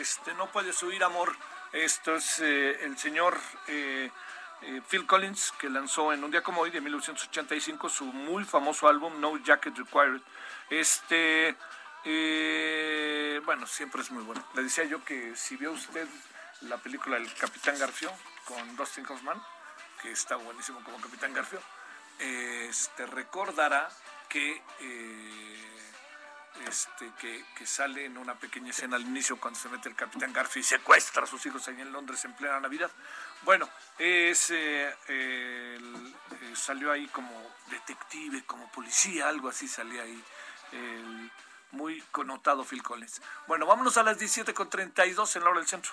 Este, 0.00 0.32
no 0.32 0.50
puedes 0.50 0.82
huir, 0.82 1.04
amor. 1.04 1.36
Esto 1.72 2.16
es 2.16 2.40
eh, 2.40 2.84
el 2.84 2.96
señor 2.96 3.38
eh, 3.68 4.10
eh, 4.62 4.80
Phil 4.88 5.04
Collins, 5.04 5.52
que 5.58 5.68
lanzó 5.68 6.14
en 6.14 6.24
un 6.24 6.30
día 6.30 6.42
como 6.42 6.62
hoy, 6.62 6.70
de 6.70 6.80
1985, 6.80 7.90
su 7.90 8.06
muy 8.06 8.44
famoso 8.44 8.88
álbum 8.88 9.20
No 9.20 9.36
Jacket 9.36 9.76
Required. 9.76 10.22
Este, 10.70 11.54
bueno, 13.44 13.66
siempre 13.66 14.00
es 14.00 14.10
muy 14.10 14.22
bueno. 14.22 14.42
Le 14.54 14.62
decía 14.62 14.84
yo 14.84 15.04
que 15.04 15.36
si 15.36 15.56
vio 15.56 15.72
usted 15.72 16.08
la 16.62 16.78
película 16.78 17.18
El 17.18 17.30
Capitán 17.34 17.78
Garfio 17.78 18.10
con 18.46 18.76
Dustin 18.76 19.04
Hoffman, 19.06 19.42
que 20.00 20.12
está 20.12 20.36
buenísimo 20.36 20.82
como 20.82 20.98
Capitán 20.98 21.34
Garfio, 21.34 21.60
este, 22.18 23.04
recordará 23.04 23.90
que 24.30 24.62
este, 26.66 27.12
que, 27.18 27.66
sale 27.66 28.06
en 28.06 28.18
una 28.18 28.38
pequeña 28.38 28.70
escena 28.70 28.96
al 28.96 29.02
inicio 29.02 29.38
cuando 29.38 29.58
se 29.58 29.68
mete 29.68 29.88
el 29.88 29.94
capitán 29.94 30.32
Garfield 30.32 30.64
y 30.64 30.68
secuestra 30.68 31.24
a 31.24 31.26
sus 31.26 31.44
hijos 31.46 31.66
ahí 31.68 31.80
en 31.80 31.92
Londres 31.92 32.24
en 32.24 32.34
plena 32.34 32.58
Navidad. 32.60 32.90
Bueno, 33.42 33.68
es, 33.98 34.50
eh, 34.50 34.94
eh, 35.08 35.78
salió 36.54 36.90
ahí 36.90 37.06
como 37.08 37.30
detective, 37.70 38.44
como 38.44 38.70
policía, 38.72 39.28
algo 39.28 39.48
así 39.48 39.68
salía 39.68 40.02
ahí. 40.02 40.24
El 40.72 41.30
muy 41.72 42.02
connotado 42.10 42.64
Phil 42.64 42.82
Collins. 42.82 43.22
Bueno, 43.46 43.66
vámonos 43.66 43.96
a 43.96 44.02
las 44.02 44.18
17.32 44.18 45.36
en 45.36 45.44
la 45.44 45.50
hora 45.50 45.60
del 45.60 45.68
centro. 45.68 45.92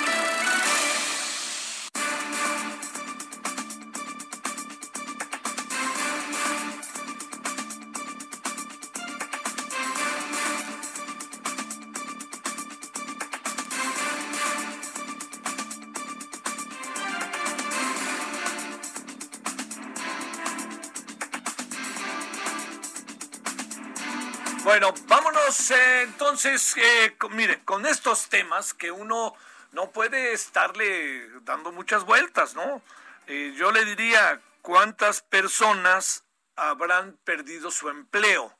Entonces, 26.21 26.77
eh, 26.77 27.17
mire, 27.31 27.63
con 27.63 27.87
estos 27.87 28.29
temas 28.29 28.75
que 28.75 28.91
uno 28.91 29.33
no 29.71 29.89
puede 29.89 30.33
estarle 30.33 31.27
dando 31.41 31.71
muchas 31.71 32.05
vueltas, 32.05 32.53
¿no? 32.53 32.83
Eh, 33.25 33.55
yo 33.57 33.71
le 33.71 33.83
diría 33.85 34.39
cuántas 34.61 35.23
personas 35.23 36.23
habrán 36.55 37.17
perdido 37.23 37.71
su 37.71 37.89
empleo. 37.89 38.55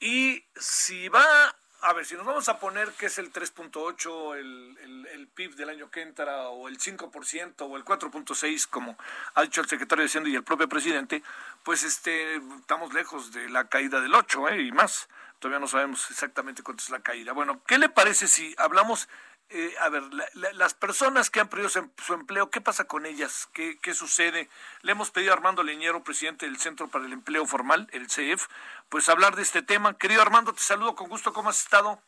Y 0.00 0.44
si 0.56 1.08
va, 1.08 1.54
a 1.82 1.92
ver, 1.92 2.04
si 2.04 2.16
nos 2.16 2.26
vamos 2.26 2.48
a 2.48 2.58
poner 2.58 2.90
que 2.94 3.06
es 3.06 3.16
el 3.18 3.32
3.8, 3.32 4.34
el, 4.38 4.76
el, 4.82 5.06
el, 5.06 5.28
PIB 5.28 5.54
del 5.54 5.68
año 5.68 5.88
que 5.88 6.02
entra, 6.02 6.48
o 6.48 6.66
el 6.66 6.80
5%, 6.80 7.54
o 7.60 7.76
el 7.76 7.84
4.6%, 7.84 8.68
como 8.70 8.98
ha 9.34 9.42
dicho 9.42 9.60
el 9.60 9.68
secretario 9.68 10.02
de 10.02 10.08
Hacienda 10.08 10.30
y 10.30 10.34
el 10.34 10.42
propio 10.42 10.68
presidente, 10.68 11.22
pues 11.62 11.84
este, 11.84 12.38
estamos 12.58 12.92
lejos 12.92 13.30
de 13.30 13.48
la 13.50 13.68
caída 13.68 14.00
del 14.00 14.16
8, 14.16 14.48
¿eh? 14.48 14.62
Y 14.62 14.72
más. 14.72 15.08
Todavía 15.42 15.58
no 15.58 15.66
sabemos 15.66 16.08
exactamente 16.08 16.62
cuánto 16.62 16.84
es 16.84 16.90
la 16.90 17.00
caída. 17.00 17.32
Bueno, 17.32 17.64
¿qué 17.66 17.76
le 17.76 17.88
parece 17.88 18.28
si 18.28 18.54
hablamos 18.58 19.08
eh, 19.48 19.74
a 19.80 19.88
ver, 19.88 20.04
las 20.34 20.72
personas 20.72 21.30
que 21.30 21.40
han 21.40 21.48
perdido 21.48 21.68
su, 21.68 22.14
empleo, 22.14 22.48
¿qué 22.48 22.60
pasa 22.60 22.84
con 22.84 23.06
ellas? 23.06 23.48
¿Qué, 23.52 23.76
¿Qué, 23.82 23.92
sucede? 23.92 24.48
Le 24.82 24.92
hemos 24.92 25.10
pedido 25.10 25.32
a 25.32 25.34
Armando 25.34 25.64
Leñero, 25.64 26.04
presidente 26.04 26.46
del 26.46 26.58
Centro 26.58 26.86
para 26.86 27.06
el 27.06 27.12
Empleo 27.12 27.44
Formal, 27.44 27.88
el 27.90 28.08
CEF, 28.08 28.46
pues 28.88 29.08
hablar 29.08 29.34
de 29.34 29.42
este 29.42 29.60
tema. 29.62 29.98
Querido 29.98 30.22
Armando, 30.22 30.52
te 30.52 30.62
saludo 30.62 30.94
con 30.94 31.08
gusto. 31.08 31.32
¿Cómo 31.32 31.50
has 31.50 31.60
estado? 31.60 32.00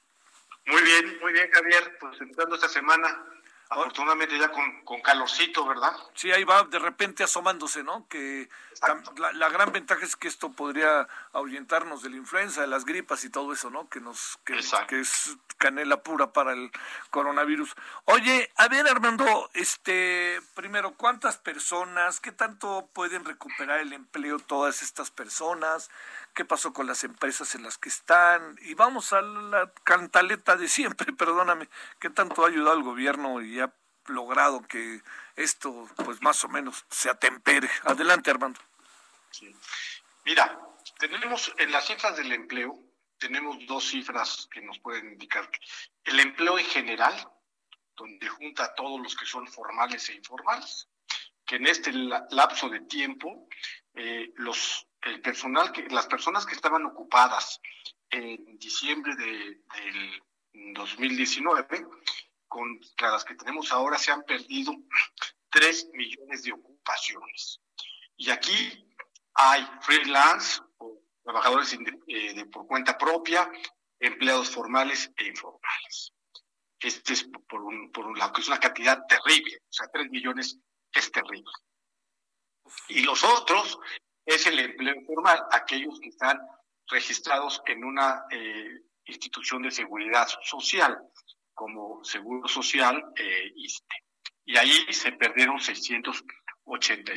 Muy 0.67 0.83
bien, 0.83 1.19
muy 1.21 1.33
bien, 1.33 1.51
Javier. 1.53 1.99
Pues 1.99 2.21
entrando 2.21 2.55
esta 2.55 2.69
semana 2.69 3.27
Afortunadamente 3.75 4.39
ya 4.39 4.51
con, 4.51 4.85
con, 4.85 5.01
calorcito, 5.01 5.67
¿verdad? 5.67 5.93
Sí, 6.15 6.31
ahí 6.31 6.45
va 6.45 6.63
de 6.63 6.79
repente 6.79 7.25
asomándose, 7.25 7.83
¿no? 7.83 8.07
Que 8.09 8.49
la, 9.35 9.49
gran 9.49 9.73
ventaja 9.73 10.05
es 10.05 10.15
que 10.15 10.29
esto 10.29 10.53
podría 10.53 11.09
ahuyentarnos 11.33 12.03
de 12.03 12.11
la 12.11 12.17
influenza, 12.17 12.61
de 12.61 12.69
las 12.69 12.85
gripas 12.85 13.25
y 13.25 13.31
todo 13.31 13.53
eso, 13.53 13.71
¿no? 13.71 13.89
Que 13.89 14.01
nos 14.01 14.39
que, 14.45 14.59
que, 14.89 15.01
es 15.01 15.37
canela 15.59 16.03
pura 16.03 16.33
para 16.33 16.53
el 16.53 16.71
coronavirus. 17.11 17.75
Oye, 18.05 18.51
a 18.57 18.69
ver, 18.69 18.87
Armando, 18.87 19.51
este, 19.55 20.41
primero, 20.55 20.95
¿cuántas 20.95 21.37
personas, 21.39 22.21
qué 22.21 22.33
tanto 22.33 22.89
pueden 22.93 23.25
recuperar 23.25 23.81
el 23.81 23.93
empleo 23.93 24.39
todas 24.39 24.83
estas 24.83 25.11
personas? 25.11 25.91
¿Qué 26.35 26.45
pasó 26.45 26.73
con 26.73 26.89
las 26.89 27.05
empresas 27.05 27.55
en 27.55 27.63
las 27.63 27.79
que 27.79 27.89
están? 27.89 28.59
Y 28.63 28.75
vamos 28.75 29.13
a 29.13 29.23
la 29.23 29.73
cantaleta 29.85 30.57
de 30.57 30.69
siempre, 30.69 31.13
perdóname, 31.19 31.69
¿qué 32.01 32.11
tanto 32.11 32.45
ha 32.45 32.49
ayudado 32.49 32.77
el 32.77 32.83
gobierno 32.83 33.41
y 33.41 33.61
ha 33.61 33.73
logrado 34.07 34.63
que 34.67 35.01
esto, 35.37 35.89
pues 36.05 36.21
más 36.23 36.43
o 36.45 36.49
menos, 36.49 36.85
se 36.91 37.09
atempere? 37.09 37.71
Adelante, 37.85 38.31
Armando. 38.31 38.61
Mira, 40.25 40.59
tenemos 40.99 41.55
en 41.59 41.71
las 41.71 41.87
cifras 41.87 42.17
del 42.17 42.33
empleo, 42.33 42.79
tenemos 43.19 43.57
dos 43.67 43.85
cifras 43.85 44.49
que 44.51 44.61
nos 44.61 44.79
pueden 44.81 45.13
indicar. 45.13 45.49
El 46.03 46.19
empleo 46.19 46.59
en 46.59 46.67
general, 46.67 47.15
donde 47.97 48.29
junta 48.29 48.65
a 48.65 48.75
todos 48.75 49.01
los 49.01 49.15
que 49.17 49.25
son 49.25 49.47
formales 49.47 50.09
e 50.09 50.15
informales, 50.15 50.89
que 51.47 51.57
en 51.57 51.67
este 51.67 51.93
lapso 51.93 52.69
de 52.69 52.81
tiempo, 52.81 53.49
eh, 53.95 54.33
los 54.37 54.89
el 55.05 55.21
personal, 55.21 55.73
que, 55.73 55.83
las 55.91 56.07
personas 56.07 56.47
que 56.47 56.55
estaban 56.55 56.85
ocupadas 56.87 57.61
en 58.11 58.59
diciembre 58.59 59.15
de, 59.17 59.63
del 59.75 60.75
2019, 60.75 61.87
contra 62.49 63.11
las 63.11 63.25
que 63.25 63.35
tenemos 63.35 63.73
ahora, 63.73 63.99
se 63.99 64.13
han 64.13 64.23
perdido 64.23 64.73
3 65.51 65.91
millones 65.93 66.45
de 66.45 66.53
ocupaciones. 66.53 67.61
Y 68.17 68.31
aquí 68.31 68.87
hay 69.35 69.69
freelance, 69.83 70.63
o 70.79 71.03
trabajadores 71.23 71.77
eh, 72.07 72.45
por 72.47 72.67
cuenta 72.67 72.97
propia, 72.97 73.51
empleados 73.99 74.51
formales 74.51 75.11
e 75.17 75.27
informales. 75.27 76.13
Este 76.79 77.15
es 77.15 77.29
por 77.49 77.63
un, 77.63 77.91
por 77.93 78.07
un 78.07 78.19
lado, 78.19 78.33
que 78.33 78.43
es 78.43 78.49
una 78.49 78.61
cantidad 78.61 79.05
terrible, 79.07 79.57
o 79.57 79.73
sea, 79.73 79.89
3 79.93 80.11
millones 80.11 80.59
es 80.93 81.11
terrible. 81.11 81.51
Y 82.89 83.03
los 83.03 83.25
otros 83.25 83.79
es 84.25 84.47
el 84.47 84.59
empleo 84.59 84.95
informal, 84.95 85.45
aquellos 85.51 86.01
que 86.01 86.09
están 86.09 86.41
registrados 86.89 87.63
en 87.67 87.85
una 87.85 88.25
eh, 88.31 88.83
institución 89.07 89.63
de 89.63 89.71
seguridad 89.71 90.29
social, 90.43 90.99
como 91.55 92.03
Seguro 92.05 92.49
Social 92.49 93.13
eh. 93.17 93.53
Y 94.47 94.59
ahí 94.59 94.93
se 94.93 95.13
perdieron 95.13 95.59
687 95.59 97.15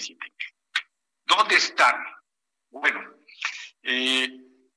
¿Dónde 1.25 1.55
están? 1.55 2.05
Bueno, 2.69 3.01
eh, 3.84 4.29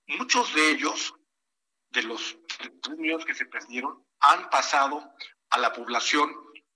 muchos 0.08 0.52
de 0.54 0.70
ellos, 0.72 1.14
de 1.90 2.02
los 2.02 2.38
3 2.82 2.98
millones 2.98 3.24
que 3.24 3.34
se 3.34 3.46
perdieron, 3.46 4.04
han 4.20 4.50
pasado 4.50 5.14
a 5.50 5.58
la 5.58 5.72
población 5.72 6.34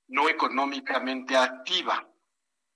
no 0.09 0.29
económicamente 0.29 1.37
activa. 1.37 2.09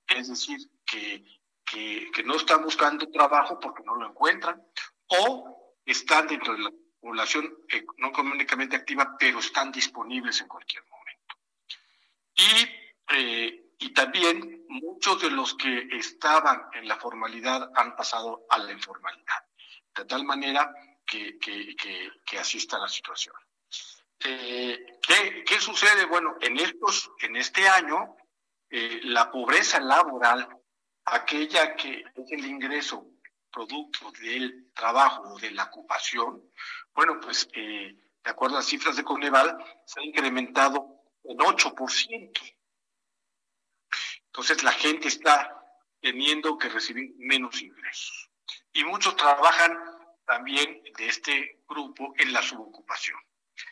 Es 0.08 0.28
decir, 0.28 0.58
que 0.84 1.24
que, 1.70 2.22
no 2.24 2.36
están 2.36 2.62
buscando 2.62 3.10
trabajo 3.10 3.58
porque 3.58 3.82
no 3.84 3.94
lo 3.96 4.08
encuentran, 4.08 4.62
o 5.06 5.74
están 5.84 6.26
dentro 6.26 6.54
de 6.54 6.60
la 6.60 6.70
población 7.00 7.58
eh, 7.68 7.84
no 7.98 8.08
económicamente 8.08 8.76
activa, 8.76 9.16
pero 9.18 9.38
están 9.38 9.70
disponibles 9.72 10.40
en 10.40 10.48
cualquier 10.48 10.82
momento. 10.84 11.34
Y, 12.34 13.14
eh, 13.14 13.72
y 13.78 13.90
también 13.92 14.64
muchos 14.68 15.20
de 15.22 15.30
los 15.30 15.54
que 15.54 15.88
estaban 15.92 16.68
en 16.74 16.88
la 16.88 16.96
formalidad 16.96 17.70
han 17.74 17.96
pasado 17.96 18.46
a 18.50 18.58
la 18.58 18.72
informalidad, 18.72 19.44
de 19.94 20.04
tal 20.04 20.24
manera 20.24 20.72
que, 21.06 21.38
que, 21.38 21.74
que, 22.24 22.38
así 22.38 22.58
está 22.58 22.78
la 22.78 22.88
situación. 22.88 23.34
Eh, 24.20 24.98
¿qué, 25.00 25.44
¿qué, 25.44 25.60
sucede? 25.60 26.04
Bueno, 26.06 26.36
en, 26.40 26.58
estos, 26.58 27.10
en 27.20 27.36
este 27.36 27.66
año, 27.68 28.16
la 28.70 29.30
pobreza 29.30 29.80
laboral 29.80 30.57
aquella 31.14 31.74
que 31.76 32.04
es 32.14 32.32
el 32.32 32.44
ingreso 32.44 33.06
producto 33.50 34.12
del 34.20 34.70
trabajo 34.72 35.34
o 35.34 35.38
de 35.38 35.50
la 35.50 35.64
ocupación, 35.64 36.42
bueno, 36.94 37.20
pues 37.20 37.48
eh, 37.52 37.96
de 38.24 38.30
acuerdo 38.30 38.56
a 38.56 38.58
las 38.60 38.66
cifras 38.66 38.96
de 38.96 39.04
Coneval, 39.04 39.56
se 39.84 40.00
ha 40.00 40.04
incrementado 40.04 41.02
en 41.24 41.38
8%. 41.38 42.56
Entonces 44.26 44.62
la 44.62 44.72
gente 44.72 45.08
está 45.08 45.54
teniendo 46.00 46.58
que 46.58 46.68
recibir 46.68 47.14
menos 47.18 47.60
ingresos. 47.62 48.30
Y 48.72 48.84
muchos 48.84 49.16
trabajan 49.16 49.76
también 50.26 50.82
de 50.96 51.08
este 51.08 51.62
grupo 51.66 52.14
en 52.18 52.32
la 52.32 52.42
subocupación. 52.42 53.18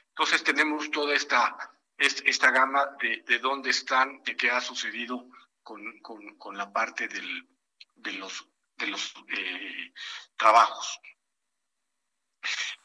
Entonces 0.08 0.42
tenemos 0.42 0.90
toda 0.90 1.14
esta, 1.14 1.56
esta 1.98 2.50
gama 2.50 2.96
de, 3.00 3.22
de 3.26 3.38
dónde 3.38 3.70
están, 3.70 4.22
de 4.22 4.36
qué 4.36 4.50
ha 4.50 4.60
sucedido 4.60 5.28
con, 5.66 6.36
con, 6.38 6.56
la 6.56 6.72
parte 6.72 7.08
del, 7.08 7.48
de 7.96 8.12
los, 8.12 8.48
de 8.76 8.86
los 8.86 9.12
eh, 9.36 9.92
trabajos. 10.36 11.00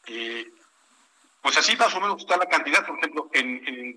Eh, 0.08 0.50
pues 1.40 1.56
así 1.56 1.76
más 1.76 1.94
o 1.94 2.00
menos 2.00 2.20
está 2.20 2.36
la 2.36 2.46
cantidad. 2.46 2.84
Por 2.84 2.98
ejemplo, 2.98 3.30
en, 3.32 3.94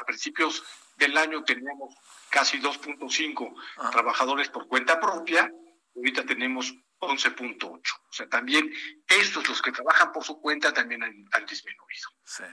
a 0.00 0.04
principios 0.04 0.62
del 0.96 1.16
año 1.18 1.42
teníamos 1.42 1.96
casi 2.30 2.60
2.5 2.60 3.60
ah. 3.78 3.90
trabajadores 3.90 4.48
por 4.50 4.68
cuenta 4.68 5.00
propia, 5.00 5.50
ahorita 5.96 6.24
tenemos 6.24 6.72
11.8. 7.00 7.66
O 7.66 8.12
sea, 8.12 8.28
también 8.28 8.72
estos, 9.08 9.48
los 9.48 9.60
que 9.60 9.72
trabajan 9.72 10.12
por 10.12 10.22
su 10.22 10.40
cuenta, 10.40 10.72
también 10.72 11.02
han, 11.02 11.24
han 11.32 11.46
disminuido. 11.46 12.08
Sí. 12.24 12.44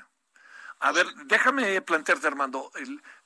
A 0.81 0.93
ver, 0.93 1.07
déjame 1.25 1.81
plantearte, 1.81 2.27
Armando. 2.27 2.71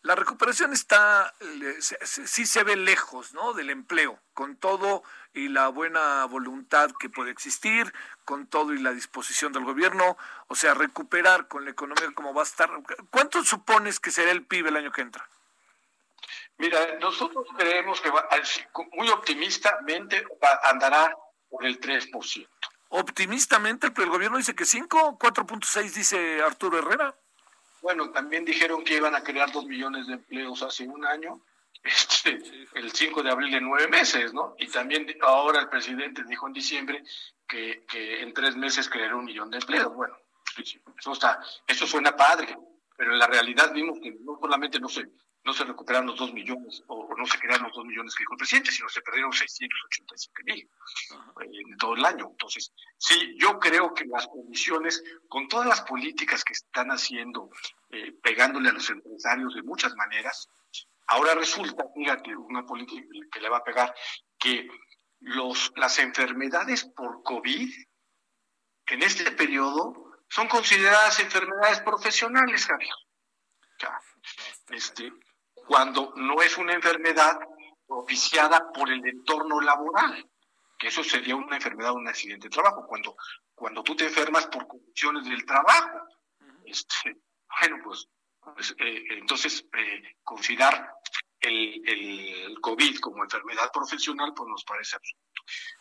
la 0.01 0.15
recuperación 0.15 0.73
está, 0.73 1.35
sí 1.79 2.47
se 2.47 2.63
ve 2.63 2.75
lejos, 2.75 3.33
¿no? 3.33 3.53
Del 3.53 3.69
empleo, 3.69 4.19
con 4.33 4.55
todo 4.55 5.03
y 5.35 5.49
la 5.49 5.67
buena 5.67 6.25
voluntad 6.25 6.89
que 6.99 7.09
puede 7.09 7.29
existir, 7.29 7.93
con 8.25 8.47
todo 8.47 8.73
y 8.73 8.79
la 8.79 8.91
disposición 8.91 9.53
del 9.53 9.65
gobierno. 9.65 10.17
O 10.47 10.55
sea, 10.55 10.73
recuperar 10.73 11.47
con 11.47 11.65
la 11.65 11.71
economía 11.71 12.11
como 12.15 12.33
va 12.33 12.41
a 12.41 12.45
estar. 12.45 12.71
¿Cuánto 13.11 13.43
supones 13.43 13.99
que 13.99 14.09
será 14.09 14.31
el 14.31 14.43
PIB 14.43 14.67
el 14.67 14.77
año 14.77 14.91
que 14.91 15.01
entra? 15.01 15.29
Mira, 16.57 16.79
nosotros 16.99 17.45
creemos 17.55 18.01
que 18.01 18.09
va, 18.09 18.27
muy 18.93 19.09
optimistamente 19.09 20.25
andará 20.63 21.15
por 21.49 21.65
el 21.65 21.79
3%. 21.79 22.47
Optimistamente, 22.89 23.91
pero 23.91 24.05
el 24.05 24.11
gobierno 24.11 24.37
dice 24.37 24.55
que 24.55 24.65
5, 24.65 25.19
4.6 25.19 25.91
dice 25.91 26.41
Arturo 26.41 26.79
Herrera. 26.79 27.15
Bueno, 27.83 28.11
también 28.11 28.45
dijeron 28.45 28.81
que 28.85 28.95
iban 28.95 29.13
a 29.13 29.23
crear 29.23 29.51
dos 29.51 29.65
millones 29.65 30.07
de 30.07 30.13
empleos 30.13 30.63
hace 30.63 30.87
un 30.87 31.05
año, 31.05 31.41
este, 31.83 32.41
el 32.75 32.91
5 32.91 33.21
de 33.21 33.29
abril 33.29 33.51
de 33.51 33.59
nueve 33.59 33.89
meses, 33.89 34.33
¿no? 34.33 34.55
Y 34.57 34.67
también 34.67 35.05
ahora 35.21 35.59
el 35.59 35.67
presidente 35.67 36.23
dijo 36.23 36.47
en 36.47 36.53
diciembre 36.53 37.03
que, 37.45 37.83
en 38.21 38.33
tres 38.33 38.55
meses 38.55 38.89
creará 38.89 39.17
un 39.17 39.25
millón 39.25 39.51
de 39.51 39.57
empleos. 39.57 39.93
Bueno, 39.93 40.15
eso, 40.97 41.11
está, 41.11 41.41
eso 41.67 41.85
suena 41.85 42.15
padre, 42.15 42.57
pero 42.95 43.11
en 43.11 43.19
la 43.19 43.27
realidad 43.27 43.73
vimos 43.73 43.99
que 44.01 44.11
no 44.11 44.39
solamente 44.39 44.79
no 44.79 44.87
se, 44.87 45.09
no 45.45 45.53
se 45.53 45.65
recuperaron 45.65 46.07
los 46.07 46.17
dos 46.17 46.33
millones 46.33 46.83
o, 46.87 47.13
no 47.17 47.25
se 47.25 47.37
crearon 47.37 47.67
los 47.67 47.75
dos 47.75 47.85
millones 47.85 48.15
que 48.15 48.21
dijo 48.21 48.33
el 48.33 48.37
presidente, 48.37 48.71
sino 48.71 48.87
se 48.89 49.01
perdieron 49.01 49.33
685 49.33 50.41
mil 50.45 50.69
en 51.71 51.77
todo 51.77 51.95
el 51.95 52.05
año. 52.05 52.29
Entonces, 52.31 52.71
sí, 52.97 53.35
yo 53.37 53.59
creo 53.59 53.93
que 53.93 54.05
las 54.05 54.27
condiciones, 54.27 55.03
con 55.27 55.47
todas 55.47 55.67
las 55.67 55.81
políticas 55.81 56.43
que 56.43 56.53
están 56.53 56.89
haciendo, 56.89 57.49
eh, 57.89 58.13
pegándole 58.21 58.69
a 58.69 58.73
los 58.73 58.89
empresarios 58.89 59.53
de 59.55 59.63
muchas 59.63 59.95
maneras, 59.95 60.47
ahora 61.07 61.35
resulta, 61.35 61.85
fíjate, 61.93 62.35
una 62.35 62.65
política 62.65 63.05
que 63.31 63.41
le 63.41 63.49
va 63.49 63.57
a 63.57 63.63
pegar, 63.63 63.93
que 64.39 64.67
los, 65.19 65.71
las 65.75 65.99
enfermedades 65.99 66.85
por 66.85 67.21
COVID 67.23 67.69
en 68.87 69.03
este 69.03 69.31
periodo 69.31 70.13
son 70.29 70.47
consideradas 70.47 71.19
enfermedades 71.19 71.81
profesionales, 71.81 72.65
Javier. 72.65 72.93
este, 74.69 75.11
cuando 75.65 76.13
no 76.15 76.41
es 76.41 76.57
una 76.57 76.73
enfermedad 76.73 77.39
propiciada 77.87 78.71
por 78.71 78.89
el 78.91 79.05
entorno 79.05 79.61
laboral, 79.61 80.29
que 80.77 80.87
eso 80.87 81.03
sería 81.03 81.35
una 81.35 81.55
enfermedad 81.55 81.91
o 81.91 81.95
un 81.95 82.07
accidente 82.07 82.47
de 82.47 82.53
trabajo, 82.53 82.85
cuando, 82.87 83.15
cuando 83.53 83.83
tú 83.83 83.95
te 83.95 84.05
enfermas 84.05 84.47
por 84.47 84.67
condiciones 84.67 85.25
del 85.25 85.45
trabajo. 85.45 86.07
Este, 86.65 87.17
bueno, 87.59 87.77
pues, 87.83 88.07
pues 88.41 88.75
eh, 88.79 89.03
entonces 89.11 89.65
eh, 89.77 90.17
considerar 90.23 90.93
el, 91.39 91.81
el, 91.87 92.61
COVID 92.61 92.99
como 92.99 93.23
enfermedad 93.23 93.71
profesional, 93.71 94.33
pues 94.35 94.49
nos 94.49 94.63
parece 94.63 94.97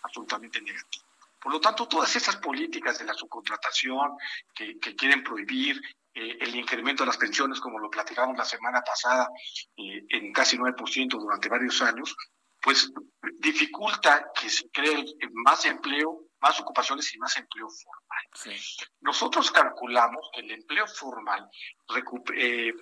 absolutamente 0.03 0.61
negativo. 0.61 1.05
Por 1.41 1.53
lo 1.53 1.61
tanto, 1.61 1.89
todas 1.89 2.15
esas 2.15 2.37
políticas 2.37 2.99
de 2.99 3.05
la 3.05 3.15
subcontratación 3.15 4.17
que, 4.55 4.79
que 4.79 4.95
quieren 4.95 5.25
prohibir, 5.25 5.81
eh, 6.15 6.39
el 6.41 6.55
incremento 6.55 7.03
de 7.03 7.09
las 7.09 7.17
pensiones, 7.17 7.61
como 7.61 7.79
lo 7.79 7.91
platicamos 7.91 8.37
la 8.37 8.45
semana 8.45 8.83
pasada, 8.83 9.29
eh, 9.77 10.05
en 10.09 10.33
casi 10.33 10.59
9% 10.59 11.09
durante 11.09 11.49
varios 11.49 11.81
años, 11.83 12.15
pues 12.61 12.93
dificulta 13.39 14.31
que 14.39 14.49
se 14.49 14.71
cree 14.71 15.05
más 15.33 15.65
empleo, 15.65 16.29
más 16.41 16.61
ocupaciones 16.61 17.13
y 17.15 17.19
más 17.19 17.37
empleo 17.37 17.69
formal. 17.69 18.57
Nosotros 19.01 19.51
calculamos 19.51 20.31
que 20.33 20.43
el 20.43 20.51
empleo 20.53 20.87
formal, 20.87 21.49
eh, 22.37 22.73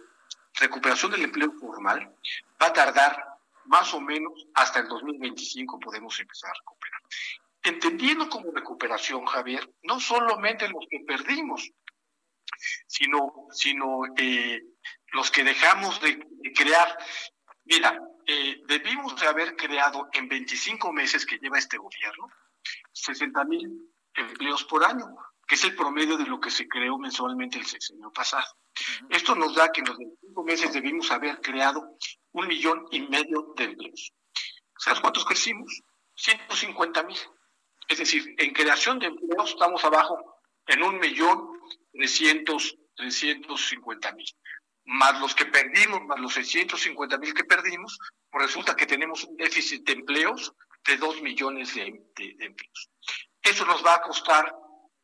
recuperación 0.54 1.12
del 1.12 1.22
empleo 1.22 1.52
formal, 1.52 2.14
va 2.60 2.66
a 2.66 2.72
tardar 2.72 3.24
más 3.66 3.94
o 3.94 4.00
menos 4.00 4.32
hasta 4.54 4.80
el 4.80 4.88
2025 4.88 5.78
podemos 5.78 6.18
empezar 6.18 6.50
a 6.50 6.54
recuperar. 6.58 7.00
Entendiendo 7.62 8.28
como 8.28 8.50
recuperación, 8.52 9.24
Javier, 9.26 9.70
no 9.82 10.00
solamente 10.00 10.68
los 10.68 10.84
que 10.90 11.00
perdimos, 11.06 11.70
sino, 12.86 13.46
sino 13.52 14.02
eh, 14.16 14.60
los 15.12 15.30
que 15.30 15.44
dejamos 15.44 16.00
de, 16.00 16.18
crear. 16.54 16.96
Mira, 17.64 18.00
eh, 18.26 18.62
debimos 18.66 19.18
de 19.20 19.26
haber 19.26 19.56
creado 19.56 20.08
en 20.12 20.28
25 20.28 20.92
meses 20.92 21.26
que 21.26 21.38
lleva 21.38 21.58
este 21.58 21.78
gobierno 21.78 22.28
60 22.92 23.44
mil 23.44 23.92
empleos 24.14 24.64
por 24.64 24.84
año, 24.84 25.06
que 25.46 25.54
es 25.54 25.64
el 25.64 25.74
promedio 25.74 26.16
de 26.16 26.26
lo 26.26 26.40
que 26.40 26.50
se 26.50 26.68
creó 26.68 26.98
mensualmente 26.98 27.58
el 27.58 27.66
sexenio 27.66 28.12
pasado. 28.12 28.46
Esto 29.08 29.34
nos 29.34 29.54
da 29.54 29.70
que 29.72 29.80
en 29.80 29.86
los 29.86 29.98
25 29.98 30.44
meses 30.44 30.72
debimos 30.72 31.10
haber 31.10 31.40
creado 31.40 31.96
un 32.32 32.46
millón 32.46 32.86
y 32.90 33.00
medio 33.02 33.52
de 33.56 33.64
empleos. 33.64 34.12
¿Sabes 34.78 35.00
cuántos 35.00 35.24
crecimos? 35.24 35.82
150 36.16 37.02
mil. 37.04 37.18
Es 37.88 37.98
decir, 37.98 38.34
en 38.38 38.52
creación 38.52 38.98
de 38.98 39.06
empleos 39.06 39.50
estamos 39.50 39.84
abajo 39.84 40.29
en 40.70 40.82
un 40.82 40.98
millón 40.98 41.60
300, 41.92 42.76
350 42.94 44.12
mil. 44.12 44.26
Más 44.84 45.20
los 45.20 45.34
que 45.34 45.46
perdimos, 45.46 46.02
más 46.06 46.18
los 46.20 46.32
650 46.34 47.18
mil 47.18 47.34
que 47.34 47.44
perdimos, 47.44 47.98
pues 48.30 48.46
resulta 48.46 48.76
que 48.76 48.86
tenemos 48.86 49.24
un 49.24 49.36
déficit 49.36 49.84
de 49.84 49.92
empleos 49.92 50.52
de 50.86 50.96
2 50.96 51.22
millones 51.22 51.74
de, 51.74 51.86
empleos. 52.38 52.90
Eso 53.42 53.64
nos 53.66 53.84
va 53.84 53.96
a 53.96 54.02
costar 54.02 54.54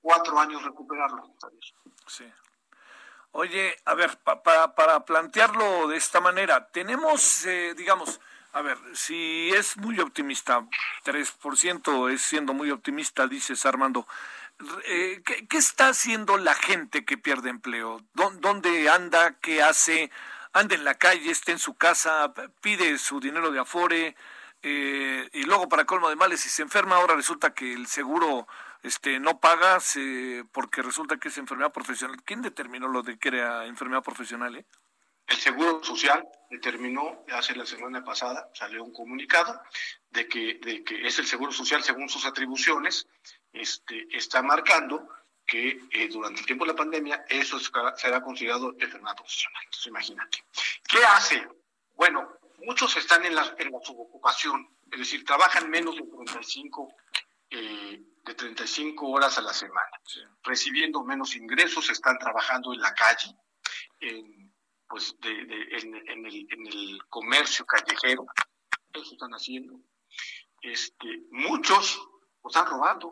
cuatro 0.01 0.39
años 0.39 0.63
recuperarlo. 0.63 1.35
Sí. 2.07 2.25
Oye, 3.33 3.77
a 3.85 3.95
ver, 3.95 4.19
para, 4.19 4.75
para 4.75 5.05
plantearlo 5.05 5.89
de 5.89 5.97
esta 5.97 6.21
manera, 6.21 6.69
tenemos, 6.69 7.45
eh, 7.45 7.75
digamos, 7.77 8.21
a 8.57 8.63
ver, 8.63 8.79
si 8.95 9.51
es 9.51 9.77
muy 9.77 10.01
optimista, 10.01 10.67
3% 11.05 12.11
es 12.11 12.23
siendo 12.23 12.55
muy 12.55 12.71
optimista, 12.71 13.27
dices 13.27 13.67
Armando, 13.67 14.09
eh, 14.87 15.23
¿qué, 15.25 15.59
está 15.59 15.89
haciendo 15.89 16.39
la 16.39 16.55
gente 16.55 17.05
que 17.05 17.19
pierde 17.19 17.51
empleo? 17.51 18.01
¿Dónde 18.15 18.89
anda? 18.89 19.39
¿Qué 19.41 19.63
hace? 19.63 20.11
¿Anda 20.53 20.75
en 20.75 20.85
la 20.85 20.95
calle? 20.95 21.31
¿Está 21.31 21.53
en 21.53 21.59
su 21.59 21.75
casa? 21.75 22.33
¿Pide 22.63 22.99
su 22.99 23.21
dinero 23.21 23.51
de 23.51 23.61
afore? 23.61 24.17
Eh, 24.63 25.29
y 25.33 25.43
luego, 25.43 25.69
para 25.69 25.85
colmo 25.85 26.09
de 26.09 26.17
males, 26.17 26.41
si 26.41 26.49
se 26.49 26.63
enferma, 26.63 26.97
ahora 26.97 27.15
resulta 27.15 27.53
que 27.55 27.73
el 27.73 27.87
seguro 27.87 28.49
este, 28.83 29.21
no 29.21 29.39
paga 29.39 29.79
porque 30.53 30.83
resulta 30.83 31.19
que 31.19 31.29
es 31.29 31.39
enfermedad 31.39 31.73
profesional. 31.73 32.23
¿Quién 32.25 32.43
determinó 32.43 32.89
lo 32.89 33.03
de 33.03 33.19
que 33.19 33.29
era 33.29 33.67
enfermedad 33.67 34.03
profesional? 34.03 34.57
Eh? 34.57 34.65
El 35.27 35.37
Seguro 35.39 35.83
Social 35.83 36.25
determinó 36.51 37.25
hace 37.33 37.57
la 37.57 37.67
semana 37.67 38.05
pasada, 38.05 38.49
salió 38.55 38.85
un 38.85 38.93
comunicado 38.93 39.61
de 40.11 40.29
que, 40.29 40.61
de 40.63 40.85
que 40.85 41.05
es 41.05 41.19
el 41.19 41.27
Seguro 41.27 41.51
Social 41.51 41.83
según 41.83 42.09
sus 42.09 42.25
atribuciones 42.27 43.09
este, 43.61 44.07
está 44.17 44.43
marcando 44.43 45.09
que 45.47 45.81
eh, 45.93 46.09
durante 46.09 46.41
el 46.41 46.47
tiempo 46.47 46.65
de 46.65 46.73
la 46.73 46.77
pandemia 46.77 47.25
eso 47.29 47.59
será 47.59 48.21
considerado 48.23 48.75
enfermedad 48.79 49.17
profesional. 49.17 49.63
Entonces, 49.65 49.87
imagínate. 49.87 50.45
¿Qué 50.89 50.99
hace? 51.05 51.47
Bueno, 51.95 52.29
muchos 52.59 52.97
están 52.97 53.25
en 53.25 53.35
la, 53.35 53.55
en 53.59 53.71
la 53.71 53.79
subocupación, 53.81 54.69
es 54.91 54.99
decir, 54.99 55.25
trabajan 55.25 55.71
menos 55.71 55.97
de 55.97 56.03
35, 56.03 56.95
eh, 57.51 58.03
de 58.25 58.35
35 58.35 59.07
horas 59.09 59.39
a 59.39 59.43
la 59.43 59.53
semana, 59.53 60.01
recibiendo 60.43 61.05
menos 61.05 61.37
ingresos, 61.37 61.89
están 61.91 62.19
trabajando 62.19 62.75
en 62.75 62.81
la 62.81 62.93
calle, 62.95 63.37
en, 64.01 64.53
pues 64.89 65.15
de, 65.21 65.31
en, 65.31 65.95
en, 65.95 66.27
el, 66.27 66.47
en 66.51 66.67
el 66.67 66.99
comercio 67.09 67.65
callejero, 67.65 68.27
eso 68.93 69.13
están 69.13 69.31
haciendo. 69.33 69.81
Este, 70.61 71.23
muchos 71.31 72.01
están 72.49 72.67
robando, 72.67 73.11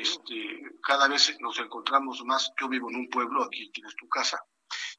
este, 0.00 0.60
cada 0.82 1.08
vez 1.08 1.36
nos 1.40 1.58
encontramos 1.58 2.24
más. 2.24 2.52
Yo 2.60 2.68
vivo 2.68 2.90
en 2.90 2.96
un 2.96 3.08
pueblo, 3.08 3.44
aquí 3.44 3.70
tienes 3.70 3.94
tu 3.96 4.08
casa, 4.08 4.42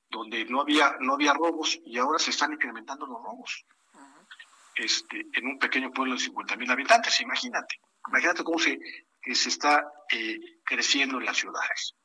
donde 0.09 0.45
no 0.45 0.61
había, 0.61 0.97
no 0.99 1.13
había 1.13 1.33
robos 1.33 1.79
y 1.85 1.97
ahora 1.97 2.19
se 2.19 2.31
están 2.31 2.53
incrementando 2.53 3.05
los 3.05 3.17
robos. 3.17 3.65
Este, 4.75 5.25
en 5.33 5.47
un 5.47 5.57
pequeño 5.57 5.91
pueblo 5.91 6.15
de 6.15 6.19
50 6.19 6.57
mil 6.57 6.69
habitantes, 6.69 7.21
imagínate. 7.21 7.79
Imagínate 8.07 8.43
cómo 8.43 8.59
se, 8.59 8.77
se 9.33 9.49
está 9.49 9.85
eh, 10.11 10.39
creciendo 10.63 11.17
en 11.17 11.25
las 11.25 11.37
ciudades. 11.37 11.95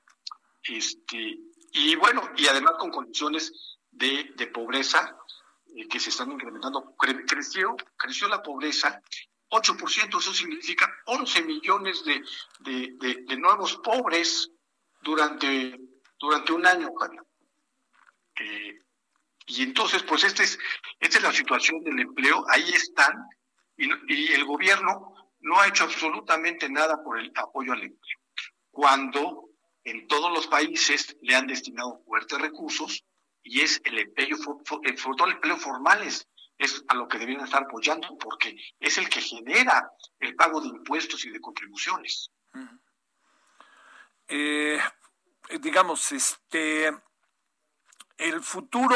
Este, 0.63 1.39
y 1.73 1.97
bueno, 1.97 2.31
y 2.37 2.47
además 2.47 2.75
con 2.79 2.91
condiciones 2.91 3.79
de, 3.91 4.33
de 4.37 4.47
pobreza 4.47 5.17
eh, 5.77 5.87
que 5.89 6.01
se 6.01 6.11
están 6.11 6.33
incrementando. 6.33 6.95
creció, 6.97 7.77
creció 7.97 8.29
la 8.29 8.43
pobreza 8.43 9.01
8%, 9.51 10.19
eso 10.19 10.33
significa 10.33 10.91
11 11.07 11.43
millones 11.43 12.05
de, 12.05 12.23
de, 12.99 13.37
nuevos 13.37 13.77
pobres 13.79 14.51
durante, 15.03 15.79
durante 16.19 16.53
un 16.53 16.67
año, 16.67 16.91
eh, 18.39 18.79
y 19.47 19.63
entonces, 19.63 20.03
pues 20.05 20.25
este 20.25 20.45
es, 20.45 20.59
esta 21.01 21.19
es 21.19 21.25
la 21.25 21.33
situación 21.33 21.83
del 21.83 21.99
empleo, 21.99 22.45
ahí 22.49 22.71
están, 22.71 23.13
y, 23.77 23.89
y 24.07 24.33
el 24.33 24.45
gobierno 24.45 25.15
no 25.41 25.59
ha 25.59 25.67
hecho 25.67 25.85
absolutamente 25.85 26.69
nada 26.69 27.03
por 27.03 27.19
el 27.19 27.33
apoyo 27.35 27.73
al 27.73 27.83
empleo. 27.83 28.19
Cuando 28.71 29.51
en 29.85 30.07
todos 30.07 30.31
los 30.33 30.47
países 30.47 31.17
le 31.23 31.35
han 31.35 31.47
destinado 31.47 32.03
fuertes 32.05 32.39
recursos 32.39 33.05
y 33.43 33.61
es 33.61 33.81
el 33.85 33.99
empleo, 33.99 34.37
sobre 34.37 34.93
todo 34.93 35.27
el 35.27 35.33
empleo 35.33 35.57
formales, 35.57 36.29
es 36.61 36.85
a 36.89 36.95
lo 36.95 37.09
que 37.09 37.19
debieran 37.19 37.47
estar 37.47 37.63
apoyando 37.63 38.19
porque 38.19 38.55
es 38.79 38.99
el 38.99 39.09
que 39.09 39.23
genera 39.23 39.91
el 40.19 40.37
pago 40.37 40.61
de 40.61 40.69
impuestos 40.69 41.25
y 41.25 41.31
de 41.31 41.41
contribuciones. 41.41 42.31
Eh, 44.29 44.79
digamos, 45.61 46.13
este, 46.13 46.95
el 48.19 48.43
futuro 48.43 48.95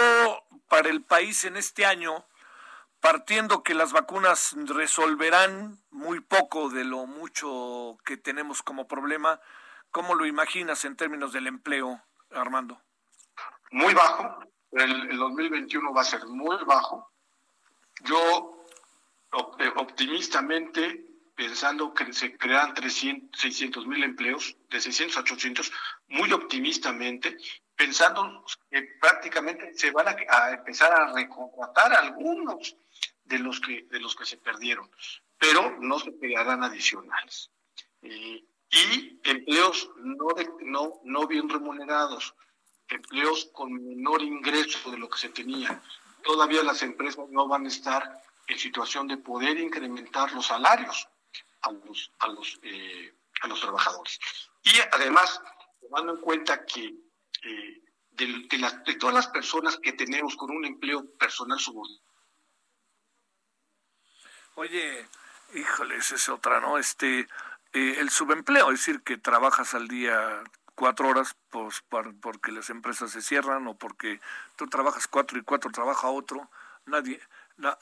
para 0.69 0.91
el 0.91 1.03
país 1.03 1.45
en 1.45 1.57
este 1.57 1.86
año, 1.86 2.27
partiendo 3.01 3.62
que 3.62 3.73
las 3.73 3.93
vacunas 3.93 4.55
resolverán 4.66 5.82
muy 5.91 6.20
poco 6.20 6.69
de 6.69 6.85
lo 6.85 7.07
mucho 7.07 7.97
que 8.05 8.19
tenemos 8.19 8.62
como 8.62 8.86
problema, 8.86 9.41
¿cómo 9.91 10.15
lo 10.15 10.27
imaginas 10.27 10.85
en 10.85 10.97
términos 10.97 11.32
del 11.32 11.47
empleo, 11.47 12.03
Armando? 12.31 12.78
Muy 13.70 13.95
bajo. 13.95 14.39
El, 14.73 15.11
el 15.11 15.16
2021 15.16 15.95
va 15.95 16.03
a 16.03 16.05
ser 16.05 16.27
muy 16.27 16.62
bajo 16.66 17.14
yo 18.02 18.66
eh, 19.58 19.72
optimistamente 19.76 21.04
pensando 21.34 21.92
que 21.92 22.12
se 22.12 22.36
crean 22.36 22.74
300, 22.74 23.40
600 23.40 23.86
mil 23.86 24.02
empleos, 24.04 24.56
de 24.70 24.80
600 24.80 25.16
a 25.16 25.20
800, 25.20 25.72
muy 26.08 26.32
optimistamente, 26.32 27.36
pensando 27.74 28.44
que 28.70 28.82
prácticamente 29.00 29.74
se 29.74 29.90
van 29.90 30.08
a, 30.08 30.50
empezar 30.52 30.92
a 30.92 31.12
recontratar 31.12 31.92
algunos 31.92 32.76
de 33.24 33.38
los 33.38 33.60
que 33.60 33.86
de 33.90 34.00
los 34.00 34.14
que 34.14 34.26
se 34.26 34.36
perdieron, 34.36 34.88
pero 35.38 35.76
no 35.80 35.98
se 35.98 36.16
crearán 36.18 36.62
adicionales. 36.62 37.50
y 38.02 39.20
empleos 39.24 39.90
no, 39.98 40.28
no, 40.60 41.00
no 41.04 41.26
bien 41.26 41.48
remunerados, 41.48 42.34
empleos 42.88 43.50
con 43.52 43.72
menor 43.72 44.22
ingreso 44.22 44.90
de 44.90 44.98
lo 44.98 45.08
que 45.08 45.18
se 45.18 45.30
tenía. 45.30 45.80
Todavía 46.24 46.62
las 46.62 46.82
empresas 46.82 47.28
no 47.30 47.46
van 47.46 47.66
a 47.66 47.68
estar 47.68 48.22
en 48.46 48.59
situación 48.59 49.06
de 49.06 49.18
poder 49.18 49.59
incrementar 49.59 50.32
los 50.32 50.46
salarios 50.46 51.09
a 51.62 51.70
los, 51.70 52.10
a 52.18 52.28
los, 52.28 52.59
eh, 52.62 53.14
a 53.42 53.48
los 53.48 53.60
trabajadores. 53.60 54.18
Y 54.62 54.72
además, 54.92 55.40
tomando 55.80 56.14
en 56.14 56.20
cuenta 56.20 56.64
que 56.64 56.94
eh, 57.42 57.84
de, 58.12 58.94
todas 58.98 59.14
las 59.14 59.28
personas 59.28 59.78
que 59.78 59.92
tenemos 59.92 60.36
con 60.36 60.51
un 60.51 60.64
empleo 60.64 61.05
personal 61.18 61.59
subordinado. 61.59 62.05
Oye, 64.55 65.06
híjole, 65.55 65.96
esa 65.96 66.14
es 66.14 66.28
otra, 66.28 66.60
¿no? 66.60 66.78
Este, 66.78 67.20
eh, 67.72 67.96
el 67.98 68.10
subempleo, 68.10 68.70
es 68.70 68.78
decir, 68.78 69.02
que 69.02 69.18
trabajas 69.18 69.74
al 69.74 69.88
día 69.88 70.44
cuatro 70.74 71.09
horas 71.09 71.36
pues, 71.51 71.82
porque 72.20 72.52
las 72.52 72.70
empresas 72.70 73.10
se 73.10 73.22
cierran 73.22 73.66
o 73.66 73.74
porque 73.74 74.20
tú 74.56 74.66
trabajas 74.68 75.06
cuatro 75.06 75.38
y 75.38 75.42
cuatro 75.42 75.70
trabaja 75.70 76.09
otro, 76.09 76.51
nadie, 76.86 77.20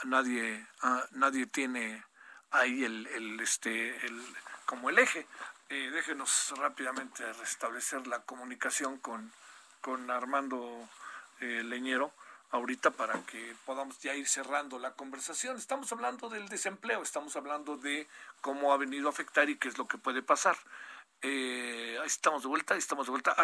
nadie, 0.05 0.67
ah, 0.83 1.07
nadie 1.13 1.47
tiene 1.47 2.05
ahí 2.51 2.85
el, 2.85 3.07
el, 3.09 3.41
este, 3.41 4.07
el, 4.07 4.23
como 4.67 4.91
el 4.91 4.99
eje. 4.99 5.27
Eh, 5.69 5.91
déjenos 5.91 6.53
rápidamente 6.59 7.33
restablecer 7.33 8.07
la 8.07 8.21
comunicación 8.21 8.99
con, 8.99 9.33
con 9.81 10.11
Armando 10.11 10.87
eh, 11.41 11.63
Leñero 11.65 12.13
ahorita 12.51 12.91
para 12.91 13.19
que 13.23 13.57
podamos 13.65 13.99
ya 14.01 14.15
ir 14.15 14.29
cerrando 14.29 14.79
la 14.79 14.93
conversación. 14.93 15.57
Estamos 15.57 15.91
hablando 15.91 16.29
del 16.29 16.49
desempleo, 16.49 17.03
estamos 17.03 17.35
hablando 17.37 17.79
de 17.79 18.07
cómo 18.43 18.73
ha 18.73 18.77
venido 18.77 19.09
a 19.09 19.13
afectar 19.13 19.49
y 19.49 19.57
qué 19.57 19.69
es 19.69 19.79
lo 19.79 19.89
que 19.89 19.97
puede 19.97 20.23
pasar. 20.23 20.57
Eh, 21.25 21.97
ahí 22.01 22.07
estamos 22.07 22.43
de 22.43 22.49
vuelta, 22.49 22.75
estamos 22.75 23.07
de 23.07 23.13
vuelta. 23.13 23.37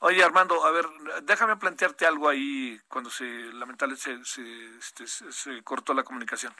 oye, 0.00 0.22
Armando, 0.22 0.62
a 0.64 0.70
ver, 0.70 0.86
déjame 1.22 1.56
plantearte 1.56 2.04
algo 2.04 2.28
ahí 2.28 2.78
cuando 2.86 3.08
se, 3.08 3.24
lamentablemente, 3.24 4.24
se, 4.24 4.76
este, 4.76 5.06
se, 5.06 5.62
cortó 5.62 5.94
la 5.94 6.02
comunicación. 6.02 6.54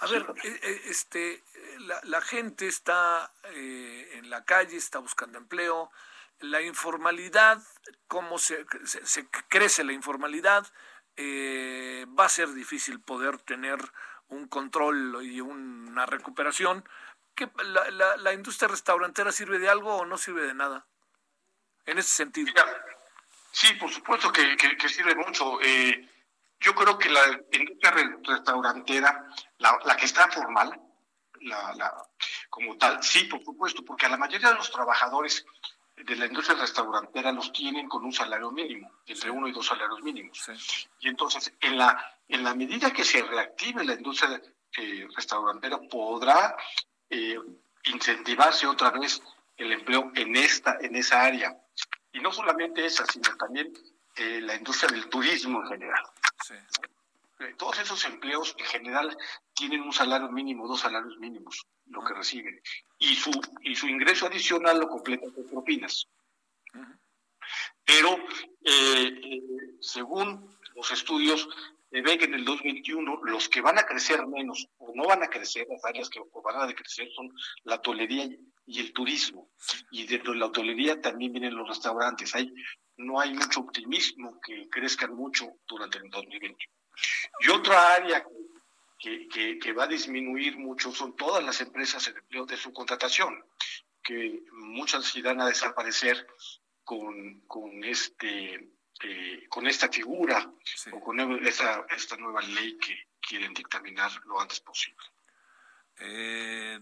A 0.00 0.06
ver, 0.06 0.26
eh, 0.44 0.60
eh, 0.62 0.82
este, 0.86 1.42
la, 2.04 2.20
gente 2.20 2.66
está 2.66 3.32
en 3.44 4.28
la 4.28 4.44
calle, 4.44 4.76
está 4.76 4.98
buscando 4.98 5.38
empleo. 5.38 5.90
La 6.40 6.60
informalidad, 6.60 7.62
cómo 8.06 8.38
se, 8.38 8.66
se, 8.84 9.26
crece 9.48 9.82
la 9.84 9.92
informalidad, 9.92 10.66
va 11.18 12.24
a 12.24 12.28
ser 12.28 12.52
difícil 12.52 13.00
poder 13.00 13.38
tener 13.38 13.78
un 14.28 14.48
control 14.48 15.20
y 15.22 15.40
una 15.40 16.04
recuperación 16.04 16.84
que 17.34 17.50
la, 17.64 18.16
la, 18.16 18.32
industria 18.32 18.68
restaurantera 18.68 19.32
sirve 19.32 19.58
de 19.58 19.68
algo 19.68 19.96
o 19.96 20.04
no 20.04 20.18
sirve 20.18 20.46
de 20.46 20.54
nada? 20.54 20.86
En 21.86 21.98
ese 21.98 22.10
sentido. 22.10 22.52
sí, 23.50 23.74
por 23.74 23.90
supuesto 23.90 24.32
que, 24.32 24.56
que, 24.56 24.88
sirve 24.88 25.14
mucho. 25.14 25.60
Eh, 25.62 26.08
yo 26.60 26.74
creo 26.74 26.96
que 26.96 27.10
la 27.10 27.40
industria 27.52 27.94
restaurantera, 28.22 29.26
la, 29.58 29.78
la 29.84 29.96
que 29.96 30.04
está 30.04 30.28
formal, 30.28 30.80
la, 31.40 31.74
la, 31.74 32.06
como 32.48 32.76
tal, 32.76 33.02
sí, 33.02 33.24
por 33.24 33.42
supuesto, 33.42 33.84
porque 33.84 34.06
a 34.06 34.10
la 34.10 34.16
mayoría 34.16 34.50
de 34.50 34.56
los 34.56 34.70
trabajadores 34.70 35.44
de 35.96 36.16
la 36.16 36.26
industria 36.26 36.58
restaurantera 36.58 37.32
los 37.32 37.52
tienen 37.52 37.88
con 37.88 38.04
un 38.04 38.12
salario 38.12 38.50
mínimo, 38.50 38.90
entre 39.06 39.30
uno 39.30 39.48
y 39.48 39.52
dos 39.52 39.66
salarios 39.66 40.02
mínimos. 40.02 40.38
Y 41.00 41.08
entonces, 41.08 41.52
en 41.60 41.78
la, 41.78 42.18
en 42.28 42.42
la 42.42 42.54
medida 42.54 42.92
que 42.92 43.04
se 43.04 43.22
reactive 43.22 43.84
la 43.84 43.94
industria 43.94 44.40
eh, 44.76 45.06
restaurantera, 45.14 45.78
podrá 45.90 46.56
eh, 47.14 47.38
incentivarse 47.84 48.66
otra 48.66 48.90
vez 48.90 49.22
el 49.58 49.70
empleo 49.70 50.10
en 50.14 50.34
esta, 50.34 50.78
en 50.80 50.96
esa 50.96 51.22
área. 51.22 51.54
Y 52.10 52.20
no 52.20 52.32
solamente 52.32 52.86
esa, 52.86 53.04
sino 53.04 53.36
también 53.36 53.70
eh, 54.16 54.40
la 54.40 54.56
industria 54.56 54.90
del 54.90 55.10
turismo 55.10 55.60
en 55.60 55.68
general. 55.68 56.02
Eh, 57.40 57.54
todos 57.58 57.78
esos 57.80 58.02
empleos 58.06 58.54
en 58.58 58.64
general 58.64 59.14
tienen 59.54 59.82
un 59.82 59.92
salario 59.92 60.30
mínimo, 60.30 60.66
dos 60.66 60.80
salarios 60.80 61.18
mínimos, 61.18 61.66
lo 61.90 62.02
que 62.02 62.14
reciben. 62.14 62.58
Y 62.98 63.14
su, 63.14 63.30
y 63.60 63.76
su 63.76 63.88
ingreso 63.88 64.26
adicional 64.26 64.80
lo 64.80 64.88
completan 64.88 65.32
con 65.32 65.46
propinas. 65.46 66.08
Pero, 67.84 68.16
según 69.80 70.56
los 70.74 70.90
estudios, 70.92 71.46
ve 72.00 72.16
que 72.16 72.24
en 72.24 72.34
el 72.34 72.44
2021 72.44 73.20
los 73.24 73.48
que 73.50 73.60
van 73.60 73.78
a 73.78 73.84
crecer 73.84 74.26
menos 74.26 74.66
o 74.78 74.92
no 74.94 75.04
van 75.04 75.22
a 75.22 75.28
crecer, 75.28 75.66
las 75.68 75.84
áreas 75.84 76.08
que 76.08 76.20
van 76.42 76.56
a 76.56 76.66
decrecer 76.66 77.08
son 77.14 77.30
la 77.64 77.76
hotelería 77.76 78.28
y 78.66 78.80
el 78.80 78.92
turismo. 78.92 79.50
Y 79.90 80.06
dentro 80.06 80.32
de 80.32 80.38
la 80.38 80.46
hotelería 80.46 81.00
también 81.00 81.32
vienen 81.32 81.54
los 81.54 81.68
restaurantes. 81.68 82.34
Hay, 82.34 82.52
no 82.96 83.20
hay 83.20 83.34
mucho 83.34 83.60
optimismo 83.60 84.40
que 84.40 84.68
crezcan 84.70 85.14
mucho 85.14 85.58
durante 85.66 85.98
el 85.98 86.08
2021. 86.08 86.56
Y 87.40 87.48
otra 87.50 87.94
área 87.94 88.24
que, 88.98 89.58
que, 89.58 89.72
va 89.72 89.84
a 89.84 89.88
disminuir 89.88 90.56
mucho 90.58 90.92
son 90.92 91.16
todas 91.16 91.42
las 91.42 91.60
empresas 91.60 92.04
de 92.04 92.18
empleo 92.18 92.46
de 92.46 92.56
subcontratación, 92.56 93.44
que 94.02 94.42
muchas 94.52 95.14
irán 95.16 95.40
a 95.40 95.46
desaparecer 95.46 96.26
con, 96.84 97.40
con 97.48 97.82
este 97.84 98.71
eh, 99.02 99.46
con 99.48 99.66
esta 99.66 99.88
figura 99.88 100.50
o 100.92 101.00
con 101.00 101.20
esta, 101.46 101.86
esta 101.90 102.16
nueva 102.16 102.40
ley 102.42 102.78
que 102.78 103.08
quieren 103.20 103.54
dictaminar 103.54 104.10
lo 104.26 104.40
antes 104.40 104.60
posible. 104.60 105.04
Eh, 105.98 106.80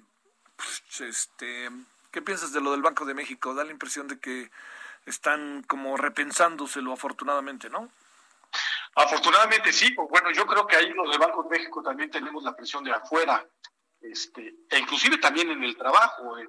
pues, 0.56 1.00
este, 1.00 1.70
¿Qué 2.10 2.22
piensas 2.22 2.52
de 2.52 2.60
lo 2.60 2.72
del 2.72 2.82
Banco 2.82 3.04
de 3.04 3.14
México? 3.14 3.54
Da 3.54 3.64
la 3.64 3.70
impresión 3.70 4.08
de 4.08 4.18
que 4.18 4.50
están 5.06 5.62
como 5.64 5.96
repensándoselo 5.96 6.92
afortunadamente, 6.92 7.70
¿no? 7.70 7.90
Afortunadamente 8.96 9.72
sí, 9.72 9.92
pues 9.92 10.08
bueno, 10.10 10.30
yo 10.32 10.44
creo 10.46 10.66
que 10.66 10.76
ahí 10.76 10.92
los 10.92 11.08
del 11.10 11.20
Banco 11.20 11.44
de 11.44 11.50
México 11.50 11.82
también 11.82 12.10
tenemos 12.10 12.42
la 12.42 12.54
presión 12.54 12.82
de 12.82 12.92
afuera, 12.92 13.46
este, 14.00 14.54
e 14.68 14.78
inclusive 14.78 15.18
también 15.18 15.50
en 15.50 15.62
el 15.62 15.76
trabajo, 15.76 16.36
en 16.38 16.48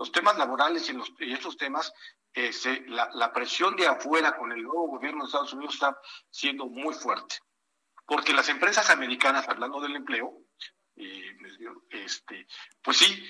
los 0.00 0.10
temas 0.12 0.38
laborales 0.38 0.88
y, 0.88 0.94
los, 0.94 1.12
y 1.18 1.30
estos 1.30 1.58
temas 1.58 1.92
eh, 2.32 2.50
la, 2.88 3.32
presión 3.34 3.76
de 3.76 3.86
afuera 3.86 4.34
con 4.34 4.50
el 4.50 4.62
nuevo 4.62 4.88
gobierno 4.88 5.22
de 5.22 5.26
Estados 5.26 5.52
Unidos 5.52 5.74
está 5.74 6.00
siendo 6.30 6.64
muy 6.64 6.94
fuerte. 6.94 7.36
Porque 8.06 8.32
las 8.32 8.48
empresas 8.48 8.88
americanas, 8.88 9.46
hablando 9.46 9.78
del 9.78 9.96
empleo, 9.96 10.38
este, 11.90 12.46
pues 12.82 12.96
sí, 12.96 13.22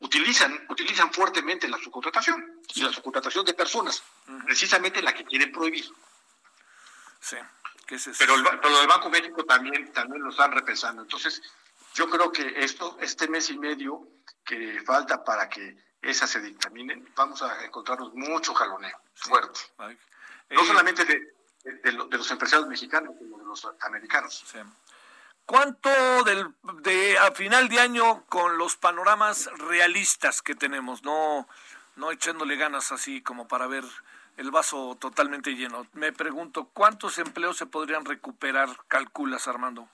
utilizan, 0.00 0.66
utilizan 0.68 1.10
fuertemente 1.10 1.66
la 1.68 1.78
subcontratación 1.78 2.60
y 2.74 2.82
la 2.82 2.92
subcontratación 2.92 3.46
de 3.46 3.54
personas, 3.54 4.02
precisamente 4.44 5.00
la 5.00 5.14
que 5.14 5.24
quieren 5.24 5.50
prohibir. 5.50 5.86
Sí, 7.18 7.36
Pero, 8.18 8.34
el, 8.34 8.44
pero 8.60 8.82
el 8.82 8.86
Banco 8.86 9.08
México 9.08 9.42
también, 9.46 9.90
también 9.90 10.22
lo 10.22 10.28
están 10.28 10.52
repensando. 10.52 11.00
Entonces, 11.00 11.40
yo 11.94 12.10
creo 12.10 12.30
que 12.30 12.56
esto, 12.58 12.98
este 13.00 13.26
mes 13.26 13.48
y 13.48 13.58
medio 13.58 14.06
que 14.44 14.82
falta 14.82 15.24
para 15.24 15.48
que 15.48 15.89
esas 16.02 16.30
se 16.30 16.40
dictaminen, 16.40 17.08
vamos 17.14 17.42
a 17.42 17.64
encontrarnos 17.64 18.14
mucho 18.14 18.54
jaloneo 18.54 18.98
fuerte. 19.14 19.60
no 19.78 19.90
eh, 19.90 20.66
solamente 20.66 21.04
de, 21.04 21.92
los 21.92 22.30
empresarios 22.30 22.68
mexicanos, 22.68 23.14
sino 23.18 23.38
de 23.38 23.44
los 23.44 23.68
americanos. 23.80 24.44
¿Cuánto 25.44 25.90
del, 26.24 26.54
de 26.82 27.18
a 27.18 27.32
final 27.32 27.68
de 27.68 27.80
año 27.80 28.24
con 28.26 28.56
los 28.56 28.76
panoramas 28.76 29.50
realistas 29.58 30.42
que 30.42 30.54
tenemos, 30.54 31.02
no, 31.02 31.48
no 31.96 32.12
echándole 32.12 32.56
ganas 32.56 32.92
así 32.92 33.20
como 33.20 33.48
para 33.48 33.66
ver 33.66 33.84
el 34.36 34.50
vaso 34.50 34.96
totalmente 34.98 35.50
lleno? 35.54 35.86
Me 35.92 36.12
pregunto, 36.12 36.70
¿cuántos 36.72 37.18
empleos 37.18 37.56
se 37.56 37.66
podrían 37.66 38.04
recuperar, 38.04 38.68
calculas, 38.86 39.48
Armando? 39.48 39.88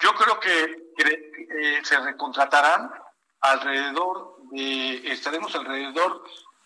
Yo 0.00 0.12
creo 0.14 0.40
que, 0.40 0.92
eh, 0.98 1.80
se 1.84 1.98
recontratarán 2.00 2.92
alrededor 3.40 4.33
de, 4.50 5.12
estaremos 5.12 5.54
alrededor 5.54 6.24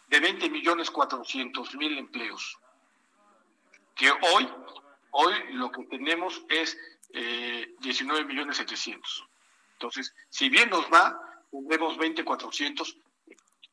de 0.08 0.20
20 0.20 0.50
millones 0.50 0.90
400 0.90 1.74
mil 1.76 1.98
empleos. 1.98 2.58
Que 3.94 4.10
hoy, 4.10 4.48
hoy 5.10 5.34
lo 5.52 5.70
que 5.70 5.84
tenemos 5.84 6.42
es 6.48 6.76
eh, 7.12 7.74
19 7.80 8.24
millones 8.24 8.56
700. 8.58 9.26
Entonces, 9.72 10.14
si 10.28 10.48
bien 10.48 10.70
nos 10.70 10.86
va, 10.92 11.18
tendremos 11.50 11.96
20 11.96 12.24
400 12.24 12.96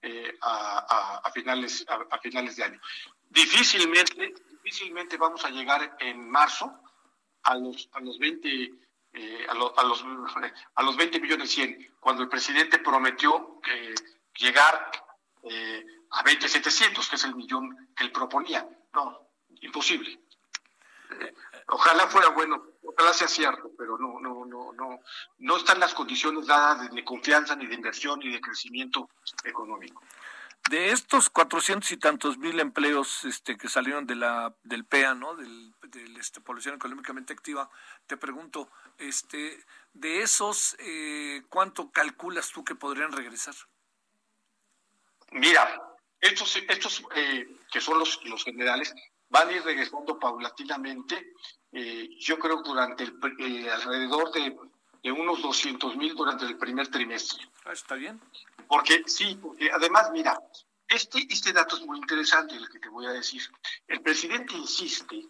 eh, 0.02 0.38
a, 0.42 1.22
a, 1.24 1.32
finales, 1.32 1.86
a, 1.88 2.18
finales 2.20 2.56
de 2.56 2.64
año. 2.64 2.82
Difícilmente, 3.30 4.34
difícilmente 4.64 5.18
vamos 5.18 5.44
a 5.46 5.50
llegar 5.50 5.98
en 6.00 6.30
marzo 6.30 6.72
a 7.44 7.56
los, 7.56 7.90
a 7.94 8.00
los 8.02 8.20
20 8.20 8.72
eh, 9.16 9.48
a, 9.50 9.54
los, 9.54 9.72
a 9.78 10.84
los 10.84 10.98
20 10.98 11.20
millones 11.22 11.50
100, 11.52 11.96
cuando 12.00 12.24
el 12.24 12.30
presidente 12.30 12.80
prometió 12.80 13.62
eh, 13.66 13.96
llegar 14.38 14.92
eh, 15.44 15.86
a 16.12 16.24
20.700, 16.24 17.10
que 17.10 17.16
es 17.16 17.24
el 17.24 17.36
millón 17.36 17.90
que 17.96 18.04
él 18.04 18.12
proponía. 18.12 18.68
No, 18.94 19.30
imposible. 19.62 20.20
ojalá 21.68 22.08
fuera 22.08 22.30
bueno, 22.30 22.62
ojalá 22.84 23.14
sea 23.14 23.28
cierto, 23.28 23.72
pero 23.78 23.98
no, 23.98 24.20
no, 24.20 24.46
no, 24.46 24.74
no, 24.74 25.00
no 25.40 25.58
están 25.58 25.80
las 25.80 25.94
condiciones 25.94 26.46
dadas 26.46 26.92
de 26.92 27.04
confianza, 27.06 27.56
ni 27.56 27.68
de 27.68 27.76
inversión, 27.76 28.20
ni 28.20 28.32
de 28.32 28.42
crecimiento 28.42 29.10
económico. 29.46 30.02
De 30.70 30.92
estos 30.92 31.30
cuatrocientos 31.30 31.92
y 31.92 31.98
tantos 31.98 32.38
mil 32.38 32.60
empleos 32.60 33.24
este, 33.24 33.56
que 33.56 33.70
salieron 33.70 34.08
de 34.08 34.16
la, 34.16 34.56
del 34.64 34.84
PEA, 34.84 35.14
¿no? 35.14 35.36
Del, 35.36 35.74
este, 36.20 36.42
población 36.42 36.76
económicamente 36.76 37.34
activa, 37.34 37.70
te 38.08 38.18
pregunto, 38.18 38.70
este, 38.98 39.64
de 39.94 40.22
esos, 40.24 40.76
eh, 40.80 41.44
¿cuánto 41.50 41.92
calculas 41.92 42.52
tú 42.52 42.64
que 42.64 42.76
podrían 42.76 43.12
regresar? 43.12 43.56
Mira, 45.32 45.82
estos, 46.20 46.56
estos 46.56 47.04
eh, 47.16 47.60
que 47.72 47.82
son 47.82 48.00
los, 48.00 48.24
los 48.26 48.44
generales 48.44 48.94
van 49.30 49.50
a 49.50 49.52
ir 49.52 49.64
regresando 49.64 50.18
paulatinamente. 50.20 51.34
Eh, 51.72 52.10
yo 52.20 52.40
creo 52.40 52.62
durante 52.64 53.04
el, 53.04 53.14
eh, 53.40 53.70
alrededor 53.70 54.32
de, 54.32 54.56
de, 55.06 55.12
unos 55.12 55.42
200 55.42 55.96
mil 55.98 56.16
durante 56.16 56.46
el 56.46 56.58
primer 56.58 56.88
trimestre. 56.88 57.48
Ah, 57.66 57.74
está 57.74 57.96
bien. 57.96 58.20
Porque 58.68 59.04
sí, 59.06 59.38
porque 59.42 59.72
además, 59.72 60.10
mira, 60.12 60.40
este, 60.88 61.26
este 61.30 61.54
dato 61.54 61.78
es 61.78 61.86
muy 61.86 61.98
interesante, 61.98 62.56
el 62.56 62.70
que 62.70 62.80
te 62.80 62.90
voy 62.90 63.06
a 63.06 63.12
decir. 63.12 63.42
El 63.88 64.02
presidente 64.02 64.56
insiste 64.56 65.28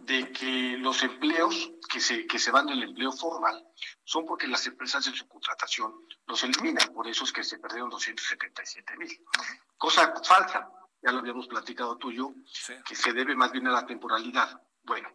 de 0.00 0.32
que 0.32 0.76
los 0.78 1.02
empleos 1.02 1.70
que 1.90 2.00
se, 2.00 2.26
que 2.26 2.38
se 2.38 2.50
van 2.50 2.66
del 2.66 2.82
empleo 2.82 3.12
formal 3.12 3.66
son 4.04 4.24
porque 4.24 4.46
las 4.46 4.66
empresas 4.66 5.06
en 5.06 5.14
su 5.14 5.28
contratación 5.28 5.94
los 6.26 6.42
eliminan, 6.44 6.92
por 6.94 7.06
eso 7.08 7.24
es 7.24 7.32
que 7.32 7.44
se 7.44 7.58
perdieron 7.58 7.90
277 7.90 8.96
mil. 8.96 9.24
Cosa 9.76 10.14
falsa, 10.22 10.70
ya 11.02 11.12
lo 11.12 11.18
habíamos 11.18 11.46
platicado 11.46 11.96
tú 11.98 12.10
y 12.10 12.16
yo, 12.16 12.32
que 12.86 12.94
se 12.94 13.12
debe 13.12 13.34
más 13.34 13.52
bien 13.52 13.66
a 13.66 13.72
la 13.72 13.86
temporalidad. 13.86 14.62
Bueno, 14.82 15.10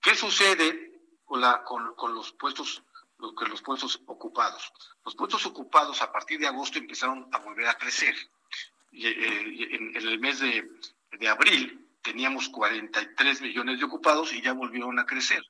¿qué 0.00 0.14
sucede 0.14 1.00
con, 1.24 1.40
la, 1.40 1.62
con, 1.64 1.94
con 1.94 2.14
los 2.14 2.32
puestos 2.32 2.82
con 3.16 3.48
los 3.50 3.62
puestos 3.62 4.00
ocupados? 4.06 4.72
Los 5.04 5.14
puestos 5.14 5.46
ocupados 5.46 6.02
a 6.02 6.12
partir 6.12 6.38
de 6.40 6.46
agosto 6.46 6.78
empezaron 6.78 7.28
a 7.32 7.38
volver 7.38 7.66
a 7.66 7.74
crecer. 7.74 8.14
Y, 8.92 9.06
eh, 9.06 9.74
en, 9.74 9.96
en, 9.96 10.08
el 10.08 10.18
mes 10.20 10.40
de, 10.40 10.68
de 11.12 11.28
abril 11.28 11.84
teníamos 12.02 12.48
43 12.50 13.40
millones 13.40 13.78
de 13.78 13.84
ocupados 13.84 14.32
y 14.32 14.42
ya 14.42 14.52
volvieron 14.52 14.98
a 14.98 15.06
crecer. 15.06 15.42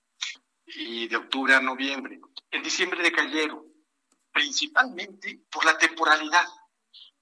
Y 0.66 1.09
de 1.09 1.16
octubre 1.16 1.55
a 1.55 1.61
noviembre. 1.61 2.20
En 2.51 2.62
diciembre 2.62 3.03
decayeron, 3.03 3.65
principalmente 4.32 5.41
por 5.51 5.65
la 5.65 5.77
temporalidad. 5.77 6.47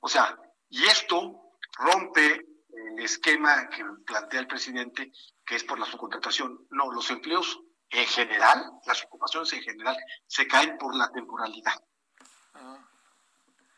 O 0.00 0.08
sea, 0.08 0.38
y 0.68 0.84
esto 0.84 1.56
rompe 1.78 2.46
el 2.68 2.98
esquema 3.02 3.68
que 3.68 3.84
plantea 4.06 4.40
el 4.40 4.46
presidente, 4.46 5.12
que 5.44 5.56
es 5.56 5.64
por 5.64 5.78
la 5.78 5.86
subcontratación. 5.86 6.66
No, 6.70 6.92
los 6.92 7.10
empleos 7.10 7.60
en 7.92 8.06
general, 8.06 8.72
las 8.86 9.04
ocupaciones 9.04 9.52
en 9.52 9.62
general, 9.62 9.96
se 10.26 10.46
caen 10.46 10.76
por 10.78 10.94
la 10.96 11.10
temporalidad. 11.12 11.74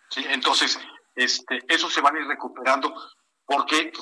¿Sí? 0.09 0.25
Entonces, 0.29 0.79
este, 1.15 1.61
eso 1.69 1.91
se 1.91 2.01
van 2.01 2.17
a 2.17 2.21
ir 2.21 2.27
recuperando 2.27 2.95
porque 3.45 3.93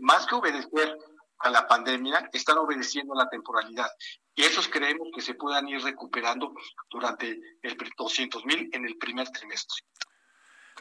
más 0.00 0.26
que 0.26 0.34
obedecer 0.34 0.98
a 1.38 1.50
la 1.50 1.66
pandemia, 1.66 2.30
están 2.32 2.58
obedeciendo 2.58 3.14
a 3.14 3.24
la 3.24 3.28
temporalidad. 3.28 3.90
Y 4.34 4.44
esos 4.44 4.68
creemos 4.68 5.08
que 5.14 5.20
se 5.20 5.34
puedan 5.34 5.68
ir 5.68 5.82
recuperando 5.82 6.54
durante 6.90 7.38
el 7.62 7.76
200 7.96 8.44
mil 8.46 8.70
en 8.72 8.86
el 8.86 8.96
primer 8.96 9.28
trimestre. 9.30 9.84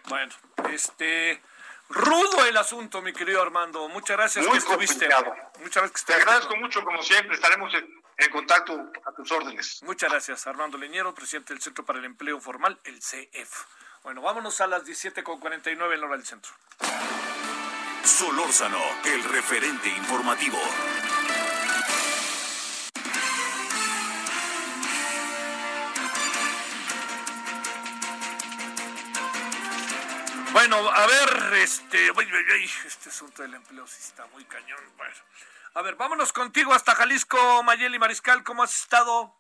Bueno, 0.08 0.34
este 0.72 1.42
rudo 1.90 2.46
el 2.46 2.58
asunto, 2.58 3.02
mi 3.02 3.14
querido 3.14 3.42
Armando. 3.42 3.88
Muchas 3.90 4.18
gracias 4.18 4.46
Muy 4.46 4.54
que 4.54 4.60
estuviste. 4.60 5.10
Muchas 5.60 5.84
gracias. 5.84 6.06
Te 6.06 6.14
agradezco 6.14 6.56
mucho, 6.56 6.84
como 6.84 7.02
siempre. 7.04 7.36
Estaremos 7.36 7.74
en, 8.18 8.32
contacto 8.32 8.92
a 9.06 9.12
tus 9.12 9.32
órdenes. 9.32 9.82
Muchas 9.84 10.10
gracias, 10.10 10.48
Armando 10.48 10.78
Leñero, 10.78 11.14
presidente 11.14 11.54
del 11.54 11.62
Centro 11.62 11.86
para 11.86 12.00
el 12.00 12.06
Empleo 12.06 12.40
Formal, 12.40 12.80
el 12.84 13.02
CEF. 13.02 13.66
Bueno, 14.04 14.22
vámonos 14.22 14.60
a 14.62 14.68
las 14.68 14.86
17.49 14.86 15.94
en 15.94 16.00
la 16.02 16.06
hora 16.08 16.18
del 16.18 16.26
centro. 16.26 16.52
Solórzano, 18.04 18.82
el 19.06 19.24
referente 19.24 19.90
informativo. 19.90 20.60
Bueno, 30.54 30.78
a 30.88 31.08
ver, 31.08 31.54
este, 31.56 32.12
este 32.86 33.10
asunto 33.10 33.42
del 33.42 33.56
empleo 33.56 33.88
sí 33.88 33.98
está 34.00 34.28
muy 34.28 34.46
cañón. 34.46 34.80
Bueno, 34.98 35.16
a 35.76 35.82
ver, 35.82 35.96
vámonos 35.96 36.32
contigo 36.34 36.74
hasta 36.74 36.94
Jalisco, 36.94 37.64
Mayeli 37.64 37.98
Mariscal, 37.98 38.44
¿cómo 38.44 38.64
has 38.64 38.76
estado? 38.76 39.36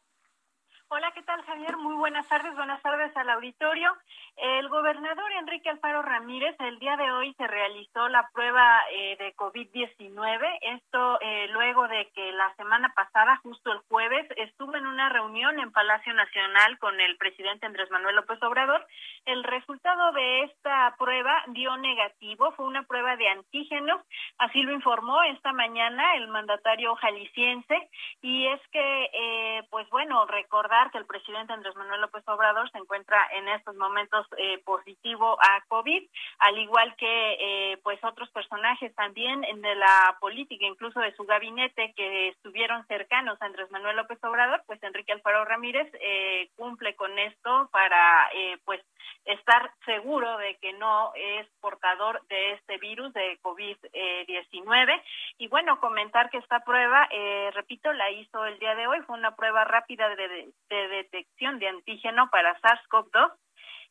Hola, 0.87 1.11
¿qué 1.13 1.23
tal 1.23 1.43
Javier? 1.43 1.77
Muy 1.77 1.95
buenas 1.95 2.27
tardes, 2.27 2.55
buenas 2.55 2.81
tardes 2.81 3.15
al 3.17 3.29
auditorio. 3.29 3.95
El 4.35 4.67
gobernador 4.67 5.31
Enrique 5.33 5.69
Alfaro 5.69 6.01
Ramírez 6.01 6.55
el 6.59 6.79
día 6.79 6.97
de 6.97 7.11
hoy 7.11 7.33
se 7.35 7.47
realizó 7.47 8.09
la 8.09 8.27
prueba 8.33 8.81
eh, 8.91 9.15
de 9.17 9.35
COVID-19. 9.35 10.57
Esto 10.61 11.19
eh, 11.21 11.47
luego 11.51 11.87
de 11.87 12.09
que 12.15 12.31
la 12.31 12.53
semana 12.55 12.91
pasada, 12.95 13.39
justo 13.43 13.71
el 13.71 13.79
jueves, 13.89 14.27
estuvo 14.37 14.75
en 14.75 14.87
una 14.87 15.09
reunión 15.09 15.59
en 15.59 15.71
Palacio 15.71 16.13
Nacional 16.13 16.79
con 16.79 16.99
el 16.99 17.15
presidente 17.17 17.67
Andrés 17.67 17.91
Manuel 17.91 18.15
López 18.15 18.41
Obrador. 18.41 18.85
El 19.25 19.43
resultado 19.43 20.11
de 20.13 20.43
esta 20.43 20.95
prueba 20.97 21.43
dio 21.47 21.77
negativo, 21.77 22.51
fue 22.53 22.65
una 22.65 22.83
prueba 22.83 23.15
de 23.15 23.29
antígenos, 23.29 24.01
así 24.39 24.63
lo 24.63 24.73
informó 24.73 25.21
esta 25.23 25.53
mañana 25.53 26.15
el 26.15 26.27
mandatario 26.27 26.95
jalisciense. 26.95 27.89
Y 28.21 28.47
es 28.47 28.61
que, 28.71 29.09
eh, 29.13 29.63
pues 29.69 29.87
bueno, 29.91 30.25
recordar 30.25 30.89
que 30.91 30.97
el 30.97 31.05
presidente 31.05 31.53
Andrés 31.53 31.75
Manuel 31.75 32.01
López 32.01 32.27
Obrador 32.27 32.69
se 32.71 32.79
encuentra 32.79 33.25
en 33.33 33.47
estos 33.49 33.75
momentos 33.75 34.22
eh, 34.37 34.59
positivo 34.63 35.37
a 35.41 35.63
COVID, 35.67 36.03
al 36.39 36.57
igual 36.57 36.95
que 36.95 37.37
eh, 37.39 37.77
pues 37.83 38.03
otros 38.03 38.29
personajes 38.31 38.93
también 38.95 39.41
de 39.41 39.75
la 39.75 40.17
política, 40.19 40.65
incluso 40.65 40.99
de 40.99 41.15
su 41.15 41.23
gabinete 41.23 41.93
que 41.95 42.29
estuvieron 42.29 42.85
cercanos 42.87 43.41
a 43.41 43.45
Andrés 43.45 43.69
Manuel 43.71 43.97
López 43.97 44.23
Obrador, 44.23 44.63
pues 44.65 44.81
Enrique 44.83 45.11
Alfaro 45.11 45.45
Ramírez 45.45 45.91
eh, 45.99 46.49
cumple 46.55 46.95
con 46.95 47.17
esto 47.19 47.69
para 47.71 48.29
eh, 48.33 48.57
pues 48.65 48.81
estar 49.25 49.71
seguro 49.85 50.37
de 50.37 50.55
que 50.55 50.73
no 50.73 51.11
es 51.15 51.47
portador 51.61 52.21
de 52.27 52.53
este 52.53 52.77
virus 52.77 53.13
de 53.13 53.39
COVID-19. 53.41 55.01
y 55.37 55.47
bueno, 55.47 55.79
comentar 55.79 56.29
que 56.29 56.37
esta 56.37 56.59
prueba, 56.61 57.07
eh, 57.11 57.49
repito, 57.53 57.91
la 57.93 58.11
hizo 58.11 58.45
el 58.45 58.59
día 58.59 58.75
de 58.75 58.87
hoy, 58.87 58.99
fue 59.01 59.17
una 59.17 59.35
prueba 59.35 59.63
rápida 59.63 60.09
de, 60.09 60.51
de 60.69 60.87
detección 60.87 61.59
de 61.59 61.67
antígeno 61.67 62.29
para 62.29 62.59
SARS-CoV-2 62.59 63.31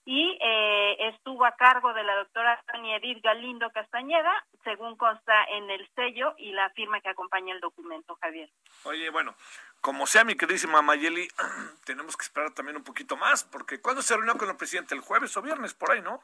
y 0.04 0.38
eh, 0.40 1.08
estuvo 1.10 1.44
a 1.44 1.54
cargo 1.56 1.92
de 1.94 2.02
la 2.02 2.16
doctora 2.16 2.60
Tania 2.66 2.96
Edith 2.96 3.22
Galindo 3.22 3.70
Castañeda, 3.70 4.44
según 4.64 4.96
consta 4.96 5.32
en 5.50 5.70
el 5.70 5.88
sello 5.94 6.34
y 6.38 6.52
la 6.52 6.70
firma 6.70 7.00
que 7.00 7.08
acompaña 7.08 7.54
el 7.54 7.60
documento, 7.60 8.16
Javier. 8.20 8.50
Oye, 8.84 9.10
bueno, 9.10 9.34
como 9.80 10.06
sea, 10.06 10.24
mi 10.24 10.34
queridísima 10.34 10.82
Mayeli, 10.82 11.28
tenemos 11.84 12.16
que 12.16 12.24
esperar 12.24 12.52
también 12.52 12.76
un 12.76 12.84
poquito 12.84 13.16
más, 13.16 13.44
porque 13.44 13.80
¿cuándo 13.80 14.02
se 14.02 14.16
reunió 14.16 14.36
con 14.36 14.48
el 14.48 14.56
presidente? 14.56 14.94
¿El 14.94 15.00
jueves 15.00 15.36
o 15.36 15.42
viernes? 15.42 15.74
Por 15.74 15.92
ahí, 15.92 16.02
¿no? 16.02 16.20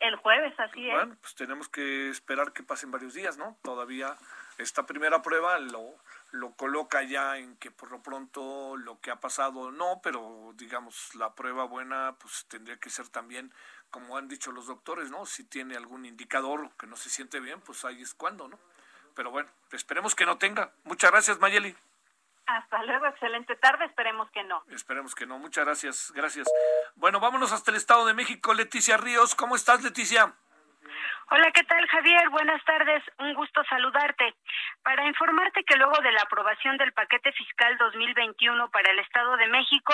El 0.00 0.16
jueves, 0.16 0.52
así 0.58 0.88
es. 0.88 0.94
Bueno, 0.94 1.16
pues 1.20 1.34
tenemos 1.34 1.68
que 1.68 2.10
esperar 2.10 2.52
que 2.52 2.62
pasen 2.62 2.90
varios 2.90 3.14
días, 3.14 3.38
¿no? 3.38 3.56
Todavía 3.62 4.16
esta 4.58 4.84
primera 4.84 5.22
prueba 5.22 5.58
lo, 5.58 5.94
lo 6.36 6.52
coloca 6.52 7.02
ya 7.02 7.38
en 7.38 7.56
que 7.56 7.70
por 7.70 7.90
lo 7.90 8.02
pronto 8.02 8.76
lo 8.76 9.00
que 9.00 9.10
ha 9.10 9.20
pasado 9.20 9.70
no, 9.70 10.00
pero 10.02 10.52
digamos 10.54 11.14
la 11.14 11.34
prueba 11.34 11.64
buena 11.64 12.16
pues 12.18 12.46
tendría 12.48 12.78
que 12.78 12.90
ser 12.90 13.08
también 13.08 13.52
como 13.90 14.16
han 14.16 14.28
dicho 14.28 14.52
los 14.52 14.66
doctores, 14.66 15.10
¿no? 15.10 15.26
Si 15.26 15.44
tiene 15.44 15.76
algún 15.76 16.04
indicador 16.04 16.70
que 16.78 16.86
no 16.86 16.96
se 16.96 17.10
siente 17.10 17.40
bien, 17.40 17.60
pues 17.60 17.84
ahí 17.84 18.02
es 18.02 18.14
cuando, 18.14 18.48
¿no? 18.48 18.58
Pero 19.14 19.30
bueno, 19.30 19.50
esperemos 19.72 20.14
que 20.14 20.26
no 20.26 20.36
tenga. 20.36 20.72
Muchas 20.84 21.10
gracias, 21.10 21.38
Mayeli. 21.40 21.74
Hasta 22.46 22.84
luego, 22.84 23.06
excelente 23.06 23.56
tarde, 23.56 23.86
esperemos 23.86 24.30
que 24.30 24.44
no. 24.44 24.62
Esperemos 24.68 25.14
que 25.14 25.26
no, 25.26 25.38
muchas 25.38 25.64
gracias, 25.64 26.12
gracias. 26.14 26.46
Bueno, 26.94 27.18
vámonos 27.18 27.52
hasta 27.52 27.70
el 27.72 27.76
Estado 27.76 28.06
de 28.06 28.14
México, 28.14 28.54
Leticia 28.54 28.96
Ríos, 28.96 29.34
¿cómo 29.34 29.56
estás, 29.56 29.82
Leticia? 29.82 30.34
Hola, 31.28 31.50
¿qué 31.50 31.64
tal 31.64 31.84
Javier? 31.88 32.28
Buenas 32.30 32.62
tardes, 32.64 33.02
un 33.18 33.34
gusto 33.34 33.60
saludarte. 33.64 34.32
Para 34.84 35.04
informarte 35.08 35.64
que 35.64 35.74
luego 35.74 35.98
de 36.00 36.12
la 36.12 36.20
aprobación 36.22 36.76
del 36.76 36.92
paquete 36.92 37.32
fiscal 37.32 37.76
2021 37.78 38.70
para 38.70 38.92
el 38.92 39.00
Estado 39.00 39.36
de 39.36 39.48
México, 39.48 39.92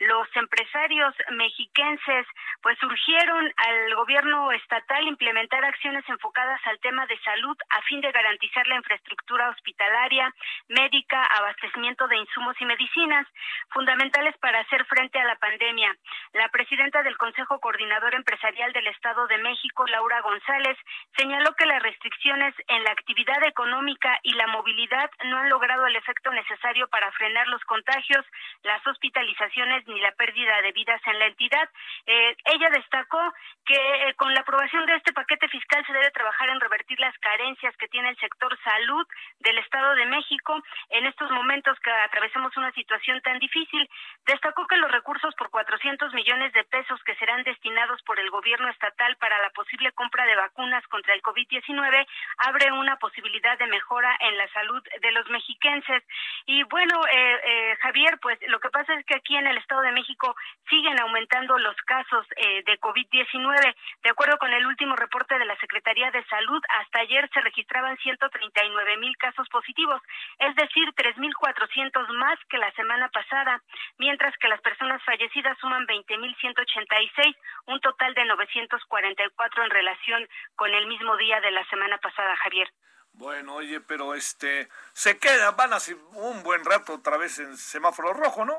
los 0.00 0.28
empresarios 0.36 1.14
mexiquenses 1.30 2.26
pues 2.60 2.76
urgieron 2.82 3.50
al 3.56 3.94
gobierno 3.94 4.52
estatal 4.52 5.08
implementar 5.08 5.64
acciones 5.64 6.04
enfocadas 6.06 6.60
al 6.66 6.78
tema 6.80 7.06
de 7.06 7.18
salud 7.20 7.56
a 7.70 7.80
fin 7.88 8.02
de 8.02 8.12
garantizar 8.12 8.66
la 8.66 8.76
infraestructura 8.76 9.48
hospitalaria, 9.48 10.34
médica, 10.68 11.24
abastecimiento 11.38 12.06
de 12.08 12.18
insumos 12.18 12.60
y 12.60 12.66
medicinas 12.66 13.26
fundamentales 13.70 14.36
para 14.36 14.60
hacer 14.60 14.84
frente 14.84 15.18
a 15.18 15.24
la 15.24 15.36
pandemia. 15.36 15.96
La 16.34 16.50
presidenta 16.50 17.02
del 17.02 17.16
Consejo 17.16 17.58
Coordinador 17.58 18.14
Empresarial 18.14 18.70
del 18.74 18.88
Estado 18.88 19.26
de 19.28 19.38
México, 19.38 19.86
Laura 19.86 20.20
González, 20.20 20.73
señaló 21.16 21.54
que 21.54 21.66
las 21.66 21.82
restricciones 21.82 22.54
en 22.68 22.84
la 22.84 22.90
actividad 22.90 23.42
económica 23.44 24.18
y 24.22 24.32
la 24.34 24.46
movilidad 24.48 25.10
no 25.24 25.38
han 25.38 25.48
logrado 25.48 25.86
el 25.86 25.96
efecto 25.96 26.30
necesario 26.32 26.88
para 26.88 27.10
frenar 27.12 27.46
los 27.48 27.62
contagios, 27.64 28.24
las 28.62 28.84
hospitalizaciones 28.86 29.86
ni 29.86 30.00
la 30.00 30.12
pérdida 30.12 30.60
de 30.62 30.72
vidas 30.72 31.00
en 31.06 31.18
la 31.18 31.26
entidad. 31.26 31.68
Eh, 32.06 32.36
ella 32.46 32.68
destacó 32.70 33.20
que 33.64 33.74
eh, 33.74 34.14
con 34.14 34.32
la 34.34 34.40
aprobación 34.40 34.86
de 34.86 34.96
este 34.96 35.12
paquete 35.12 35.48
fiscal 35.48 35.84
se 35.86 35.92
debe 35.92 36.10
trabajar 36.10 36.48
en 36.48 36.60
revertir 36.60 36.98
las 37.00 37.16
carencias 37.18 37.76
que 37.76 37.88
tiene 37.88 38.10
el 38.10 38.16
sector 38.18 38.58
salud 38.62 39.06
del 39.40 39.58
Estado 39.58 39.94
de 39.94 40.06
México 40.06 40.60
en 40.90 41.06
estos 41.06 41.30
momentos 41.30 41.78
que 41.80 41.90
atravesamos 41.90 42.56
una 42.56 42.72
situación 42.72 43.20
tan 43.22 43.38
difícil. 43.38 43.88
Destacó 44.26 44.66
que 44.66 44.76
los 44.76 44.90
recursos 44.90 45.34
por 45.36 45.50
400 45.50 46.12
millones 46.14 46.52
de 46.52 46.64
pesos 46.64 47.02
que 47.04 47.14
serán 47.16 47.42
destinados 47.44 48.02
por 48.02 48.18
el 48.18 48.30
gobierno 48.30 48.68
estatal 48.68 49.16
para 49.16 49.40
la 49.40 49.50
posible 49.50 49.92
compra 49.92 50.26
de 50.26 50.36
vacunas 50.36 50.63
contra 50.88 51.14
el 51.14 51.22
COVID-19 51.22 52.06
abre 52.38 52.72
una 52.72 52.96
posibilidad 52.96 53.58
de 53.58 53.66
mejora 53.66 54.16
en 54.20 54.36
la 54.38 54.48
salud 54.48 54.82
de 55.00 55.12
los 55.12 55.28
mexiquenses. 55.28 56.02
Y 56.46 56.62
bueno, 56.64 57.00
eh, 57.06 57.40
eh, 57.44 57.76
Javier, 57.80 58.18
pues 58.20 58.38
lo 58.48 58.58
que 58.60 58.70
pasa 58.70 58.94
es 58.94 59.04
que 59.04 59.16
aquí 59.16 59.36
en 59.36 59.46
el 59.46 59.58
Estado 59.58 59.82
de 59.82 59.92
México 59.92 60.34
siguen 60.68 60.98
aumentando 61.00 61.58
los 61.58 61.76
casos 61.82 62.26
eh, 62.36 62.62
de 62.64 62.80
COVID-19. 62.80 63.74
De 64.02 64.10
acuerdo 64.10 64.38
con 64.38 64.52
el 64.52 64.66
último 64.66 64.96
reporte 64.96 65.38
de 65.38 65.44
la 65.44 65.56
Secretaría 65.56 66.10
de 66.10 66.24
Salud, 66.24 66.62
hasta 66.80 67.00
ayer 67.00 67.28
se 67.32 67.40
registraban 67.40 67.96
139 67.98 68.96
mil 68.98 69.16
casos 69.18 69.48
positivos, 69.48 70.00
es 70.38 70.54
decir, 70.56 70.88
3.400 70.94 72.08
más 72.14 72.38
que 72.48 72.58
la 72.58 72.70
semana 72.72 73.08
pasada, 73.08 73.60
mientras 73.98 74.34
que 74.38 74.48
las 74.48 74.60
personas 74.62 75.02
fallecidas 75.04 75.58
suman 75.58 75.86
20.186, 75.86 77.36
un 77.66 77.80
total 77.80 78.14
de 78.14 78.24
944 78.24 79.64
en 79.64 79.70
relación 79.70 80.28
con 80.56 80.72
el 80.74 80.86
mismo 80.86 81.16
día 81.16 81.40
de 81.40 81.50
la 81.50 81.64
semana 81.68 81.98
pasada, 81.98 82.36
Javier. 82.36 82.68
Bueno, 83.12 83.54
oye, 83.54 83.80
pero 83.80 84.14
este, 84.14 84.68
se 84.92 85.18
quedan, 85.18 85.56
van 85.56 85.72
así 85.72 85.94
un 86.12 86.42
buen 86.42 86.64
rato 86.64 86.94
otra 86.94 87.16
vez 87.16 87.38
en 87.38 87.56
semáforo 87.56 88.12
rojo, 88.12 88.44
¿no? 88.44 88.58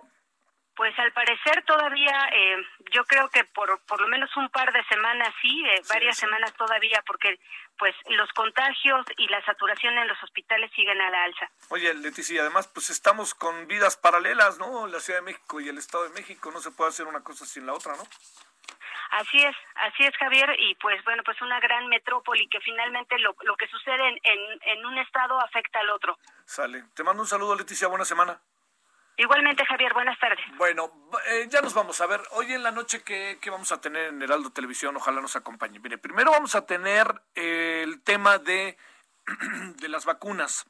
Pues 0.75 0.97
al 0.99 1.11
parecer 1.13 1.63
todavía, 1.65 2.29
eh, 2.33 2.57
yo 2.93 3.05
creo 3.05 3.29
que 3.29 3.45
por 3.45 3.79
por 3.85 4.01
lo 4.01 4.07
menos 4.09 4.29
un 4.35 4.49
par 4.49 4.73
de 4.73 4.83
semanas 4.85 5.33
sí, 5.41 5.63
eh, 5.65 5.81
varias 5.87 6.17
semanas 6.17 6.53
todavía, 6.53 7.01
porque 7.07 7.39
pues 7.77 7.95
los 8.09 8.29
contagios 8.33 9.05
y 9.17 9.27
la 9.29 9.43
saturación 9.45 9.97
en 9.97 10.07
los 10.07 10.21
hospitales 10.21 10.71
siguen 10.75 10.99
a 10.99 11.09
la 11.09 11.23
alza. 11.23 11.49
Oye, 11.69 11.93
Leticia, 11.93 12.41
además 12.41 12.67
pues 12.67 12.89
estamos 12.89 13.33
con 13.33 13.67
vidas 13.67 13.95
paralelas, 13.95 14.57
¿no? 14.57 14.87
La 14.87 14.99
Ciudad 14.99 15.19
de 15.19 15.25
México 15.25 15.61
y 15.61 15.69
el 15.69 15.77
Estado 15.77 16.09
de 16.09 16.13
México, 16.13 16.51
no 16.51 16.59
se 16.59 16.71
puede 16.71 16.89
hacer 16.89 17.07
una 17.07 17.23
cosa 17.23 17.45
sin 17.45 17.65
la 17.65 17.73
otra, 17.73 17.95
¿no? 17.95 18.03
Así 19.11 19.37
es, 19.41 19.55
así 19.75 20.03
es 20.03 20.15
Javier, 20.17 20.49
y 20.59 20.75
pues 20.75 21.03
bueno, 21.05 21.23
pues 21.23 21.41
una 21.41 21.59
gran 21.59 21.87
metrópoli 21.87 22.47
que 22.49 22.59
finalmente 22.59 23.17
lo, 23.19 23.35
lo 23.43 23.55
que 23.55 23.67
sucede 23.67 24.07
en, 24.09 24.19
en, 24.23 24.61
en 24.61 24.85
un 24.85 24.97
estado 24.97 25.39
afecta 25.39 25.79
al 25.79 25.89
otro. 25.89 26.17
Sale. 26.45 26.85
Te 26.93 27.03
mando 27.03 27.23
un 27.23 27.27
saludo, 27.27 27.55
Leticia, 27.55 27.87
buena 27.87 28.05
semana. 28.05 28.39
Igualmente, 29.17 29.65
Javier, 29.65 29.93
buenas 29.93 30.19
tardes. 30.19 30.43
Bueno, 30.57 30.91
eh, 31.27 31.47
ya 31.49 31.61
nos 31.61 31.73
vamos 31.73 32.01
a 32.01 32.05
ver. 32.05 32.21
Hoy 32.31 32.51
en 32.51 32.63
la 32.63 32.71
noche, 32.71 33.03
¿qué, 33.03 33.39
vamos 33.49 33.71
a 33.71 33.79
tener 33.79 34.09
en 34.09 34.21
Heraldo 34.21 34.51
Televisión? 34.51 34.97
Ojalá 34.97 35.21
nos 35.21 35.37
acompañe. 35.37 35.79
Mire, 35.79 35.97
primero 35.97 36.31
vamos 36.31 36.55
a 36.55 36.65
tener 36.65 37.21
eh, 37.33 37.81
el 37.83 38.03
tema 38.03 38.39
de, 38.39 38.77
de 39.77 39.87
las 39.87 40.03
vacunas. 40.03 40.65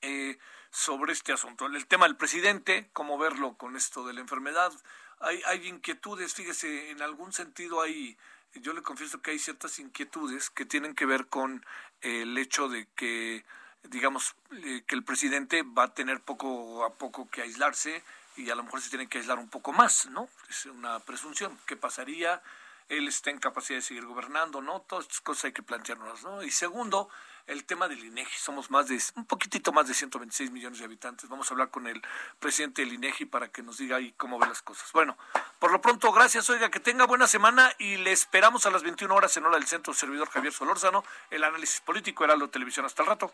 Eh, 0.00 0.38
sobre 0.70 1.12
este 1.12 1.32
asunto. 1.32 1.66
El 1.66 1.86
tema 1.86 2.06
del 2.06 2.16
presidente, 2.16 2.90
cómo 2.92 3.18
verlo 3.18 3.56
con 3.56 3.76
esto 3.76 4.06
de 4.06 4.12
la 4.12 4.20
enfermedad. 4.20 4.72
Hay, 5.20 5.42
hay 5.46 5.68
inquietudes, 5.68 6.34
fíjese, 6.34 6.90
en 6.90 7.02
algún 7.02 7.32
sentido 7.32 7.80
hay, 7.80 8.16
yo 8.54 8.72
le 8.72 8.82
confieso 8.82 9.20
que 9.20 9.32
hay 9.32 9.38
ciertas 9.38 9.78
inquietudes 9.78 10.50
que 10.50 10.64
tienen 10.64 10.94
que 10.94 11.06
ver 11.06 11.26
con 11.26 11.64
el 12.02 12.38
hecho 12.38 12.68
de 12.68 12.86
que 12.94 13.44
digamos, 13.84 14.34
eh, 14.64 14.82
que 14.86 14.94
el 14.94 15.04
presidente 15.04 15.62
va 15.62 15.84
a 15.84 15.94
tener 15.94 16.20
poco 16.20 16.84
a 16.84 16.94
poco 16.94 17.28
que 17.30 17.42
aislarse 17.42 18.02
y 18.36 18.50
a 18.50 18.54
lo 18.54 18.62
mejor 18.62 18.80
se 18.80 18.90
tiene 18.90 19.08
que 19.08 19.18
aislar 19.18 19.38
un 19.38 19.48
poco 19.48 19.72
más, 19.72 20.06
¿no? 20.06 20.28
Es 20.48 20.66
una 20.66 21.00
presunción. 21.00 21.58
¿Qué 21.66 21.76
pasaría? 21.76 22.42
Él 22.88 23.08
está 23.08 23.30
en 23.30 23.38
capacidad 23.38 23.78
de 23.78 23.82
seguir 23.82 24.04
gobernando, 24.04 24.62
¿no? 24.62 24.80
Todas 24.82 25.06
estas 25.06 25.20
cosas 25.20 25.46
hay 25.46 25.52
que 25.52 25.62
plantearnos, 25.62 26.22
¿no? 26.22 26.42
Y 26.42 26.50
segundo, 26.50 27.08
el 27.48 27.64
tema 27.64 27.88
del 27.88 28.04
INEGI. 28.04 28.38
Somos 28.38 28.70
más 28.70 28.86
de, 28.88 29.02
un 29.16 29.24
poquitito 29.24 29.72
más 29.72 29.88
de 29.88 29.94
126 29.94 30.50
millones 30.50 30.78
de 30.78 30.84
habitantes. 30.84 31.28
Vamos 31.28 31.50
a 31.50 31.54
hablar 31.54 31.70
con 31.70 31.86
el 31.86 32.00
presidente 32.38 32.82
del 32.82 32.92
INEGI 32.94 33.24
para 33.24 33.48
que 33.48 33.62
nos 33.62 33.78
diga 33.78 33.96
ahí 33.96 34.14
cómo 34.16 34.38
ve 34.38 34.46
las 34.46 34.62
cosas. 34.62 34.90
Bueno, 34.92 35.16
por 35.58 35.72
lo 35.72 35.80
pronto, 35.80 36.12
gracias, 36.12 36.48
oiga, 36.50 36.70
que 36.70 36.80
tenga 36.80 37.06
buena 37.06 37.26
semana 37.26 37.72
y 37.78 37.96
le 37.96 38.12
esperamos 38.12 38.66
a 38.66 38.70
las 38.70 38.82
21 38.82 39.12
horas 39.14 39.36
en 39.36 39.46
hora 39.46 39.56
del 39.56 39.66
centro 39.66 39.92
servidor 39.94 40.30
Javier 40.30 40.52
Solórzano, 40.52 41.04
el 41.30 41.42
análisis 41.42 41.80
político 41.80 42.24
Heraldo 42.24 42.48
Televisión. 42.48 42.86
Hasta 42.86 43.02
el 43.02 43.08
rato. 43.08 43.32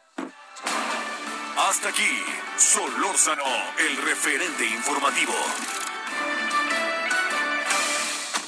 Hasta 1.56 1.88
aquí, 1.88 2.24
Solórzano, 2.56 3.44
el 3.78 3.96
referente 3.98 4.64
informativo. 4.66 5.34